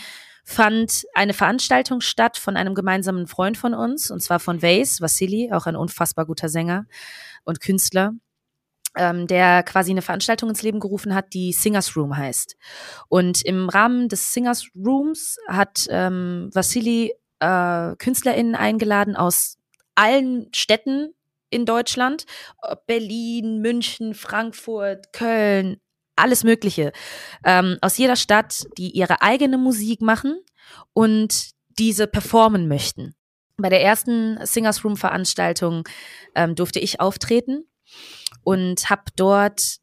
fand 0.47 1.05
eine 1.13 1.33
Veranstaltung 1.33 1.99
statt 1.99 2.37
von 2.37 2.55
einem 2.55 2.73
gemeinsamen 2.73 3.27
Freund 3.27 3.57
von 3.57 3.73
uns, 3.73 4.09
und 4.09 4.21
zwar 4.21 4.39
von 4.39 4.61
Vase, 4.61 5.01
Vassili, 5.01 5.51
auch 5.51 5.65
ein 5.65 5.75
unfassbar 5.75 6.25
guter 6.25 6.47
Sänger 6.47 6.85
und 7.43 7.59
Künstler, 7.59 8.13
ähm, 8.95 9.27
der 9.27 9.61
quasi 9.63 9.91
eine 9.91 10.01
Veranstaltung 10.01 10.47
ins 10.47 10.63
Leben 10.63 10.79
gerufen 10.79 11.13
hat, 11.13 11.33
die 11.33 11.51
Singers 11.51 11.97
Room 11.97 12.15
heißt. 12.15 12.55
Und 13.09 13.43
im 13.43 13.67
Rahmen 13.67 14.07
des 14.07 14.31
Singers 14.31 14.69
Rooms 14.73 15.35
hat 15.49 15.85
ähm, 15.89 16.49
Vassili 16.53 17.13
äh, 17.39 17.95
KünstlerInnen 17.97 18.55
eingeladen 18.55 19.17
aus 19.17 19.57
allen 19.95 20.47
Städten 20.53 21.13
in 21.49 21.65
Deutschland. 21.65 22.25
Berlin, 22.85 23.59
München, 23.59 24.13
Frankfurt, 24.13 25.11
Köln, 25.11 25.81
alles 26.18 26.43
Mögliche. 26.43 26.91
Ähm, 27.43 27.78
aus 27.82 27.97
jeder 27.97 28.15
Stadt, 28.15 28.65
die 28.78 28.91
ihre 28.91 29.22
eigene 29.22 29.57
Musik 29.57 30.01
machen 30.01 30.39
und 30.93 31.51
diese 31.78 32.07
performen 32.07 32.68
möchten. 32.68 33.15
Bei 33.57 33.70
der 33.70 33.82
ersten 33.82 34.38
Singers 34.45 34.84
Room 34.84 34.97
Veranstaltung 34.97 35.88
ähm, 36.36 36.55
durfte 36.55 36.80
ich 36.80 36.99
auftreten 36.99 37.65
und 38.43 38.89
habe 38.89 39.03
dort 39.15 39.78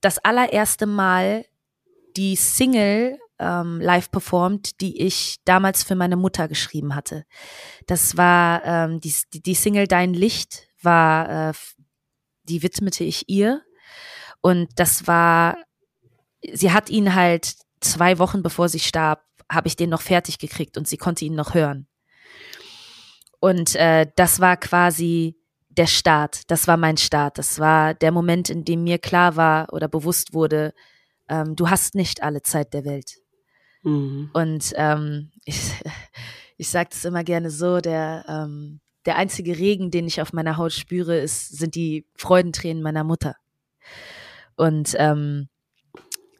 das 0.00 0.18
allererste 0.18 0.86
Mal 0.86 1.44
die 2.16 2.36
Single 2.36 3.18
ähm, 3.38 3.80
live 3.80 4.10
performt, 4.10 4.80
die 4.80 5.00
ich 5.00 5.36
damals 5.44 5.84
für 5.84 5.94
meine 5.94 6.16
Mutter 6.16 6.48
geschrieben 6.48 6.94
hatte. 6.94 7.24
Das 7.86 8.16
war 8.16 8.64
ähm, 8.64 9.00
die, 9.00 9.14
die 9.32 9.54
Single 9.54 9.86
Dein 9.86 10.14
Licht 10.14 10.68
war, 10.82 11.50
äh, 11.50 11.52
die 12.44 12.62
widmete 12.62 13.04
ich 13.04 13.28
ihr. 13.28 13.62
Und 14.40 14.68
das 14.76 15.06
war, 15.06 15.56
sie 16.52 16.72
hat 16.72 16.90
ihn 16.90 17.14
halt 17.14 17.56
zwei 17.80 18.18
Wochen 18.18 18.42
bevor 18.42 18.68
sie 18.68 18.80
starb, 18.80 19.22
habe 19.50 19.68
ich 19.68 19.76
den 19.76 19.90
noch 19.90 20.02
fertig 20.02 20.38
gekriegt 20.38 20.76
und 20.76 20.88
sie 20.88 20.96
konnte 20.96 21.24
ihn 21.24 21.34
noch 21.34 21.54
hören. 21.54 21.86
Und 23.40 23.74
äh, 23.76 24.06
das 24.16 24.40
war 24.40 24.56
quasi 24.56 25.36
der 25.68 25.86
Start. 25.86 26.50
Das 26.50 26.66
war 26.66 26.76
mein 26.76 26.96
Start. 26.96 27.38
Das 27.38 27.58
war 27.58 27.94
der 27.94 28.12
Moment, 28.12 28.50
in 28.50 28.64
dem 28.64 28.84
mir 28.84 28.98
klar 28.98 29.36
war 29.36 29.72
oder 29.72 29.88
bewusst 29.88 30.32
wurde, 30.34 30.72
ähm, 31.28 31.56
du 31.56 31.68
hast 31.68 31.94
nicht 31.94 32.22
alle 32.22 32.42
Zeit 32.42 32.72
der 32.72 32.84
Welt. 32.84 33.16
Mhm. 33.82 34.30
Und 34.32 34.72
ähm, 34.76 35.32
ich, 35.44 35.72
ich 36.56 36.68
sage 36.68 36.90
das 36.92 37.04
immer 37.04 37.24
gerne 37.24 37.50
so, 37.50 37.80
der, 37.80 38.24
ähm, 38.28 38.80
der 39.04 39.16
einzige 39.16 39.58
Regen, 39.58 39.90
den 39.90 40.06
ich 40.06 40.20
auf 40.20 40.32
meiner 40.32 40.56
Haut 40.56 40.72
spüre, 40.72 41.18
ist, 41.18 41.56
sind 41.56 41.74
die 41.74 42.06
Freudentränen 42.16 42.82
meiner 42.82 43.04
Mutter. 43.04 43.36
Und 44.56 44.94
ähm, 44.98 45.48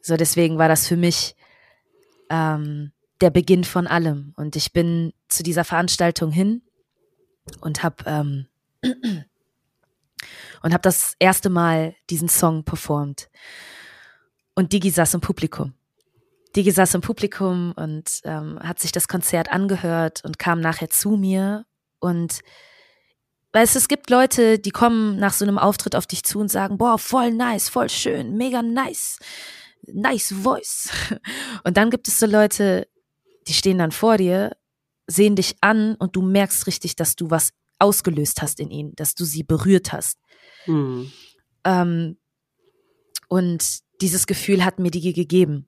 so 0.01 0.17
deswegen 0.17 0.57
war 0.57 0.67
das 0.67 0.87
für 0.87 0.97
mich 0.97 1.35
ähm, 2.29 2.91
der 3.21 3.29
Beginn 3.29 3.63
von 3.63 3.87
allem. 3.87 4.33
Und 4.35 4.55
ich 4.55 4.73
bin 4.73 5.13
zu 5.27 5.43
dieser 5.43 5.63
Veranstaltung 5.63 6.31
hin 6.31 6.61
und 7.61 7.83
habe 7.83 8.03
ähm, 8.05 8.47
und 10.61 10.73
habe 10.73 10.81
das 10.81 11.15
erste 11.19 11.49
Mal 11.49 11.95
diesen 12.09 12.29
Song 12.29 12.63
performt. 12.63 13.29
Und 14.55 14.73
Digi 14.73 14.89
saß 14.89 15.13
im 15.15 15.21
Publikum. 15.21 15.73
Digi 16.55 16.71
saß 16.71 16.95
im 16.95 17.01
Publikum 17.01 17.73
und 17.73 18.21
ähm, 18.23 18.59
hat 18.61 18.79
sich 18.79 18.91
das 18.91 19.07
Konzert 19.07 19.51
angehört 19.51 20.23
und 20.23 20.39
kam 20.39 20.59
nachher 20.59 20.89
zu 20.89 21.11
mir 21.11 21.65
und 21.99 22.41
Weißt 23.53 23.75
du, 23.75 23.79
es 23.79 23.87
gibt 23.87 24.09
Leute, 24.09 24.59
die 24.59 24.71
kommen 24.71 25.17
nach 25.17 25.33
so 25.33 25.45
einem 25.45 25.57
Auftritt 25.57 25.95
auf 25.95 26.05
dich 26.05 26.23
zu 26.23 26.39
und 26.39 26.49
sagen, 26.49 26.77
boah, 26.77 26.97
voll 26.97 27.31
nice, 27.31 27.69
voll 27.69 27.89
schön, 27.89 28.35
mega 28.35 28.61
nice, 28.61 29.19
nice 29.87 30.33
voice. 30.33 30.89
Und 31.63 31.77
dann 31.77 31.89
gibt 31.89 32.07
es 32.07 32.19
so 32.19 32.25
Leute, 32.25 32.87
die 33.47 33.53
stehen 33.53 33.77
dann 33.77 33.91
vor 33.91 34.17
dir, 34.17 34.55
sehen 35.07 35.37
dich 35.37 35.55
an 35.61 35.95
und 35.95 36.17
du 36.17 36.21
merkst 36.21 36.67
richtig, 36.67 36.97
dass 36.97 37.15
du 37.15 37.29
was 37.29 37.53
ausgelöst 37.79 38.41
hast 38.41 38.59
in 38.59 38.69
ihnen, 38.69 38.93
dass 38.95 39.15
du 39.15 39.23
sie 39.23 39.43
berührt 39.43 39.93
hast. 39.93 40.19
Hm. 40.65 41.09
Ähm, 41.63 42.17
und 43.29 43.79
dieses 44.01 44.27
Gefühl 44.27 44.65
hat 44.65 44.79
mir 44.79 44.91
die 44.91 45.13
gegeben. 45.13 45.67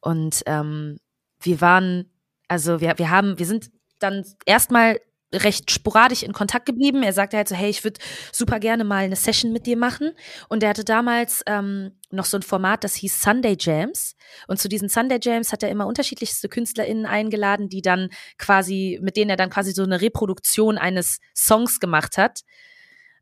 Und 0.00 0.42
ähm, 0.46 0.98
wir 1.40 1.60
waren, 1.60 2.10
also 2.48 2.80
wir, 2.80 2.98
wir 2.98 3.10
haben, 3.10 3.38
wir 3.38 3.46
sind 3.46 3.70
dann 3.98 4.24
erstmal 4.44 5.00
recht 5.32 5.70
sporadisch 5.70 6.22
in 6.22 6.32
Kontakt 6.32 6.66
geblieben. 6.66 7.02
Er 7.02 7.12
sagte 7.12 7.36
halt 7.36 7.48
so, 7.48 7.54
hey, 7.54 7.70
ich 7.70 7.84
würde 7.84 8.00
super 8.32 8.60
gerne 8.60 8.84
mal 8.84 9.04
eine 9.04 9.16
Session 9.16 9.52
mit 9.52 9.66
dir 9.66 9.76
machen. 9.76 10.12
Und 10.48 10.62
er 10.62 10.70
hatte 10.70 10.84
damals 10.84 11.42
ähm, 11.46 11.92
noch 12.10 12.24
so 12.24 12.36
ein 12.36 12.42
Format, 12.42 12.84
das 12.84 12.94
hieß 12.94 13.20
Sunday 13.20 13.56
Jams. 13.58 14.14
Und 14.46 14.58
zu 14.58 14.68
diesen 14.68 14.88
Sunday 14.88 15.18
Jams 15.20 15.52
hat 15.52 15.62
er 15.62 15.70
immer 15.70 15.86
unterschiedlichste 15.86 16.48
KünstlerInnen 16.48 17.06
eingeladen, 17.06 17.68
die 17.68 17.82
dann 17.82 18.10
quasi, 18.38 18.98
mit 19.02 19.16
denen 19.16 19.30
er 19.30 19.36
dann 19.36 19.50
quasi 19.50 19.72
so 19.72 19.82
eine 19.82 20.00
Reproduktion 20.00 20.78
eines 20.78 21.18
Songs 21.34 21.80
gemacht 21.80 22.18
hat. 22.18 22.40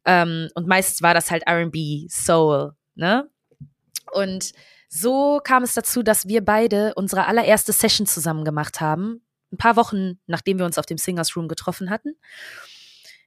Ähm, 0.05 0.49
und 0.55 0.67
meist 0.67 1.03
war 1.03 1.15
das 1.15 1.31
halt 1.31 1.45
RB, 1.49 2.09
Soul, 2.09 2.73
ne? 2.95 3.29
Und 4.13 4.53
so 4.89 5.41
kam 5.45 5.63
es 5.63 5.75
dazu, 5.75 6.03
dass 6.03 6.27
wir 6.27 6.45
beide 6.45 6.95
unsere 6.95 7.27
allererste 7.27 7.73
Session 7.73 8.07
zusammen 8.07 8.45
gemacht 8.45 8.81
haben 8.81 9.23
ein 9.53 9.59
paar 9.59 9.77
Wochen, 9.77 10.19
nachdem 10.27 10.59
wir 10.59 10.67
uns 10.67 10.79
auf 10.79 10.87
dem 10.87 10.99
Singers 10.99 11.37
Room 11.37 11.49
getroffen 11.49 11.91
hatten. 11.91 12.17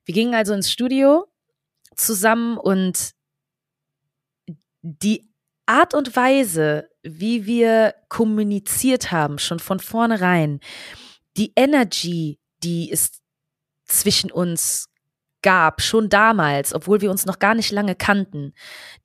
Wir 0.05 0.13
gingen 0.13 0.35
also 0.35 0.53
ins 0.53 0.71
Studio 0.71 1.27
zusammen 1.95 2.57
und 2.57 3.11
die 4.81 5.29
Art 5.65 5.93
und 5.93 6.15
Weise, 6.15 6.89
wie 7.03 7.45
wir 7.45 7.95
kommuniziert 8.09 9.11
haben, 9.11 9.39
schon 9.39 9.59
von 9.59 9.79
vornherein, 9.79 10.59
die 11.37 11.53
Energy, 11.55 12.39
die 12.63 12.91
es 12.91 13.21
zwischen 13.85 14.31
uns 14.31 14.89
gab, 15.41 15.81
schon 15.81 16.09
damals, 16.09 16.73
obwohl 16.73 17.01
wir 17.01 17.11
uns 17.11 17.25
noch 17.25 17.39
gar 17.39 17.55
nicht 17.55 17.71
lange 17.71 17.95
kannten, 17.95 18.53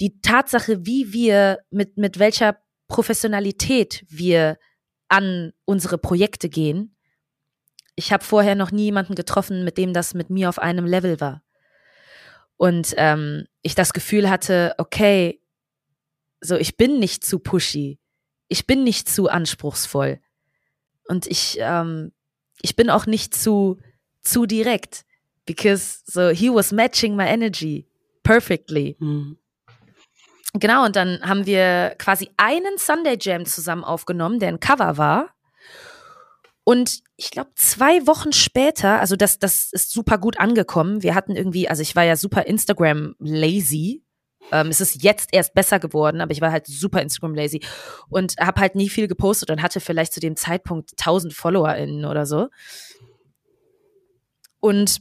die 0.01 0.21
Tatsache, 0.21 0.87
wie 0.87 1.13
wir, 1.13 1.59
mit, 1.71 1.97
mit 1.97 2.19
welcher 2.19 2.59
Professionalität 2.89 4.05
wir 4.09 4.59
an 5.09 5.53
unsere 5.65 5.99
Projekte 5.99 6.49
gehen, 6.49 6.97
ich 7.99 8.13
habe 8.13 8.25
vorher 8.25 8.55
noch 8.55 8.71
nie 8.71 8.85
jemanden 8.85 9.17
getroffen, 9.17 9.65
mit 9.65 9.77
dem 9.77 9.93
das 9.93 10.15
mit 10.15 10.31
mir 10.31 10.49
auf 10.49 10.61
einem 10.61 10.87
Level 10.87 11.21
war. 11.21 11.43
Und 12.57 12.95
ähm, 12.97 13.47
ich 13.63 13.75
das 13.75 13.93
Gefühl 13.93 14.31
hatte, 14.31 14.75
okay, 14.79 15.41
so 16.41 16.55
ich 16.55 16.77
bin 16.77 17.01
nicht 17.01 17.25
zu 17.25 17.41
pushy, 17.41 17.99
ich 18.47 18.69
bin 18.69 18.85
nicht 18.85 19.09
zu 19.09 19.29
anspruchsvoll 19.29 20.21
und 21.09 21.27
ich 21.27 21.59
ähm, 21.61 22.13
ich 22.63 22.77
bin 22.77 22.89
auch 22.89 23.07
nicht 23.07 23.35
zu 23.35 23.79
zu 24.23 24.47
direkt, 24.47 25.05
because 25.45 26.03
so 26.05 26.29
he 26.29 26.51
was 26.51 26.71
matching 26.71 27.17
my 27.17 27.27
energy 27.27 27.89
perfectly. 28.23 28.97
Mhm. 29.01 29.39
Genau, 30.55 30.85
und 30.85 30.95
dann 30.95 31.21
haben 31.23 31.47
wir 31.47 31.97
quasi 31.99 32.31
einen 32.37 32.79
Sunday 32.79 33.19
Jam 33.21 33.45
zusammen 33.45 33.83
aufgenommen, 33.83 34.39
der 34.39 34.51
ein 34.51 34.61
Cover 34.61 34.97
war. 34.97 35.35
Und 36.69 37.01
ich 37.17 37.31
glaube, 37.31 37.49
zwei 37.55 38.07
Wochen 38.07 38.35
später, 38.35 39.01
also 39.01 39.17
das, 39.17 39.39
das 39.39 39.71
ist 39.73 39.91
super 39.91 40.19
gut 40.19 40.39
angekommen. 40.39 41.03
Wir 41.03 41.15
hatten 41.15 41.35
irgendwie, 41.35 41.67
also 41.67 41.81
ich 41.81 41.97
war 41.97 42.05
ja 42.05 42.15
super 42.15 42.45
Instagram 42.45 43.15
lazy. 43.21 44.05
Ähm, 44.53 44.67
es 44.67 44.83
ist 44.83 45.03
jetzt 45.03 45.31
erst 45.33 45.55
besser 45.55 45.79
geworden, 45.79 46.21
aber 46.21 46.33
ich 46.33 46.43
war 46.43 46.53
halt 46.53 46.67
super 46.67 47.01
Instagram 47.01 47.35
lazy 47.35 47.63
und 48.11 48.37
habe 48.39 48.61
halt 48.61 48.75
nie 48.75 48.91
viel 48.91 49.09
gepostet 49.09 49.49
und 49.51 49.63
hatte 49.63 49.81
vielleicht 49.81 50.13
zu 50.13 50.21
dem 50.21 50.37
Zeitpunkt 50.37 50.91
1000 50.99 51.33
FollowerInnen 51.33 52.05
oder 52.05 52.27
so. 52.27 52.49
Und 54.61 55.01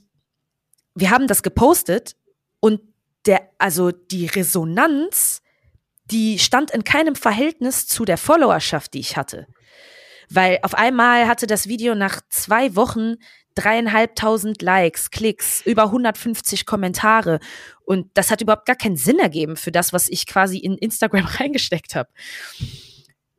wir 0.96 1.10
haben 1.10 1.28
das 1.28 1.44
gepostet 1.44 2.16
und 2.62 2.80
der, 3.26 3.42
also 3.58 3.92
die 3.92 4.28
Resonanz, 4.28 5.42
die 6.06 6.40
stand 6.40 6.72
in 6.72 6.86
keinem 6.86 7.16
Verhältnis 7.16 7.88
zu 7.88 8.06
der 8.06 8.18
Followerschaft, 8.18 8.94
die 8.94 9.00
ich 9.00 9.18
hatte. 9.18 9.48
Weil 10.30 10.60
auf 10.62 10.74
einmal 10.74 11.28
hatte 11.28 11.48
das 11.48 11.68
Video 11.68 11.96
nach 11.96 12.22
zwei 12.30 12.76
Wochen 12.76 13.16
dreieinhalbtausend 13.58 14.62
Likes, 14.62 15.10
Klicks, 15.10 15.66
über 15.66 15.86
150 15.86 16.66
Kommentare. 16.66 17.40
Und 17.86 18.10
das 18.14 18.30
hat 18.30 18.42
überhaupt 18.42 18.66
gar 18.68 18.76
keinen 18.76 18.98
Sinn 18.98 19.20
ergeben 19.20 19.56
für 19.56 19.72
das, 19.72 19.94
was 19.94 20.10
ich 20.10 20.28
quasi 20.28 20.58
in 20.58 20.78
Instagram 20.78 21.26
reingesteckt 21.40 21.96
habe. 21.96 22.10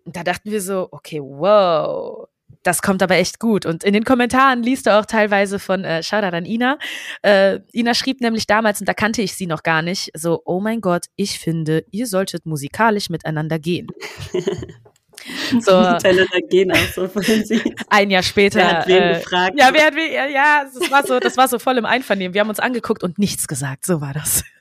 Und 0.04 0.16
da 0.16 0.24
dachten 0.24 0.50
wir 0.50 0.60
so, 0.60 0.88
okay, 0.90 1.20
wow, 1.20 2.26
das 2.62 2.82
kommt 2.82 3.02
aber 3.02 3.16
echt 3.16 3.38
gut. 3.38 3.64
Und 3.66 3.84
in 3.84 3.92
den 3.92 4.04
Kommentaren 4.04 4.62
liest 4.62 4.86
du 4.86 4.98
auch 4.98 5.06
teilweise 5.06 5.58
von, 5.58 5.84
äh, 5.84 6.02
Shoutout 6.02 6.36
an 6.36 6.44
Ina. 6.44 6.78
Äh, 7.22 7.60
Ina 7.72 7.94
schrieb 7.94 8.20
nämlich 8.20 8.46
damals, 8.46 8.80
und 8.80 8.88
da 8.88 8.94
kannte 8.94 9.22
ich 9.22 9.34
sie 9.34 9.46
noch 9.46 9.62
gar 9.62 9.82
nicht, 9.82 10.10
so, 10.14 10.42
oh 10.44 10.60
mein 10.60 10.80
Gott, 10.80 11.06
ich 11.14 11.38
finde, 11.38 11.84
ihr 11.90 12.06
solltet 12.06 12.46
musikalisch 12.46 13.08
miteinander 13.10 13.58
gehen. 13.58 13.86
So, 15.60 15.80
Miteinander 15.80 16.40
gehen 16.48 16.72
auch 16.72 16.92
so. 16.94 17.08
Ein 17.88 18.10
Jahr 18.10 18.22
später. 18.22 18.58
Wer 18.58 18.78
hat 18.78 18.86
wen 18.86 19.02
äh, 19.02 19.14
gefragt? 19.14 19.54
Ja, 19.58 19.70
wer 19.72 19.86
hat 19.86 19.94
wen, 19.94 20.12
ja, 20.12 20.26
ja, 20.26 20.64
das 20.64 20.90
war 20.90 21.06
so, 21.06 21.18
das 21.20 21.36
war 21.36 21.48
so 21.48 21.58
voll 21.58 21.78
im 21.78 21.86
Einvernehmen. 21.86 22.34
Wir 22.34 22.40
haben 22.40 22.48
uns 22.48 22.60
angeguckt 22.60 23.02
und 23.02 23.18
nichts 23.18 23.48
gesagt. 23.48 23.86
So 23.86 24.00
war 24.00 24.12
das. 24.12 24.44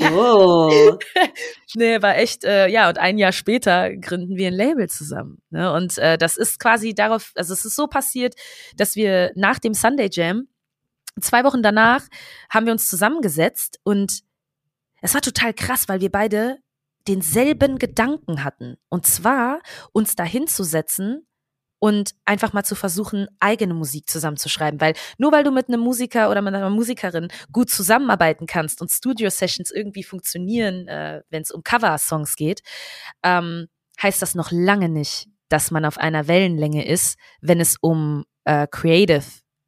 Oh. 0.00 0.98
nee, 1.74 2.00
war 2.00 2.16
echt, 2.16 2.44
äh, 2.44 2.68
ja, 2.68 2.88
und 2.88 2.96
ein 2.96 3.18
Jahr 3.18 3.32
später 3.32 3.94
gründen 3.96 4.36
wir 4.36 4.48
ein 4.48 4.54
Label 4.54 4.88
zusammen. 4.88 5.42
Ne? 5.50 5.70
Und 5.72 5.98
äh, 5.98 6.16
das 6.16 6.38
ist 6.38 6.58
quasi 6.58 6.94
darauf, 6.94 7.32
also 7.34 7.52
es 7.52 7.66
ist 7.66 7.76
so 7.76 7.86
passiert, 7.86 8.34
dass 8.76 8.96
wir 8.96 9.30
nach 9.34 9.58
dem 9.58 9.74
Sunday 9.74 10.08
Jam, 10.10 10.48
zwei 11.20 11.44
Wochen 11.44 11.62
danach, 11.62 12.02
haben 12.48 12.64
wir 12.64 12.72
uns 12.72 12.88
zusammengesetzt 12.88 13.78
und 13.82 14.20
es 15.02 15.12
war 15.12 15.20
total 15.20 15.52
krass, 15.52 15.88
weil 15.88 16.00
wir 16.00 16.10
beide 16.10 16.58
denselben 17.08 17.78
Gedanken 17.78 18.44
hatten. 18.44 18.76
Und 18.88 19.06
zwar 19.06 19.60
uns 19.92 20.14
dahinzusetzen 20.14 21.26
und 21.78 22.14
einfach 22.24 22.52
mal 22.52 22.64
zu 22.64 22.74
versuchen, 22.74 23.28
eigene 23.40 23.74
Musik 23.74 24.08
zusammenzuschreiben. 24.08 24.80
Weil 24.80 24.94
nur 25.16 25.32
weil 25.32 25.44
du 25.44 25.50
mit 25.50 25.68
einem 25.68 25.80
Musiker 25.80 26.30
oder 26.30 26.42
mit 26.42 26.54
einer 26.54 26.70
Musikerin 26.70 27.28
gut 27.52 27.70
zusammenarbeiten 27.70 28.46
kannst 28.46 28.80
und 28.80 28.90
Studio-Sessions 28.90 29.70
irgendwie 29.70 30.02
funktionieren, 30.02 30.88
äh, 30.88 31.22
wenn 31.30 31.42
es 31.42 31.50
um 31.50 31.62
Cover-Songs 31.62 32.36
geht, 32.36 32.62
ähm, 33.22 33.68
heißt 34.02 34.20
das 34.22 34.34
noch 34.34 34.50
lange 34.50 34.88
nicht, 34.88 35.28
dass 35.48 35.70
man 35.70 35.84
auf 35.84 35.98
einer 35.98 36.28
Wellenlänge 36.28 36.86
ist, 36.86 37.18
wenn 37.40 37.60
es 37.60 37.76
um 37.80 38.24
äh, 38.44 38.66
Creative 38.70 39.24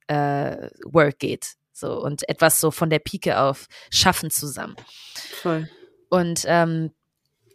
äh, 0.09 0.71
Work 0.85 1.19
geht. 1.19 1.55
So 1.73 2.03
und 2.03 2.29
etwas 2.29 2.61
so 2.61 2.71
von 2.71 2.91
der 2.91 2.99
Pike 2.99 3.39
auf 3.39 3.67
schaffen 3.91 4.31
zusammen. 4.31 4.77
Voll. 5.15 5.71
Und 6.11 6.45
ähm, 6.47 6.91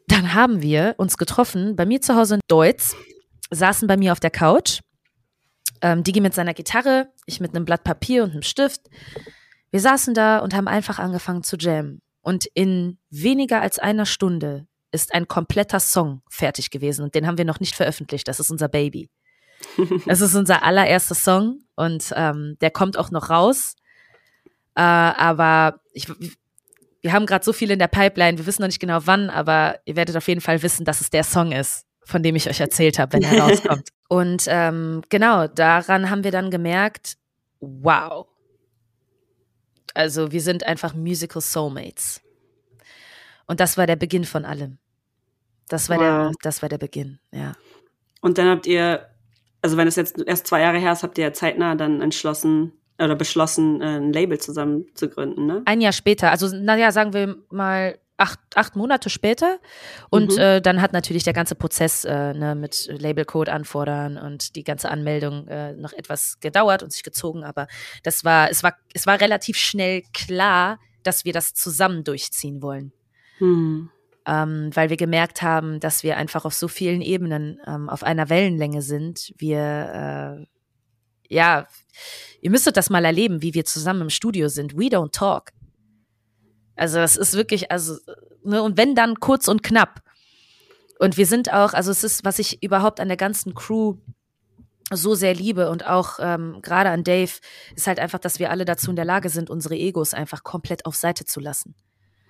dann 0.07 0.33
haben 0.33 0.61
wir 0.61 0.95
uns 0.97 1.17
getroffen 1.17 1.75
bei 1.75 1.85
mir 1.85 2.01
zu 2.01 2.15
Hause 2.15 2.35
in 2.35 2.41
Deutz, 2.47 2.95
saßen 3.51 3.87
bei 3.87 3.97
mir 3.97 4.11
auf 4.11 4.19
der 4.19 4.31
Couch, 4.31 4.81
ähm, 5.81 6.03
Digi 6.03 6.21
mit 6.21 6.33
seiner 6.33 6.53
Gitarre, 6.53 7.09
ich 7.25 7.39
mit 7.39 7.55
einem 7.55 7.65
Blatt 7.65 7.83
Papier 7.83 8.23
und 8.23 8.31
einem 8.31 8.41
Stift. 8.41 8.81
Wir 9.71 9.79
saßen 9.79 10.13
da 10.13 10.39
und 10.39 10.53
haben 10.53 10.67
einfach 10.67 10.99
angefangen 10.99 11.43
zu 11.43 11.57
jammen. 11.57 12.01
Und 12.21 12.45
in 12.53 12.97
weniger 13.09 13.61
als 13.61 13.77
einer 13.77 14.05
Stunde 14.05 14.67
ist 14.91 15.13
ein 15.13 15.27
kompletter 15.27 15.79
Song 15.79 16.21
fertig 16.29 16.71
gewesen 16.71 17.03
und 17.03 17.13
den 17.13 17.27
haben 17.27 17.37
wir 17.37 17.45
noch 17.45 17.59
nicht 17.59 17.75
veröffentlicht. 17.75 18.27
Das 18.27 18.39
ist 18.39 18.51
unser 18.51 18.67
Baby. 18.69 19.09
Das 20.05 20.21
ist 20.21 20.35
unser 20.35 20.63
allererster 20.63 21.15
Song 21.15 21.65
und 21.75 22.11
ähm, 22.15 22.57
der 22.61 22.71
kommt 22.71 22.97
auch 22.97 23.11
noch 23.11 23.29
raus. 23.29 23.75
Äh, 24.75 24.81
aber 24.81 25.81
ich, 25.93 26.07
wir 27.05 27.13
haben 27.13 27.27
gerade 27.27 27.45
so 27.45 27.53
viel 27.53 27.69
in 27.69 27.77
der 27.77 27.87
Pipeline, 27.87 28.39
wir 28.39 28.47
wissen 28.47 28.63
noch 28.63 28.67
nicht 28.67 28.79
genau 28.79 28.97
wann, 29.05 29.29
aber 29.29 29.79
ihr 29.85 29.95
werdet 29.95 30.17
auf 30.17 30.27
jeden 30.27 30.41
Fall 30.41 30.63
wissen, 30.63 30.85
dass 30.85 31.01
es 31.01 31.11
der 31.11 31.23
Song 31.23 31.51
ist, 31.51 31.85
von 32.03 32.23
dem 32.23 32.35
ich 32.35 32.49
euch 32.49 32.59
erzählt 32.59 32.97
habe, 32.97 33.13
wenn 33.13 33.21
er 33.21 33.43
rauskommt. 33.43 33.89
Und 34.09 34.45
ähm, 34.47 35.03
genau, 35.09 35.45
daran 35.45 36.09
haben 36.09 36.23
wir 36.23 36.31
dann 36.31 36.49
gemerkt, 36.49 37.17
wow. 37.59 38.25
Also 39.93 40.31
wir 40.31 40.41
sind 40.41 40.65
einfach 40.65 40.95
Musical 40.95 41.43
Soulmates. 41.43 42.21
Und 43.45 43.59
das 43.59 43.77
war 43.77 43.85
der 43.85 43.97
Beginn 43.97 44.25
von 44.25 44.43
allem. 44.43 44.79
Das 45.67 45.89
war 45.89 45.97
wow. 45.97 46.03
der, 46.03 46.31
das 46.41 46.63
war 46.63 46.69
der 46.69 46.79
Beginn, 46.79 47.19
ja. 47.31 47.53
Und 48.21 48.39
dann 48.39 48.47
habt 48.47 48.65
ihr, 48.65 49.07
also 49.61 49.77
wenn 49.77 49.87
es 49.87 49.95
jetzt 49.95 50.19
erst 50.25 50.47
zwei 50.47 50.61
Jahre 50.61 50.79
her 50.79 50.93
ist, 50.93 51.03
habt 51.03 51.19
ihr 51.19 51.25
ja 51.25 51.33
zeitnah 51.33 51.75
dann 51.75 52.01
entschlossen 52.01 52.73
oder 52.97 53.15
beschlossen, 53.15 53.81
äh, 53.81 53.97
ein 53.97 54.13
Label 54.13 54.39
zusammen 54.39 54.85
zu 54.93 55.09
gründen, 55.09 55.45
ne? 55.45 55.61
Ein 55.65 55.81
Jahr 55.81 55.93
später, 55.93 56.31
also 56.31 56.47
naja, 56.55 56.91
sagen 56.91 57.13
wir 57.13 57.35
mal 57.49 57.97
acht, 58.17 58.39
acht 58.55 58.75
Monate 58.75 59.09
später. 59.09 59.59
Und 60.09 60.33
mhm. 60.33 60.39
äh, 60.39 60.61
dann 60.61 60.81
hat 60.81 60.93
natürlich 60.93 61.23
der 61.23 61.33
ganze 61.33 61.55
Prozess 61.55 62.05
äh, 62.05 62.33
ne, 62.33 62.55
mit 62.55 62.87
Labelcode 62.89 63.49
anfordern 63.49 64.17
und 64.17 64.55
die 64.55 64.63
ganze 64.63 64.89
Anmeldung 64.89 65.47
äh, 65.47 65.73
noch 65.73 65.91
etwas 65.91 66.39
gedauert 66.39 66.81
und 66.81 66.93
sich 66.93 67.03
gezogen. 67.03 67.43
Aber 67.43 67.67
das 68.03 68.23
war, 68.23 68.49
es 68.49 68.63
war, 68.63 68.75
es 68.93 69.05
war 69.05 69.19
relativ 69.19 69.57
schnell 69.57 70.03
klar, 70.13 70.79
dass 71.03 71.25
wir 71.25 71.33
das 71.33 71.53
zusammen 71.53 72.03
durchziehen 72.03 72.61
wollen. 72.61 72.93
Mhm 73.39 73.89
ähm, 74.25 74.71
weil 74.73 74.89
wir 74.89 74.97
gemerkt 74.97 75.41
haben, 75.41 75.79
dass 75.79 76.03
wir 76.03 76.17
einfach 76.17 76.45
auf 76.45 76.53
so 76.53 76.67
vielen 76.67 77.01
Ebenen 77.01 77.59
ähm, 77.67 77.89
auf 77.89 78.03
einer 78.03 78.29
Wellenlänge 78.29 78.81
sind. 78.81 79.33
Wir, 79.37 80.39
äh, 80.39 81.33
ja, 81.33 81.67
ihr 82.41 82.51
müsstet 82.51 82.77
das 82.77 82.89
mal 82.89 83.05
erleben, 83.05 83.41
wie 83.41 83.53
wir 83.53 83.65
zusammen 83.65 84.01
im 84.01 84.09
Studio 84.09 84.47
sind. 84.47 84.77
We 84.77 84.87
don't 84.87 85.11
talk. 85.11 85.51
Also 86.75 86.97
das 86.97 87.15
ist 87.15 87.33
wirklich, 87.33 87.71
also, 87.71 87.97
ne, 88.43 88.61
und 88.61 88.77
wenn 88.77 88.95
dann 88.95 89.19
kurz 89.19 89.47
und 89.47 89.63
knapp. 89.63 90.01
Und 90.99 91.17
wir 91.17 91.25
sind 91.25 91.51
auch, 91.51 91.73
also 91.73 91.91
es 91.91 92.03
ist, 92.03 92.23
was 92.23 92.39
ich 92.39 92.63
überhaupt 92.63 92.99
an 92.99 93.07
der 93.07 93.17
ganzen 93.17 93.53
Crew 93.53 93.95
so 94.91 95.15
sehr 95.15 95.33
liebe 95.33 95.69
und 95.69 95.85
auch 95.85 96.19
ähm, 96.19 96.59
gerade 96.61 96.89
an 96.89 97.03
Dave, 97.03 97.31
ist 97.75 97.87
halt 97.87 97.99
einfach, 97.99 98.19
dass 98.19 98.39
wir 98.39 98.51
alle 98.51 98.65
dazu 98.65 98.91
in 98.91 98.95
der 98.95 99.05
Lage 99.05 99.29
sind, 99.29 99.49
unsere 99.49 99.75
Egos 99.75 100.13
einfach 100.13 100.43
komplett 100.43 100.85
auf 100.85 100.95
Seite 100.95 101.25
zu 101.25 101.39
lassen. 101.39 101.75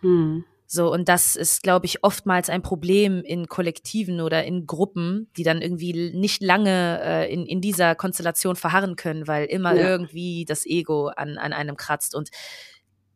Hm. 0.01 0.45
So, 0.67 0.91
und 0.91 1.07
das 1.07 1.35
ist, 1.35 1.61
glaube 1.63 1.85
ich, 1.85 2.03
oftmals 2.03 2.49
ein 2.49 2.61
Problem 2.61 3.21
in 3.23 3.47
Kollektiven 3.47 4.21
oder 4.21 4.43
in 4.43 4.65
Gruppen, 4.65 5.29
die 5.37 5.43
dann 5.43 5.61
irgendwie 5.61 6.11
nicht 6.15 6.41
lange 6.41 6.99
äh, 7.03 7.33
in, 7.33 7.45
in 7.45 7.61
dieser 7.61 7.95
Konstellation 7.95 8.55
verharren 8.55 8.95
können, 8.95 9.27
weil 9.27 9.45
immer 9.45 9.75
ja. 9.75 9.87
irgendwie 9.87 10.45
das 10.45 10.65
Ego 10.65 11.07
an, 11.07 11.37
an 11.37 11.53
einem 11.53 11.77
kratzt. 11.77 12.15
Und 12.15 12.29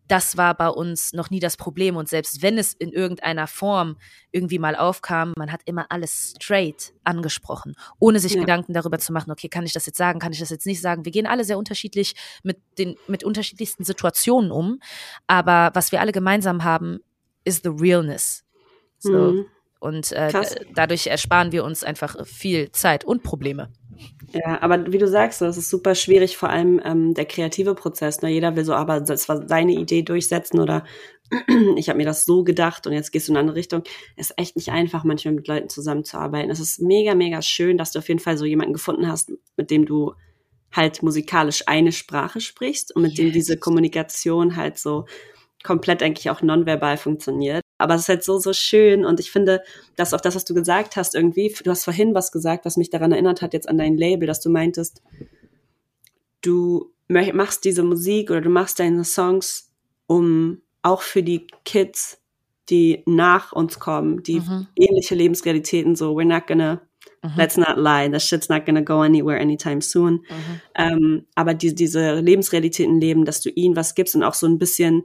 das 0.10 0.38
war 0.38 0.56
bei 0.56 0.70
uns 0.70 1.14
noch 1.14 1.30
nie 1.30 1.40
das 1.40 1.56
Problem. 1.56 1.96
Und 1.96 2.10
selbst 2.10 2.42
wenn 2.42 2.58
es 2.58 2.74
in 2.74 2.92
irgendeiner 2.92 3.48
Form 3.48 3.98
irgendwie 4.32 4.60
mal 4.60 4.76
aufkam, 4.76 5.34
man 5.38 5.52
hat 5.52 5.62
immer 5.66 5.86
alles 5.90 6.34
straight 6.42 6.94
angesprochen, 7.04 7.76
ohne 8.00 8.20
sich 8.20 8.34
ja. 8.34 8.42
Gedanken 8.42 8.74
darüber 8.74 8.98
zu 8.98 9.14
machen, 9.14 9.32
okay, 9.32 9.50
kann 9.50 9.66
ich 9.66 9.74
das 9.74 9.86
jetzt 9.86 9.98
sagen, 9.98 10.20
kann 10.20 10.34
ich 10.34 10.40
das 10.40 10.50
jetzt 10.50 10.66
nicht 10.66 10.82
sagen. 10.82 11.06
Wir 11.06 11.12
gehen 11.12 11.28
alle 11.28 11.46
sehr 11.46 11.60
unterschiedlich 11.60 12.16
mit 12.44 12.58
den, 12.80 12.96
mit 13.08 13.24
unterschiedlichsten 13.24 13.84
Situationen 13.84 14.52
um. 14.52 14.80
Aber 15.28 15.70
was 15.76 15.92
wir 15.92 16.02
alle 16.02 16.12
gemeinsam 16.12 16.64
haben, 16.64 17.00
is 17.44 17.62
the 17.64 17.70
realness. 17.70 18.44
So. 19.00 19.12
Mhm. 19.12 19.46
Und 19.80 20.12
äh, 20.12 20.32
dadurch 20.76 21.08
ersparen 21.08 21.52
wir 21.52 21.64
uns 21.64 21.84
einfach 21.84 22.26
viel 22.28 22.72
Zeit 22.72 23.06
und 23.06 23.24
Probleme. 23.24 23.72
Ja, 24.34 24.62
aber 24.62 24.92
wie 24.92 24.98
du 24.98 25.08
sagst, 25.08 25.42
das 25.42 25.58
ist 25.58 25.70
super 25.70 25.96
schwierig, 25.96 26.38
vor 26.38 26.50
allem 26.50 26.80
ähm, 26.84 27.14
der 27.14 27.26
kreative 27.26 27.76
Prozess. 27.76 28.22
Ne? 28.22 28.30
Jeder 28.30 28.56
will 28.56 28.64
so, 28.64 28.74
aber 28.74 29.02
das 29.02 29.28
war 29.28 29.48
seine 29.48 29.74
Idee 29.74 30.04
durchsetzen 30.04 30.60
oder 30.60 30.86
ich 31.76 31.90
habe 31.90 31.98
mir 31.98 32.06
das 32.06 32.26
so 32.26 32.44
gedacht 32.44 32.86
und 32.88 32.94
jetzt 32.94 33.12
gehst 33.12 33.28
du 33.28 33.32
in 33.32 33.38
eine 33.38 33.42
andere 33.42 33.58
Richtung. 33.58 33.84
Es 34.16 34.30
ist 34.30 34.38
echt 34.38 34.56
nicht 34.56 34.70
einfach, 34.70 35.04
manchmal 35.04 35.34
mit 35.34 35.48
Leuten 35.48 35.70
zusammenzuarbeiten. 35.70 36.52
Es 36.52 36.60
ist 36.60 36.82
mega, 36.82 37.16
mega 37.16 37.42
schön, 37.42 37.78
dass 37.78 37.92
du 37.92 38.00
auf 38.00 38.08
jeden 38.08 38.20
Fall 38.20 38.38
so 38.38 38.46
jemanden 38.46 38.74
gefunden 38.74 39.08
hast, 39.08 39.32
mit 39.58 39.72
dem 39.72 39.86
du 39.86 40.14
halt 40.72 41.02
musikalisch 41.02 41.64
eine 41.68 41.92
Sprache 41.92 42.42
sprichst 42.42 42.96
und 42.96 43.02
mit 43.02 43.12
yes. 43.14 43.18
dem 43.18 43.32
diese 43.32 43.58
Kommunikation 43.58 44.56
halt 44.56 44.78
so 44.78 45.06
komplett 45.64 46.02
eigentlich 46.02 46.30
auch 46.30 46.42
nonverbal 46.42 46.98
funktioniert. 46.98 47.62
Aber 47.78 47.96
es 47.96 48.02
ist 48.02 48.10
halt 48.10 48.24
so, 48.24 48.40
so 48.40 48.54
schön 48.54 49.06
und 49.06 49.20
ich 49.20 49.32
finde, 49.32 49.62
dass 49.96 50.14
auch 50.14 50.22
das, 50.22 50.36
was 50.36 50.46
du 50.46 50.54
gesagt 50.54 50.96
hast, 50.96 51.16
irgendwie, 51.16 51.54
du 51.64 51.72
hast 51.72 51.84
vorhin 51.84 52.14
was 52.14 52.32
gesagt, 52.32 52.66
was 52.66 52.78
mich 52.78 52.90
daran 52.90 53.12
erinnert 53.12 53.42
hat, 53.42 53.54
jetzt 53.54 53.68
an 53.70 53.78
dein 53.78 53.98
Label, 53.98 54.28
dass 54.28 54.42
du 54.42 54.50
meintest, 54.50 55.02
du 56.42 56.94
machst 57.08 57.66
diese 57.66 57.84
Musik 57.84 58.32
oder 58.32 58.42
du 58.42 58.50
machst 58.50 58.80
deine 58.80 59.04
Songs, 59.04 59.72
um 60.08 60.62
auch 60.82 61.02
für 61.02 61.24
die 61.24 61.48
Kids, 61.66 62.22
die 62.70 63.04
nach 63.06 63.52
uns 63.52 63.80
kommen, 63.80 64.24
die 64.24 64.40
mhm. 64.40 64.68
ähnliche 64.76 65.16
Lebensrealitäten, 65.16 65.96
so, 65.96 66.16
we're 66.16 66.26
not 66.26 66.48
gonna 66.48 66.82
Mhm. 67.22 67.32
Let's 67.36 67.58
not 67.58 67.78
lie, 67.78 68.10
the 68.10 68.20
shit's 68.20 68.50
not 68.50 68.66
gonna 68.66 68.82
go 68.82 69.02
anywhere 69.02 69.40
anytime 69.40 69.82
soon. 69.82 70.26
Mhm. 70.30 70.62
Ähm, 70.76 71.26
aber 71.36 71.54
die, 71.54 71.76
diese 71.76 72.20
Lebensrealitäten 72.20 73.00
leben, 73.00 73.26
dass 73.26 73.42
du 73.42 73.50
ihnen 73.50 73.76
was 73.76 73.96
gibst 73.96 74.16
und 74.16 74.24
auch 74.24 74.34
so 74.34 74.48
ein 74.48 74.58
bisschen 74.58 75.04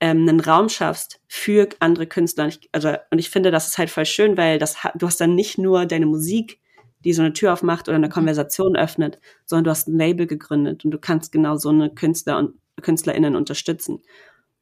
ähm, 0.00 0.28
einen 0.28 0.40
Raum 0.40 0.68
schaffst 0.68 1.20
für 1.28 1.68
andere 1.78 2.06
Künstler. 2.06 2.44
Und 2.44 2.50
ich, 2.50 2.68
also, 2.72 2.94
und 3.10 3.18
ich 3.18 3.30
finde, 3.30 3.50
das 3.50 3.68
ist 3.68 3.78
halt 3.78 3.90
voll 3.90 4.06
schön, 4.06 4.36
weil 4.36 4.58
das, 4.58 4.76
du 4.94 5.06
hast 5.06 5.20
dann 5.20 5.34
nicht 5.34 5.58
nur 5.58 5.86
deine 5.86 6.06
Musik, 6.06 6.58
die 7.04 7.12
so 7.12 7.22
eine 7.22 7.32
Tür 7.32 7.52
aufmacht 7.52 7.88
oder 7.88 7.96
eine 7.96 8.08
mhm. 8.08 8.12
Konversation 8.12 8.76
öffnet, 8.76 9.18
sondern 9.44 9.64
du 9.64 9.70
hast 9.70 9.88
ein 9.88 9.96
Label 9.96 10.26
gegründet 10.26 10.84
und 10.84 10.90
du 10.90 10.98
kannst 10.98 11.32
genau 11.32 11.56
so 11.56 11.68
eine 11.68 11.90
Künstler 11.90 12.38
und 12.38 12.54
KünstlerInnen 12.80 13.36
unterstützen. 13.36 14.02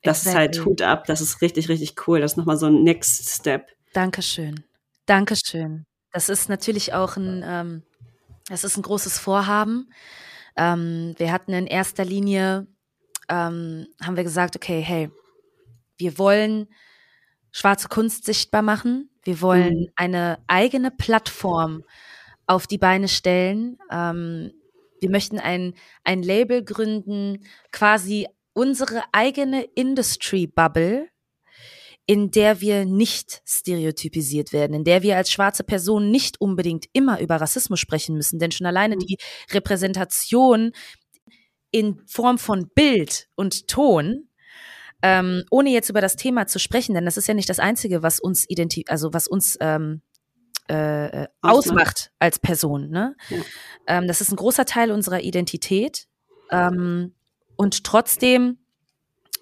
Das 0.03 0.27
exactly. 0.27 0.31
ist 0.31 0.37
halt 0.37 0.67
Hut 0.67 0.83
ab, 0.83 1.07
das 1.07 1.21
ist 1.21 1.41
richtig, 1.41 1.69
richtig 1.69 1.95
cool. 2.07 2.21
Das 2.21 2.33
ist 2.33 2.37
nochmal 2.37 2.57
so 2.57 2.67
ein 2.67 2.83
Next 2.83 3.29
Step. 3.29 3.69
Dankeschön. 3.93 4.65
Dankeschön. 5.07 5.85
Das 6.13 6.29
ist 6.29 6.49
natürlich 6.49 6.95
auch 6.95 7.17
ein, 7.17 7.45
ähm, 7.45 7.83
das 8.49 8.65
ist 8.65 8.77
ein 8.77 8.83
großes 8.83 9.19
Vorhaben. 9.19 9.91
Ähm, 10.57 11.15
wir 11.19 11.33
hatten 11.33 11.53
in 11.53 11.67
erster 11.67 12.05
Linie, 12.05 12.67
ähm, 13.29 13.87
haben 14.03 14.17
wir 14.17 14.25
gesagt, 14.25 14.57
okay, 14.57 14.81
hey, 14.81 15.11
wir 15.99 16.19
wollen 16.19 16.69
schwarze 17.51 17.89
Kunst 17.89 18.25
sichtbar 18.25 18.63
machen. 18.63 19.11
Wir 19.25 19.41
wollen 19.41 19.81
mhm. 19.81 19.89
eine 19.97 20.39
eigene 20.47 20.91
Plattform 20.91 21.85
auf 22.47 22.67
die 22.67 22.79
Beine 22.79 23.09
stellen. 23.09 23.79
Ähm, 23.91 24.53
wir 25.01 25.11
möchten 25.11 25.39
ein, 25.39 25.75
ein 26.05 26.23
Label 26.23 26.65
gründen, 26.65 27.45
quasi 27.73 28.27
unsere 28.53 29.03
eigene 29.13 29.63
Industry 29.75 30.47
Bubble, 30.47 31.09
in 32.07 32.31
der 32.31 32.61
wir 32.61 32.85
nicht 32.85 33.43
stereotypisiert 33.47 34.53
werden, 34.53 34.75
in 34.75 34.85
der 34.85 35.03
wir 35.03 35.17
als 35.17 35.31
schwarze 35.31 35.63
Person 35.63 36.11
nicht 36.11 36.41
unbedingt 36.41 36.87
immer 36.93 37.21
über 37.21 37.37
Rassismus 37.37 37.81
sprechen 37.81 38.17
müssen, 38.17 38.39
denn 38.39 38.51
schon 38.51 38.67
alleine 38.67 38.97
mhm. 38.97 39.01
die 39.01 39.19
Repräsentation 39.51 40.73
in 41.71 42.01
Form 42.07 42.39
von 42.39 42.71
Bild 42.75 43.29
und 43.37 43.69
Ton 43.69 44.28
ähm, 45.03 45.45
ohne 45.51 45.71
jetzt 45.71 45.91
über 45.91 46.01
das 46.01 46.17
Thema 46.17 46.47
zu 46.47 46.59
sprechen, 46.59 46.95
denn 46.95 47.05
das 47.05 47.17
ist 47.17 47.29
ja 47.29 47.35
nicht 47.35 47.49
das 47.49 47.61
Einzige, 47.61 48.03
was 48.03 48.21
uns 48.21 48.49
identi 48.49 48.85
also 48.89 49.13
was 49.13 49.29
uns 49.29 49.57
ähm, 49.61 50.03
äh, 50.69 51.25
äh 51.25 51.29
ausmacht 51.41 52.11
als 52.19 52.39
Person. 52.39 52.91
Ne? 52.91 53.15
Ja. 53.29 53.39
Ähm, 53.87 54.09
das 54.09 54.21
ist 54.21 54.33
ein 54.33 54.37
großer 54.37 54.65
Teil 54.65 54.91
unserer 54.91 55.21
Identität. 55.21 56.07
Ähm, 56.51 57.15
und 57.57 57.85
trotzdem 57.85 58.59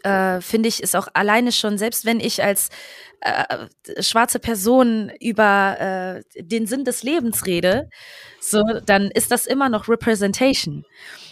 äh, 0.02 0.40
finde 0.40 0.68
ich, 0.68 0.82
ist 0.82 0.94
auch 0.94 1.08
alleine 1.14 1.52
schon, 1.52 1.78
selbst 1.78 2.04
wenn 2.04 2.20
ich 2.20 2.42
als, 2.42 2.68
äh, 3.20 4.02
schwarze 4.02 4.38
Person 4.38 5.10
über 5.20 5.76
äh, 6.36 6.42
den 6.42 6.66
Sinn 6.66 6.84
des 6.84 7.02
Lebens 7.02 7.46
rede, 7.46 7.88
so, 8.40 8.62
dann 8.84 9.10
ist 9.10 9.30
das 9.30 9.46
immer 9.46 9.68
noch 9.68 9.88
Representation. 9.88 10.84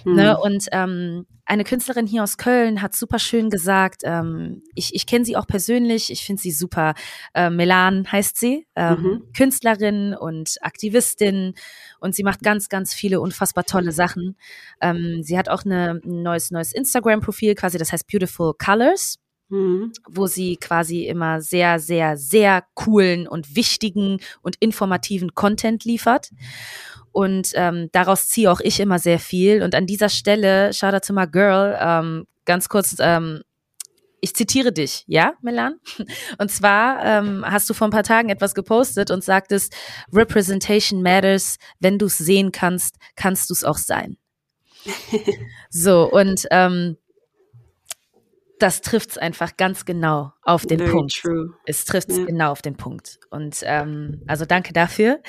Mhm. 0.05 0.15
Ne? 0.15 0.39
Und 0.39 0.67
ähm, 0.73 1.27
eine 1.47 1.65
Künstlerin 1.65 2.07
hier 2.07 2.23
aus 2.23 2.37
Köln 2.37 2.81
hat 2.81 2.95
super 2.95 3.19
schön 3.19 3.51
gesagt, 3.51 4.03
ähm, 4.05 4.63
ich, 4.75 4.95
ich 4.95 5.07
kenne 5.07 5.25
sie 5.25 5.37
auch 5.37 5.47
persönlich, 5.47 6.11
ich 6.11 6.25
finde 6.25 6.41
sie 6.41 6.51
super. 6.51 6.95
Äh, 7.35 7.51
Melan 7.51 8.11
heißt 8.11 8.39
sie, 8.39 8.67
ähm, 8.77 9.03
mhm. 9.03 9.33
Künstlerin 9.37 10.15
und 10.15 10.57
Aktivistin 10.63 11.55
und 12.01 12.15
sie 12.15 12.23
macht 12.23 12.43
ganz, 12.43 12.69
ganz 12.69 12.95
viele 12.95 13.21
unfassbar 13.21 13.65
tolle 13.65 13.93
Sachen. 13.93 14.37
Ähm, 14.81 15.23
sie 15.23 15.37
hat 15.37 15.49
auch 15.49 15.65
eine, 15.65 16.01
ein 16.05 16.23
neues, 16.23 16.51
neues 16.51 16.73
Instagram-Profil, 16.73 17.55
quasi, 17.55 17.79
das 17.79 17.93
heißt 17.93 18.07
Beautiful 18.07 18.55
Colors. 18.55 19.19
Mhm. 19.51 19.93
wo 20.09 20.27
sie 20.27 20.57
quasi 20.57 21.05
immer 21.05 21.43
sehr, 21.43 21.79
sehr, 21.79 22.17
sehr 22.17 22.65
coolen 22.73 23.29
und 23.29 23.55
wichtigen 23.55 24.21
und 24.41 24.57
informativen 24.57 25.35
Content 25.35 25.85
liefert. 25.85 26.31
Und 27.15 27.53
ähm, 27.55 27.91
daraus 27.93 28.27
ziehe 28.27 28.51
auch 28.51 28.59
ich 28.61 28.81
immer 28.81 28.99
sehr 28.99 29.21
viel. 29.21 29.63
Und 29.63 29.77
an 29.77 29.87
dieser 29.87 30.09
Stelle, 30.09 30.73
shout 30.73 30.95
out 30.95 31.05
to 31.05 31.13
my 31.13 31.29
girl, 31.29 31.79
ähm, 31.81 32.27
ganz 32.45 32.69
kurz, 32.69 32.97
ähm, 32.99 33.43
ich 34.21 34.35
zitiere 34.35 34.73
dich, 34.73 35.05
ja, 35.07 35.35
Melan? 35.41 35.79
Und 36.39 36.51
zwar 36.51 37.05
ähm, 37.05 37.45
hast 37.47 37.71
du 37.71 37.75
vor 37.75 37.87
ein 37.87 37.93
paar 37.93 38.03
Tagen 38.03 38.31
etwas 38.31 38.55
gepostet 38.55 39.13
und 39.13 39.23
sagtest, 39.23 39.77
Representation 40.13 41.03
matters. 41.03 41.59
Wenn 41.79 41.99
du 41.99 42.07
es 42.07 42.19
sehen 42.19 42.51
kannst, 42.51 42.97
kannst 43.15 43.49
du 43.49 43.55
es 43.55 43.63
auch 43.63 43.79
sein. 43.79 44.17
so, 45.71 46.11
und 46.11 46.47
ähm, 46.51 46.97
das 48.59 48.81
trifft 48.81 49.11
es 49.11 49.19
einfach 49.19 49.57
ganz 49.57 49.85
genau 49.85 50.33
auf 50.43 50.67
den 50.67 50.79
Very 50.79 50.91
Punkt. 50.91 51.15
True. 51.21 51.55
Es 51.65 51.85
trifft 51.85 52.09
es 52.09 52.17
yeah. 52.17 52.27
genau 52.27 52.51
auf 52.51 52.63
den 52.63 52.77
Punkt. 52.77 53.21
Und 53.31 53.61
ähm, 53.63 54.23
also 54.27 54.47
danke 54.47 54.73
dafür. 54.73 55.21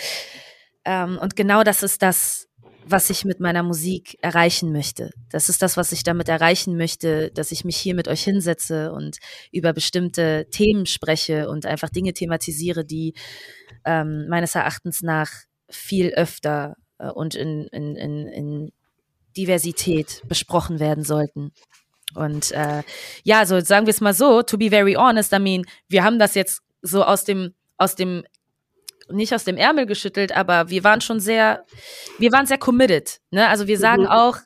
Ähm, 0.86 1.18
und 1.22 1.36
genau 1.36 1.64
das 1.64 1.84
ist 1.84 2.02
das, 2.02 2.48
was 2.88 3.10
ich 3.10 3.26
mit 3.26 3.40
meiner 3.40 3.64
Musik 3.64 4.18
erreichen 4.22 4.72
möchte. 4.72 5.10
Das 5.30 5.50
ist 5.50 5.62
das, 5.62 5.76
was 5.76 5.92
ich 5.92 6.04
damit 6.04 6.30
erreichen 6.30 6.78
möchte, 6.78 7.32
dass 7.32 7.52
ich 7.52 7.66
mich 7.66 7.78
hier 7.78 7.96
mit 7.96 8.08
euch 8.08 8.24
hinsetze 8.24 8.92
und 8.92 9.18
über 9.52 9.74
bestimmte 9.74 10.48
Themen 10.52 10.86
spreche 10.86 11.50
und 11.50 11.66
einfach 11.66 11.90
Dinge 11.90 12.14
thematisiere, 12.14 12.86
die 12.86 13.14
ähm, 13.86 14.28
meines 14.30 14.54
Erachtens 14.54 15.02
nach 15.02 15.32
viel 15.70 16.14
öfter 16.14 16.76
äh, 17.00 17.10
und 17.10 17.34
in, 17.36 17.68
in, 17.68 17.96
in, 17.96 18.28
in 18.28 18.72
Diversität 19.36 20.22
besprochen 20.28 20.80
werden 20.80 21.04
sollten. 21.04 21.52
Und 22.14 22.52
äh, 22.52 22.84
ja, 23.24 23.46
so 23.46 23.60
sagen 23.60 23.88
wir 23.88 23.92
es 23.92 24.02
mal 24.02 24.14
so, 24.14 24.44
to 24.44 24.58
be 24.58 24.70
very 24.70 24.94
honest, 24.94 25.34
I 25.34 25.40
mean, 25.40 25.66
wir 25.90 26.04
haben 26.04 26.20
das 26.20 26.36
jetzt 26.36 26.62
so 26.82 27.04
aus 27.04 27.24
dem, 27.24 27.54
aus 27.78 27.96
dem 27.96 28.24
nicht 29.12 29.34
aus 29.34 29.44
dem 29.44 29.58
Ärmel 29.58 29.86
geschüttelt, 29.86 30.32
aber 30.32 30.70
wir 30.70 30.84
waren 30.84 31.02
schon 31.02 31.20
sehr, 31.20 31.66
wir 32.18 32.32
waren 32.32 32.46
sehr 32.46 32.58
committed. 32.58 33.20
Ne? 33.32 33.48
Also 33.48 33.68
wir 33.68 33.78
sagen 33.78 34.04
mhm. 34.04 34.10
auch, 34.10 34.38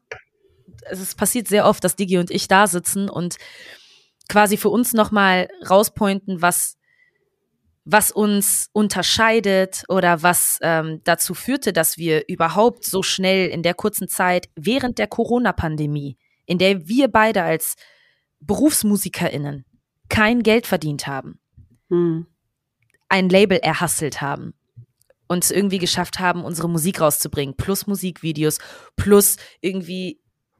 es 0.90 1.16
passiert 1.16 1.48
sehr 1.48 1.66
oft, 1.66 1.84
dass 1.84 1.96
Digi 1.96 2.18
und 2.18 2.32
ich 2.32 2.48
da 2.48 2.68
sitzen 2.68 3.10
und 3.10 3.38
quasi 4.28 4.58
für 4.58 4.70
uns 4.70 4.94
nochmal 4.94 5.50
rauspointen, 5.70 6.42
was, 6.42 6.78
was 7.86 8.12
uns 8.12 8.70
unterscheidet 8.74 9.84
oder 9.88 10.24
was 10.24 10.60
ähm, 10.62 11.02
dazu 11.04 11.34
führte, 11.34 11.74
dass 11.74 11.98
wir 11.98 12.28
überhaupt 12.28 12.86
so 12.86 13.02
schnell 13.02 13.50
in 13.50 13.64
der 13.64 13.74
kurzen 13.74 14.08
Zeit 14.08 14.50
während 14.56 15.00
der 15.00 15.08
Corona-Pandemie, 15.08 16.18
in 16.46 16.58
der 16.58 16.88
wir 16.88 17.08
beide 17.08 17.44
als 17.44 17.76
BerufsmusikerInnen 18.42 19.66
kein 20.10 20.44
Geld 20.44 20.68
verdient 20.68 21.08
haben. 21.08 21.40
Mhm 21.90 22.28
ein 23.10 23.30
Label 23.30 23.58
erhasselt 23.58 24.22
haben 24.22 24.54
und 25.28 25.44
es 25.44 25.52
irgendwie 25.52 25.78
geschafft 25.78 26.20
haben, 26.20 26.44
unsere 26.44 26.70
Musik 26.70 27.02
rauszubringen, 27.02 27.56
plus 27.56 27.88
Musikvideos, 27.88 28.60
plus 28.96 29.38
irgendwie, 29.62 30.20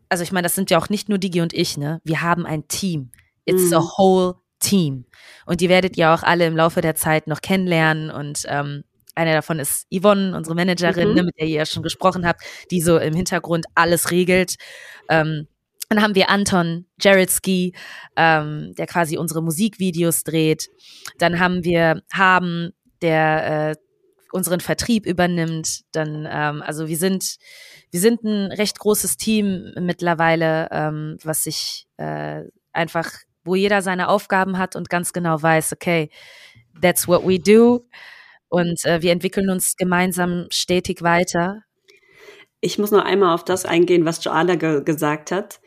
also 0.10 0.24
ich 0.24 0.32
meine, 0.32 0.46
das 0.46 0.56
sind 0.56 0.72
ja 0.72 0.78
auch 0.78 0.90
nicht 0.90 1.10
nur 1.10 1.18
Digi 1.18 1.42
und 1.42 1.54
ich, 1.54 1.78
ne? 1.78 2.02
Wir 2.04 2.22
haben 2.22 2.46
ein 2.46 2.68
Team. 2.68 3.12
It's 3.46 3.72
mm. 3.72 3.74
a 3.76 3.80
whole 3.98 4.36
team. 4.60 5.06
Und 5.46 5.62
die 5.62 5.70
werdet 5.70 5.98
ihr 5.98 6.12
auch 6.12 6.24
alle 6.24 6.46
im 6.46 6.56
Laufe 6.56 6.82
der 6.82 6.96
Zeit 6.96 7.28
noch 7.28 7.42
kennenlernen 7.42 8.12
und 8.12 8.44
ähm, 8.48 8.84
eine 9.16 9.34
davon 9.34 9.60
ist 9.60 9.88
Yvonne, 9.94 10.36
unsere 10.36 10.56
Managerin, 10.56 11.10
mhm. 11.10 11.16
ne, 11.16 11.24
mit 11.24 11.38
der 11.40 11.48
ihr 11.48 11.56
ja 11.58 11.66
schon 11.66 11.84
gesprochen 11.84 12.26
habt, 12.26 12.42
die 12.72 12.82
so 12.82 12.98
im 12.98 13.14
Hintergrund 13.14 13.66
alles 13.76 14.12
regelt. 14.12 14.56
Ähm, 15.10 15.48
dann 15.90 16.04
haben 16.04 16.14
wir 16.14 16.30
Anton 16.30 16.86
Jaredski, 17.02 17.74
ähm, 18.16 18.74
der 18.78 18.86
quasi 18.86 19.18
unsere 19.18 19.42
Musikvideos 19.42 20.24
dreht. 20.24 20.70
Dann 21.18 21.40
haben 21.40 21.64
wir 21.64 22.04
Haben, 22.14 22.74
der 23.02 23.72
äh, 23.72 23.76
unseren 24.32 24.60
Vertrieb 24.60 25.08
übernimmt. 25.08 25.82
Dann, 25.92 26.28
ähm, 26.30 26.62
also 26.62 26.88
wir 26.88 26.98
sind, 26.98 27.38
wir 27.90 28.00
sind 28.00 28.24
ein 28.24 28.52
recht 28.52 28.78
großes 28.78 29.18
Team 29.18 29.74
mittlerweile, 29.80 30.70
ähm, 30.72 31.18
was 31.24 31.46
sich 31.46 31.88
äh, 31.98 32.44
einfach, 32.72 33.10
wo 33.44 33.56
jeder 33.56 33.82
seine 33.82 34.10
Aufgaben 34.10 34.60
hat 34.60 34.76
und 34.76 34.92
ganz 34.92 35.12
genau 35.12 35.42
weiß, 35.42 35.74
okay, 35.74 36.12
that's 36.80 37.08
what 37.08 37.28
we 37.28 37.40
do. 37.40 37.88
Und 38.48 38.86
äh, 38.86 39.02
wir 39.02 39.12
entwickeln 39.12 39.50
uns 39.50 39.76
gemeinsam 39.76 40.46
stetig 40.52 41.02
weiter. 41.02 41.64
Ich 42.62 42.78
muss 42.78 42.92
noch 42.92 43.04
einmal 43.06 43.34
auf 43.34 43.44
das 43.44 43.66
eingehen, 43.66 44.06
was 44.06 44.24
Joanna 44.24 44.54
ge 44.54 44.84
gesagt 44.84 45.32
hat 45.32 45.60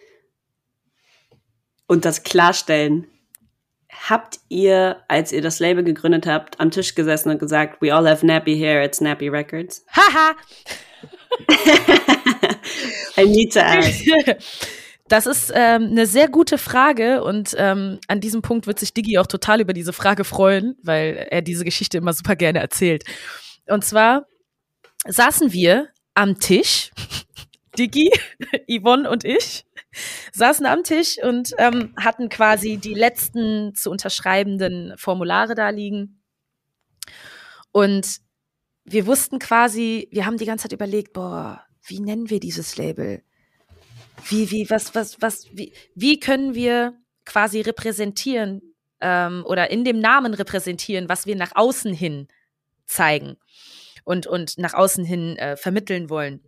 und 1.93 2.06
das 2.06 2.23
klarstellen. 2.23 3.06
Habt 3.90 4.39
ihr, 4.48 5.02
als 5.09 5.31
ihr 5.31 5.43
das 5.43 5.59
Label 5.59 5.85
gegründet 5.85 6.27
habt, 6.27 6.59
am 6.59 6.70
Tisch 6.70 6.94
gesessen 6.94 7.28
und 7.28 7.39
gesagt, 7.39 7.82
we 7.82 7.94
all 7.94 8.09
have 8.09 8.24
nappy 8.24 8.56
hair 8.56 8.82
at 8.82 8.94
Snappy 8.94 9.28
Records? 9.28 9.85
Haha! 9.94 10.35
I 13.19 13.27
need 13.27 13.52
to 13.52 13.60
ask. 13.60 14.05
Das 15.09 15.27
ist 15.27 15.52
ähm, 15.55 15.89
eine 15.90 16.06
sehr 16.06 16.27
gute 16.28 16.56
Frage 16.56 17.23
und 17.23 17.55
ähm, 17.59 17.98
an 18.09 18.20
diesem 18.20 18.40
Punkt 18.40 18.66
wird 18.66 18.78
sich 18.78 18.94
Digi 18.94 19.19
auch 19.19 19.27
total 19.27 19.60
über 19.60 19.74
diese 19.74 19.93
Frage 19.93 20.24
freuen, 20.24 20.77
weil 20.82 21.27
er 21.28 21.43
diese 21.43 21.66
Geschichte 21.66 21.98
immer 21.98 22.14
super 22.14 22.35
gerne 22.35 22.60
erzählt. 22.60 23.05
Und 23.66 23.85
zwar 23.85 24.27
saßen 25.06 25.52
wir 25.52 25.89
am 26.14 26.39
Tisch, 26.39 26.93
Digi, 27.78 28.10
Yvonne 28.66 29.10
und 29.10 29.24
ich, 29.24 29.66
saßen 30.32 30.66
am 30.66 30.82
Tisch 30.82 31.19
und 31.23 31.52
ähm, 31.59 31.94
hatten 31.97 32.28
quasi 32.28 32.77
die 32.77 32.94
letzten 32.94 33.74
zu 33.74 33.90
unterschreibenden 33.90 34.94
Formulare 34.97 35.55
da 35.55 35.70
liegen. 35.70 36.23
Und 37.73 38.20
wir 38.85 39.06
wussten 39.06 39.39
quasi, 39.39 40.09
wir 40.10 40.27
haben 40.27 40.39
die 40.39 40.44
ganze 40.44 40.64
Zeit 40.64 40.73
überlegt, 40.73 41.12
boah, 41.12 41.64
wie 41.85 42.01
nennen 42.01 42.31
wir 42.31 42.40
dieses 42.40 42.77
Label? 42.77 43.23
Wie, 44.28 44.51
wie, 44.51 44.69
was, 44.70 44.94
was, 44.94 45.20
was, 45.20 45.47
wie, 45.52 45.73
wie 45.94 46.20
können 46.20 46.55
wir 46.55 46.94
quasi 47.24 47.60
repräsentieren 47.60 48.62
ähm, 49.01 49.44
oder 49.47 49.70
in 49.70 49.85
dem 49.85 50.01
Namen 50.01 50.35
repräsentieren, 50.35 51.09
was 51.09 51.27
wir 51.27 51.36
nach 51.36 51.52
außen 51.55 51.93
hin 51.93 52.28
zeigen 52.86 53.36
und, 54.05 54.27
und 54.27 54.59
nach 54.59 54.74
außen 54.74 55.05
hin 55.05 55.36
äh, 55.39 55.56
vermitteln 55.56 56.10
wollen? 56.10 56.43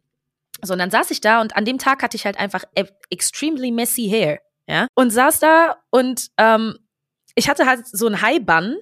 So, 0.62 0.72
und 0.72 0.78
dann 0.78 0.90
saß 0.90 1.10
ich 1.10 1.20
da 1.20 1.40
und 1.40 1.56
an 1.56 1.64
dem 1.64 1.78
Tag 1.78 2.02
hatte 2.02 2.16
ich 2.16 2.24
halt 2.24 2.38
einfach 2.38 2.64
e 2.74 2.84
extremely 3.10 3.70
messy 3.70 4.08
hair, 4.08 4.40
ja, 4.66 4.86
und 4.94 5.10
saß 5.10 5.40
da 5.40 5.76
und 5.90 6.28
ähm, 6.38 6.78
ich 7.34 7.48
hatte 7.48 7.66
halt 7.66 7.86
so 7.86 8.06
ein 8.06 8.22
High 8.22 8.44
Bun, 8.44 8.76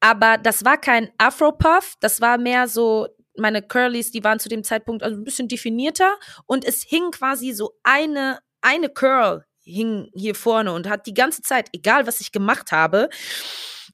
aber 0.00 0.38
das 0.38 0.64
war 0.64 0.78
kein 0.78 1.10
Afro-Puff, 1.18 1.94
das 2.00 2.20
war 2.20 2.38
mehr 2.38 2.68
so, 2.68 3.08
meine 3.36 3.62
Curlys, 3.62 4.10
die 4.10 4.24
waren 4.24 4.38
zu 4.38 4.48
dem 4.48 4.64
Zeitpunkt 4.64 5.02
also 5.02 5.16
ein 5.16 5.24
bisschen 5.24 5.48
definierter 5.48 6.14
und 6.46 6.64
es 6.64 6.82
hing 6.82 7.10
quasi 7.10 7.52
so 7.52 7.72
eine, 7.82 8.38
eine 8.62 8.88
Curl 8.88 9.44
hing 9.68 10.10
hier 10.14 10.34
vorne 10.34 10.72
und 10.72 10.88
hat 10.88 11.06
die 11.06 11.14
ganze 11.14 11.42
Zeit, 11.42 11.68
egal 11.72 12.06
was 12.06 12.20
ich 12.20 12.32
gemacht 12.32 12.72
habe, 12.72 13.08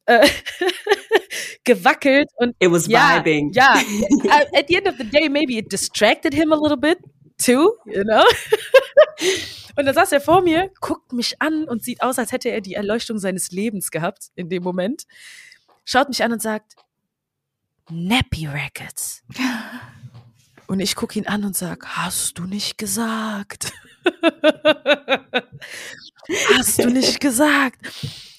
äh, 0.07 0.29
gewackelt 1.65 2.29
und 2.37 2.55
it 2.59 2.71
was 2.71 2.87
ja, 2.87 3.17
vibing. 3.17 3.53
Ja, 3.53 3.75
at 4.55 4.67
the 4.69 4.77
end 4.77 4.89
of 4.89 4.97
the 4.99 5.05
day 5.05 5.29
maybe 5.29 5.55
it 5.59 5.71
distracted 5.71 6.35
him 6.35 6.53
a 6.53 6.57
little 6.57 6.77
bit 6.77 6.99
too, 7.39 7.73
you 7.87 8.05
know? 8.05 8.25
Und 9.77 9.87
dann 9.87 9.95
saß 9.95 10.13
er 10.13 10.21
vor 10.21 10.41
mir, 10.41 10.71
guckt 10.81 11.13
mich 11.13 11.41
an 11.43 11.65
und 11.65 11.83
sieht 11.83 12.01
aus, 12.01 12.19
als 12.21 12.31
hätte 12.31 12.49
er 12.49 12.61
die 12.61 12.75
Erleuchtung 12.75 13.19
seines 13.19 13.51
Lebens 13.51 13.91
gehabt 13.91 14.31
in 14.37 14.49
dem 14.49 14.63
Moment. 14.63 15.05
Schaut 15.85 16.09
mich 16.09 16.23
an 16.23 16.33
und 16.33 16.41
sagt, 16.41 16.77
Nappy 17.91 18.47
Records. 18.47 19.25
Und 20.69 20.79
ich 20.81 20.95
gucke 20.95 21.19
ihn 21.19 21.27
an 21.27 21.45
und 21.45 21.57
sage, 21.57 21.85
hast 21.87 22.39
du 22.39 22.45
nicht 22.45 22.79
gesagt? 22.79 23.73
hast 26.57 26.79
du 26.79 26.89
nicht 26.89 27.19
gesagt? 27.19 27.81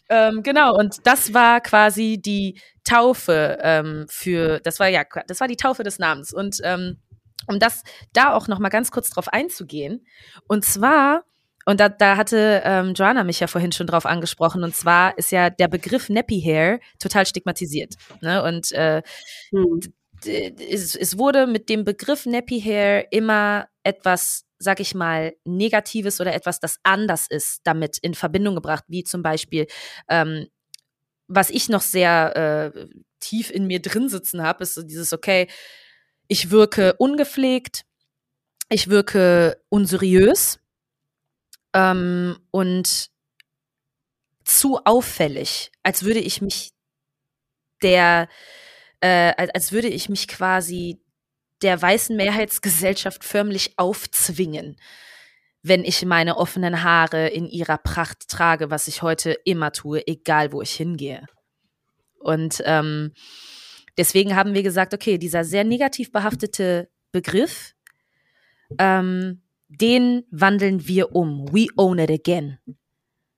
Ähm, 0.10 0.44
genau, 0.44 0.78
und 0.78 1.06
das 1.06 1.34
war 1.34 1.62
quasi 1.62 2.22
die 2.24 2.60
Taufe 2.84 3.58
ähm, 3.62 4.06
für, 4.10 4.60
das 4.60 4.80
war 4.80 4.88
ja, 4.88 5.04
das 5.28 5.40
war 5.40 5.48
die 5.48 5.58
Taufe 5.58 5.84
des 5.84 6.00
Namens. 6.00 6.34
Und 6.34 6.60
ähm, 6.64 6.98
um 7.48 7.60
das 7.60 7.84
da 8.14 8.34
auch 8.34 8.48
noch 8.48 8.60
mal 8.60 8.70
ganz 8.70 8.92
kurz 8.92 9.10
drauf 9.10 9.28
einzugehen. 9.30 10.06
Und 10.48 10.66
zwar 10.66 11.24
und 11.66 11.80
da, 11.80 11.90
da 11.90 12.16
hatte 12.16 12.62
ähm, 12.64 12.94
Joanna 12.94 13.24
mich 13.24 13.40
ja 13.40 13.48
vorhin 13.48 13.72
schon 13.72 13.88
drauf 13.88 14.06
angesprochen. 14.06 14.64
Und 14.64 14.76
zwar 14.76 15.18
ist 15.18 15.32
ja 15.32 15.50
der 15.50 15.68
Begriff 15.68 16.10
Nappy 16.10 16.40
Hair 16.40 16.80
total 17.00 17.26
stigmatisiert. 17.26 17.96
Ne? 18.22 18.44
Und 18.44 18.72
äh, 18.72 19.02
hm. 19.50 19.80
es, 20.24 20.96
es 20.96 21.18
wurde 21.18 21.48
mit 21.48 21.68
dem 21.70 21.84
Begriff 21.84 22.28
Nappy 22.28 22.62
Hair 22.62 23.12
immer 23.12 23.68
etwas, 23.82 24.46
sag 24.60 24.80
ich 24.80 24.96
mal, 24.96 25.36
Negatives 25.46 26.22
oder 26.22 26.34
etwas, 26.34 26.60
das 26.60 26.80
anders 26.84 27.28
ist, 27.28 27.62
damit 27.64 27.98
in 27.98 28.14
Verbindung 28.14 28.56
gebracht, 28.56 28.86
wie 28.88 29.04
zum 29.04 29.22
Beispiel, 29.22 29.68
ähm, 30.10 30.48
was 31.28 31.50
ich 31.50 31.70
noch 31.70 31.82
sehr 31.82 32.74
äh, 32.76 32.88
tief 33.20 33.50
in 33.52 33.68
mir 33.68 33.82
drin 33.82 34.10
sitzen 34.10 34.44
habe, 34.44 34.64
ist 34.64 34.76
so 34.76 34.84
dieses, 34.84 35.14
okay, 35.14 35.48
ich 36.28 36.52
wirke 36.52 36.94
ungepflegt, 36.98 37.86
ich 38.70 38.88
wirke 38.90 39.62
unseriös 39.70 40.60
ähm, 41.74 42.38
und 42.52 43.10
zu 44.44 44.80
auffällig, 44.86 45.72
als 45.84 46.04
würde 46.04 46.20
ich 46.20 46.42
mich 46.42 46.72
der, 47.82 48.30
äh, 49.02 49.34
als 49.54 49.72
würde 49.72 49.88
ich 49.88 50.10
mich 50.10 50.28
quasi 50.28 51.02
der 51.66 51.82
weißen 51.82 52.16
Mehrheitsgesellschaft 52.16 53.24
förmlich 53.24 53.74
aufzwingen, 53.78 54.76
wenn 55.64 55.84
ich 55.84 56.06
meine 56.06 56.38
offenen 56.38 56.84
Haare 56.84 57.28
in 57.30 57.48
ihrer 57.48 57.80
Pracht 57.80 58.28
trage, 58.30 58.70
was 58.70 58.88
ich 58.88 59.02
heute 59.02 59.32
immer 59.46 59.72
tue, 59.72 60.06
egal 60.06 60.52
wo 60.52 60.62
ich 60.62 60.74
hingehe. 60.74 61.26
Und 62.20 62.62
ähm, 62.66 63.14
deswegen 63.98 64.36
haben 64.36 64.54
wir 64.54 64.62
gesagt, 64.62 64.94
okay, 64.94 65.18
dieser 65.18 65.44
sehr 65.44 65.64
negativ 65.64 66.12
behaftete 66.12 66.88
Begriff, 67.12 67.74
ähm, 68.78 69.42
den 69.68 70.24
wandeln 70.30 70.88
wir 70.88 71.16
um. 71.16 71.52
We 71.52 71.66
own 71.78 71.98
it 71.98 72.12
again. 72.12 72.60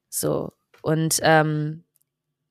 So. 0.09 0.51
Und 0.81 1.19
ähm, 1.23 1.85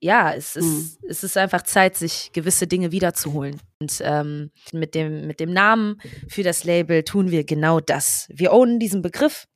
ja, 0.01 0.35
es 0.35 0.57
ist, 0.57 0.65
mhm. 1.01 1.09
es 1.09 1.25
ist 1.25 1.37
einfach 1.37 1.63
Zeit, 1.63 1.97
sich 1.97 2.31
gewisse 2.33 2.67
Dinge 2.67 2.93
wiederzuholen. 2.93 3.61
Und 3.81 4.01
ähm, 4.03 4.51
mit, 4.73 4.95
dem, 4.95 5.27
mit 5.27 5.41
dem 5.41 5.53
Namen 5.53 6.01
für 6.29 6.43
das 6.43 6.65
Label 6.65 7.03
tun 7.03 7.31
wir 7.31 7.45
genau 7.45 7.81
das. 7.81 8.27
Wir 8.31 8.53
ownen 8.53 8.79
diesen 8.79 9.03
Begriff 9.03 9.47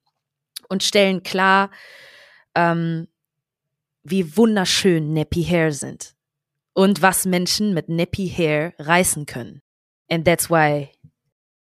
und 0.69 0.83
stellen 0.83 1.23
klar, 1.23 1.71
ähm, 2.55 3.09
wie 4.03 4.37
wunderschön 4.37 5.13
Nappy 5.13 5.45
Hair 5.45 5.73
sind 5.73 6.15
und 6.73 7.03
was 7.03 7.27
Menschen 7.27 7.75
mit 7.75 7.89
Nappy 7.89 8.29
Hair 8.29 8.75
reißen 8.79 9.27
können. 9.27 9.61
And 10.09 10.25
that's 10.25 10.49
why 10.51 10.91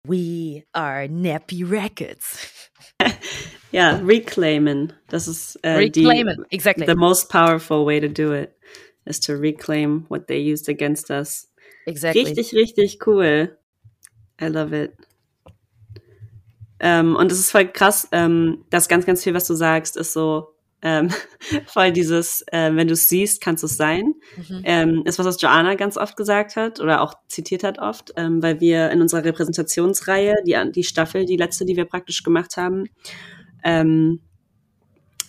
We 0.07 0.65
are 0.73 1.07
Nappy 1.09 1.65
Records. 1.65 2.71
ja, 3.73 3.97
reclaimen. 3.97 4.93
Das 5.09 5.29
ist 5.29 5.57
äh, 5.57 5.71
reclaimen, 5.71 6.47
die, 6.51 6.55
exactly. 6.55 6.87
The 6.87 6.95
most 6.95 7.29
powerful 7.29 7.85
way 7.85 8.01
to 8.01 8.09
do 8.09 8.33
it 8.33 8.58
is 9.09 9.21
to 9.21 9.35
reclaim 9.35 10.05
what 10.09 10.29
they 10.29 10.39
used 10.39 10.69
against 10.69 11.11
us. 11.11 11.49
Exactly. 11.87 12.25
Richtig, 12.25 12.53
richtig 12.55 13.07
cool. 13.07 13.57
I 14.41 14.47
love 14.47 14.73
it. 14.73 14.93
Ähm, 16.81 17.17
und 17.17 17.33
es 17.33 17.41
ist 17.41 17.51
voll 17.51 17.67
krass, 17.67 18.09
ähm, 18.13 18.65
dass 18.71 18.89
ganz, 18.89 19.05
ganz 19.05 19.25
viel, 19.25 19.35
was 19.35 19.47
du 19.47 19.55
sagst, 19.55 19.97
ist 19.97 20.13
so 20.13 20.55
ähm, 20.81 21.11
voll 21.67 21.93
dieses, 21.93 22.45
äh, 22.53 22.71
wenn 22.75 22.87
du 22.87 22.93
es 22.93 23.09
siehst, 23.09 23.41
kannst 23.41 23.63
du 23.63 23.67
es 23.67 23.77
sein. 23.77 24.15
Mhm. 24.37 24.63
Ähm, 24.65 25.03
ist 25.05 25.19
was, 25.19 25.27
was 25.27 25.41
Joanna 25.41 25.75
ganz 25.75 25.97
oft 25.97 26.17
gesagt 26.17 26.57
hat 26.57 26.79
oder 26.79 27.01
auch 27.03 27.15
zitiert 27.27 27.65
hat 27.65 27.79
oft, 27.79 28.13
ähm, 28.17 28.43
weil 28.43 28.61
wir 28.61 28.91
in 28.91 29.03
unserer 29.03 29.25
Repräsentationsreihe, 29.25 30.35
die, 30.47 30.57
die 30.73 30.85
Staffel, 30.85 31.25
die 31.25 31.37
letzte, 31.37 31.65
die 31.65 31.77
wir 31.77 31.85
praktisch 31.85 32.23
gemacht 32.23 32.57
haben, 32.57 32.85
ähm, 33.65 34.21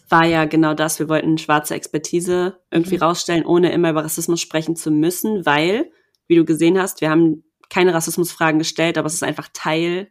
war 0.09 0.25
ja 0.25 0.45
genau 0.45 0.73
das. 0.73 0.99
Wir 0.99 1.09
wollten 1.09 1.37
schwarze 1.37 1.75
Expertise 1.75 2.59
irgendwie 2.71 2.95
mhm. 2.95 3.03
rausstellen, 3.03 3.45
ohne 3.45 3.71
immer 3.71 3.91
über 3.91 4.03
Rassismus 4.03 4.41
sprechen 4.41 4.75
zu 4.75 4.91
müssen, 4.91 5.45
weil, 5.45 5.91
wie 6.27 6.35
du 6.35 6.45
gesehen 6.45 6.79
hast, 6.79 7.01
wir 7.01 7.09
haben 7.09 7.43
keine 7.69 7.93
Rassismusfragen 7.93 8.59
gestellt, 8.59 8.97
aber 8.97 9.07
es 9.07 9.13
ist 9.13 9.23
einfach 9.23 9.49
Teil 9.53 10.09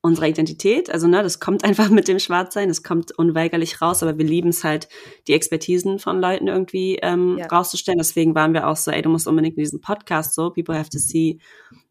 unserer 0.00 0.28
Identität. 0.28 0.90
Also, 0.90 1.08
ne, 1.08 1.22
das 1.22 1.40
kommt 1.40 1.64
einfach 1.64 1.90
mit 1.90 2.08
dem 2.08 2.18
Schwarzsein, 2.18 2.68
das 2.68 2.82
kommt 2.82 3.12
unweigerlich 3.12 3.82
raus, 3.82 4.02
aber 4.02 4.16
wir 4.16 4.24
lieben 4.24 4.50
es 4.50 4.64
halt, 4.64 4.88
die 5.26 5.34
Expertisen 5.34 5.98
von 5.98 6.20
Leuten 6.20 6.46
irgendwie 6.46 6.98
ähm, 7.02 7.38
ja. 7.38 7.46
rauszustellen. 7.46 7.98
Deswegen 7.98 8.34
waren 8.34 8.54
wir 8.54 8.68
auch 8.68 8.76
so, 8.76 8.90
ey, 8.90 9.02
du 9.02 9.08
musst 9.08 9.26
unbedingt 9.26 9.56
in 9.56 9.64
diesen 9.64 9.80
Podcast 9.80 10.34
so, 10.34 10.50
people 10.50 10.78
have 10.78 10.90
to 10.90 10.98
see 10.98 11.38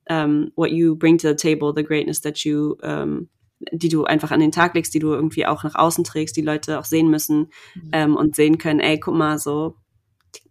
um, 0.10 0.52
what 0.56 0.72
you 0.72 0.96
bring 0.96 1.18
to 1.18 1.28
the 1.30 1.36
table, 1.36 1.74
the 1.76 1.84
greatness 1.84 2.22
that 2.22 2.46
you, 2.46 2.78
um, 2.82 3.30
die 3.72 3.90
du 3.90 4.04
einfach 4.04 4.32
an 4.32 4.40
den 4.40 4.52
Tag 4.52 4.74
legst, 4.76 4.94
die 4.94 5.00
du 5.00 5.14
irgendwie 5.14 5.46
auch 5.46 5.64
nach 5.64 5.76
außen 5.76 6.04
trägst, 6.04 6.36
die 6.36 6.42
Leute 6.42 6.80
auch 6.80 6.86
sehen 6.86 7.10
müssen 7.10 7.52
mhm. 7.76 7.90
ähm, 7.94 8.16
und 8.16 8.36
sehen 8.36 8.58
können, 8.58 8.80
ey, 8.80 9.00
guck 9.00 9.16
mal, 9.16 9.38
so, 9.40 9.76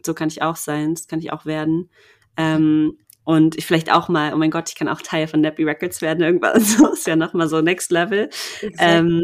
so 0.04 0.14
kann 0.14 0.28
ich 0.28 0.42
auch 0.42 0.56
sein, 0.56 0.94
das 0.94 1.06
kann 1.06 1.18
ich 1.18 1.32
auch 1.32 1.46
werden. 1.46 1.90
Ähm, 2.36 2.98
und 3.24 3.56
ich 3.56 3.64
vielleicht 3.64 3.90
auch 3.90 4.08
mal, 4.08 4.34
oh 4.34 4.36
mein 4.36 4.50
Gott, 4.50 4.68
ich 4.68 4.74
kann 4.74 4.88
auch 4.88 5.00
Teil 5.00 5.26
von 5.26 5.40
Nappy 5.40 5.64
Records 5.64 6.02
werden 6.02 6.22
irgendwann. 6.22 6.60
So 6.64 6.92
ist 6.92 7.06
ja 7.06 7.16
nochmal 7.16 7.48
so 7.48 7.60
Next 7.60 7.90
Level. 7.90 8.28
Ähm, 8.78 9.22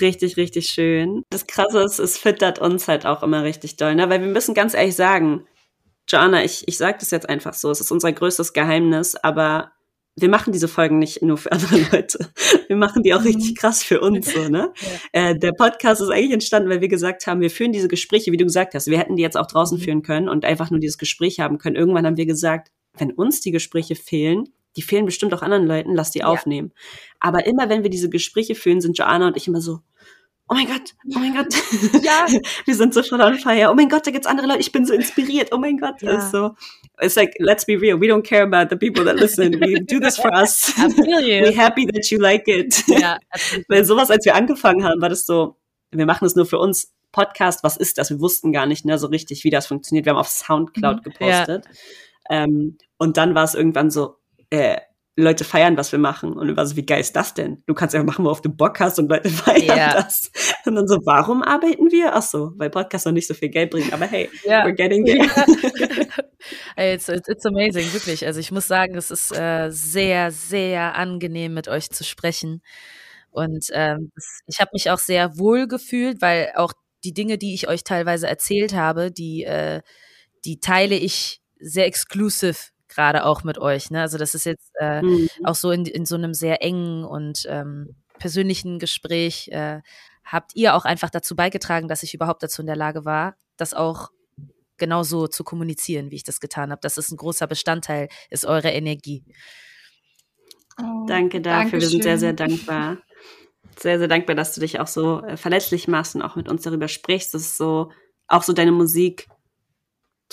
richtig, 0.00 0.36
richtig 0.36 0.68
schön. 0.68 1.22
Das 1.30 1.46
Krasse 1.46 1.80
ist, 1.80 1.98
es 1.98 2.18
füttert 2.18 2.58
uns 2.58 2.88
halt 2.88 3.06
auch 3.06 3.22
immer 3.22 3.44
richtig 3.44 3.76
doll, 3.76 3.94
ne? 3.94 4.10
Weil 4.10 4.20
wir 4.20 4.28
müssen 4.28 4.54
ganz 4.54 4.74
ehrlich 4.74 4.96
sagen, 4.96 5.46
Joanna, 6.08 6.44
ich, 6.44 6.66
ich 6.66 6.76
sage 6.78 6.98
das 7.00 7.10
jetzt 7.10 7.28
einfach 7.28 7.54
so, 7.54 7.70
es 7.70 7.80
ist 7.80 7.90
unser 7.90 8.12
größtes 8.12 8.52
Geheimnis, 8.52 9.14
aber 9.14 9.72
wir 10.20 10.28
machen 10.28 10.52
diese 10.52 10.68
Folgen 10.68 10.98
nicht 10.98 11.22
nur 11.22 11.36
für 11.36 11.52
andere 11.52 11.78
Leute. 11.92 12.30
Wir 12.66 12.76
machen 12.76 13.02
die 13.02 13.14
auch 13.14 13.20
mhm. 13.20 13.26
richtig 13.26 13.56
krass 13.56 13.82
für 13.82 14.00
uns, 14.00 14.32
so, 14.32 14.48
ne? 14.48 14.72
Ja. 15.14 15.30
Äh, 15.30 15.38
der 15.38 15.52
Podcast 15.52 16.00
ist 16.00 16.10
eigentlich 16.10 16.32
entstanden, 16.32 16.70
weil 16.70 16.80
wir 16.80 16.88
gesagt 16.88 17.26
haben, 17.26 17.40
wir 17.40 17.50
führen 17.50 17.72
diese 17.72 17.88
Gespräche, 17.88 18.32
wie 18.32 18.36
du 18.36 18.44
gesagt 18.44 18.74
hast. 18.74 18.86
Wir 18.86 18.98
hätten 18.98 19.16
die 19.16 19.22
jetzt 19.22 19.36
auch 19.36 19.46
draußen 19.46 19.78
mhm. 19.78 19.82
führen 19.82 20.02
können 20.02 20.28
und 20.28 20.44
einfach 20.44 20.70
nur 20.70 20.80
dieses 20.80 20.98
Gespräch 20.98 21.40
haben 21.40 21.58
können. 21.58 21.76
Irgendwann 21.76 22.06
haben 22.06 22.16
wir 22.16 22.26
gesagt, 22.26 22.70
wenn 22.96 23.12
uns 23.12 23.40
die 23.40 23.52
Gespräche 23.52 23.94
fehlen, 23.94 24.44
die 24.76 24.82
fehlen 24.82 25.06
bestimmt 25.06 25.34
auch 25.34 25.42
anderen 25.42 25.66
Leuten, 25.66 25.94
lass 25.94 26.10
die 26.10 26.20
ja. 26.20 26.26
aufnehmen. 26.26 26.72
Aber 27.20 27.46
immer 27.46 27.68
wenn 27.68 27.82
wir 27.82 27.90
diese 27.90 28.08
Gespräche 28.08 28.54
führen, 28.54 28.80
sind 28.80 28.96
Joanna 28.96 29.28
und 29.28 29.36
ich 29.36 29.48
immer 29.48 29.60
so, 29.60 29.80
oh 30.48 30.54
mein 30.54 30.66
Gott, 30.66 30.94
oh 31.14 31.18
mein 31.18 31.34
Gott. 31.34 31.54
Ja. 32.02 32.26
wir 32.64 32.74
sind 32.74 32.94
so 32.94 33.02
voll 33.02 33.20
on 33.20 33.38
fire. 33.38 33.70
Oh 33.70 33.74
mein 33.74 33.88
Gott, 33.88 34.06
da 34.06 34.10
gibt's 34.10 34.26
andere 34.26 34.46
Leute, 34.46 34.60
ich 34.60 34.72
bin 34.72 34.84
so 34.86 34.94
inspiriert. 34.94 35.52
Oh 35.52 35.58
mein 35.58 35.78
Gott. 35.78 36.00
Ja. 36.02 36.20
So, 36.20 36.54
it's 37.00 37.16
like, 37.16 37.34
let's 37.38 37.64
be 37.64 37.74
real. 37.74 38.00
We 38.00 38.06
don't 38.06 38.22
care 38.22 38.42
about 38.42 38.68
the 38.70 38.76
people 38.76 39.04
that 39.04 39.16
listen. 39.16 39.60
We 39.60 39.80
do 39.80 40.00
this 40.00 40.16
for 40.16 40.32
us. 40.32 40.72
We're 40.78 41.56
happy 41.56 41.86
that 41.86 42.10
you 42.10 42.18
like 42.18 42.48
it. 42.48 42.82
Ja, 42.86 43.18
Weil 43.68 43.84
sowas, 43.84 44.10
als 44.10 44.24
wir 44.24 44.34
angefangen 44.34 44.84
haben, 44.84 45.00
war 45.00 45.08
das 45.08 45.26
so, 45.26 45.56
wir 45.90 46.06
machen 46.06 46.24
es 46.24 46.34
nur 46.34 46.46
für 46.46 46.58
uns. 46.58 46.92
Podcast, 47.10 47.64
was 47.64 47.78
ist 47.78 47.96
das? 47.96 48.10
Wir 48.10 48.20
wussten 48.20 48.52
gar 48.52 48.66
nicht 48.66 48.84
ne, 48.84 48.98
so 48.98 49.06
richtig, 49.06 49.42
wie 49.42 49.50
das 49.50 49.66
funktioniert. 49.66 50.04
Wir 50.04 50.10
haben 50.10 50.18
auf 50.18 50.28
Soundcloud 50.28 50.98
mhm. 50.98 51.02
gepostet. 51.02 51.64
Ja. 52.28 52.44
Ähm, 52.44 52.76
und 52.98 53.16
dann 53.16 53.34
war 53.34 53.44
es 53.44 53.54
irgendwann 53.54 53.90
so, 53.90 54.16
äh, 54.50 54.76
Leute 55.22 55.44
feiern, 55.44 55.76
was 55.76 55.90
wir 55.90 55.98
machen. 55.98 56.32
Und 56.34 56.56
war 56.56 56.64
so, 56.64 56.76
wie 56.76 56.86
geil 56.86 57.00
ist 57.00 57.16
das 57.16 57.34
denn? 57.34 57.62
Du 57.66 57.74
kannst 57.74 57.94
ja 57.94 58.02
machen, 58.02 58.24
worauf 58.24 58.40
du 58.40 58.50
Bock 58.50 58.78
hast 58.78 58.98
und 58.98 59.10
Leute 59.10 59.28
feiern 59.28 59.76
yeah. 59.76 59.94
das. 59.94 60.30
Und 60.64 60.76
dann 60.76 60.86
so, 60.86 60.98
warum 61.04 61.42
arbeiten 61.42 61.90
wir? 61.90 62.14
Ach 62.14 62.22
so, 62.22 62.52
weil 62.56 62.70
Podcasts 62.70 63.04
noch 63.04 63.12
nicht 63.12 63.26
so 63.26 63.34
viel 63.34 63.48
Geld 63.48 63.70
bringen. 63.70 63.92
Aber 63.92 64.06
hey, 64.06 64.30
yeah. 64.46 64.64
we're 64.64 64.74
getting 64.74 65.04
there. 65.04 65.28
hey, 66.76 66.94
it's, 66.94 67.08
it's, 67.08 67.28
it's, 67.28 67.44
amazing, 67.46 67.92
wirklich. 67.92 68.24
Also 68.24 68.38
ich 68.38 68.52
muss 68.52 68.68
sagen, 68.68 68.94
es 68.94 69.10
ist 69.10 69.36
äh, 69.36 69.70
sehr, 69.70 70.30
sehr 70.30 70.94
angenehm, 70.94 71.52
mit 71.52 71.66
euch 71.66 71.90
zu 71.90 72.04
sprechen. 72.04 72.62
Und 73.30 73.66
ähm, 73.72 74.12
ich 74.46 74.60
habe 74.60 74.70
mich 74.72 74.90
auch 74.90 74.98
sehr 74.98 75.36
wohl 75.36 75.66
gefühlt, 75.66 76.22
weil 76.22 76.52
auch 76.54 76.72
die 77.04 77.12
Dinge, 77.12 77.38
die 77.38 77.54
ich 77.54 77.68
euch 77.68 77.82
teilweise 77.82 78.28
erzählt 78.28 78.72
habe, 78.72 79.10
die, 79.10 79.44
äh, 79.44 79.80
die 80.44 80.60
teile 80.60 80.94
ich 80.94 81.40
sehr 81.58 81.86
exklusiv 81.86 82.70
gerade 82.98 83.24
auch 83.24 83.44
mit 83.44 83.58
euch. 83.58 83.92
Ne? 83.92 84.00
Also 84.00 84.18
das 84.18 84.34
ist 84.34 84.44
jetzt 84.44 84.72
äh, 84.80 85.02
mhm. 85.02 85.28
auch 85.44 85.54
so 85.54 85.70
in, 85.70 85.86
in 85.86 86.04
so 86.04 86.16
einem 86.16 86.34
sehr 86.34 86.62
engen 86.64 87.04
und 87.04 87.44
ähm, 87.48 87.94
persönlichen 88.18 88.80
Gespräch 88.80 89.48
äh, 89.52 89.82
habt 90.24 90.56
ihr 90.56 90.74
auch 90.74 90.84
einfach 90.84 91.08
dazu 91.08 91.36
beigetragen, 91.36 91.86
dass 91.86 92.02
ich 92.02 92.12
überhaupt 92.12 92.42
dazu 92.42 92.60
in 92.60 92.66
der 92.66 92.74
Lage 92.74 93.04
war, 93.04 93.36
das 93.56 93.72
auch 93.72 94.10
genauso 94.78 95.28
zu 95.28 95.44
kommunizieren, 95.44 96.10
wie 96.10 96.16
ich 96.16 96.24
das 96.24 96.40
getan 96.40 96.72
habe. 96.72 96.80
Das 96.82 96.98
ist 96.98 97.12
ein 97.12 97.16
großer 97.16 97.46
Bestandteil, 97.46 98.08
ist 98.30 98.44
eure 98.44 98.70
Energie. 98.70 99.24
Oh, 100.80 101.06
Danke 101.06 101.40
dafür, 101.40 101.52
Dankeschön. 101.52 101.80
wir 101.80 101.88
sind 101.88 102.02
sehr, 102.02 102.18
sehr 102.18 102.32
dankbar. 102.32 102.98
Sehr, 103.78 103.98
sehr 104.00 104.08
dankbar, 104.08 104.34
dass 104.34 104.56
du 104.56 104.60
dich 104.60 104.80
auch 104.80 104.88
so 104.88 105.22
äh, 105.22 105.36
verletzlich 105.36 105.86
machst 105.86 106.16
und 106.16 106.22
auch 106.22 106.34
mit 106.34 106.48
uns 106.48 106.62
darüber 106.62 106.88
sprichst. 106.88 107.32
Das 107.32 107.42
ist 107.42 107.56
so, 107.58 107.92
auch 108.26 108.42
so 108.42 108.52
deine 108.52 108.72
Musik 108.72 109.28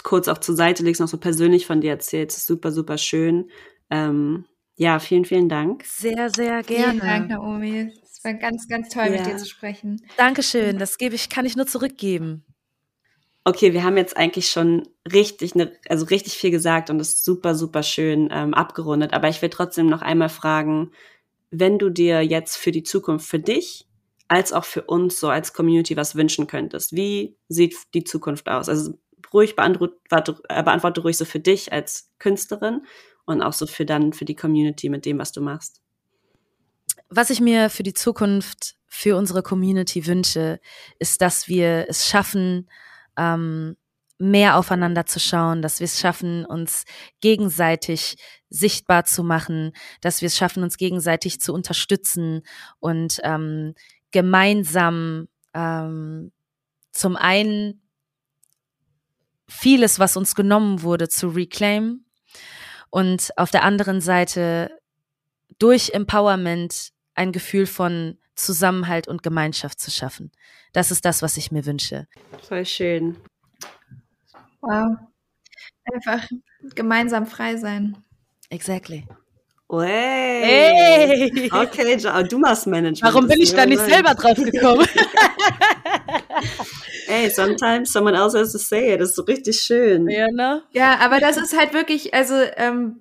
kurz 0.03 0.27
auch 0.27 0.37
zur 0.37 0.55
Seite 0.55 0.83
legst, 0.83 1.01
noch 1.01 1.07
so 1.07 1.17
persönlich 1.17 1.65
von 1.65 1.81
dir 1.81 1.91
erzählst. 1.91 2.37
ist 2.37 2.47
super, 2.47 2.71
super 2.71 2.97
schön. 2.97 3.49
Ähm, 3.89 4.45
ja, 4.75 4.99
vielen, 4.99 5.25
vielen 5.25 5.49
Dank. 5.49 5.83
Sehr, 5.85 6.29
sehr 6.29 6.61
gerne. 6.63 6.91
Vielen 6.91 6.99
Dank, 6.99 7.29
Naomi. 7.29 7.93
Es 8.03 8.23
war 8.23 8.33
ganz, 8.33 8.67
ganz 8.67 8.89
toll, 8.89 9.05
ja. 9.05 9.11
mit 9.11 9.25
dir 9.25 9.37
zu 9.37 9.45
sprechen. 9.45 10.01
Dankeschön. 10.17 10.77
Das 10.77 10.97
gebe 10.97 11.15
ich, 11.15 11.29
kann 11.29 11.45
ich 11.45 11.55
nur 11.55 11.65
zurückgeben. 11.67 12.43
Okay, 13.45 13.73
wir 13.73 13.83
haben 13.83 13.95
jetzt 13.95 14.17
eigentlich 14.17 14.49
schon 14.49 14.87
richtig, 15.11 15.53
ne, 15.53 15.71
also 15.87 16.05
richtig 16.05 16.33
viel 16.33 16.49
gesagt 16.49 16.89
und 16.89 16.97
das 16.97 17.09
ist 17.09 17.25
super, 17.25 17.53
super 17.53 17.83
schön 17.83 18.29
ähm, 18.31 18.55
abgerundet. 18.55 19.13
Aber 19.13 19.29
ich 19.29 19.41
will 19.41 19.49
trotzdem 19.49 19.85
noch 19.85 20.01
einmal 20.01 20.29
fragen, 20.29 20.91
wenn 21.51 21.77
du 21.77 21.89
dir 21.89 22.21
jetzt 22.21 22.57
für 22.57 22.71
die 22.71 22.83
Zukunft 22.83 23.27
für 23.27 23.39
dich 23.39 23.87
als 24.27 24.51
auch 24.51 24.65
für 24.65 24.81
uns 24.81 25.19
so 25.19 25.29
als 25.29 25.53
Community 25.53 25.95
was 25.95 26.15
wünschen 26.15 26.47
könntest. 26.47 26.93
Wie 26.93 27.37
sieht 27.47 27.75
die 27.93 28.03
Zukunft 28.03 28.49
aus? 28.49 28.67
Also 28.67 28.95
ruhig 29.33 29.55
beantworte, 29.55 29.97
äh, 30.49 30.63
beantworte 30.63 31.01
ruhig 31.01 31.17
so 31.17 31.25
für 31.25 31.39
dich 31.39 31.71
als 31.71 32.11
Künstlerin 32.19 32.85
und 33.25 33.41
auch 33.41 33.53
so 33.53 33.67
für 33.67 33.85
dann 33.85 34.13
für 34.13 34.25
die 34.25 34.35
Community 34.35 34.89
mit 34.89 35.05
dem, 35.05 35.19
was 35.19 35.31
du 35.31 35.41
machst. 35.41 35.81
Was 37.09 37.29
ich 37.29 37.41
mir 37.41 37.69
für 37.69 37.83
die 37.83 37.93
Zukunft 37.93 38.75
für 38.87 39.17
unsere 39.17 39.43
Community 39.43 40.07
wünsche, 40.07 40.59
ist, 40.99 41.21
dass 41.21 41.47
wir 41.47 41.85
es 41.89 42.07
schaffen, 42.07 42.69
ähm, 43.17 43.75
mehr 44.17 44.57
aufeinander 44.57 45.05
zu 45.05 45.19
schauen, 45.19 45.61
dass 45.61 45.79
wir 45.79 45.85
es 45.85 45.99
schaffen, 45.99 46.45
uns 46.45 46.85
gegenseitig 47.19 48.15
sichtbar 48.49 49.03
zu 49.03 49.23
machen, 49.23 49.73
dass 50.01 50.21
wir 50.21 50.27
es 50.27 50.37
schaffen, 50.37 50.63
uns 50.63 50.77
gegenseitig 50.77 51.41
zu 51.41 51.53
unterstützen 51.53 52.43
und 52.79 53.19
ähm, 53.23 53.73
gemeinsam 54.11 55.27
ähm, 55.53 56.31
zum 56.91 57.17
einen 57.17 57.84
vieles, 59.47 59.99
was 59.99 60.17
uns 60.17 60.35
genommen 60.35 60.81
wurde, 60.81 61.09
zu 61.09 61.29
reclaim 61.29 62.05
und 62.89 63.31
auf 63.37 63.51
der 63.51 63.63
anderen 63.63 64.01
Seite 64.01 64.71
durch 65.59 65.91
Empowerment 65.91 66.91
ein 67.13 67.31
Gefühl 67.31 67.65
von 67.65 68.17
Zusammenhalt 68.35 69.07
und 69.07 69.23
Gemeinschaft 69.23 69.79
zu 69.79 69.91
schaffen. 69.91 70.31
Das 70.73 70.91
ist 70.91 71.05
das, 71.05 71.21
was 71.21 71.37
ich 71.37 71.51
mir 71.51 71.65
wünsche. 71.65 72.07
Voll 72.47 72.65
schön. 72.65 73.17
Wow. 74.61 74.97
Einfach 75.93 76.27
gemeinsam 76.73 77.25
frei 77.27 77.55
sein. 77.57 77.97
Exactly. 78.49 79.07
Hey. 79.71 81.31
hey. 81.33 81.49
Okay, 81.51 81.97
du 82.29 82.37
machst 82.37 82.67
Management. 82.67 83.01
Warum 83.01 83.27
bin 83.27 83.41
ich 83.41 83.53
da 83.53 83.65
nicht 83.65 83.81
selber 83.81 84.13
drauf 84.13 84.37
gekommen? 84.37 84.87
hey, 87.05 87.29
sometimes 87.29 87.91
someone 87.91 88.15
else 88.15 88.37
has 88.37 88.51
to 88.51 88.57
say 88.57 88.93
it. 88.93 89.01
Das 89.01 89.09
ist 89.09 89.15
so 89.15 89.23
richtig 89.23 89.61
schön. 89.61 90.09
Ja, 90.09 90.27
ne? 90.31 90.63
Ja, 90.71 90.99
aber 90.99 91.19
das 91.19 91.37
ist 91.37 91.57
halt 91.57 91.73
wirklich, 91.73 92.13
also, 92.13 92.35
ähm, 92.57 92.99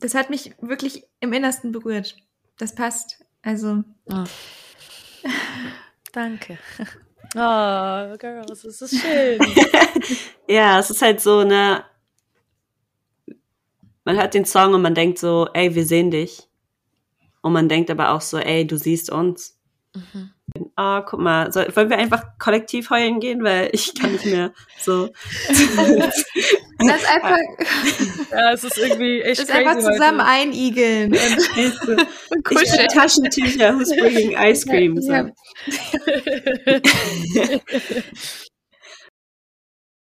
das 0.00 0.14
hat 0.14 0.30
mich 0.30 0.52
wirklich 0.60 1.04
im 1.20 1.32
Innersten 1.32 1.72
berührt. 1.72 2.16
Das 2.58 2.74
passt. 2.74 3.24
Also. 3.42 3.84
Oh. 4.06 4.24
Danke. 6.12 6.58
Oh, 7.34 8.16
Girls, 8.18 8.64
es 8.64 8.82
ist 8.82 9.00
schön. 9.00 9.38
ja, 10.48 10.78
es 10.78 10.90
ist 10.90 11.02
halt 11.02 11.20
so 11.20 11.38
eine. 11.38 11.84
Man 14.04 14.16
hört 14.16 14.34
den 14.34 14.44
Song 14.44 14.74
und 14.74 14.82
man 14.82 14.94
denkt 14.94 15.18
so, 15.18 15.48
ey, 15.52 15.74
wir 15.74 15.84
sehen 15.84 16.10
dich. 16.10 16.48
Und 17.42 17.52
man 17.52 17.68
denkt 17.68 17.90
aber 17.90 18.12
auch 18.12 18.20
so, 18.20 18.38
ey, 18.38 18.66
du 18.66 18.78
siehst 18.78 19.10
uns. 19.10 19.58
Mhm. 19.94 20.30
Ah, 20.78 21.00
guck 21.00 21.20
mal, 21.20 21.50
soll, 21.52 21.74
wollen 21.74 21.88
wir 21.88 21.96
einfach 21.96 22.22
kollektiv 22.38 22.90
heulen 22.90 23.18
gehen, 23.18 23.42
weil 23.42 23.70
ich 23.72 23.94
kann 23.94 24.12
nicht 24.12 24.26
mehr 24.26 24.52
so. 24.78 25.08
Das 25.48 26.96
ist 26.96 27.10
einfach. 27.10 27.38
Ja, 28.30 28.52
es 28.52 28.64
ist 28.64 28.76
irgendwie 28.76 29.22
echt 29.22 29.40
Das 29.40 29.48
einfach 29.50 29.78
zusammen 29.78 30.20
heute. 30.20 30.28
einigeln 30.28 31.12
und, 31.12 32.08
und 32.30 32.44
kuscheln. 32.44 32.88
Taschentücher, 32.88 33.74
who's 33.74 33.88
bringing 33.96 34.36
ice 34.36 34.66
cream? 34.66 35.00
So. 35.00 35.12
Ja. 35.12 35.30